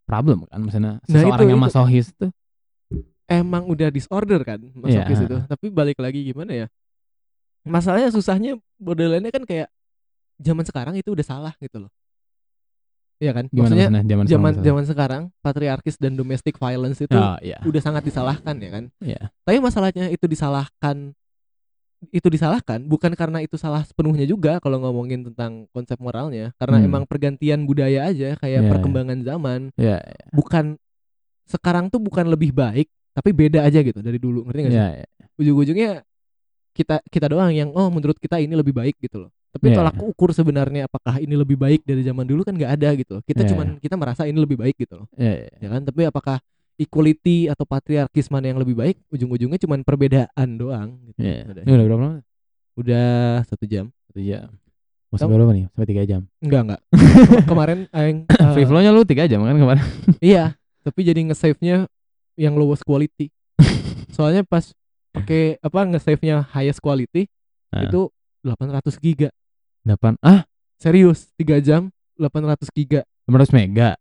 problem 0.04 0.44
kan 0.44 0.60
maksudnya 0.60 1.00
Nah, 1.00 1.08
seseorang 1.08 1.48
itu- 1.48 1.52
yang 1.56 1.60
itu. 1.60 1.66
masohis 1.72 2.06
tuh 2.12 2.28
Emang 3.24 3.64
udah 3.66 3.88
disorder 3.88 4.44
kan 4.44 4.60
masokis 4.76 5.18
Iya. 5.18 5.26
itu. 5.26 5.36
Tapi 5.48 5.66
balik 5.72 5.96
lagi 5.96 6.22
gimana 6.22 6.52
ya? 6.52 6.66
Masalahnya 7.64 8.12
susahnya 8.12 8.54
borderline 8.76 9.32
kan 9.32 9.42
kayak 9.42 9.72
zaman 10.38 10.62
sekarang 10.62 10.94
itu 10.94 11.10
udah 11.10 11.24
salah 11.24 11.56
gitu 11.58 11.82
loh. 11.82 11.90
Iya 13.16 13.32
kan? 13.32 13.44
gimana 13.48 13.72
Maksudnya 13.72 13.86
maksudnya 13.88 14.10
zaman 14.12 14.24
zaman 14.26 14.50
sekarang? 14.52 14.64
zaman 14.64 14.84
sekarang 14.84 15.22
patriarkis 15.40 15.96
dan 15.96 16.12
domestic 16.14 16.54
violence 16.56 17.00
itu 17.00 17.16
Oh, 17.16 17.36
iya. 17.40 17.56
udah 17.64 17.80
sangat 17.80 18.04
disalahkan 18.04 18.54
ya 18.60 18.70
kan. 18.70 18.84
Iya. 19.00 19.32
Tapi 19.42 19.56
masalahnya 19.58 20.12
itu 20.12 20.26
disalahkan 20.26 21.16
itu 22.12 22.28
disalahkan 22.28 22.84
bukan 22.84 23.16
karena 23.16 23.40
itu 23.40 23.56
salah 23.56 23.80
sepenuhnya 23.80 24.28
juga 24.28 24.60
kalau 24.60 24.76
ngomongin 24.78 25.24
tentang 25.32 25.64
konsep 25.72 25.96
moralnya 25.96 26.52
karena 26.60 26.76
Hmm. 26.78 26.86
emang 26.86 27.02
pergantian 27.08 27.64
budaya 27.64 28.12
aja 28.12 28.36
kayak 28.36 28.60
Iya, 28.62 28.68
perkembangan 28.68 29.18
zaman 29.24 29.60
Ya, 29.80 30.04
bukan 30.28 30.76
sekarang 31.48 31.88
tuh 31.88 31.96
bukan 31.96 32.28
lebih 32.28 32.52
baik 32.52 32.92
tapi 33.16 33.32
beda 33.32 33.64
aja 33.64 33.80
gitu 33.80 33.96
dari 34.04 34.20
dulu 34.20 34.44
ngerti 34.44 34.60
gak 34.68 34.72
sih? 34.76 34.76
ya, 34.76 34.88
ya. 34.92 35.06
Ujung-ujungnya 35.40 36.04
kita 36.76 37.00
kita 37.08 37.32
doang 37.32 37.48
yang 37.48 37.72
oh 37.72 37.88
menurut 37.88 38.20
kita 38.20 38.36
ini 38.44 38.52
lebih 38.52 38.76
baik 38.76 39.00
gitu 39.00 39.26
loh. 39.26 39.30
Tapi 39.56 39.66
Iya. 39.66 39.76
tolak 39.78 39.96
ukur 39.98 40.30
sebenarnya 40.30 40.84
apakah 40.84 41.16
ini 41.16 41.32
lebih 41.32 41.56
baik 41.56 41.80
dari 41.80 42.00
zaman 42.00 42.22
dulu 42.22 42.44
kan 42.44 42.52
nggak 42.52 42.72
ada 42.72 42.88
gitu. 42.94 43.18
Kita 43.22 43.40
Iya, 43.40 43.48
cuman 43.50 43.66
kita 43.78 43.94
merasa 43.94 44.22
ini 44.22 44.36
lebih 44.36 44.54
baik 44.54 44.76
gitu 44.76 44.94
loh 44.94 45.08
Ya, 45.14 45.32
ya. 45.38 45.50
ya 45.56 45.68
kan 45.70 45.80
tapi 45.82 46.04
apakah 46.04 46.36
equality 46.76 47.48
atau 47.48 47.64
patriarkis 47.64 48.28
mana 48.28 48.46
yang 48.46 48.58
lebih 48.58 48.74
baik 48.74 49.00
ujung-ujungnya 49.08 49.56
cuman 49.58 49.80
perbedaan 49.80 50.48
doang 50.54 51.00
gitu. 51.06 51.18
Ya. 51.18 51.42
udah 51.46 51.62
Ini 51.62 51.72
udah 51.72 51.84
berapa 51.86 52.02
lama? 52.02 52.18
udah 52.74 53.08
satu 53.42 53.64
jam 53.64 53.88
Satu 54.06 54.20
jam. 54.20 54.52
Mau 55.06 55.16
sampai 55.16 55.34
berapa 55.34 55.52
nih? 55.52 55.64
Sampai 55.70 55.86
tiga 55.86 56.02
jam. 56.04 56.20
enggak 56.38 56.62
enggak 56.62 56.80
kemarin 57.50 57.78
aing 57.90 58.18
eh, 58.34 58.52
Free 58.52 58.64
flow-nya 58.64 58.90
lu 58.90 59.02
tiga 59.02 59.24
jam 59.24 59.40
kan 59.40 59.56
kemarin? 59.56 59.80
iya 60.22 60.52
tapi 60.82 61.00
jadi 61.02 61.18
nge-save-nya 61.24 61.88
yang 62.36 62.54
lowest 62.54 62.84
quality 62.84 63.32
soalnya 64.12 64.42
pas 64.42 64.70
pakai 65.10 65.56
apa 65.58 65.80
nge-save-nya 65.86 66.44
highest 66.50 66.78
quality 66.78 67.24
Ah. 67.66 67.82
itu 67.82 68.08
800 68.40 68.94
giga 68.96 69.28
Delapan. 69.86 70.18
Ah, 70.18 70.42
serius 70.76 71.30
3 71.38 71.62
jam 71.62 71.88
800 72.18 72.66
giga 72.74 73.06
500 73.24 73.54
mega. 73.54 73.94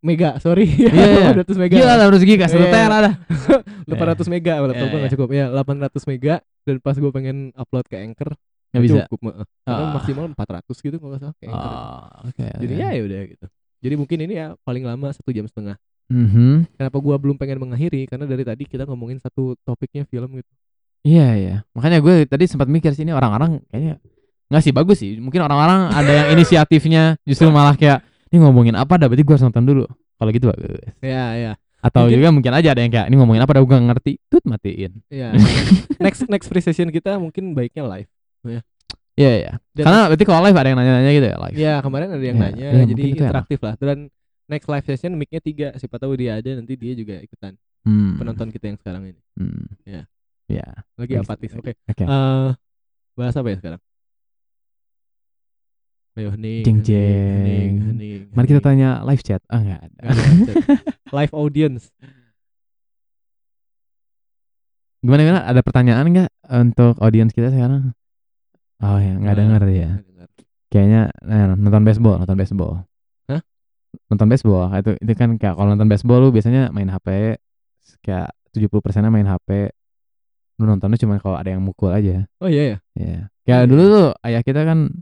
mega 0.00 0.40
sorry 0.40 0.64
Iya, 0.64 0.88
iya. 1.36 1.44
800 1.44 1.60
mega 1.60 1.74
Gila, 1.76 1.92
500 2.08 2.24
giga 2.24 2.44
satu 2.48 2.62
Iya. 2.62 2.72
tera 2.72 2.96
dah. 3.02 3.14
800 3.90 4.32
mega 4.32 4.52
laptop 4.56 4.76
Iya, 4.78 4.86
gue 4.86 4.96
iya. 4.96 5.04
gak 5.04 5.12
cukup 5.12 5.28
ya 5.30 5.44
800 5.52 6.08
mega 6.08 6.34
dan 6.62 6.76
pas 6.78 6.96
gue 6.96 7.10
pengen 7.10 7.36
upload 7.52 7.84
ke 7.84 7.96
Anchor 7.98 8.30
Nggak 8.70 8.82
bisa. 8.86 8.94
cukup. 9.10 9.18
Karena 9.60 9.82
Ah. 9.82 9.92
maksimal 9.92 10.24
400 10.30 10.76
gitu 10.78 10.96
kalau 10.96 11.10
nggak 11.10 11.20
salah 11.20 11.34
ke 11.36 11.44
Anchor. 11.44 11.68
Oh, 11.68 12.06
oke. 12.30 12.46
Jadi 12.62 12.72
oke. 12.72 12.80
ya 12.80 12.88
ya 12.94 13.02
udah 13.02 13.20
gitu. 13.28 13.46
Jadi 13.80 13.94
mungkin 13.96 14.18
ini 14.22 14.34
ya 14.36 14.46
paling 14.62 14.84
lama 14.86 15.10
satu 15.10 15.30
jam 15.30 15.44
setengah. 15.44 15.74
Mhm. 16.08 16.70
Kenapa 16.74 16.96
gua 16.98 17.16
belum 17.16 17.34
pengen 17.34 17.58
mengakhiri? 17.58 18.06
Karena 18.06 18.24
dari 18.24 18.42
tadi 18.42 18.64
kita 18.64 18.82
ngomongin 18.84 19.18
satu 19.18 19.52
topiknya 19.60 20.02
film 20.04 20.32
gitu. 20.34 20.52
Iya, 21.00 21.28
iya. 21.34 21.56
Makanya 21.72 21.98
gue 21.98 22.24
tadi 22.24 22.44
sempat 22.44 22.66
mikir 22.66 22.92
sih 22.92 23.02
ini 23.02 23.10
orang-orang 23.10 23.60
kayaknya 23.68 23.96
nggak 24.50 24.60
sih 24.60 24.72
bagus 24.74 24.98
sih. 24.98 25.16
Mungkin 25.16 25.40
orang-orang 25.40 25.88
ada 25.88 26.10
yang 26.10 26.26
inisiatifnya 26.34 27.14
justru 27.22 27.48
malah 27.48 27.72
kayak 27.72 28.02
ini 28.28 28.42
ngomongin 28.42 28.74
apa 28.74 28.94
dah 28.94 29.06
berarti 29.06 29.22
gue 29.22 29.32
harus 29.32 29.46
nonton 29.46 29.64
dulu. 29.64 29.84
Kalau 30.18 30.30
gitu 30.30 30.46
bagus. 30.46 30.82
Ya 31.00 31.24
ya 31.34 31.52
Atau 31.80 32.04
Mungkin- 32.04 32.18
juga 32.18 32.28
mungkin 32.28 32.52
aja 32.52 32.68
ada 32.70 32.82
yang 32.82 32.92
kayak 32.92 33.06
ini 33.08 33.16
ngomongin 33.16 33.40
apa 33.40 33.52
dah 33.54 33.60
gue 33.62 33.70
nggak 33.70 33.88
ngerti. 33.88 34.12
Tut 34.28 34.44
matiin. 34.44 34.92
ya. 35.08 35.32
next 36.04 36.26
next 36.26 36.46
free 36.46 36.60
session 36.60 36.90
kita 36.90 37.16
mungkin 37.16 37.54
baiknya 37.54 37.88
live. 37.88 38.10
Iya, 39.16 39.32
iya. 39.36 39.52
Dan- 39.72 39.84
Karena 39.84 40.00
berarti 40.08 40.24
kalau 40.24 40.40
live 40.42 40.56
ada 40.56 40.68
yang 40.68 40.78
nanya-nanya 40.78 41.10
gitu 41.10 41.26
ya 41.26 41.36
live. 41.40 41.56
Ya 41.56 41.74
kemarin 41.80 42.08
ada 42.10 42.20
yang 42.20 42.36
Ya, 42.36 42.44
nanya, 42.46 42.68
ya, 42.70 42.82
jadi 42.84 43.02
interaktif 43.10 43.58
lah. 43.60 43.74
Dan 43.76 44.08
next 44.44 44.66
live 44.66 44.86
session 44.86 45.12
mic-nya 45.14 45.40
tiga. 45.40 45.68
Siapa 45.76 45.96
tahu 45.96 46.16
dia 46.16 46.36
ada 46.36 46.50
nanti 46.52 46.74
dia 46.74 46.92
juga 46.92 47.16
ikutan 47.16 47.56
Hmm. 47.80 48.20
penonton 48.20 48.48
kita 48.48 48.68
yang 48.68 48.76
sekarang 48.76 49.02
ini. 49.08 49.20
Hmm. 49.36 49.64
Ya. 49.84 50.02
Ya. 50.48 50.68
Lagi 50.96 51.16
apatis. 51.16 51.52
Oke. 51.54 51.80
Oke. 51.80 52.04
Eh, 52.04 52.48
bahas 53.14 53.34
apa 53.34 53.48
ya 53.48 53.56
sekarang? 53.56 53.80
Ayo 56.20 56.36
hening. 56.36 56.60
Jeng, 56.68 56.78
jeng. 56.84 57.00
hening, 57.48 57.72
hening, 57.80 58.20
Mari 58.36 58.46
kita 58.52 58.60
tanya 58.60 59.00
live 59.08 59.24
chat. 59.24 59.40
Ah 59.48 59.56
enggak 59.64 59.80
ada. 59.88 59.96
Nggak 60.04 60.12
ada 60.12 60.44
chat. 60.44 60.56
Live 61.16 61.32
audience. 61.32 61.84
Gimana 65.00 65.20
gimana? 65.24 65.40
Ada 65.48 65.64
pertanyaan 65.64 66.04
nggak 66.12 66.30
untuk 66.60 67.00
audiens 67.00 67.32
kita 67.32 67.48
sekarang? 67.48 67.96
Oh 68.84 69.00
ya, 69.00 69.16
nggak 69.16 69.32
Nah, 69.32 69.40
denger 69.40 69.62
ya. 69.72 69.90
Kayaknya 70.68 71.02
nah, 71.24 71.56
nonton 71.56 71.88
baseball, 71.88 72.20
nonton 72.20 72.36
baseball. 72.36 72.72
Hah? 73.32 73.40
Nonton 74.12 74.28
baseball. 74.28 74.68
Itu 74.76 75.00
itu 75.00 75.12
kan 75.16 75.40
kayak 75.40 75.56
kalau 75.56 75.72
nonton 75.72 75.88
baseball 75.88 76.20
lu 76.20 76.28
biasanya 76.36 76.68
main 76.68 76.92
HP 76.92 77.40
kayak 78.04 78.28
70 78.52 78.68
persennya 78.84 79.08
main 79.08 79.24
HP. 79.24 79.72
Lu 80.60 80.68
nontonnya 80.68 81.00
cuma 81.00 81.16
kalau 81.16 81.40
ada 81.40 81.48
yang 81.48 81.64
mukul 81.64 81.88
aja. 81.96 82.28
Oh 82.44 82.46
iya 82.52 82.76
ya. 82.76 82.78
Ya. 82.92 83.18
Kayak 83.48 83.60
Iya. 83.64 83.68
dulu 83.72 83.82
tuh 83.88 84.08
ayah 84.28 84.44
kita 84.44 84.68
kan 84.68 85.00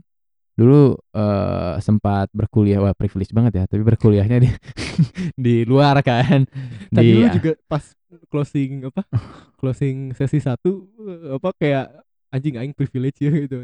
dulu 0.59 0.99
eh, 1.15 1.79
sempat 1.79 2.27
berkuliah 2.35 2.83
wah 2.83 2.91
privilege 2.91 3.31
banget 3.31 3.53
ya, 3.55 3.63
tapi 3.63 3.79
berkuliahnya 3.87 4.43
di 4.43 4.49
di 5.47 5.55
luar 5.63 6.03
kan. 6.03 6.43
Tadi 6.91 7.07
di 7.07 7.15
lu 7.15 7.31
juga 7.31 7.55
pas 7.71 7.83
closing 8.27 8.91
apa? 8.91 9.07
closing 9.55 10.11
sesi 10.11 10.43
satu 10.43 10.83
eh, 10.99 11.39
apa 11.39 11.49
kayak 11.55 11.85
anjing 12.29 12.59
aing 12.59 12.75
privilege 12.75 13.23
ya 13.23 13.31
gitu. 13.31 13.63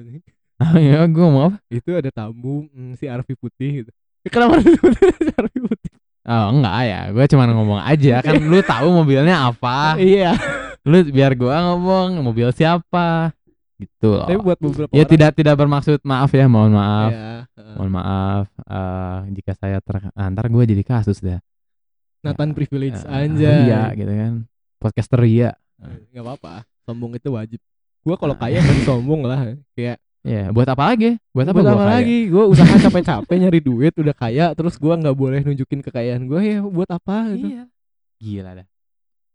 Ah, 0.56 0.80
ya, 0.80 1.04
gue 1.04 1.20
ngomong 1.20 1.52
apa? 1.52 1.58
Itu 1.68 1.92
ada 1.92 2.08
tamu 2.08 2.72
mm, 2.72 2.96
si 2.96 3.12
Arfi 3.12 3.36
Putih 3.36 3.84
gitu. 3.84 3.92
Ya, 4.24 4.30
Kenapa 4.32 4.56
si 4.64 5.32
Arfi 5.36 5.60
Putih? 5.60 5.92
Oh 6.26 6.50
enggak 6.50 6.76
ya, 6.90 7.00
gue 7.14 7.26
cuma 7.30 7.46
ngomong 7.46 7.78
aja 7.78 8.18
kan 8.26 8.42
lu 8.42 8.58
tahu 8.66 8.90
mobilnya 8.90 9.46
apa, 9.46 9.94
Iya. 10.02 10.34
lu 10.82 11.06
biar 11.06 11.38
gua 11.38 11.62
ngomong 11.70 12.18
mobil 12.26 12.50
siapa, 12.50 13.30
gitu 13.76 14.08
loh. 14.16 14.28
Tapi 14.28 14.40
buat 14.40 14.58
beberapa 14.60 14.92
Ya 14.96 15.04
orang 15.04 15.12
tidak 15.12 15.32
tidak 15.36 15.56
bermaksud 15.60 16.00
maaf 16.08 16.32
ya, 16.32 16.46
mohon 16.48 16.74
maaf, 16.74 17.12
Iya, 17.12 17.28
heeh. 17.60 17.76
mohon 17.76 17.92
maaf 17.92 18.46
eh, 18.64 19.20
jika 19.36 19.52
saya 19.60 19.78
ter, 19.84 20.00
ah, 20.16 20.30
gue 20.32 20.64
jadi 20.64 20.84
kasus 20.84 21.20
deh. 21.20 21.40
Nathan 22.26 22.58
privilege 22.58 22.98
Eh, 23.06 23.12
anjay. 23.12 23.70
Iya 23.70 23.82
gitu 23.94 24.10
kan, 24.10 24.34
podcaster 24.82 25.20
ria. 25.22 25.54
Enggak 25.78 26.24
apa-apa. 26.26 26.54
Sombong 26.86 27.18
itu 27.18 27.30
wajib. 27.30 27.60
Gua 28.06 28.16
kalau 28.18 28.34
kaya 28.38 28.62
kan 28.62 28.78
sombong 28.86 29.26
lah. 29.26 29.58
Kayak 29.78 29.98
Ya 30.26 30.50
buat 30.50 30.66
apa 30.66 30.90
lagi? 30.90 31.22
Buat 31.38 31.54
apa 31.54 31.62
buat 31.62 31.66
gua 31.70 31.74
apa 31.78 31.86
kaya? 31.86 31.96
lagi? 32.02 32.20
Gua 32.34 32.44
usaha 32.50 32.74
capek-capek 32.82 33.38
nyari 33.46 33.60
duit 33.62 33.94
udah 33.94 34.16
kaya 34.18 34.46
terus 34.58 34.74
gua 34.82 34.98
nggak 34.98 35.14
boleh 35.14 35.46
nunjukin 35.46 35.86
kekayaan 35.86 36.26
gua 36.26 36.42
ya 36.42 36.66
buat 36.66 36.90
apa 36.90 37.30
gitu. 37.38 37.54
Iya. 37.54 37.64
Gila 38.18 38.52
dah. 38.58 38.68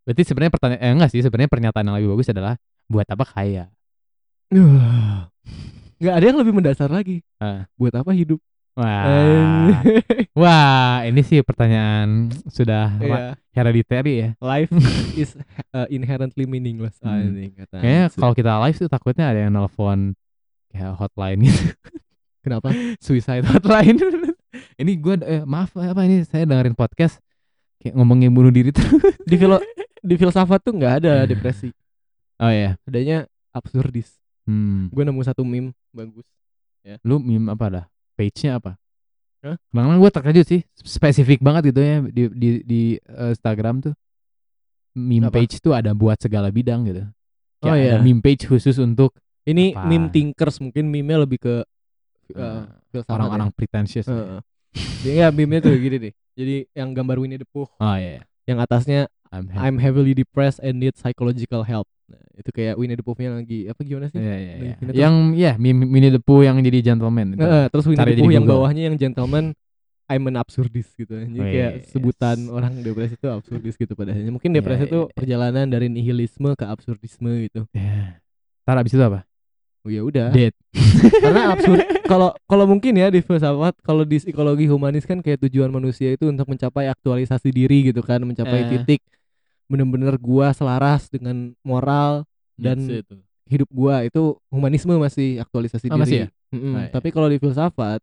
Berarti 0.02 0.22
sebenarnya 0.26 0.50
pertanyaan 0.50 0.82
eh 0.82 0.90
enggak 0.90 1.10
sih, 1.14 1.22
sebenarnya 1.22 1.46
pernyataan 1.46 1.86
yang 1.86 1.94
lebih 2.02 2.10
bagus 2.18 2.26
adalah 2.34 2.58
buat 2.90 3.06
apa 3.06 3.22
kaya? 3.22 3.70
Nggak 6.00 6.14
ada 6.16 6.24
yang 6.24 6.38
lebih 6.40 6.54
mendasar 6.56 6.90
lagi. 6.90 7.22
Ah. 7.38 7.68
Buat 7.78 8.02
apa 8.02 8.10
hidup? 8.10 8.40
Wah. 8.74 9.02
Anjay. 9.06 10.26
Wah, 10.40 11.04
ini 11.04 11.20
sih 11.26 11.42
pertanyaan 11.42 12.30
sudah 12.48 12.96
Iya. 12.98 13.34
hereditary 13.52 14.14
ya. 14.16 14.28
Life 14.40 14.72
is 15.20 15.36
uh, 15.74 15.86
inherently 15.90 16.46
meaningless. 16.46 16.96
Hmm. 17.02 17.34
Kata. 17.52 17.78
Kayaknya 17.82 18.04
kalau 18.14 18.34
kita 18.34 18.52
live 18.64 18.78
tuh 18.78 18.90
takutnya 18.90 19.26
ada 19.30 19.40
yang 19.46 19.52
nelpon 19.52 20.14
kayak 20.70 20.96
hotline 20.96 21.46
gitu. 21.46 21.64
Kenapa? 22.46 22.72
Suicide 23.02 23.44
hotline. 23.44 24.00
ini 24.80 24.96
gua 24.96 25.20
eh, 25.28 25.44
maaf 25.44 25.76
apa 25.76 26.00
ini 26.08 26.24
saya 26.24 26.48
dengerin 26.48 26.72
podcast 26.74 27.20
kayak 27.78 27.92
ngomongin 27.94 28.32
bunuh 28.32 28.50
diri 28.50 28.72
tuh. 28.72 28.86
Di 29.28 29.36
filo 29.36 29.60
di 30.00 30.14
filsafat 30.16 30.64
tuh 30.64 30.72
nggak 30.72 31.04
ada 31.04 31.28
depresi. 31.28 31.68
Oh 32.40 32.48
iya. 32.48 32.80
Adanya 32.88 33.28
absurdis. 33.52 34.19
Hmm. 34.48 34.88
Gue 34.92 35.02
nemu 35.04 35.20
satu 35.24 35.42
meme 35.44 35.72
bagus. 35.92 36.24
Lu 37.04 37.20
meme 37.20 37.52
apa 37.52 37.66
dah? 37.68 37.84
Page-nya 38.16 38.60
apa? 38.60 38.76
Hah? 39.40 39.56
Karena 39.72 39.96
gue 39.96 40.10
terkejut 40.12 40.46
sih, 40.46 40.60
spesifik 40.84 41.40
banget 41.40 41.72
gitu 41.72 41.80
ya 41.80 42.04
di 42.04 42.22
di 42.28 42.48
di 42.64 42.80
eh, 43.00 43.32
Instagram 43.32 43.80
tuh. 43.80 43.94
Meme 44.92 45.30
Apa? 45.30 45.38
page 45.40 45.62
tuh 45.62 45.72
ada 45.72 45.94
buat 45.94 46.18
segala 46.18 46.50
bidang 46.50 46.82
gitu. 46.90 47.06
Oh, 47.62 47.70
Kayak 47.70 47.78
iya. 47.78 47.90
ada 47.94 47.98
meme 48.02 48.20
page 48.20 48.44
khusus 48.50 48.76
untuk 48.82 49.14
Ini 49.46 49.72
Apa? 49.72 49.88
meme 49.88 50.12
thinkers 50.12 50.60
mungkin 50.60 50.92
meme-nya 50.92 51.24
lebih 51.24 51.40
ke 51.40 51.54
uh, 52.36 52.36
eh, 52.36 52.62
filsafat. 52.92 53.14
orang-orang 53.16 53.48
pretentious. 53.56 54.04
ya. 54.04 54.12
ya. 54.12 54.18
Heeh. 54.20 54.40
Jadi 55.00 55.16
ya 55.16 55.28
meme-nya 55.32 55.60
tuh 55.64 55.72
gini 55.80 55.96
deh. 55.96 56.12
Jadi 56.36 56.56
yang 56.76 56.92
gambar 56.92 57.16
Winnie 57.24 57.40
the 57.40 57.48
Pooh, 57.48 57.66
Oh 57.80 57.96
iya. 57.96 58.20
iya. 58.20 58.22
yang 58.44 58.58
atasnya 58.60 59.08
I'm. 59.30 59.46
I'm 59.52 59.76
heavily 59.76 60.12
depressed 60.12 60.58
and 60.58 60.78
need 60.78 60.94
psychological 60.94 61.62
help. 61.62 61.86
Nah, 62.06 62.18
itu 62.34 62.50
kayak 62.50 62.74
Winnie 62.74 62.94
the 62.94 63.02
Pooh-nya 63.02 63.30
lagi 63.32 63.70
apa 63.70 63.80
gimana 63.80 64.10
sih? 64.10 64.18
Iya, 64.18 64.34
iya, 64.34 64.52
iya. 64.52 64.74
Winnie 64.74 64.90
the 64.90 64.98
Yang 64.98 65.14
ya 65.36 65.52
meme 65.54 65.86
Winnie 65.86 66.10
the 66.10 66.18
Pooh 66.18 66.42
yang 66.42 66.58
jadi 66.58 66.78
gentleman 66.84 67.34
itu. 67.34 67.40
Heeh, 67.40 67.64
terus 67.68 67.86
Winnie 67.86 68.02
the 68.02 68.18
Pooh 68.18 68.28
yang 68.28 68.42
Google. 68.42 68.66
bawahnya 68.66 68.82
yang 68.86 68.96
gentleman 68.96 69.54
I'm 70.06 70.26
an 70.26 70.34
absurdist 70.34 70.98
gitu 70.98 71.14
jadi 71.14 71.38
kayak 71.38 71.72
Wes. 71.76 71.94
sebutan 71.94 72.50
orang 72.50 72.82
depresi 72.82 73.14
itu 73.14 73.30
absurdis 73.30 73.78
gitu 73.78 73.94
pada 73.94 74.10
akhirnya 74.10 74.34
mungkin 74.34 74.50
Iya, 74.50 74.58
depresi 74.58 74.82
iya, 74.82 74.90
itu 74.90 75.00
iya. 75.00 75.14
perjalanan 75.14 75.66
dari 75.70 75.86
nihilisme 75.86 76.50
ke 76.52 76.66
absurdisme 76.66 77.30
gitu 77.46 77.62
Ya. 77.70 78.18
Ntar 78.66 78.76
abis 78.76 78.90
itu 78.90 78.98
apa? 79.00 79.22
oh 79.80 79.88
ya 79.88 80.02
udah 80.02 80.28
Dead. 80.28 80.50
karena 81.22 81.54
absurd 81.54 81.78
kalau 82.04 82.34
kalau 82.44 82.66
mungkin 82.66 82.90
ya 82.92 83.06
di 83.06 83.22
filsafat 83.22 83.78
kalau 83.80 84.02
di 84.02 84.18
psikologi 84.18 84.66
humanis 84.66 85.06
kan 85.06 85.22
kayak 85.22 85.40
tujuan 85.40 85.70
manusia 85.70 86.10
itu 86.10 86.26
untuk 86.26 86.44
mencapai 86.44 86.90
aktualisasi 86.90 87.48
diri 87.48 87.86
gitu 87.86 88.02
kan 88.02 88.18
mencapai 88.20 88.60
Eh. 88.60 88.68
titik 88.76 89.00
bener-bener 89.70 90.18
gua 90.18 90.50
selaras 90.50 91.06
dengan 91.06 91.54
moral 91.62 92.26
dan 92.58 92.76
itu. 92.82 93.16
hidup 93.46 93.70
gua 93.70 94.02
itu 94.02 94.20
humanisme 94.48 94.90
masih 94.92 95.38
aktualisasi 95.38 95.86
Oh, 95.86 95.94
diri 95.94 96.02
masih 96.02 96.18
ya? 96.20 96.28
Oh, 96.50 96.58
iya. 96.76 96.90
tapi 96.90 97.08
kalau 97.08 97.26
di 97.26 97.38
filsafat 97.38 98.02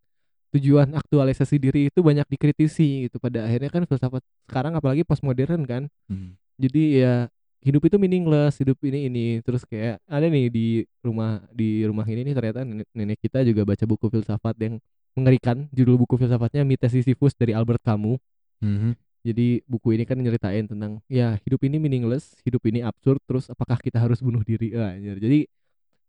tujuan 0.49 0.95
aktualisasi 0.95 1.59
diri 1.59 1.91
itu 1.91 1.99
banyak 1.99 2.23
dikritisi 2.25 3.05
gitu 3.05 3.19
pada 3.19 3.43
akhirnya 3.43 3.67
kan 3.67 3.83
filsafat 3.83 4.23
sekarang 4.47 4.73
apalagi 4.73 5.03
postmodern 5.03 5.67
kan 5.67 5.91
Hmm. 6.07 6.39
jadi 6.55 6.83
ya 6.95 7.13
hidup 7.59 7.83
itu 7.83 7.97
meaningless 7.97 8.55
hidup 8.55 8.79
ini 8.81 9.05
ini 9.05 9.25
terus 9.41 9.61
kayak 9.61 9.99
ada 10.07 10.23
nih 10.23 10.47
di 10.47 10.67
rumah 11.01 11.43
di 11.51 11.83
rumah 11.83 12.07
ini 12.07 12.23
nih 12.23 12.33
ternyata 12.33 12.63
nenek, 12.63 13.19
kita 13.19 13.43
juga 13.43 13.67
baca 13.67 13.83
buku 13.83 14.07
filsafat 14.07 14.55
yang 14.57 14.79
mengerikan 15.13 15.67
judul 15.69 15.97
buku 15.97 16.15
filsafatnya 16.15 16.63
Mites 16.63 16.95
Sisyphus 16.95 17.35
dari 17.35 17.51
Albert 17.51 17.83
Camus 17.83 18.23
Mhm. 18.57 18.95
Jadi 19.27 19.47
buku 19.67 19.99
ini 19.99 20.03
kan 20.03 20.15
nyeritain 20.15 20.63
tentang 20.63 21.03
ya 21.05 21.35
hidup 21.43 21.59
ini 21.61 21.75
meaningless 21.77 22.31
hidup 22.41 22.63
ini 22.63 22.79
absurd 22.79 23.19
terus 23.27 23.51
apakah 23.51 23.75
kita 23.77 23.99
harus 23.99 24.23
bunuh 24.23 24.39
diri 24.41 24.71
Ah, 24.71 24.95
anjir. 24.95 25.19
jadi 25.19 25.43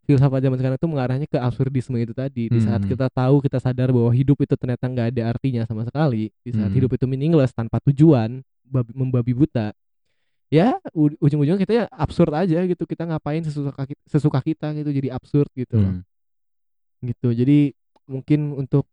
filsafat 0.05 0.41
zaman 0.41 0.57
sekarang 0.57 0.77
itu 0.79 0.89
mengarahnya 0.89 1.27
ke 1.27 1.37
absurdisme 1.37 1.99
itu 1.99 2.15
tadi 2.15 2.49
di 2.49 2.61
saat 2.63 2.81
Hmm. 2.81 2.89
kita 2.89 3.11
tahu 3.11 3.43
kita 3.43 3.59
sadar 3.59 3.93
bahwa 3.93 4.09
hidup 4.09 4.39
itu 4.41 4.55
ternyata 4.55 4.87
nggak 4.87 5.07
ada 5.13 5.23
artinya 5.29 5.63
sama 5.67 5.85
sekali 5.85 6.33
di 6.41 6.51
saat 6.55 6.71
Hmm. 6.71 6.79
hidup 6.79 6.91
itu 6.95 7.05
meaningless 7.05 7.53
tanpa 7.53 7.77
tujuan 7.85 8.41
babi- 8.65 8.97
membabi 8.97 9.37
buta 9.37 9.77
ya 10.49 10.81
ujung-ujungnya 10.97 11.61
kita 11.61 11.73
ya 11.75 11.85
absurd 11.93 12.33
aja 12.33 12.65
gitu 12.65 12.89
kita 12.89 13.05
ngapain 13.05 13.45
sesuka 13.45 13.85
kita, 13.85 14.01
sesuka 14.09 14.41
kita 14.41 14.73
gitu 14.73 14.89
jadi 14.89 15.13
absurd 15.13 15.53
gitu 15.53 15.77
loh 15.77 15.93
Hmm. 16.01 16.03
gitu 17.05 17.29
jadi 17.31 17.77
mungkin 18.09 18.57
untuk 18.57 18.89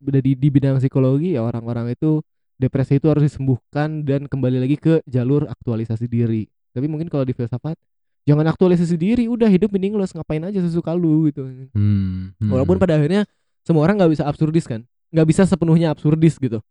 di, 0.00 0.36
di 0.36 0.48
bidang 0.48 0.76
psikologi 0.76 1.32
ya 1.32 1.40
orang-orang 1.40 1.92
itu 1.92 2.20
depresi 2.56 2.96
itu 2.96 3.06
harus 3.06 3.24
disembuhkan 3.24 4.02
dan 4.02 4.24
kembali 4.24 4.58
lagi 4.58 4.76
ke 4.76 5.00
jalur 5.04 5.44
aktualisasi 5.46 6.06
diri 6.06 6.46
tapi 6.72 6.86
mungkin 6.86 7.06
kalau 7.06 7.22
di 7.22 7.32
filsafat 7.32 7.76
jangan 8.22 8.46
aktualisasi 8.46 8.94
diri 8.94 9.26
udah 9.26 9.46
hidup 9.46 9.70
meaningless 9.70 10.12
ngapain 10.12 10.40
aja 10.40 10.60
sesuka 10.60 10.92
lu 10.92 11.28
gitu 11.28 11.42
Hmm. 11.74 12.32
Hmm. 12.36 12.50
walaupun 12.50 12.78
pada 12.78 12.94
akhirnya 12.94 13.26
semua 13.62 13.82
orang 13.82 13.98
nggak 13.98 14.12
bisa 14.14 14.24
absurdis 14.24 14.64
kan 14.64 14.82
nggak 15.10 15.26
bisa 15.26 15.42
sepenuhnya 15.44 15.90
absurdis 15.90 16.36
gitu 16.36 16.62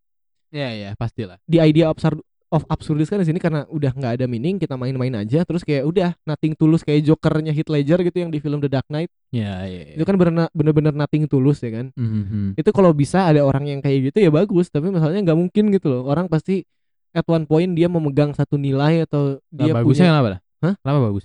ya 0.50 0.68
ya 0.72 0.90
pastilah. 0.96 1.40
di 1.46 1.58
idea 1.58 1.88
of, 1.88 1.96
absur- 1.96 2.24
of 2.52 2.68
absurdis 2.68 3.08
kan 3.08 3.16
di 3.16 3.26
sini 3.26 3.40
karena 3.40 3.64
udah 3.66 3.90
nggak 3.90 4.12
ada 4.14 4.26
meaning 4.26 4.56
kita 4.56 4.76
main-main 4.76 5.16
aja 5.18 5.42
terus 5.42 5.64
kayak 5.64 5.84
udah 5.84 6.12
nothing 6.22 6.52
tulus 6.52 6.82
kayak 6.82 7.02
jokernya 7.02 7.50
Heath 7.50 7.68
Ledger 7.68 8.00
gitu 8.02 8.18
yang 8.18 8.28
di 8.28 8.38
film 8.38 8.60
The 8.60 8.68
Dark 8.68 8.86
Knight 8.86 9.08
Ya 9.30 9.64
ya. 9.64 9.96
itu 9.96 10.04
kan 10.04 10.16
bener- 10.16 10.52
bener-bener 10.52 10.92
nothing 10.92 11.26
tulus 11.26 11.60
ya 11.60 11.72
kan 11.72 11.90
Mhm. 11.94 12.54
itu 12.54 12.70
kalau 12.70 12.92
bisa 12.92 13.24
ada 13.26 13.40
orang 13.42 13.66
yang 13.66 13.80
kayak 13.80 14.12
gitu 14.12 14.20
ya 14.20 14.30
bagus 14.30 14.68
tapi 14.68 14.88
masalahnya 14.88 15.24
nggak 15.24 15.40
mungkin 15.40 15.72
gitu 15.72 15.88
loh 15.90 16.04
orang 16.06 16.28
pasti 16.28 16.68
at 17.12 17.24
one 17.26 17.44
point 17.44 17.72
dia 17.72 17.88
memegang 17.88 18.32
satu 18.32 18.56
nilai 18.56 19.04
atau 19.04 19.40
Nah, 19.50 19.56
dia 19.62 19.72
bagusnya 19.74 20.06
punya 20.06 20.12
kenapa 20.12 20.28
dah? 20.30 20.40
Hah? 20.62 20.74
Kenapa 20.78 21.00
bagus? 21.06 21.24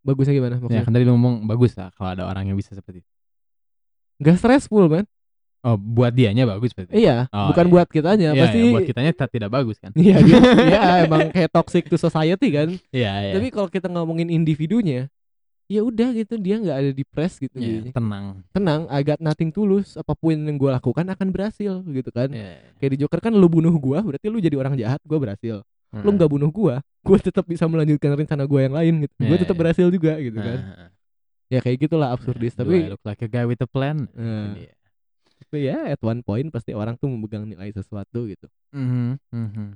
bagusnya 0.00 0.32
gimana 0.32 0.54
Ya 0.54 0.58
maksudnya 0.58 0.82
kan 0.82 0.92
tadi 0.92 1.04
lu 1.04 1.12
ngomong 1.12 1.34
bagus 1.44 1.72
lah 1.74 1.90
kalau 1.92 2.10
ada 2.10 2.22
orang 2.24 2.44
yang 2.44 2.56
bisa 2.56 2.70
seperti 2.72 3.02
itu. 3.02 3.10
nggak 4.18 4.36
stressful 4.36 4.86
man 4.88 5.06
Oh, 5.62 5.78
buat 5.78 6.10
dianya 6.10 6.42
bagus 6.42 6.74
berarti. 6.74 6.90
iya 6.92 7.30
Oh, 7.30 7.46
bukan 7.48 7.66
iya. 7.66 7.72
buat 7.72 7.86
kitanya 7.86 8.28
Iya, 8.30 8.42
pasti 8.42 8.58
iya, 8.58 8.72
buat 8.74 8.82
kitanya 8.82 9.10
ta- 9.12 9.26
tidak 9.26 9.46
bagus 9.48 9.78
kan. 9.78 9.94
iya 9.94 10.18
dia 10.66 10.80
emang 11.02 11.30
kayak 11.30 11.50
toxic 11.50 11.86
to 11.86 11.94
society 11.94 12.50
kan 12.50 12.68
Iya, 12.90 13.12
iya. 13.22 13.32
tapi 13.32 13.46
kalau 13.48 13.66
kita 13.66 13.86
ngomongin 13.86 14.26
individunya 14.26 15.06
ya 15.66 15.80
udah 15.80 16.12
gitu 16.12 16.34
dia 16.36 16.58
nggak 16.58 16.76
ada 16.76 16.90
depres 16.90 17.38
gitu 17.38 17.54
Iya, 17.56 17.88
tenang. 17.90 18.42
tenang 18.50 18.90
agak 18.90 19.16
nothing 19.18 19.48
tulus 19.48 19.94
apa 19.94 20.12
pun 20.12 20.34
yang 20.34 20.52
gue 20.52 20.66
lakukan 20.68 21.06
akan 21.06 21.28
berhasil 21.30 21.80
gitu 21.80 22.10
kan 22.10 22.28
Iya. 22.28 22.58
kayak 22.76 22.90
di 22.92 22.98
Joker 22.98 23.20
kan 23.20 23.32
lu 23.32 23.46
bunuh 23.46 23.72
gua 23.72 24.02
berarti 24.02 24.26
lu 24.26 24.36
jadi 24.36 24.58
orang 24.58 24.74
jahat 24.74 24.98
gua 25.02 25.22
berhasil 25.22 25.62
lu 25.62 25.96
Heeh. 25.96 26.12
nggak 26.12 26.28
bunuh 26.28 26.50
gua 26.50 26.74
gua 27.00 27.16
tetap 27.16 27.46
bisa 27.46 27.64
melanjutkan 27.64 28.12
rencana 28.12 28.44
gua 28.44 28.60
yang 28.60 28.74
lain 28.74 28.94
gitu 29.00 29.14
gua 29.16 29.30
Iya, 29.30 29.40
tetap 29.40 29.54
iya. 29.54 29.60
berhasil 29.62 29.86
juga 29.88 30.12
gitu 30.18 30.36
kan 30.36 30.58
Heeh. 30.60 30.88
ya 31.48 31.58
kayak 31.60 31.78
gitulah 31.80 32.08
absurdis 32.10 32.52
Do 32.52 32.66
I 32.66 32.66
tapi 32.66 32.76
look 32.90 33.02
like 33.02 33.22
a 33.22 33.30
guy 33.30 33.46
with 33.46 33.60
a 33.60 33.68
plan. 33.68 34.10
Iya. 34.12 34.74
Ya 35.54 35.86
at 35.86 36.00
one 36.00 36.20
point 36.20 36.48
pasti 36.48 36.72
orang 36.72 36.94
tuh 36.94 37.06
memegang 37.06 37.44
nilai 37.44 37.68
sesuatu 37.70 38.24
gitu 38.24 38.46
Mhm, 38.70 39.16
mhm. 39.28 39.68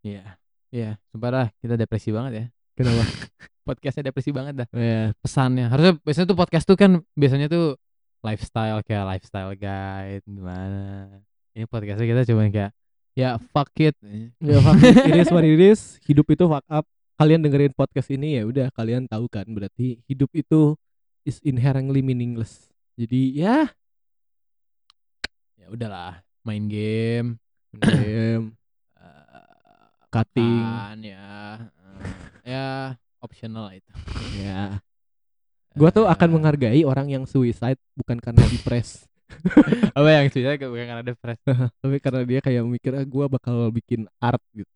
Iya. 0.00 0.38
Iya, 0.68 1.00
sumpah 1.08 1.30
dah 1.30 1.46
kita 1.58 1.74
depresi 1.74 2.08
banget 2.08 2.32
ya. 2.34 2.44
kenapa 2.74 3.00
Podcastnya 3.66 4.08
depresi 4.08 4.30
banget 4.30 4.54
dah. 4.58 4.68
ya 4.70 5.12
Pesannya 5.18 5.66
harusnya 5.66 5.96
biasanya 5.98 6.26
tuh 6.26 6.36
podcast 6.36 6.64
tuh 6.64 6.76
kan 6.76 6.90
biasanya 7.12 7.46
tuh 7.46 7.76
lifestyle 8.20 8.80
kayak 8.82 9.04
lifestyle 9.06 9.52
guide 9.54 10.24
gimana. 10.24 11.08
Ini 11.52 11.64
podcastnya 11.64 12.06
kita 12.06 12.22
cuma 12.26 12.46
kayak 12.46 12.72
ya 13.12 13.36
fuck 13.50 13.72
it. 13.76 13.96
ya 14.38 14.56
fuck 14.58 14.78
it, 14.78 14.94
it 15.04 15.16
is 15.16 15.28
what 15.28 15.42
it 15.42 15.58
is 15.58 15.98
hidup 16.02 16.28
itu 16.28 16.44
fuck 16.44 16.64
up 16.66 16.86
kalian 17.14 17.40
dengerin 17.40 17.72
podcast 17.72 18.08
ini 18.08 18.38
ya 18.38 18.46
udah 18.46 18.70
kalian 18.70 19.04
tahu 19.04 19.26
kan 19.26 19.42
berarti 19.48 19.98
hidup 20.06 20.30
itu 20.32 20.78
is 21.24 21.42
inherently 21.42 21.98
meaningless 21.98 22.70
jadi 22.94 23.20
ya 23.32 23.56
Ya 23.66 23.77
udahlah, 25.68 26.12
main 26.42 26.64
game, 26.64 27.36
game 27.72 28.52
eh, 28.98 29.46
cutting 30.08 30.58
makan, 30.58 30.98
ya. 31.00 31.28
eh, 32.44 32.48
ya 32.48 32.66
optional 33.18 33.68
lah 33.68 33.74
itu. 33.74 33.90
ya 34.42 34.80
gua 35.74 35.90
tuh 35.90 36.04
akan 36.04 36.28
Eh, 36.28 36.34
menghargai 36.34 36.82
orang 36.82 37.06
yang 37.08 37.24
suicide 37.24 37.78
bukan 37.94 38.18
karena 38.18 38.42
depres 38.48 39.06
apa 39.96 40.08
yang 40.08 40.26
sudah 40.32 40.56
bukan 40.56 40.86
karena 40.88 41.04
depresi. 41.04 41.44
tapi 41.84 41.96
karena 42.00 42.20
dia 42.24 42.40
kayak 42.40 42.62
mikir 42.64 42.92
ah, 42.96 43.04
gue 43.04 43.24
bakal 43.28 43.68
bikin 43.68 44.08
art 44.18 44.40
gitu 44.56 44.72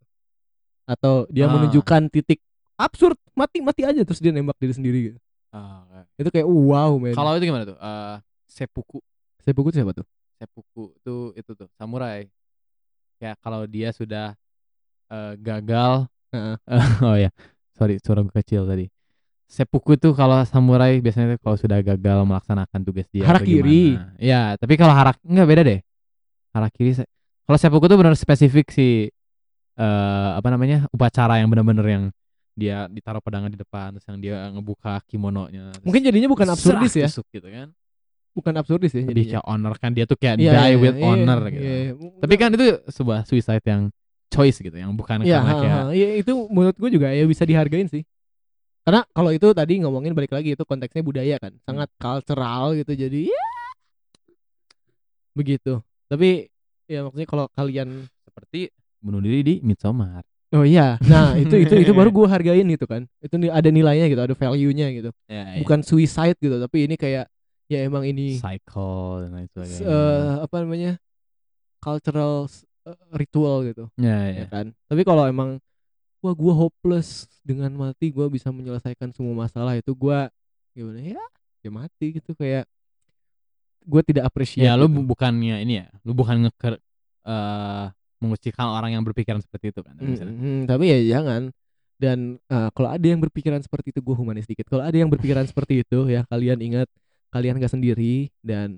atau 0.85 1.25
dia 1.33 1.49
Ah. 1.49 1.53
menunjukkan 1.57 2.13
titik 2.13 2.39
absurd 2.77 3.17
mati 3.33 3.65
mati 3.65 3.83
aja 3.83 4.05
terus 4.05 4.21
dia 4.21 4.29
nembak 4.29 4.61
diri 4.61 4.75
sendiri 4.77 4.99
gitu 5.11 5.19
Ah, 5.53 6.05
itu 6.17 6.29
kayak 6.29 6.45
wow 6.49 6.97
men 6.97 7.13
Kalau 7.13 7.37
itu 7.37 7.45
gimana 7.45 7.65
tuh? 7.65 7.77
Eh 7.77 8.17
seppuku. 8.49 9.01
saya 9.41 9.53
buku 9.53 9.69
siapa 9.73 9.93
tuh 9.93 10.05
seppuku 10.43 10.91
tuh 11.07 11.31
itu 11.39 11.55
tuh 11.55 11.71
samurai. 11.79 12.27
Ya 13.23 13.39
kalau 13.39 13.63
dia 13.71 13.95
sudah 13.95 14.35
eh, 15.07 15.33
gagal 15.39 16.11
oh 17.07 17.15
ya 17.15 17.31
sorry 17.79 18.03
suara 18.03 18.27
kecil 18.43 18.67
tadi. 18.67 18.91
Seppuku 19.47 19.95
tuh 20.01 20.17
kalau 20.17 20.43
samurai 20.43 20.99
biasanya 20.99 21.39
tuh 21.39 21.41
kalau 21.47 21.57
sudah 21.61 21.79
gagal 21.85 22.19
melaksanakan 22.27 22.81
tugas 22.83 23.07
dia 23.15 23.23
Harakiri. 23.29 24.01
ya 24.19 24.59
tapi 24.59 24.75
kalau 24.75 24.91
harak 24.91 25.23
enggak 25.23 25.47
beda 25.47 25.63
deh. 25.63 25.81
Harakiri 26.51 26.91
se- 26.99 27.11
kalau 27.47 27.59
seppuku 27.61 27.87
tuh 27.87 27.99
benar 28.01 28.19
spesifik 28.19 28.75
si 28.75 29.07
eh 29.73 30.31
apa 30.37 30.49
namanya 30.53 30.85
upacara 30.93 31.41
yang 31.41 31.49
benar-benar 31.49 31.87
yang 31.89 32.05
dia 32.53 32.85
ditaruh 32.93 33.25
pedangan 33.25 33.49
di 33.49 33.57
depan 33.57 33.97
terus 33.97 34.05
yang 34.05 34.21
dia 34.21 34.37
ngebuka 34.53 35.01
kimononya 35.09 35.73
mungkin 35.81 36.05
jadinya 36.05 36.29
bukan 36.29 36.45
absurdis 36.53 36.93
ya? 36.93 37.09
tusuk 37.09 37.25
gitu 37.33 37.49
kan 37.49 37.73
bukan 38.33 38.53
absurdis 38.57 38.97
ya 38.97 39.05
lebih 39.05 39.37
kayak 39.37 39.45
honor 39.45 39.77
kan 39.77 39.93
dia 39.93 40.09
tuh 40.09 40.17
kayak 40.17 40.41
Iya, 40.41 40.53
die 40.57 40.73
iya, 40.73 40.77
with 40.81 40.97
iya, 40.97 41.05
honor 41.05 41.41
iya, 41.45 41.53
gitu 41.53 41.69
iya. 41.69 41.91
tapi 42.21 42.35
kan 42.41 42.49
itu 42.57 42.67
sebuah 42.89 43.29
suicide 43.29 43.65
yang 43.69 43.93
choice 44.33 44.59
gitu, 44.65 44.73
yang 44.73 44.97
bukan 44.97 45.21
Iya, 45.23 45.45
karena 45.45 45.53
ha, 45.53 45.61
kayak. 45.61 45.83
Iya, 45.93 46.09
itu 46.25 46.33
menurut 46.49 46.77
gue 46.81 46.91
juga 46.97 47.13
ya 47.13 47.29
bisa 47.29 47.45
dihargain 47.45 47.85
sih. 47.93 48.01
Karena 48.83 49.05
kalau 49.13 49.31
itu 49.31 49.47
tadi 49.53 49.79
ngomongin 49.85 50.17
balik 50.17 50.33
lagi 50.33 50.57
itu 50.57 50.65
konteksnya 50.65 51.05
budaya 51.05 51.37
kan, 51.37 51.53
sangat 51.69 51.93
cultural 52.01 52.73
gitu. 52.75 52.97
Jadi 52.97 53.29
ya 53.31 53.45
begitu. 55.37 55.85
Tapi 56.09 56.49
ya 56.89 57.07
maksudnya 57.07 57.29
kalau 57.29 57.45
kalian 57.53 58.09
seperti 58.25 58.73
bunuh 58.99 59.21
diri 59.23 59.45
di 59.45 59.55
Midsommar. 59.63 60.25
Oh 60.53 60.69
iya, 60.69 61.01
nah 61.09 61.33
itu 61.33 61.65
itu 61.65 61.75
itu 61.81 61.93
baru 61.97 62.13
gue 62.17 62.27
hargain 62.29 62.67
gitu 62.69 62.85
kan. 62.85 63.09
Itu 63.25 63.41
ada 63.49 63.69
nilainya 63.73 64.09
gitu, 64.11 64.21
ada 64.21 64.35
value-nya 64.37 64.89
gitu. 64.93 65.11
Ya, 65.25 65.63
Bukan 65.65 65.81
suicide 65.81 66.37
gitu, 66.37 66.61
tapi 66.61 66.91
ini 66.91 67.01
kayak 67.01 67.29
ya 67.67 67.79
emang 67.83 68.03
ini 68.03 68.39
cycle 68.39 69.27
dan 69.27 69.31
lain 69.33 69.49
sebagainya. 69.49 69.81
eh, 69.85 70.33
apa 70.43 70.57
namanya 70.61 70.93
cultural 71.79 72.47
eh, 72.85 72.99
ritual 73.13 73.65
gitu. 73.65 73.85
ya, 73.97 74.17
ya 74.29 74.39
ya. 74.43 74.47
kan 74.49 74.67
tapi 74.87 75.03
kalau 75.03 75.27
emang 75.27 75.59
wah 76.23 76.35
gua 76.35 76.55
hopeless 76.57 77.27
dengan 77.43 77.71
mati 77.73 78.11
gua 78.11 78.27
bisa 78.27 78.49
menyelesaikan 78.49 79.11
semua 79.11 79.35
masalah 79.37 79.75
itu 79.75 79.91
gua 79.93 80.31
gimana 80.73 81.03
ya 81.03 81.23
ya 81.61 81.71
mati 81.71 82.17
gitu 82.17 82.33
kayak 82.33 82.67
gua 83.83 84.01
tidak 84.03 84.25
appreciate 84.27 84.63
Ya, 84.63 84.79
lu 84.79 84.87
gitu. 84.87 85.03
bu- 85.03 85.07
bukannya 85.11 85.59
ini 85.63 85.83
ya, 85.83 85.87
lu 86.03 86.13
bukan 86.15 86.47
ngeker 86.47 86.79
eh 87.23 87.87
mengucilkan 88.23 88.67
orang 88.71 88.95
yang 88.95 89.03
berpikiran 89.03 89.43
seperti 89.43 89.75
itu 89.75 89.83
kan. 89.83 89.99
Mm, 89.99 90.07
misalnya. 90.07 90.35
mm, 90.39 90.61
tapi 90.71 90.85
ya 90.87 90.99
jangan 91.19 91.43
dan 91.99 92.19
eh, 92.39 92.69
kalau 92.71 92.89
ada 92.91 93.03
yang 93.03 93.19
berpikiran 93.19 93.59
seperti 93.59 93.91
itu 93.91 93.99
gua 93.99 94.15
humanis 94.15 94.47
dikit 94.47 94.67
kalau 94.71 94.83
ada 94.83 94.95
yang 94.95 95.11
berpikiran 95.11 95.43
seperti 95.47 95.83
itu 95.83 96.07
ya 96.07 96.23
kalian 96.31 96.59
ingat 96.63 96.87
kalian 97.33 97.57
gak 97.57 97.73
sendiri 97.73 98.29
dan 98.41 98.77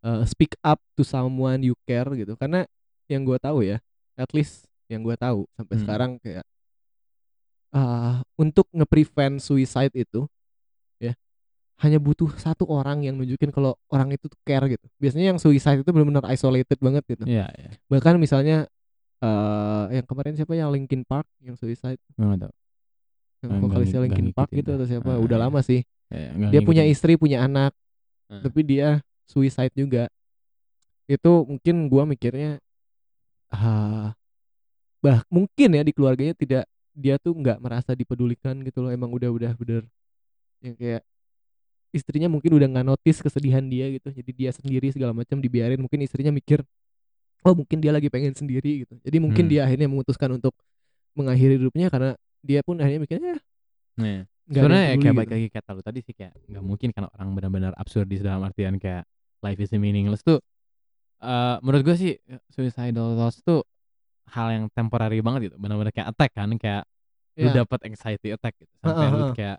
uh, 0.00 0.22
speak 0.22 0.54
up 0.60 0.78
to 0.94 1.02
someone 1.02 1.60
you 1.60 1.74
care 1.82 2.06
gitu 2.12 2.32
karena 2.34 2.62
yang 3.06 3.22
gue 3.22 3.36
tahu 3.36 3.60
ya 3.60 3.82
at 4.14 4.30
least 4.30 4.64
yang 4.86 5.02
gue 5.02 5.14
tahu 5.14 5.44
sampai 5.52 5.74
Hmm. 5.74 5.82
sekarang 5.82 6.10
kayak 6.16 6.46
uh, 7.72 8.22
untuk 8.36 8.70
nge-prevent 8.70 9.38
suicide 9.38 9.92
itu 9.92 10.24
ya 10.96 11.12
hanya 11.78 11.98
butuh 11.98 12.30
satu 12.34 12.64
orang 12.64 13.02
yang 13.02 13.14
nunjukin 13.14 13.50
kalau 13.50 13.74
orang 13.88 14.08
itu 14.10 14.26
tuh 14.26 14.38
care 14.42 14.66
gitu 14.68 14.86
biasanya 14.96 15.34
yang 15.34 15.38
suicide 15.38 15.82
itu 15.82 15.90
benar-benar 15.90 16.24
isolated 16.28 16.78
banget 16.78 17.02
gitu 17.04 17.24
Iya, 17.26 17.46
iya. 17.52 17.70
bahkan 17.86 18.16
misalnya 18.16 18.64
eh 19.16 19.84
yang 19.92 20.04
kemarin 20.04 20.34
siapa 20.34 20.52
yang 20.52 20.68
Linkin 20.68 21.00
Park 21.02 21.24
yang 21.40 21.56
suicide 21.56 21.96
nggak 22.14 22.36
tahu. 22.42 22.54
yang 23.42 23.60
vokalisnya 23.60 24.00
Linkin 24.02 24.28
Park 24.30 24.50
gitu 24.50 24.70
atau 24.70 24.84
siapa 24.84 25.08
Ah, 25.08 25.18
udah 25.18 25.36
iya. 25.36 25.44
lama 25.44 25.60
sih 25.60 25.80
Nggak 26.10 26.50
dia 26.52 26.60
punya 26.62 26.82
ngikutin. 26.84 26.94
istri 26.94 27.12
punya 27.16 27.42
anak 27.42 27.72
Ah. 28.26 28.42
tapi 28.42 28.60
dia 28.62 29.00
suicide 29.24 29.70
juga. 29.72 30.10
Itu 31.06 31.46
mungkin 31.46 31.86
gua 31.86 32.02
mikirnya 32.02 32.58
ah 33.48 34.10
bah 34.98 35.22
mungkin 35.30 35.70
ya 35.70 35.82
di 35.86 35.94
keluarganya 35.94 36.34
tidak 36.34 36.64
dia 36.90 37.14
tuh 37.20 37.30
nggak 37.30 37.62
merasa 37.62 37.94
dipedulikan 37.94 38.58
gitu 38.62 38.82
loh. 38.82 38.90
Emang 38.90 39.10
udah 39.10 39.30
udah 39.30 39.52
bener. 39.54 39.86
Yang 40.62 40.74
kayak 40.78 41.02
istrinya 41.94 42.26
mungkin 42.26 42.50
udah 42.50 42.66
nggak 42.66 42.86
notice 42.86 43.22
kesedihan 43.22 43.62
dia 43.62 43.86
gitu. 43.94 44.10
Jadi 44.10 44.30
dia 44.34 44.50
sendiri 44.50 44.90
segala 44.90 45.14
macam 45.14 45.38
dibiarin. 45.38 45.78
Mungkin 45.78 46.02
istrinya 46.02 46.34
mikir 46.34 46.66
oh 47.46 47.54
mungkin 47.54 47.78
dia 47.78 47.94
lagi 47.94 48.10
pengen 48.10 48.34
sendiri 48.34 48.82
gitu. 48.82 48.98
Jadi 49.00 49.16
mungkin 49.22 49.46
Hmm. 49.46 49.52
dia 49.54 49.62
akhirnya 49.62 49.86
memutuskan 49.86 50.34
untuk 50.34 50.50
mengakhiri 51.14 51.54
hidupnya 51.56 51.86
karena 51.88 52.18
dia 52.42 52.60
pun 52.66 52.74
akhirnya 52.76 53.00
mikirnya 53.00 53.38
"Eh, 53.38 53.40
Nah, 53.96 54.20
yang 54.46 54.54
sebenarnya 54.62 54.84
ya 54.84 54.88
kayak 54.92 55.02
gitu." 55.04 55.18
baik 55.18 55.30
lagi 55.30 55.48
kata 55.50 55.70
lu 55.70 55.82
tadi 55.82 55.98
sih 56.00 56.14
kayak 56.14 56.32
nggak 56.46 56.64
mungkin 56.64 56.88
kan 56.90 57.04
orang 57.08 57.28
benar-benar 57.32 57.72
absurdis 57.74 58.20
dalam 58.20 58.42
artian 58.42 58.76
kayak 58.76 59.02
life 59.40 59.58
is 59.58 59.70
meaningless 59.72 60.22
tuh 60.22 60.38
eh 61.18 61.56
menurut 61.60 61.82
gue 61.82 61.96
sih 61.96 62.12
suicidal 62.48 63.14
thoughts 63.14 63.40
tuh 63.40 63.64
hal 64.28 64.50
yang 64.50 64.64
temporary 64.70 65.18
banget 65.18 65.50
gitu 65.50 65.56
benar-benar 65.56 65.90
kayak 65.90 66.10
attack 66.10 66.30
kan 66.32 66.50
kayak 66.56 66.82
lu 67.36 67.48
Ya. 67.48 67.62
dapat 67.62 67.84
anxiety 67.84 68.32
attack 68.32 68.56
gitu 68.56 68.72
sampai 68.78 68.96
Heeh, 69.02 69.12
lu 69.12 69.24
kayak 69.32 69.58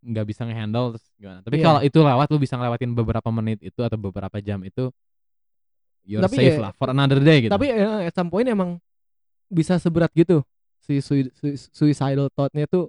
nggak 0.00 0.26
bisa 0.26 0.42
ngehandle 0.42 0.96
terus 0.96 1.06
gimana 1.14 1.38
tapi 1.40 1.56
Iya. 1.56 1.64
kalau 1.64 1.80
itu 1.80 1.98
lewat 1.98 2.26
lu 2.28 2.38
bisa 2.38 2.54
ngelewatin 2.56 2.92
beberapa 2.92 3.28
menit 3.30 3.60
itu 3.60 3.80
atau 3.80 3.94
beberapa 3.96 4.40
jam 4.40 4.58
itu 4.62 4.88
you're 6.02 6.20
Tapi 6.20 6.36
safe 6.36 6.56
ya- 6.56 6.62
lah 6.62 6.72
for 6.72 6.88
another 6.88 7.20
day 7.20 7.44
gitu 7.44 7.52
Tapi 7.52 7.68
ya, 7.68 8.02
at 8.02 8.14
some 8.14 8.26
point 8.26 8.44
emang 8.44 8.80
bisa 9.46 9.76
seberat 9.76 10.10
gitu 10.12 10.40
si 10.80 10.98
sui- 10.98 11.28
sui- 11.32 11.58
suicidal 11.70 12.26
thought-nya 12.30 12.64
tuh 12.64 12.88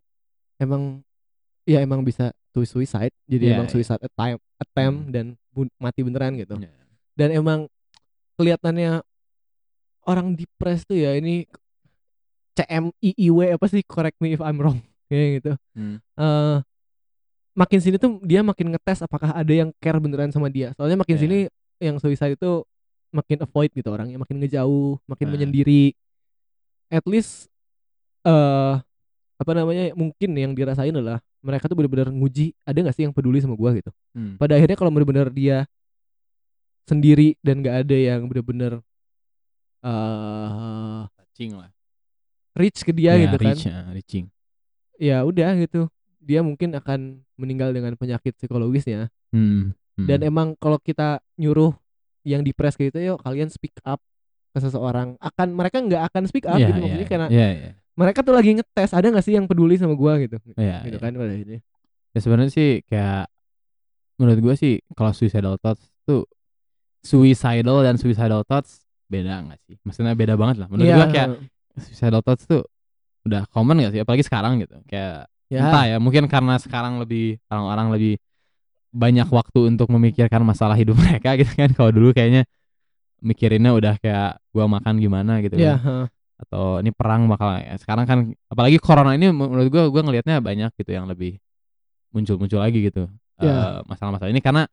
emang 0.62 1.02
ya 1.64 1.82
emang 1.82 2.02
bisa 2.02 2.30
to 2.52 2.62
suicide. 2.64 3.12
Jadi 3.26 3.50
Iya, 3.50 3.54
emang 3.58 3.68
iya. 3.68 3.74
suicide 3.74 4.02
attempt, 4.02 4.42
attempt 4.58 5.00
Hmm. 5.04 5.12
dan 5.12 5.26
mati 5.76 6.02
beneran 6.02 6.38
gitu. 6.38 6.54
Ya. 6.56 6.70
Dan 7.14 7.34
emang 7.34 7.66
kelihatannya 8.36 9.02
orang 10.04 10.34
depres 10.34 10.82
tuh 10.84 10.96
ya 10.96 11.14
ini 11.14 11.46
CMIIW 12.54 13.56
apa 13.56 13.66
sih 13.66 13.82
correct 13.82 14.20
me 14.20 14.34
if 14.34 14.42
I'm 14.42 14.60
wrong 14.60 14.80
kayak 15.10 15.42
gitu. 15.42 15.52
Hmm. 15.74 15.98
eh 15.98 16.58
makin 17.52 17.80
sini 17.80 18.00
tuh 18.00 18.16
dia 18.22 18.40
makin 18.42 18.72
ngetes 18.72 19.04
apakah 19.04 19.36
ada 19.36 19.52
yang 19.52 19.76
care 19.78 20.00
beneran 20.00 20.32
sama 20.32 20.48
dia. 20.48 20.72
Soalnya 20.76 20.96
makin 20.98 21.16
Iya. 21.16 21.22
sini 21.22 21.38
yang 21.80 21.96
suicide 21.98 22.36
itu 22.36 22.64
makin 23.12 23.44
avoid 23.44 23.76
gitu 23.76 23.92
orangnya, 23.92 24.16
makin 24.16 24.40
ngejauh, 24.40 24.96
makin 25.04 25.26
Nah. 25.28 25.34
menyendiri. 25.36 25.92
At 26.88 27.04
least 27.04 27.52
eh 28.24 28.76
apa 29.42 29.52
namanya 29.58 29.90
mungkin 29.98 30.30
yang 30.38 30.54
dirasain 30.54 30.94
adalah 30.94 31.18
mereka 31.42 31.66
tuh 31.66 31.74
benar-benar 31.74 32.14
nguji 32.14 32.54
ada 32.62 32.78
nggak 32.78 32.94
sih 32.94 33.04
yang 33.10 33.14
peduli 33.16 33.42
sama 33.42 33.58
gua 33.58 33.74
gitu. 33.74 33.90
Hmm. 34.14 34.38
Pada 34.38 34.54
akhirnya 34.54 34.78
kalau 34.78 34.94
benar-benar 34.94 35.34
dia 35.34 35.66
sendiri 36.86 37.34
dan 37.42 37.66
nggak 37.66 37.76
ada 37.88 37.98
yang 37.98 38.22
benar-benar 38.30 38.86
eh 39.82 41.02
touching 41.18 41.58
lah 41.58 41.70
reach 42.54 42.86
ke 42.86 42.94
dia 42.94 43.18
Ya, 43.18 43.26
gitu 43.26 43.38
kan. 43.42 43.56
reach, 43.58 43.64
ya, 43.66 43.80
reaching 43.90 44.26
Ya 45.02 45.18
udah 45.26 45.58
gitu. 45.58 45.90
Dia 46.22 46.46
mungkin 46.46 46.78
akan 46.78 47.26
meninggal 47.34 47.74
dengan 47.74 47.98
penyakit 47.98 48.38
psikologisnya. 48.38 49.10
Hmm. 49.34 49.74
Hmm. 49.98 50.08
dan 50.08 50.24
emang 50.24 50.48
kalau 50.56 50.80
kita 50.80 51.20
nyuruh 51.36 51.76
yang 52.24 52.48
depres 52.48 52.80
gitu 52.80 52.96
yuk 52.96 53.20
kalian 53.22 53.52
speak 53.52 53.76
up 53.84 54.00
ke 54.52 54.60
seseorang 54.60 55.20
akan 55.20 55.52
mereka 55.52 55.84
nggak 55.84 56.04
akan 56.08 56.24
speak 56.32 56.48
up 56.48 56.56
Iya, 56.56 56.68
gitu 56.72 56.78
iya, 56.78 56.82
maksudnya 56.82 57.08
karena 57.12 57.28
iya, 57.28 57.48
iya. 57.52 57.72
Mereka 58.02 58.26
tuh 58.26 58.34
lagi 58.34 58.58
ngetes 58.58 58.92
ada 58.98 59.06
nggak 59.14 59.22
sih 59.22 59.38
yang 59.38 59.46
peduli 59.46 59.78
sama 59.78 59.94
gua 59.94 60.18
gitu? 60.18 60.42
Iya, 60.58 60.82
gitu 60.90 60.98
iya. 60.98 61.04
kan 61.06 61.14
pada 61.14 61.32
akhirnya. 61.38 61.60
Ya 62.12 62.20
sebenarnya 62.20 62.52
sih 62.52 62.70
kayak 62.90 63.30
menurut 64.18 64.40
gue 64.42 64.56
sih 64.58 64.74
kalau 64.98 65.14
suicidal 65.14 65.56
thoughts 65.62 65.86
tuh 66.06 66.26
suicidal 67.02 67.82
dan 67.82 67.98
suicidal 68.02 68.42
thoughts 68.46 68.84
beda 69.06 69.46
nggak 69.46 69.60
sih? 69.70 69.78
Maksudnya 69.86 70.18
beda 70.18 70.34
banget 70.34 70.66
lah. 70.66 70.68
Menurut 70.70 70.90
Iya, 70.90 70.98
gue 70.98 71.08
kayak 71.14 71.30
suicidal 71.78 72.22
thoughts 72.26 72.44
tuh 72.50 72.66
udah 73.26 73.46
common 73.54 73.86
gak 73.86 73.94
sih? 73.94 74.02
Apalagi 74.02 74.24
sekarang 74.26 74.62
gitu. 74.62 74.76
Kayak 74.90 75.30
ya. 75.50 75.60
entah 75.62 75.84
ya 75.86 75.98
mungkin 76.02 76.26
karena 76.26 76.58
sekarang 76.58 76.98
lebih 77.02 77.38
orang-orang 77.50 77.88
lebih 77.98 78.14
banyak 78.92 79.28
waktu 79.32 79.60
untuk 79.72 79.88
memikirkan 79.94 80.44
masalah 80.44 80.76
hidup 80.76 80.98
mereka 81.04 81.38
gitu 81.38 81.52
kan. 81.54 81.70
Kalau 81.74 81.92
dulu 81.94 82.12
kayaknya 82.12 82.44
mikirinnya 83.22 83.72
udah 83.72 83.94
kayak 84.02 84.42
gua 84.50 84.66
makan 84.66 84.98
gimana? 84.98 85.40
gitu 85.46 85.58
ya 85.58 85.78
kan. 85.78 86.10
Atau 86.42 86.82
ini 86.82 86.90
perang 86.90 87.30
bakal 87.30 87.62
sekarang 87.78 88.06
kan 88.10 88.20
apalagi 88.50 88.82
corona 88.82 89.14
ini 89.14 89.30
menurut 89.30 89.70
gua 89.70 89.84
gua 89.94 90.02
ngelihatnya 90.06 90.42
banyak 90.42 90.72
gitu 90.76 90.92
yang 90.92 91.06
lebih 91.06 91.38
muncul-muncul 92.12 92.60
lagi 92.60 92.84
gitu. 92.84 93.08
Ya. 93.42 93.50
Eh, 93.50 93.80
masalah-masalah 93.88 94.30
ini 94.30 94.42
karena 94.44 94.68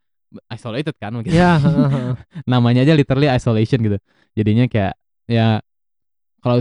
isolated 0.52 0.92
kan 1.00 1.14
heeh. 1.16 2.12
namanya 2.50 2.84
aja 2.84 2.92
literally 2.92 3.30
isolation 3.30 3.80
gitu. 3.80 3.98
Jadinya 4.36 4.68
kayak 4.68 4.94
ya 5.28 5.62
kalau 6.44 6.60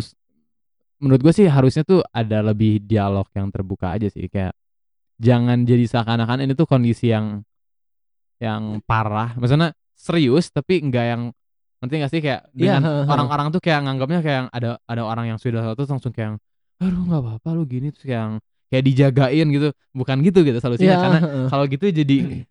menurut 0.97 1.21
gue 1.21 1.33
sih 1.33 1.47
harusnya 1.47 1.83
tuh 1.85 2.01
ada 2.09 2.41
lebih 2.41 2.81
dialog 2.81 3.27
yang 3.35 3.51
terbuka 3.51 3.93
aja 3.93 4.07
sih. 4.07 4.29
Kayak 4.31 4.55
jangan 5.19 5.65
jadi 5.65 5.83
seakan-akan 5.85 6.45
ini 6.45 6.53
tuh 6.53 6.69
kondisi 6.69 7.11
yang 7.11 7.43
yang 8.37 8.79
parah. 8.85 9.33
Maksudnya 9.35 9.73
serius 9.97 10.53
tapi 10.53 10.79
enggak 10.81 11.05
yang 11.17 11.23
nanti 11.79 11.93
gak 12.01 12.11
sih? 12.11 12.19
Kayak 12.21 12.49
Iya, 12.51 12.77
dengan 12.77 12.81
heeh. 12.85 13.03
orang-orang 13.13 13.47
tuh 13.53 13.61
kayak 13.61 13.79
nganggapnya 13.85 14.19
kayak 14.25 14.41
ada 14.53 14.69
ada 14.83 15.01
orang 15.05 15.25
yang 15.35 15.39
sudah 15.41 15.73
terus 15.77 15.89
langsung 15.89 16.13
kayak 16.13 16.37
aduh 16.77 17.03
nggak 17.09 17.21
apa-apa 17.21 17.49
lu 17.57 17.63
gini. 17.65 17.89
Terus 17.93 18.05
kayak 18.05 18.41
kayak 18.69 18.83
dijagain 18.85 19.47
gitu. 19.49 19.67
Bukan 19.93 20.17
gitu 20.25 20.39
gitu 20.45 20.57
solusinya. 20.61 20.93
Ya, 20.93 20.97
karena 21.01 21.19
kalau 21.51 21.63
gitu 21.69 21.85
jadi 21.89 22.45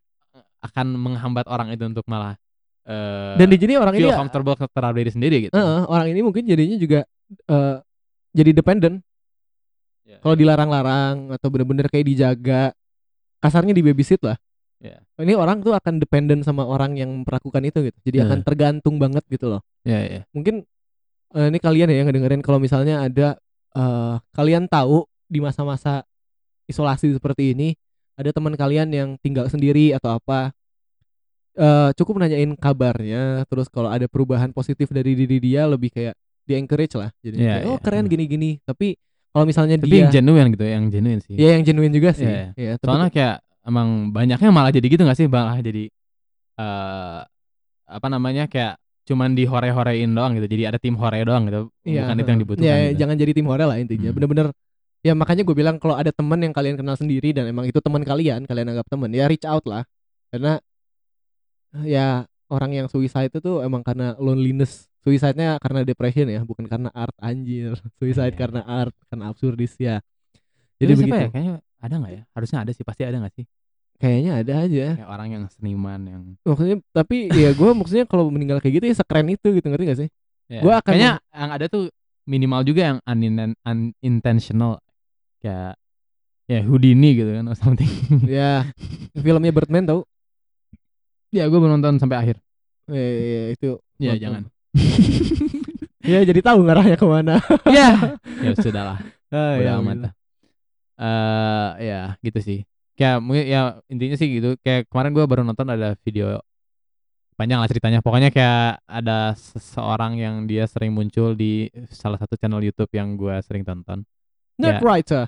akan 0.64 0.86
menghambat 0.98 1.46
orang 1.46 1.70
itu 1.70 1.84
untuk 1.86 2.02
malah 2.10 2.34
eh 2.86 3.34
dan 3.34 3.50
di 3.50 3.58
sini 3.58 3.74
orang 3.74 3.94
ini 3.98 4.06
feel 4.06 4.14
comfortable 4.14 4.54
terhadap 4.54 4.94
diri 4.94 5.10
sendiri 5.10 5.36
gitu. 5.46 5.54
heeh, 5.54 5.80
orang 5.90 6.06
ini 6.10 6.22
mungkin 6.22 6.46
jadinya 6.46 6.78
juga 6.78 7.02
eh, 7.50 7.76
jadi 8.30 8.50
dependent. 8.54 9.02
Ya. 10.06 10.22
kalau 10.22 10.38
dilarang-larang 10.38 11.34
atau 11.34 11.50
bener-bener 11.50 11.90
kayak 11.90 12.06
dijaga 12.06 12.70
kasarnya 13.42 13.74
di 13.74 13.82
babysit 13.82 14.22
lah 14.22 14.38
Ya. 14.76 15.00
ini 15.18 15.32
orang 15.32 15.64
tuh 15.64 15.72
akan 15.72 15.96
dependent 15.96 16.44
sama 16.44 16.60
orang 16.62 16.94
yang 16.94 17.08
memperlakukan 17.10 17.64
itu 17.64 17.80
gitu 17.82 17.98
jadi 18.04 18.16
Ya. 18.20 18.24
akan 18.28 18.38
tergantung 18.42 18.96
banget 18.96 19.24
gitu 19.26 19.48
loh 19.48 19.64
Ya, 19.82 20.04
ya. 20.04 20.20
mungkin 20.30 20.68
eh, 21.32 21.46
ini 21.48 21.56
kalian 21.56 21.88
ya 21.88 21.96
yang 21.96 22.06
ngedengerin 22.06 22.44
kalau 22.44 22.60
misalnya 22.60 23.00
ada 23.00 23.40
eh, 23.72 24.14
kalian 24.30 24.68
tahu 24.68 25.04
di 25.26 25.40
masa-masa 25.40 26.04
isolasi 26.64 27.12
seperti 27.12 27.52
ini 27.52 27.72
ada 28.14 28.30
teman 28.30 28.52
kalian 28.52 28.88
yang 28.90 29.08
tinggal 29.16 29.48
sendiri 29.48 29.92
atau 29.92 30.12
apa 30.14 30.52
eh 31.56 31.90
cukup 31.96 32.20
nanyain 32.20 32.52
kabarnya 32.52 33.48
terus 33.48 33.66
kalau 33.66 33.88
ada 33.88 34.04
perubahan 34.04 34.52
positif 34.52 34.92
dari 34.92 35.16
diri 35.16 35.40
dia 35.40 35.64
lebih 35.64 35.88
kayak 35.88 36.12
di 36.44 36.52
encourage 36.52 36.94
lah 36.94 37.08
jadi 37.18 37.32
Iya, 37.34 37.48
kayak, 37.50 37.64
oh 37.64 37.72
iya. 37.72 37.82
keren 37.82 38.04
gini-gini 38.06 38.60
tapi 38.60 39.00
kalau 39.32 39.44
misalnya 39.44 39.76
Tapi 39.76 39.88
dia 39.88 40.00
yang 40.02 40.12
genuine 40.14 40.48
gitu, 40.52 40.64
yang 40.64 40.84
genuine 40.86 41.20
sih. 41.20 41.32
ya 41.34 41.56
yang 41.56 41.64
genuine 41.64 41.92
juga 41.92 42.12
sih 42.12 42.24
Iya, 42.24 42.52
ya 42.54 42.72
tapi 42.76 42.86
Soalnya 42.86 43.10
kayak 43.10 43.36
emang 43.66 44.14
banyaknya 44.14 44.48
malah 44.48 44.70
jadi 44.70 44.86
gitu 44.86 45.02
gak 45.02 45.18
sih? 45.18 45.26
Malah 45.26 45.58
jadi 45.60 45.90
eh 46.56 47.20
apa 47.86 48.06
namanya 48.08 48.46
kayak 48.46 48.78
cuman 49.06 49.38
di 49.38 49.46
hore-horein 49.46 50.10
doang 50.10 50.34
gitu. 50.34 50.46
Jadi 50.50 50.62
ada 50.66 50.78
tim 50.80 50.94
hore 50.98 51.22
doang 51.22 51.46
gitu. 51.46 51.70
Iya, 51.86 52.06
Bukan 52.06 52.16
itu 52.18 52.30
yang 52.30 52.40
dibutuhkan 52.42 52.66
ya, 52.66 52.76
gitu. 52.90 52.98
jangan 53.04 53.16
jadi 53.18 53.32
tim 53.36 53.46
hore 53.46 53.64
lah 53.66 53.76
intinya 53.78 54.10
Hmm. 54.10 54.16
bener-bener 54.18 54.46
ya 55.06 55.12
makanya 55.14 55.46
gue 55.46 55.54
bilang 55.54 55.76
kalau 55.78 55.94
ada 55.94 56.10
teman 56.10 56.42
yang 56.42 56.50
kalian 56.50 56.74
kenal 56.74 56.98
sendiri 56.98 57.30
dan 57.30 57.46
emang 57.46 57.62
itu 57.70 57.78
teman 57.78 58.02
kalian 58.02 58.42
kalian 58.42 58.74
anggap 58.74 58.90
teman 58.90 59.06
ya 59.14 59.30
reach 59.30 59.46
out 59.46 59.62
lah 59.62 59.86
karena 60.34 60.58
ya 61.86 62.26
orang 62.50 62.70
yang 62.74 62.86
suicide 62.90 63.30
itu 63.30 63.38
tuh 63.38 63.62
emang 63.62 63.86
karena 63.86 64.18
loneliness 64.18 64.90
suicide-nya 65.06 65.62
karena 65.62 65.86
depression 65.86 66.26
ya 66.26 66.42
bukan 66.42 66.66
karena 66.66 66.90
art 66.90 67.14
anjir 67.22 67.78
suicide 68.02 68.34
Iya. 68.34 68.40
karena 68.40 68.60
art 68.66 68.94
karena 69.06 69.24
absurdis 69.30 69.78
ya 69.78 70.02
Jadi 70.76 70.92
siapa 70.92 71.00
begitu 71.06 71.14
ya? 71.22 71.28
Kayaknya 71.30 71.54
ada 71.86 71.94
nggak 72.02 72.12
ya? 72.12 72.22
Harusnya 72.34 72.58
ada 72.66 72.70
sih, 72.74 72.84
pasti 72.84 73.02
ada 73.06 73.18
nggak 73.22 73.34
sih? 73.34 73.46
kayaknya 73.96 74.44
ada 74.44 74.54
aja 74.68 74.86
Kayak 75.00 75.08
orang 75.08 75.28
yang 75.32 75.44
seniman 75.48 76.00
yang 76.04 76.22
maksudnya 76.44 76.76
tapi 76.92 77.32
ya 77.32 77.56
gue 77.56 77.70
maksudnya 77.72 78.04
kalau 78.04 78.28
meninggal 78.28 78.60
kayak 78.60 78.76
gitu 78.76 78.92
ya 78.92 78.96
sekeren 79.00 79.24
itu 79.32 79.56
gitu 79.56 79.64
ngerti 79.72 79.84
gak 79.88 80.00
sih 80.04 80.10
Ya, 80.52 80.60
Gua 80.60 80.84
akan 80.84 80.92
kayaknya 80.92 81.12
yang 81.32 81.50
ada 81.56 81.64
tuh 81.66 81.88
minimal 82.28 82.60
juga 82.60 82.92
yang 82.92 82.98
unin- 83.08 83.56
unintentional 83.64 84.84
kayak 85.40 85.80
ya 86.44 86.60
Houdini 86.60 87.16
gitu 87.16 87.32
kan 87.40 87.48
or 87.48 87.56
something. 87.56 87.88
ya 88.28 88.68
filmnya 89.16 89.48
Birdman 89.48 89.88
tau 89.88 90.04
ya 91.32 91.48
gue 91.48 91.56
belum 91.56 91.80
nonton 91.80 91.96
sampai 91.96 92.16
akhir. 92.20 92.36
Eh, 92.92 93.16
iya, 93.16 93.42
itu 93.56 93.68
Ya 93.96 94.12
jangan. 94.20 94.46
ya 96.12 96.20
jadi 96.22 96.40
tahu 96.44 96.68
ngarahnya 96.68 97.00
ke 97.00 97.06
mana 97.08 97.40
ya. 97.76 98.20
Ya 98.44 98.52
sudahlah. 98.54 99.00
ah, 99.32 99.56
Udah 99.56 99.72
ya, 99.72 99.80
amat 99.80 100.12
Eh 100.96 101.70
ya 101.80 102.00
gitu 102.24 102.40
sih. 102.40 102.58
Kayak 102.96 103.20
mungkin 103.20 103.44
ya 103.44 103.60
intinya 103.92 104.16
sih 104.16 104.28
gitu. 104.40 104.56
Kayak 104.64 104.88
kemarin 104.88 105.12
gua 105.12 105.24
baru 105.28 105.42
nonton 105.44 105.68
ada 105.68 105.92
video 106.00 106.40
panjang 107.36 107.60
lah 107.60 107.68
ceritanya. 107.68 108.00
Pokoknya 108.00 108.32
kayak 108.32 108.80
ada 108.88 109.36
seseorang 109.36 110.16
yang 110.16 110.48
dia 110.48 110.64
sering 110.64 110.96
muncul 110.96 111.36
di 111.36 111.68
salah 111.92 112.16
satu 112.16 112.40
channel 112.40 112.64
YouTube 112.64 112.88
yang 112.96 113.14
gua 113.20 113.44
sering 113.44 113.60
tonton. 113.60 114.08
Nerd 114.56 114.80
Ya. 114.80 114.84
writer 114.84 115.24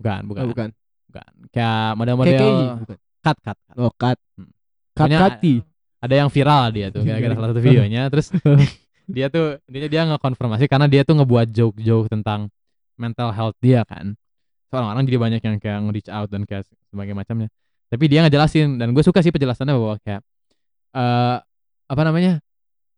Bukan, 0.00 0.20
bukan, 0.24 0.40
oh, 0.40 0.48
bukan 0.56 0.68
bukan. 1.12 1.30
Kayak 1.52 1.84
model-model 2.00 2.48
cut 3.20 3.36
cut. 3.44 3.58
cut. 3.60 3.76
oh 3.76 3.92
cut 3.92 4.16
Hmm. 4.40 4.48
cut 4.96 5.08
cutty 5.12 5.60
Ada 6.00 6.14
yang 6.24 6.30
viral 6.32 6.72
dia 6.72 6.88
tuh, 6.88 7.04
gara-gara 7.04 7.36
salah 7.36 7.48
satu 7.52 7.60
videonya. 7.60 8.08
Terus 8.12 8.32
dia 9.20 9.28
tuh 9.28 9.60
intinya 9.68 9.88
dia 9.92 10.02
ngekonfirmasi 10.08 10.64
karena 10.64 10.88
dia 10.88 11.04
tuh 11.04 11.20
ngebuat 11.20 11.52
joke-joke 11.52 12.08
tentang 12.08 12.48
mental 12.96 13.28
health 13.36 13.56
dia 13.60 13.84
kan. 13.84 14.16
Orang-orang 14.70 15.02
jadi 15.06 15.18
banyak 15.18 15.42
yang 15.42 15.56
kayak 15.58 15.78
nge-reach 15.86 16.10
out 16.10 16.28
dan 16.30 16.42
kayak 16.46 16.64
sebagai 16.90 17.14
macamnya. 17.14 17.48
Tapi 17.90 18.04
dia 18.06 18.22
ngejelasin 18.22 18.78
dan 18.78 18.94
gue 18.94 19.02
suka 19.02 19.18
sih 19.20 19.34
penjelasannya 19.34 19.74
bahwa 19.74 19.96
kayak 20.02 20.22
eh 20.94 21.36
apa 21.90 22.02
namanya? 22.06 22.38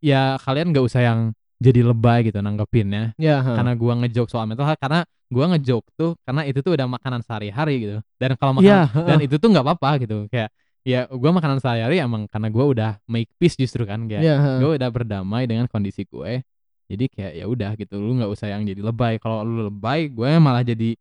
Ya 0.04 0.36
kalian 0.42 0.70
nggak 0.70 0.84
usah 0.84 1.00
yang 1.00 1.32
jadi 1.62 1.80
lebay 1.86 2.26
gitu 2.26 2.42
nanggepinnya 2.42 3.14
ya 3.14 3.38
ha. 3.38 3.54
karena 3.54 3.72
gua 3.78 3.94
ngejoke 4.02 4.26
soal 4.26 4.50
mental 4.50 4.66
health 4.66 4.82
karena 4.82 5.06
gua 5.30 5.54
ngejoke 5.54 5.86
tuh 5.94 6.18
karena 6.26 6.42
itu 6.42 6.58
tuh 6.58 6.74
udah 6.74 6.90
makanan 6.90 7.22
sehari-hari 7.22 7.86
gitu. 7.86 7.96
Dan 8.18 8.34
kalau 8.34 8.58
makan 8.58 8.66
ya 8.66 8.90
dan 8.90 9.22
itu 9.22 9.38
tuh 9.38 9.48
nggak 9.54 9.62
apa-apa 9.62 10.02
gitu. 10.02 10.26
Kayak 10.26 10.50
ya 10.82 11.06
gua 11.06 11.30
makanan 11.30 11.62
sehari-hari 11.62 12.02
emang 12.02 12.26
karena 12.26 12.50
gua 12.50 12.64
udah 12.66 12.90
make 13.06 13.30
peace 13.38 13.54
justru 13.54 13.86
kan 13.86 14.10
kayak 14.10 14.26
ya 14.26 14.36
ha. 14.36 14.52
gue 14.58 14.74
udah 14.74 14.90
berdamai 14.90 15.46
dengan 15.46 15.70
kondisi 15.70 16.02
gue 16.02 16.42
jadi 16.90 17.04
kayak 17.06 17.32
ya 17.38 17.44
udah 17.46 17.70
gitu 17.78 17.94
lu 18.02 18.18
nggak 18.18 18.30
usah 18.34 18.50
yang 18.50 18.66
jadi 18.66 18.82
lebay 18.82 19.22
kalau 19.22 19.46
lu 19.46 19.70
lebay 19.70 20.10
gue 20.10 20.30
malah 20.42 20.66
jadi 20.66 20.98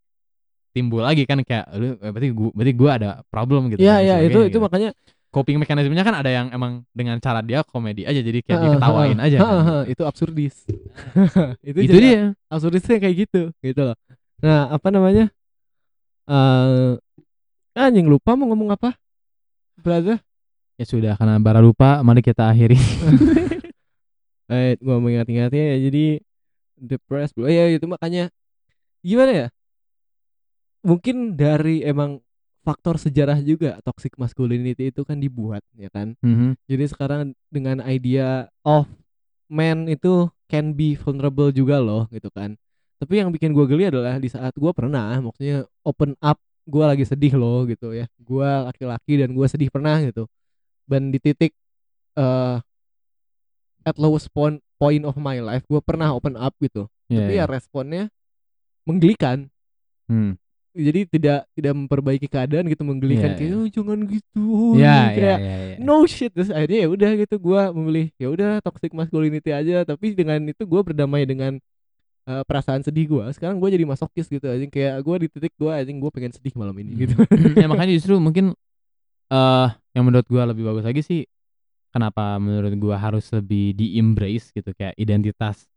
timbul 0.72 1.04
lagi 1.04 1.28
kan 1.28 1.44
kayak 1.44 1.68
lu 1.76 2.00
eh, 2.00 2.12
berarti 2.12 2.30
gue 2.32 2.50
berarti 2.56 2.74
gue 2.74 2.90
ada 2.92 3.10
problem 3.28 3.72
gitu 3.72 3.80
ya 3.84 4.00
dan 4.00 4.08
ya 4.08 4.16
itu 4.24 4.40
itu 4.48 4.56
gitu. 4.56 4.60
makanya 4.64 4.96
coping 5.32 5.58
mekanismenya 5.64 6.04
kan 6.04 6.16
ada 6.20 6.28
yang 6.28 6.48
emang 6.52 6.84
dengan 6.92 7.16
cara 7.24 7.40
dia 7.40 7.64
komedi 7.64 8.04
aja 8.04 8.20
jadi 8.20 8.44
kayak 8.44 8.60
ha, 8.60 8.64
diketawain 8.68 9.18
ha, 9.18 9.26
aja 9.26 9.38
ha, 9.40 9.44
kan, 9.44 9.56
gitu. 9.56 9.76
itu 9.96 10.04
absurdis. 10.04 10.56
Itu, 11.72 11.80
itu 11.88 11.98
dia. 11.98 12.36
absurdisnya 12.52 13.00
kayak 13.00 13.16
gitu 13.26 13.42
gitu 13.64 13.82
loh. 13.82 13.96
Nah 14.44 14.68
apa 14.76 14.92
namanya? 14.92 15.32
Eh 16.28 16.92
anjing 17.80 18.12
lupa 18.12 18.36
mau 18.36 18.52
ngomong 18.52 18.76
apa? 18.76 19.00
Brother? 19.80 20.20
Ya 20.76 20.86
sudah 20.86 21.16
karena 21.16 21.40
bara 21.40 21.64
lupa 21.64 22.04
mari 22.04 22.20
kita 22.22 22.52
akhiri. 22.52 22.78
Eh 24.52 24.76
gua 24.84 25.00
mengingat-ingatnya 25.00 25.64
ya 25.64 25.78
jadi 25.88 26.06
depressed 26.76 27.40
bro. 27.40 27.48
Ya 27.48 27.72
itu 27.72 27.88
makanya 27.88 28.28
gimana 29.00 29.32
ya 29.32 29.48
mungkin 30.82 31.34
dari 31.34 31.82
emang 31.82 32.20
faktor 32.62 32.98
sejarah 32.98 33.42
juga 33.42 33.82
toxic 33.82 34.18
masculinity 34.18 34.90
itu 34.90 35.02
kan 35.02 35.18
dibuat 35.18 35.66
ya 35.74 35.90
kan 35.90 36.14
Mhm. 36.22 36.58
jadi 36.66 36.86
sekarang 36.86 37.22
dengan 37.50 37.82
idea 37.82 38.46
of 38.62 38.86
man 39.46 39.90
itu 39.90 40.30
can 40.46 40.74
be 40.74 40.94
vulnerable 40.94 41.50
juga 41.50 41.82
loh 41.82 42.06
gitu 42.10 42.30
kan 42.30 42.54
tapi 42.98 43.18
yang 43.18 43.34
bikin 43.34 43.50
gua 43.52 43.66
geli 43.66 43.90
adalah 43.90 44.22
di 44.22 44.30
saat 44.30 44.54
gua 44.54 44.72
pernah 44.72 45.18
maksudnya 45.18 45.66
open 45.82 46.14
up 46.22 46.38
gua 46.64 46.94
lagi 46.94 47.02
sedih 47.02 47.34
loh 47.34 47.66
gitu 47.66 47.94
ya 47.94 48.06
gua 48.22 48.70
laki-laki 48.70 49.18
dan 49.18 49.34
gua 49.34 49.50
sedih 49.50 49.74
pernah 49.74 49.98
gitu 50.02 50.30
dan 50.86 51.10
di 51.10 51.18
titik 51.18 51.58
eh 52.14 52.58
at 53.82 53.98
lowest 53.98 54.30
point 54.30 54.62
point 54.78 55.02
of 55.02 55.18
my 55.18 55.42
life 55.42 55.66
gua 55.66 55.82
pernah 55.82 56.14
open 56.14 56.38
up 56.38 56.54
gitu 56.62 56.86
Iya, 57.10 57.18
tapi 57.18 57.34
iya. 57.34 57.44
ya 57.44 57.50
responnya 57.50 58.04
menggelikan 58.86 59.50
Hmm. 60.06 60.36
Jadi 60.72 61.04
tidak 61.04 61.40
tidak 61.52 61.74
memperbaiki 61.76 62.28
keadaan 62.32 62.64
gitu 62.72 62.88
menggelikan 62.88 63.36
Iya, 63.36 63.38
kayak 63.38 63.52
iya. 63.52 63.60
oh 63.60 63.68
jangan 63.68 64.00
gitu. 64.08 64.46
Ya 64.80 64.98
kayak 65.12 65.38
ya 65.38 65.56
ya. 65.68 65.76
no 65.84 66.08
shit. 66.08 66.32
Terus 66.32 66.48
akhirnya 66.48 66.80
ya 66.84 66.88
udah 66.88 67.12
gitu 67.20 67.36
gua 67.38 67.62
memilih 67.76 68.08
ya 68.16 68.28
udah 68.32 68.52
toxic 68.64 68.96
masculinity 68.96 69.52
aja. 69.52 69.84
Tapi 69.84 70.16
dengan 70.16 70.40
itu 70.48 70.64
gua 70.64 70.80
berdamai 70.82 71.28
dengan 71.28 71.60
eh, 72.24 72.44
perasaan 72.48 72.82
sedih 72.82 73.12
gua. 73.12 73.28
Sekarang 73.36 73.60
gua 73.60 73.68
jadi 73.68 73.84
masokis 73.84 74.32
gitu 74.32 74.48
aja 74.48 74.64
kayak 74.64 74.96
gua 75.04 75.16
di 75.20 75.28
titik 75.28 75.52
gua 75.60 75.84
aja 75.84 75.92
gua 75.92 76.08
pengen 76.08 76.32
sedih 76.32 76.56
malam 76.56 76.76
ini 76.80 77.04
gitu. 77.04 77.20
Ya 77.60 77.68
makanya 77.68 77.92
justru 77.92 78.16
mungkin 78.16 78.56
eh 79.28 79.68
yang 79.92 80.04
menurut 80.08 80.28
gua 80.32 80.48
lebih 80.48 80.64
bagus 80.64 80.88
lagi 80.88 81.04
sih 81.04 81.28
kenapa 81.92 82.40
menurut 82.40 82.72
gua 82.80 82.96
harus 82.96 83.28
lebih 83.36 83.76
di 83.76 84.00
embrace 84.00 84.56
gitu 84.56 84.72
kayak 84.72 84.96
identitas. 84.96 85.68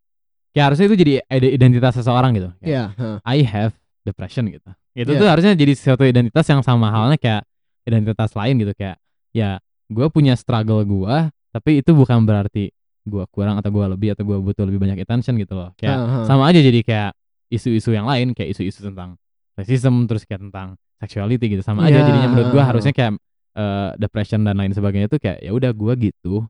Kayak 0.55 0.71
harusnya 0.71 0.87
itu 0.87 0.97
jadi 1.03 1.13
ide- 1.27 1.53
identitas 1.59 1.99
seseorang 1.99 2.31
gitu. 2.39 2.55
Kayak, 2.63 2.71
ya 2.71 2.85
ha. 2.95 3.09
I 3.27 3.43
have 3.43 3.75
depression 4.07 4.47
gitu 4.55 4.71
itu 4.95 5.11
Iya. 5.11 5.21
tuh 5.21 5.29
harusnya 5.29 5.53
jadi 5.55 5.73
suatu 5.75 6.03
identitas 6.03 6.47
yang 6.47 6.63
sama 6.63 6.89
halnya 6.89 7.19
kayak 7.19 7.43
identitas 7.85 8.31
lain 8.33 8.55
gitu 8.59 8.73
kayak 8.73 8.97
ya 9.31 9.59
gua 9.91 10.07
punya 10.09 10.35
struggle 10.35 10.81
gua 10.83 11.29
tapi 11.51 11.83
itu 11.83 11.91
bukan 11.93 12.23
berarti 12.23 12.71
gua 13.05 13.27
kurang 13.29 13.59
atau 13.59 13.69
gua 13.69 13.91
lebih 13.91 14.15
atau 14.15 14.25
gua 14.25 14.39
butuh 14.39 14.65
lebih 14.65 14.81
banyak 14.81 15.03
attention 15.03 15.35
gitu 15.37 15.53
loh 15.53 15.75
kayak 15.75 15.99
ha. 15.99 16.25
sama 16.25 16.49
aja 16.49 16.59
jadi 16.59 16.81
kayak 16.81 17.11
isu-isu 17.51 17.91
yang 17.91 18.07
lain 18.07 18.33
kayak 18.33 18.55
isu-isu 18.55 18.81
tentang 18.83 19.19
racism 19.55 20.07
terus 20.07 20.25
kayak 20.25 20.41
tentang 20.41 20.75
sexuality 20.97 21.47
gitu 21.51 21.63
sama 21.63 21.85
aja 21.85 22.01
Ya. 22.01 22.07
jadinya 22.07 22.29
menurut 22.31 22.49
gua 22.51 22.65
harusnya 22.65 22.91
kayak 22.91 23.19
eh, 23.55 23.91
depression 23.99 24.43
dan 24.43 24.57
lain 24.57 24.73
sebagainya 24.73 25.07
tuh 25.07 25.19
kayak 25.19 25.39
ya 25.39 25.51
udah 25.51 25.71
gua 25.71 25.93
gitu 25.95 26.47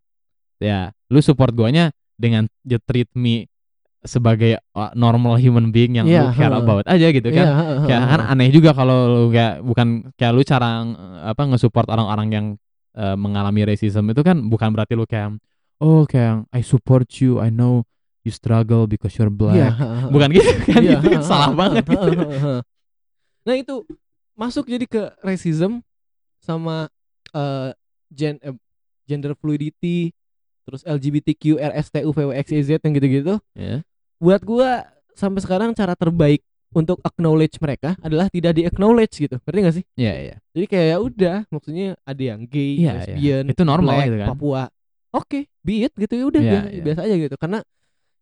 ya 0.57 0.93
lu 1.09 1.19
support 1.19 1.53
guanya 1.53 1.91
dengan 2.15 2.47
you 2.63 2.79
treat 2.79 3.11
me 3.13 3.51
sebagai 4.05 4.61
uh, 4.73 4.93
normal 4.93 5.37
human 5.37 5.69
being 5.69 5.97
yang 5.97 6.05
Iya, 6.05 6.29
lu 6.29 6.33
care 6.33 6.53
ha. 6.53 6.61
about 6.61 6.85
aja 6.85 7.09
gitu 7.09 7.25
Iya, 7.27 7.37
kan 7.37 7.47
ha, 7.47 7.57
ha, 7.57 7.75
kayak 7.83 8.01
ha, 8.01 8.09
kan 8.11 8.21
aneh 8.31 8.49
juga 8.49 8.71
kalau 8.71 8.99
lu 9.09 9.23
kayak 9.29 9.61
bukan 9.61 9.89
kayak 10.15 10.33
lu 10.33 10.43
cara 10.43 10.69
eh, 10.85 11.21
apa 11.27 11.43
nge-support 11.43 11.89
orang-orang 11.89 12.29
yang 12.29 12.47
eh, 12.93 13.17
mengalami 13.17 13.65
racism 13.65 14.05
itu 14.07 14.21
kan 14.21 14.45
bukan 14.45 14.71
berarti 14.71 14.93
lu 14.93 15.05
kayak 15.05 15.41
oh 15.81 16.05
kayak 16.05 16.45
I 16.51 16.61
support 16.61 17.09
you 17.19 17.41
I 17.41 17.49
know 17.49 17.89
you 18.21 18.31
struggle 18.31 18.85
because 18.85 19.13
you're 19.15 19.33
black 19.33 19.57
Iya, 19.57 19.73
ha, 19.73 19.87
ha. 19.99 20.07
bukan 20.09 20.29
gitu 20.31 20.53
kan 20.65 20.81
Iya, 20.81 20.97
itu 21.01 21.09
kan 21.11 21.23
salah 21.23 21.51
banget 21.51 21.85
gitu. 21.85 22.61
Nah 23.43 23.55
itu 23.55 23.75
masuk 24.35 24.67
jadi 24.67 24.85
ke 24.85 25.03
racism 25.21 25.81
sama 26.39 26.93
eh, 27.31 27.71
gen 28.11 28.37
eh, 28.39 28.53
gender 29.05 29.33
fluidity 29.33 30.13
terus 30.65 30.81
LGBTQ 30.83 31.61
RSTU 31.61 32.09
VWXYZ 32.11 32.81
yang 32.81 32.93
gitu-gitu. 32.95 33.35
ya 33.55 33.85
Buat 34.25 34.41
gua 34.43 34.89
sampai 35.13 35.45
sekarang 35.45 35.77
cara 35.77 35.93
terbaik 35.93 36.41
untuk 36.75 36.99
acknowledge 37.05 37.61
mereka 37.61 37.95
adalah 38.01 38.27
tidak 38.33 38.57
di 38.57 38.65
acknowledge 38.65 39.15
gitu. 39.21 39.37
Ngerti 39.45 39.59
gak 39.61 39.77
sih? 39.77 39.85
Iya 39.95 40.13
iya. 40.17 40.37
Jadi 40.57 40.67
kayak 40.67 40.87
ya 40.91 40.97
udah, 40.99 41.37
maksudnya 41.53 41.89
ada 42.03 42.23
yang 42.25 42.41
gay, 42.49 42.83
Iya, 42.83 42.93
lesbian, 42.99 43.45
Itu 43.53 43.63
normal 43.63 43.95
black, 44.01 44.07
gitu 44.11 44.17
kan. 44.19 44.29
Papua. 44.35 44.63
Oke, 45.15 45.47
be 45.63 45.87
it 45.87 45.93
gitu 45.95 46.15
ya 46.19 46.25
udah 46.27 46.41
Iya, 46.43 46.51
biasa, 46.51 46.69
iya. 46.73 46.83
biasa 46.83 47.01
aja 47.07 47.15
gitu. 47.21 47.37
Karena 47.39 47.59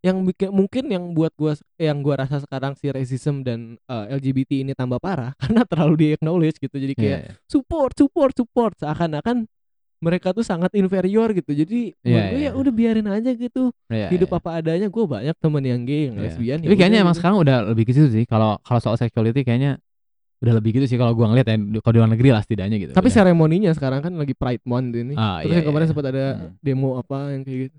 yang 0.02 0.16
bikin 0.26 0.50
mungkin 0.50 0.84
yang 0.90 1.04
buat 1.14 1.30
gua 1.38 1.54
yang 1.78 2.02
gua 2.02 2.26
rasa 2.26 2.42
sekarang 2.42 2.74
si 2.74 2.90
racism 2.90 3.46
dan 3.46 3.78
eh, 3.86 4.04
LGBT 4.18 4.66
ini 4.66 4.74
tambah 4.74 4.98
parah 4.98 5.32
karena 5.40 5.62
terlalu 5.64 5.94
di 5.96 6.06
acknowledge 6.18 6.58
gitu. 6.60 6.76
Jadi 6.76 6.92
Iya, 6.92 7.00
kayak 7.00 7.20
iya. 7.24 7.32
support, 7.48 7.94
support, 7.96 8.34
support 8.36 8.74
seakan-akan 8.76 9.46
mereka 10.02 10.34
tuh 10.34 10.42
sangat 10.42 10.74
inferior 10.74 11.30
gitu. 11.30 11.54
Jadi 11.54 11.94
Iya, 11.96 12.10
menurut 12.10 12.26
gue 12.26 12.40
iya. 12.40 12.50
ya 12.50 12.58
udah 12.58 12.72
biarin 12.74 13.06
aja 13.06 13.30
gitu. 13.30 13.70
Iya, 13.86 14.10
Hidup 14.10 14.28
iya. 14.28 14.38
apa 14.42 14.48
adanya. 14.52 14.86
Gue 14.90 15.04
banyak 15.06 15.36
temen 15.38 15.62
yang 15.62 15.80
gay, 15.86 16.10
yang 16.10 16.16
Iya. 16.18 16.24
lesbian. 16.26 16.58
Tapi 16.58 16.74
kayaknya 16.74 16.98
udah 16.98 17.04
emang 17.06 17.14
gitu. 17.14 17.20
sekarang 17.22 17.36
udah 17.38 17.56
lebih 17.70 17.84
ke 17.86 17.92
situ 17.94 18.08
sih. 18.10 18.24
Kalau 18.26 18.58
kalau 18.60 18.80
soal 18.82 18.98
sexuality 18.98 19.40
kayaknya 19.40 19.78
udah 20.42 20.58
lebih 20.58 20.74
gitu 20.74 20.90
sih 20.90 20.98
kalau 20.98 21.14
gua 21.14 21.30
ngeliat 21.30 21.46
ya 21.46 21.54
kalau 21.78 21.94
di 21.94 21.98
luar 22.02 22.10
negeri 22.10 22.28
lah 22.28 22.42
setidaknya 22.42 22.76
gitu. 22.76 22.92
Tapi 22.92 23.06
Udah. 23.06 23.14
seremoninya 23.14 23.70
sekarang 23.70 24.02
kan 24.02 24.10
lagi 24.12 24.34
Pride 24.34 24.66
Month 24.66 24.90
ini. 24.92 25.14
Ah, 25.14 25.38
Terus 25.38 25.48
iya, 25.48 25.56
yang 25.62 25.66
kemarin 25.70 25.84
iya. 25.86 25.90
sempat 25.94 26.06
ada 26.10 26.24
Hmm. 26.34 26.50
demo 26.58 26.88
apa 26.98 27.16
yang 27.30 27.42
kayak 27.42 27.58
gitu. 27.62 27.76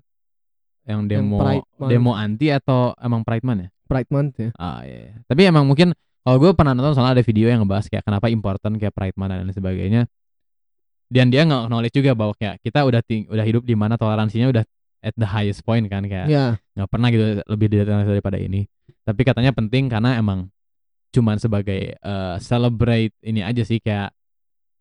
yang 0.84 1.00
yang 1.00 1.24
demo 1.24 1.36
Month. 1.40 1.88
demo 1.88 2.12
anti 2.12 2.48
atau 2.48 2.92
emang 2.98 3.20
pride 3.20 3.40
man 3.40 3.56
ya? 3.56 3.68
Pride 3.84 4.08
Month 4.08 4.34
ya. 4.36 4.48
Ah 4.56 4.80
iya. 4.80 4.96
iya. 5.08 5.12
Tapi 5.24 5.40
emang 5.44 5.64
mungkin 5.64 5.92
kalau 6.20 6.36
gue 6.36 6.50
pernah 6.52 6.72
nonton 6.72 6.92
soalnya 6.92 7.20
ada 7.20 7.24
video 7.24 7.48
yang 7.48 7.60
ngebahas 7.60 7.84
kayak 7.86 8.00
kenapa 8.00 8.28
important 8.28 8.76
kayak 8.76 8.92
pride 8.92 9.16
man 9.16 9.28
dan 9.28 9.44
lain 9.44 9.52
sebagainya. 9.52 10.08
Dan 11.14 11.30
dia 11.30 11.46
nggak 11.46 11.70
knowledge 11.70 11.94
juga 11.94 12.10
bahwa 12.12 12.34
kayak 12.34 12.58
kita 12.58 12.82
udah 12.82 12.98
ting 13.06 13.30
udah 13.30 13.46
hidup 13.46 13.62
di 13.62 13.78
mana 13.78 13.94
toleransinya 13.94 14.50
udah 14.50 14.64
at 14.98 15.14
the 15.14 15.28
highest 15.28 15.62
point 15.62 15.86
kan 15.86 16.02
kayak 16.02 16.26
Ya, 16.26 16.44
nggak 16.74 16.88
pernah 16.90 17.08
gitu 17.08 17.24
lebih 17.46 17.66
ditoleransi 17.70 18.10
daripada 18.10 18.34
ini. 18.36 18.66
Tapi 19.06 19.22
katanya 19.22 19.54
penting 19.54 19.86
karena 19.86 20.18
emang 20.18 20.50
cuman 21.14 21.38
sebagai 21.38 21.94
eh, 21.94 22.36
celebrate 22.42 23.14
ini 23.22 23.40
aja 23.40 23.62
sih 23.62 23.78
kayak 23.78 24.10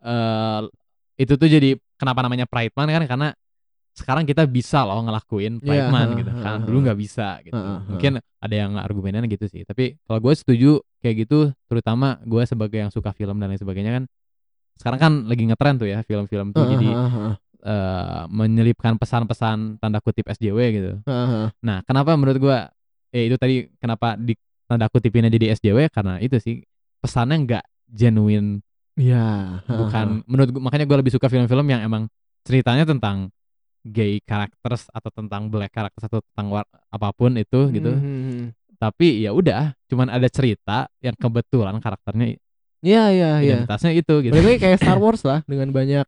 eh 0.02 0.62
itu 1.16 1.38
tuh 1.38 1.46
jadi 1.46 1.78
kenapa 1.96 2.26
namanya 2.26 2.50
pride 2.50 2.74
man 2.74 2.90
kan 2.90 3.06
karena 3.06 3.28
sekarang 3.94 4.26
kita 4.26 4.50
bisa 4.50 4.82
loh 4.82 5.06
ngelakuin 5.06 5.62
pride 5.62 5.86
Iya, 5.86 5.94
man 5.94 6.18
gitu 6.18 6.32
kan. 6.34 6.66
dulu 6.66 6.82
nggak 6.82 6.98
bisa 6.98 7.38
gitu. 7.46 7.54
Mungkin 7.94 8.12
ada 8.18 8.56
yang 8.58 8.74
argumennya 8.82 9.22
gitu 9.30 9.46
sih. 9.46 9.62
Tapi 9.62 10.02
kalau 10.02 10.18
gue 10.18 10.34
setuju 10.34 10.72
kayak 10.98 11.30
gitu 11.30 11.54
terutama 11.70 12.18
gue 12.26 12.42
sebagai 12.44 12.82
yang 12.82 12.90
suka 12.90 13.14
film 13.14 13.38
dan 13.38 13.54
lain 13.54 13.62
sebagainya 13.62 14.02
kan 14.02 14.04
sekarang 14.76 15.00
kan 15.00 15.14
lagi 15.26 15.44
ngetren 15.46 15.76
tuh 15.78 15.88
ya 15.88 16.02
film-film 16.02 16.52
tuh 16.52 16.64
Ah, 16.64 16.70
jadi 16.70 16.88
ah, 16.90 17.00
ah, 17.00 17.16
ah. 17.30 17.34
eh, 17.64 18.22
menyelipkan 18.28 18.98
pesan-pesan 18.98 19.78
tanda 19.78 20.00
kutip 20.00 20.28
SJW 20.28 20.60
gitu. 20.74 20.92
Heeh. 21.04 21.46
Nah, 21.62 21.78
kenapa 21.86 22.14
menurut 22.14 22.38
gua 22.38 22.58
eh 23.10 23.30
itu 23.30 23.38
tadi 23.38 23.70
kenapa 23.78 24.18
di 24.18 24.34
tanda 24.66 24.90
kutipinnya 24.90 25.30
jadi 25.30 25.54
SJW 25.54 25.88
karena 25.88 26.18
itu 26.18 26.36
sih 26.38 26.66
pesannya 26.98 27.38
nggak 27.46 27.64
genuine 27.88 28.60
Iya. 28.94 29.62
bukan 29.66 30.22
menurut 30.26 30.50
gua, 30.52 30.62
makanya 30.66 30.86
gua 30.86 30.98
lebih 31.02 31.14
suka 31.14 31.26
film-film 31.26 31.66
yang 31.66 31.82
emang 31.82 32.10
ceritanya 32.44 32.84
tentang 32.84 33.30
gay 33.84 34.24
characters 34.24 34.88
atau 34.90 35.12
tentang 35.12 35.52
black 35.52 35.72
characters 35.72 36.08
atau 36.08 36.24
tentang 36.24 36.48
war- 36.50 36.72
apa 36.88 37.10
pun 37.12 37.36
itu 37.36 37.68
gitu. 37.70 37.92
Mhm. 37.92 38.56
Tapi 38.80 39.24
ya 39.24 39.32
udah, 39.32 39.72
cuman 39.88 40.12
ada 40.12 40.28
cerita 40.28 40.92
yang 41.00 41.16
kebetulan 41.16 41.80
karakternya 41.80 42.36
Iya 42.84 43.04
iya 43.10 43.30
iya. 43.40 43.56
identitasnya 43.64 43.92
itu 43.96 44.14
gitu. 44.20 44.34
Balik 44.36 44.46
lagi 44.46 44.60
kayak 44.60 44.78
Star 44.84 45.00
Wars 45.00 45.24
lah 45.24 45.40
dengan 45.48 45.72
banyak 45.72 46.04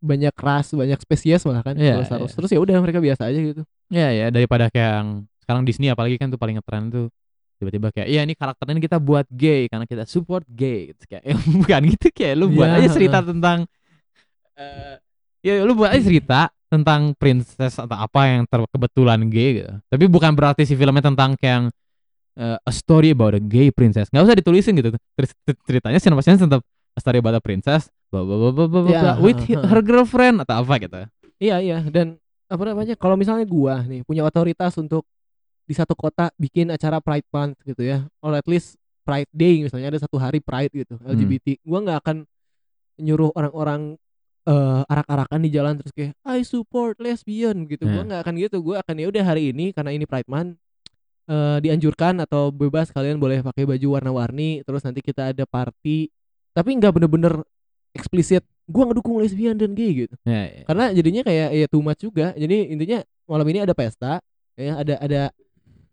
banyak 0.00 0.34
ras, 0.36 0.72
banyak 0.72 1.00
spesies 1.00 1.44
malah 1.44 1.60
kan 1.60 1.76
Iya, 1.76 2.00
kalau 2.00 2.04
Star 2.08 2.20
Wars. 2.24 2.32
iya. 2.32 2.36
Terus 2.40 2.50
ya 2.52 2.60
udah 2.60 2.76
mereka 2.80 3.00
biasa 3.00 3.22
aja 3.28 3.40
gitu. 3.40 3.62
Ya 3.88 4.08
ya 4.10 4.26
daripada 4.28 4.68
kayak 4.68 4.92
yang 5.00 5.08
sekarang 5.44 5.62
Disney 5.62 5.92
apalagi 5.92 6.16
kan 6.16 6.32
tuh 6.32 6.40
paling 6.40 6.56
ngetren 6.56 6.88
tuh 6.88 7.06
tiba-tiba 7.60 7.92
kayak 7.92 8.08
iya 8.08 8.20
ini 8.24 8.32
karakternya 8.32 8.76
ini 8.76 8.82
kita 8.82 8.96
buat 8.98 9.28
gay 9.28 9.68
karena 9.68 9.84
kita 9.84 10.04
support 10.08 10.42
gay 10.48 10.90
gitu 10.90 11.04
kayak 11.06 11.22
"Eh, 11.22 11.36
bukan 11.60 11.80
gitu 11.92 12.08
kayak 12.10 12.34
lu 12.34 12.48
buat 12.50 12.66
Iya, 12.66 12.76
aja 12.80 12.88
cerita 12.90 13.18
tentang 13.20 13.58
eh 14.56 14.96
ya 15.44 15.60
lu 15.62 15.76
buat 15.76 15.92
aja 15.92 16.02
cerita 16.02 16.40
tentang 16.66 17.12
princess 17.14 17.76
atau 17.78 17.94
apa 17.94 18.20
yang 18.26 18.42
ter- 18.48 18.66
kebetulan 18.72 19.20
gay 19.30 19.62
gitu. 19.62 19.72
Tapi 19.86 20.04
bukan 20.08 20.32
berarti 20.34 20.64
si 20.66 20.74
filmnya 20.74 21.04
tentang 21.04 21.36
kayak 21.38 21.52
yang 21.52 21.64
eh, 22.34 22.58
a 22.58 22.72
story 22.72 23.10
about 23.10 23.34
a 23.34 23.42
gay 23.42 23.70
princess. 23.70 24.10
nggak 24.10 24.24
usah 24.24 24.36
ditulisin 24.36 24.74
gitu. 24.74 24.90
Cer- 25.14 25.30
cer- 25.46 25.60
Ceritanya 25.64 25.98
sinopsisnya 25.98 26.46
tetap 26.46 26.62
a 26.94 27.00
story 27.00 27.18
about 27.18 27.34
a 27.34 27.42
princess 27.42 27.90
blah, 28.08 28.22
blah, 28.22 28.38
blah, 28.38 28.52
blah, 28.54 28.66
blah, 28.70 28.82
Ya, 28.86 29.00
blah, 29.02 29.16
with 29.18 29.38
her 29.42 29.80
girlfriend 29.82 30.38
atau 30.42 30.62
apa 30.62 30.74
gitu. 30.78 30.98
Iya 31.38 31.58
iya 31.58 31.78
dan 31.90 32.18
apa 32.46 32.62
namanya 32.62 32.94
kalau 32.94 33.18
misalnya 33.18 33.42
gua 33.44 33.82
nih 33.82 34.06
punya 34.06 34.22
otoritas 34.22 34.74
untuk 34.78 35.02
di 35.64 35.74
satu 35.74 35.96
kota 35.96 36.30
bikin 36.36 36.70
acara 36.70 37.00
Pride 37.00 37.26
Month 37.32 37.64
gitu 37.64 37.82
ya, 37.82 38.06
or 38.22 38.36
at 38.36 38.46
least 38.46 38.76
Pride 39.02 39.28
Day 39.32 39.64
misalnya 39.64 39.90
ada 39.90 39.98
satu 39.98 40.16
hari 40.16 40.38
Pride 40.38 40.70
gitu 40.70 40.94
LGBT, 41.02 41.58
gua 41.64 41.82
nggak 41.82 41.98
akan 42.04 42.16
nyuruh 43.00 43.34
orang-orang 43.34 43.98
eh 44.44 44.82
arak-arakan 44.86 45.40
di 45.40 45.50
jalan 45.50 45.80
terus 45.80 45.88
kayak 45.90 46.12
I 46.22 46.44
support 46.44 47.00
lesbian 47.00 47.64
gitu, 47.64 47.88
gua 47.88 48.04
Ya. 48.04 48.06
nggak 48.06 48.20
akan 48.28 48.34
gitu, 48.38 48.56
gua 48.60 48.76
akan 48.84 48.94
ya 49.00 49.06
udah 49.08 49.24
hari 49.24 49.50
ini 49.50 49.72
karena 49.72 49.90
ini 49.90 50.04
Pride 50.04 50.28
Month 50.28 50.60
eh 51.24 51.58
dianjurkan 51.60 52.20
atau 52.20 52.48
bebas 52.48 52.88
kalian 52.88 53.16
boleh 53.16 53.40
pakai 53.40 53.64
baju 53.64 53.86
warna-warni, 53.92 54.60
terus 54.62 54.82
nanti 54.82 55.00
kita 55.00 55.30
ada 55.30 55.44
party, 55.44 56.12
tapi 56.52 56.70
nggak 56.74 56.92
bener-bener 56.92 57.40
eksplisit 57.90 58.44
gua 58.64 58.88
ngedukung 58.88 59.18
lesbian 59.18 59.54
dan 59.54 59.70
gay 59.70 60.04
gitu 60.04 60.14
Ya, 60.22 60.48
ya. 60.50 60.62
karena 60.64 60.84
jadinya 60.90 61.22
kayak 61.22 61.48
ya 61.52 61.66
too 61.68 61.78
much 61.78 62.00
juga 62.00 62.32
jadi 62.32 62.66
intinya 62.66 62.98
malam 63.24 63.46
ini 63.46 63.60
ada 63.60 63.70
pesta 63.70 64.18
ya 64.54 64.80
ada 64.80 64.94
ada 64.98 65.22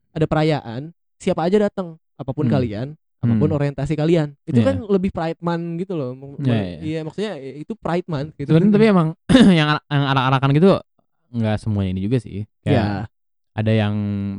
ada 0.10 0.26
perayaan 0.26 0.90
siapa 1.16 1.46
aja 1.46 1.62
datang 1.62 2.00
apa 2.16 2.32
pun 2.32 2.48
Hmm. 2.48 2.54
kalian 2.54 2.88
apa 3.20 3.34
pun 3.38 3.50
Hmm. 3.52 3.58
orientasi 3.60 3.94
kalian 3.94 4.34
itu 4.44 4.60
Iya. 4.60 4.74
kan 4.74 4.76
lebih 4.82 5.14
pride 5.14 5.38
month 5.38 5.68
gitu 5.78 5.94
loh 5.94 6.16
Mem- 6.16 6.42
Iya, 6.42 6.50
mem- 6.50 6.80
iya. 6.82 7.00
maksudnya 7.04 7.32
ya 7.38 7.54
itu 7.60 7.74
pride 7.76 8.08
month 8.08 8.30
gitu 8.34 8.50
Sebenarnya 8.50 8.74
tapi 8.74 8.86
emang 8.90 9.08
yang 9.60 9.70
yang 9.86 10.04
arak-arakan 10.10 10.50
gitu 10.58 10.70
nggak 11.32 11.56
semuanya 11.60 11.90
ini 11.94 12.02
juga 12.02 12.18
sih. 12.18 12.44
Kayak 12.60 12.76
ya 12.76 12.88
ada 13.52 13.72
yang 13.72 13.96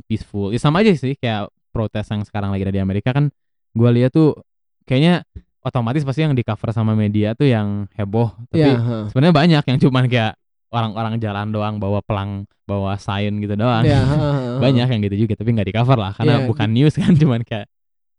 peaceful. 0.06 0.50
Ya 0.50 0.58
sama 0.58 0.80
aja 0.80 0.92
sih 0.94 1.14
kayak 1.16 1.48
protes 1.72 2.06
yang 2.08 2.22
sekarang 2.24 2.52
lagi 2.52 2.64
ada 2.64 2.74
di 2.74 2.82
Amerika 2.82 3.12
kan 3.12 3.32
gua 3.72 3.88
lihat 3.92 4.12
tuh 4.12 4.36
kayaknya 4.84 5.24
otomatis 5.62 6.02
pasti 6.02 6.26
yang 6.26 6.34
di 6.34 6.42
cover 6.42 6.74
sama 6.74 6.92
media 6.92 7.32
tuh 7.32 7.48
yang 7.48 7.86
heboh. 7.94 8.32
Tapi 8.50 8.60
ya 8.60 8.76
ha. 8.76 8.96
sebenarnya 9.08 9.34
banyak 9.34 9.64
yang 9.68 9.78
cuman 9.78 10.04
kayak 10.10 10.32
orang-orang 10.72 11.20
jalan 11.20 11.52
doang 11.52 11.76
bawa 11.76 12.00
pelang, 12.00 12.48
bawa 12.64 12.96
sign 12.96 13.38
gitu 13.44 13.54
doang. 13.54 13.84
Ya, 13.84 14.00
ha, 14.00 14.16
ha, 14.16 14.30
ha. 14.32 14.52
banyak 14.58 14.88
yang 14.88 15.00
gitu 15.06 15.16
juga 15.28 15.36
tapi 15.38 15.52
nggak 15.52 15.68
di 15.68 15.74
cover 15.76 15.98
lah 16.00 16.12
karena 16.16 16.42
Iya, 16.42 16.48
bukan 16.48 16.68
news 16.72 16.94
kan 16.96 17.12
cuman 17.20 17.40
kayak 17.44 17.66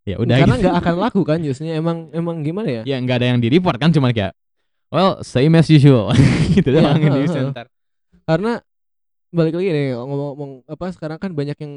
ya 0.04 0.20
udah 0.20 0.36
karena 0.36 0.56
gitu. 0.60 0.64
nggak 0.68 0.76
akan 0.84 0.96
laku 1.00 1.22
kan 1.24 1.40
newsnya 1.40 1.80
emang 1.80 2.12
emang 2.12 2.44
gimana 2.44 2.68
ya 2.68 2.82
ya 2.84 3.00
nggak 3.00 3.24
ada 3.24 3.28
yang 3.32 3.40
di 3.40 3.48
report 3.48 3.80
kan 3.80 3.88
cuman 3.88 4.12
kayak 4.12 4.36
well 4.92 5.24
same 5.24 5.56
as 5.56 5.72
usual 5.72 6.12
gitu 6.60 6.76
Iya, 6.76 6.84
doang 6.84 7.00
ha. 7.00 7.24
center. 7.24 7.66
karena 8.28 8.54
balik 9.34 9.58
lagi 9.58 9.70
nih 9.74 9.98
ngomong-ngomong 9.98 10.52
apa 10.70 10.86
sekarang 10.94 11.18
kan 11.18 11.34
banyak 11.34 11.58
yang 11.58 11.74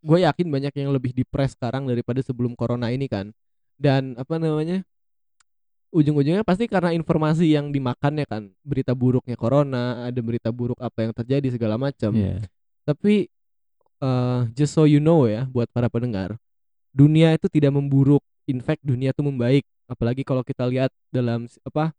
gue 0.00 0.18
yakin 0.20 0.46
banyak 0.48 0.72
yang 0.76 0.90
lebih 0.92 1.16
depres 1.16 1.56
sekarang 1.56 1.88
daripada 1.88 2.20
sebelum 2.20 2.52
corona 2.52 2.92
ini 2.92 3.08
kan. 3.08 3.32
Dan 3.80 4.14
apa 4.20 4.36
namanya 4.36 4.84
ujung-ujungnya 5.90 6.44
pasti 6.46 6.70
karena 6.70 6.94
informasi 6.94 7.50
yang 7.50 7.72
dimakan 7.74 8.22
ya 8.22 8.26
kan 8.28 8.42
berita 8.62 8.94
buruknya 8.94 9.34
corona 9.34 10.06
ada 10.06 10.20
berita 10.22 10.54
buruk 10.54 10.78
apa 10.78 11.08
yang 11.08 11.12
terjadi 11.16 11.58
segala 11.58 11.74
macam 11.74 12.14
Iya. 12.14 12.46
tapi 12.86 13.26
eh, 13.98 14.40
just 14.54 14.70
so 14.70 14.86
you 14.86 15.02
know 15.02 15.26
ya 15.26 15.50
buat 15.50 15.66
para 15.74 15.90
pendengar 15.90 16.38
dunia 16.90 17.34
itu 17.34 17.46
tidak 17.46 17.70
memburuk. 17.74 18.22
In 18.50 18.58
fact 18.58 18.82
dunia 18.82 19.14
itu 19.14 19.22
membaik. 19.22 19.62
Apalagi 19.86 20.26
kalau 20.26 20.42
kita 20.42 20.66
lihat 20.66 20.90
dalam 21.10 21.46
apa 21.62 21.94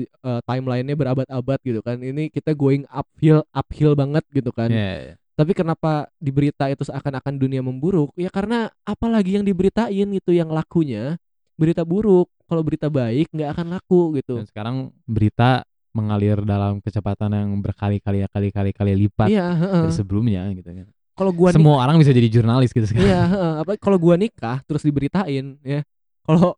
eh, 0.00 0.40
timelinenya 0.42 0.94
berabad-abad 0.94 1.58
gitu 1.60 1.80
kan 1.80 1.98
ini 1.98 2.28
kita 2.28 2.52
going 2.52 2.88
uphill 2.88 3.44
uphill 3.50 3.92
banget 3.92 4.24
gitu 4.30 4.48
kan 4.50 4.68
Iya, 4.68 4.92
iya. 5.02 5.14
tapi 5.32 5.52
kenapa 5.52 6.08
di 6.16 6.30
berita 6.30 6.68
itu 6.68 6.82
seakan-akan 6.82 7.36
dunia 7.36 7.60
memburuk 7.60 8.12
ya 8.14 8.28
karena 8.28 8.70
apalagi 8.82 9.36
yang 9.36 9.44
diberitain 9.44 10.08
gitu 10.08 10.32
yang 10.32 10.48
lakunya 10.48 11.16
berita 11.54 11.84
buruk 11.84 12.32
kalau 12.46 12.60
berita 12.60 12.88
baik 12.88 13.28
nggak 13.30 13.50
akan 13.52 13.66
laku 13.72 14.16
gitu 14.16 14.40
Dan 14.40 14.48
sekarang 14.48 14.76
berita 15.04 15.64
mengalir 15.92 16.40
dalam 16.42 16.80
kecepatan 16.80 17.32
yang 17.32 17.50
berkali-kali 17.60 18.24
kali-kali 18.24 18.70
kali 18.72 18.92
lipat 18.96 19.28
iya 19.28 19.52
heeh. 19.52 19.82
dari 19.84 19.92
sebelumnya 19.92 20.48
gitu 20.56 20.72
kan. 20.72 20.88
kalau 21.12 21.32
gua 21.36 21.52
Semua 21.52 21.84
orang 21.84 22.00
bisa 22.00 22.08
jadi 22.10 22.32
jurnalis 22.32 22.72
gitu 22.72 22.88
sekarang. 22.88 23.04
Iya, 23.04 23.20
apa 23.60 23.76
kalau 23.76 24.00
gua 24.00 24.16
nikah 24.16 24.64
terus 24.64 24.80
diberitain 24.80 25.60
ya. 25.60 25.84
Kalau 26.24 26.56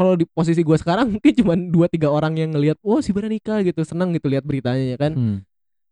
kalau 0.00 0.16
di 0.16 0.24
posisi 0.24 0.64
gua 0.64 0.80
sekarang 0.80 1.06
mungkin 1.20 1.32
cuma 1.36 1.52
dua 1.52 1.86
tiga 1.92 2.08
orang 2.08 2.32
yang 2.40 2.56
ngelihat, 2.56 2.80
"Wah, 2.80 3.04
si 3.04 3.12
Bara 3.12 3.28
nikah" 3.28 3.60
gitu, 3.60 3.84
seneng 3.84 4.16
gitu 4.16 4.32
lihat 4.32 4.48
beritanya 4.48 4.96
ya 4.96 4.96
kan. 4.96 5.12
Hmm. 5.12 5.38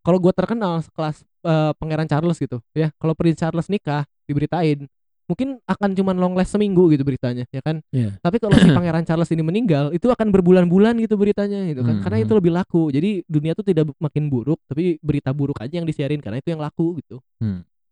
Kalau 0.01 0.17
gua 0.17 0.33
terkenal 0.33 0.81
sekelas 0.81 1.29
eh, 1.45 1.73
Pangeran 1.77 2.09
Charles 2.09 2.41
gitu, 2.41 2.65
ya. 2.73 2.89
Kalau 2.97 3.13
Prince 3.13 3.45
Charles 3.45 3.69
nikah 3.69 4.09
diberitain, 4.25 4.89
mungkin 5.29 5.61
akan 5.69 5.93
cuma 5.93 6.17
long 6.17 6.33
last 6.33 6.57
seminggu 6.57 6.89
gitu 6.89 7.05
beritanya, 7.05 7.45
ya 7.53 7.61
kan. 7.61 7.85
Iya. 7.93 8.17
Tapi 8.25 8.41
kalau 8.41 8.57
si 8.57 8.73
Pangeran 8.73 9.05
Charles 9.05 9.29
ini 9.29 9.45
meninggal, 9.45 9.93
itu 9.93 10.09
akan 10.09 10.33
berbulan-bulan 10.33 10.97
gitu 11.05 11.21
beritanya 11.21 11.69
gitu 11.69 11.85
kan. 11.85 12.01
Hmm, 12.01 12.03
Karena 12.09 12.25
itu 12.25 12.33
hmm. 12.33 12.41
lebih 12.41 12.53
laku. 12.57 12.89
Jadi 12.89 13.29
dunia 13.29 13.53
tuh 13.53 13.69
tidak 13.69 13.93
makin 14.01 14.33
buruk, 14.33 14.57
tapi 14.65 14.97
berita 15.05 15.37
buruk 15.37 15.61
aja 15.61 15.77
yang 15.77 15.85
disiarin 15.85 16.25
karena 16.25 16.41
itu 16.41 16.49
yang 16.49 16.65
laku 16.65 16.97
gitu. 17.05 17.21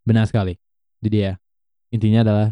Benar 0.09 0.25
sekali. 0.25 0.57
Jadi 1.05 1.17
ya 1.29 1.33
intinya 1.93 2.25
adalah 2.25 2.47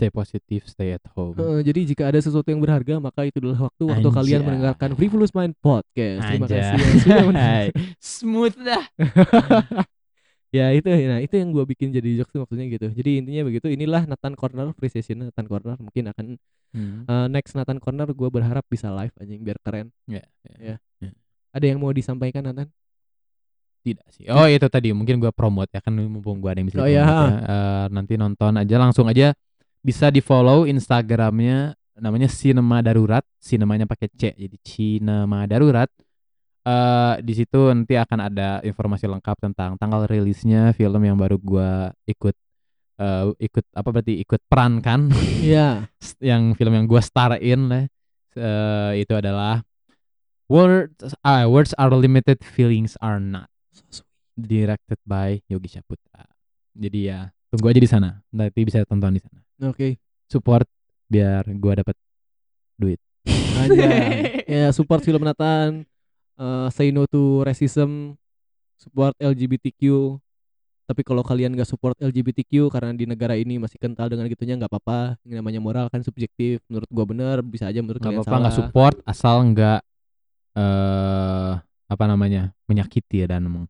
stay 0.00 0.08
positive, 0.08 0.64
stay 0.64 0.96
at 0.96 1.04
home. 1.12 1.36
Heeh, 1.36 1.60
jadi 1.60 1.80
jika 1.84 2.08
ada 2.08 2.16
sesuatu 2.16 2.48
yang 2.48 2.56
berharga 2.58 2.96
maka 2.96 3.28
itu 3.28 3.36
adalah 3.36 3.68
waktu 3.68 3.84
waktu 3.84 4.08
kalian 4.08 4.40
Anjay. 4.40 4.48
mendengarkan 4.48 4.90
Frivolous 4.96 5.30
Mind 5.30 5.52
Podcast. 5.60 6.24
Terima 6.24 6.48
Anjay. 6.48 6.56
kasih 6.56 6.72
yang 6.72 6.96
sudah. 6.96 7.64
Smooth 8.16 8.56
dah. 8.58 8.84
ya 10.56 10.74
itu 10.74 10.88
nah 11.06 11.20
itu 11.20 11.34
yang 11.36 11.52
gua 11.52 11.62
bikin 11.62 11.92
jadi 11.92 12.16
jokes 12.16 12.32
maksudnya 12.34 12.66
gitu. 12.66 12.88
Jadi 12.88 13.20
intinya 13.20 13.44
begitu. 13.44 13.68
Inilah 13.68 14.02
Nathan 14.02 14.32
Corner 14.32 14.72
free 14.72 14.88
session 14.88 15.22
Nathan 15.22 15.44
Corner 15.44 15.76
mungkin 15.76 16.08
akan 16.08 16.26
Hmm. 16.70 17.02
eh, 17.02 17.26
next 17.26 17.52
Nathan 17.52 17.76
Corner 17.76 18.06
gua 18.10 18.30
berharap 18.30 18.62
bisa 18.64 18.88
live 18.90 19.10
anjing 19.18 19.42
biar 19.42 19.58
keren. 19.58 19.90
Ya, 20.06 20.22
ya. 20.56 20.78
Ada 21.50 21.66
yang 21.66 21.78
mau 21.78 21.90
disampaikan 21.90 22.46
Nathan? 22.46 22.70
Tidak 23.80 24.06
sih. 24.08 24.30
Oh 24.30 24.46
itu 24.46 24.62
tadi 24.66 24.90
mungkin 24.90 25.18
gua 25.18 25.30
promote 25.30 25.66
ya 25.68 25.80
kan 25.80 25.90
mumpung 25.90 26.38
gua 26.38 26.54
ada 26.54 26.62
yang 26.62 26.68
bisa 26.68 26.78
Oh, 26.78 26.86
iya. 26.86 27.02
promote 27.02 27.26
ya. 27.26 27.42
Eh, 27.42 27.86
nanti 27.90 28.14
nonton 28.14 28.52
aja 28.54 28.76
langsung 28.76 29.06
aja 29.06 29.34
bisa 29.80 30.12
di 30.12 30.20
follow 30.20 30.68
Instagramnya 30.68 31.74
namanya 32.00 32.28
Cinema 32.28 32.80
Darurat. 32.80 33.24
Cinemanya 33.40 33.84
pakai 33.84 34.08
C 34.12 34.32
jadi 34.36 34.56
Cinema 34.64 35.44
Darurat. 35.44 35.88
Eh 36.60 37.14
di 37.24 37.32
situ 37.32 37.72
nanti 37.72 37.96
akan 37.96 38.18
ada 38.20 38.60
informasi 38.60 39.08
lengkap 39.08 39.36
tentang 39.48 39.80
tanggal 39.80 40.04
rilisnya 40.04 40.76
film 40.76 41.00
yang 41.00 41.16
baru 41.16 41.40
gua 41.40 41.88
ikut 42.04 42.36
eh, 43.00 43.24
ikut 43.40 43.64
apa 43.72 43.88
berarti 43.88 44.20
ikut 44.20 44.40
perankan 44.44 45.08
Iya. 45.40 45.88
yang 46.20 46.52
film 46.52 46.76
yang 46.76 46.84
gua 46.84 47.00
starin 47.00 47.60
lah 47.72 47.84
eh, 48.36 48.92
itu 49.00 49.12
adalah 49.16 49.64
Words 50.52 51.16
ah, 51.24 51.48
Words 51.48 51.72
Are 51.80 51.94
Limited 51.96 52.44
Feelings 52.44 52.98
Are 53.00 53.22
Not 53.22 53.48
directed 54.36 55.00
by 55.06 55.40
Yogi 55.48 55.68
Saputra. 55.70 56.26
Jadi 56.76 57.08
ya 57.08 57.28
tunggu 57.48 57.70
aja 57.72 57.80
di 57.80 57.88
sana. 57.88 58.10
Nanti 58.34 58.60
bisa 58.64 58.82
tonton 58.84 59.16
di 59.16 59.22
sana. 59.22 59.39
Oke. 59.60 60.00
Support 60.30 60.66
biar 61.10 61.44
gua 61.58 61.80
dapat 61.80 61.96
Anjay. 63.60 64.40
ya 64.60 64.72
support 64.72 65.04
film 65.04 65.20
Nathan. 65.20 65.84
eh, 66.40 66.68
say 66.72 66.88
no 66.88 67.04
to 67.04 67.44
racism. 67.44 68.16
Support 68.80 69.12
LGBTQ. 69.20 70.16
Tapi 70.88 71.06
kalau 71.06 71.22
kalian 71.22 71.54
gak 71.54 71.68
support 71.70 71.94
LGBTQ 72.02 72.66
karena 72.72 72.90
di 72.90 73.06
negara 73.06 73.38
ini 73.38 73.62
masih 73.62 73.78
kental 73.78 74.10
dengan 74.10 74.26
gitunya 74.26 74.58
nggak 74.58 74.72
apa-apa. 74.72 75.20
Ini 75.22 75.38
namanya 75.38 75.60
moral 75.62 75.86
kan 75.86 76.02
subjektif. 76.02 76.64
Menurut 76.66 76.88
gua 76.90 77.04
bener, 77.06 77.36
bisa 77.46 77.68
aja 77.70 77.78
menurut 77.78 78.02
nggak 78.02 78.10
kalian 78.10 78.20
apa-apa 78.24 78.32
salah. 78.34 78.42
nggak 78.42 78.56
support 78.58 78.96
asal 79.06 79.36
nggak 79.54 79.80
eh 80.58 81.52
apa 81.90 82.04
namanya 82.10 82.50
menyakiti 82.66 83.22
ya 83.22 83.36
dan 83.36 83.46
meng, 83.46 83.66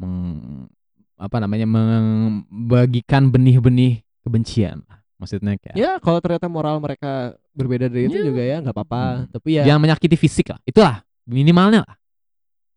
meng- 0.00 0.72
apa 1.20 1.36
namanya 1.36 1.68
membagikan 1.68 3.28
benih-benih 3.28 4.00
kebencian 4.24 4.88
lah. 4.88 5.03
Maksudnya 5.14 5.54
kayak 5.56 5.76
Ya 5.76 5.90
kalau 5.98 6.18
ternyata 6.18 6.46
moral 6.46 6.78
mereka 6.78 7.34
berbeda 7.52 7.86
dari 7.86 8.06
itu 8.06 8.18
Ya. 8.18 8.24
juga 8.26 8.42
ya 8.42 8.56
nggak 8.60 8.74
apa-apa. 8.74 9.02
Hmm. 9.02 9.26
Tapi 9.30 9.48
ya 9.56 9.62
jangan 9.64 9.80
menyakiti 9.82 10.16
fisik 10.16 10.46
lah 10.50 10.58
itulah 10.62 11.02
minimalnya 11.24 11.82
lah 11.82 11.94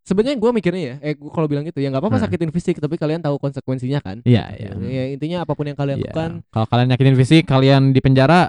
sebenarnya 0.02 0.40
gue 0.40 0.52
mikirnya 0.56 0.84
ya, 0.84 0.96
eh 1.04 1.14
gua 1.14 1.36
kalau 1.36 1.52
bilang 1.52 1.68
gitu 1.68 1.84
ya 1.84 1.92
nggak 1.92 2.00
apa-apa 2.00 2.16
Nah. 2.16 2.24
sakitin 2.24 2.48
fisik, 2.48 2.80
tapi 2.80 2.96
kalian 2.96 3.20
tahu 3.20 3.36
konsekuensinya 3.36 4.00
kan. 4.00 4.24
iya 4.24 4.48
iya 4.56 4.72
Ya, 4.80 5.04
intinya 5.12 5.44
apa 5.44 5.52
pun 5.52 5.68
yang 5.68 5.76
kalian 5.76 6.00
Iya. 6.00 6.16
lakukan 6.16 6.32
kalau 6.48 6.64
kalian 6.66 6.88
nyakitin 6.96 7.16
fisik 7.20 7.44
kalian 7.44 7.92
di 7.92 8.00
penjara 8.00 8.48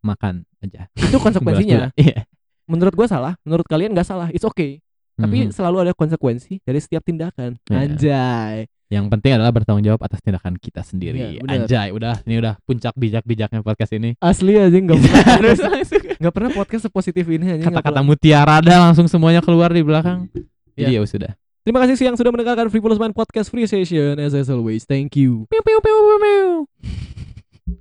makan 0.00 0.46
aja 0.62 0.86
itu 0.94 1.16
konsekuensinya. 1.18 1.90
iya 1.98 2.22
menurut 2.70 2.94
gue 2.94 3.02
salah, 3.04 3.34
menurut 3.42 3.66
kalian 3.66 3.90
nggak 3.90 4.06
salah, 4.06 4.30
it's 4.30 4.46
okay. 4.46 4.78
Tapi 5.20 5.36
Mhm. 5.42 5.52
selalu 5.52 5.76
ada 5.80 5.92
konsekuensi 5.92 6.58
dari 6.60 6.78
setiap 6.78 7.02
tindakan. 7.02 7.60
Iya. 7.66 7.76
Anjay. 7.78 8.56
yang 8.90 9.06
penting 9.06 9.38
adalah 9.38 9.54
bertanggung 9.54 9.86
jawab 9.86 10.02
atas 10.02 10.18
tindakan 10.18 10.58
kita 10.58 10.82
sendiri 10.82 11.14
Iya, 11.14 11.40
benar. 11.40 11.62
anjay 11.62 11.88
udah 11.90 12.26
ini 12.26 12.42
udah 12.42 12.58
puncak 12.60 12.90
bijak-bijaknya 12.92 13.62
podcast 13.62 13.94
ini 13.94 14.18
Asli 14.18 14.58
aja 14.58 14.74
nggak 14.74 14.98
Terus 15.38 15.62
pernah 15.62 15.78
langsung 15.78 16.02
nggak 16.18 16.34
pernah 16.34 16.50
podcast 16.50 16.82
sepositif 16.84 17.22
ini 17.24 17.46
aja. 17.54 17.70
kata-kata 17.70 18.02
mutiara 18.02 18.58
ada 18.58 18.82
langsung 18.82 19.06
semuanya 19.06 19.38
keluar 19.38 19.70
di 19.70 19.86
belakang 19.86 20.26
Iya. 20.74 20.74
jadi 20.74 20.92
ya 20.98 21.02
sudah 21.06 21.32
Terima 21.62 21.78
kasih 21.86 22.02
yang 22.02 22.18
sudah 22.18 22.34
mendengarkan 22.34 22.66
Free 22.66 22.82
Podcast 23.14 23.46
Free 23.46 23.62
Session 23.62 24.18
as 24.18 24.50
always. 24.50 24.82
Thank 24.82 25.14
you. 25.14 25.46
Pew, 25.46 25.62
pew, 25.62 25.78
pew, 25.78 25.98
pew, 26.02 26.18
pew. 26.18 27.80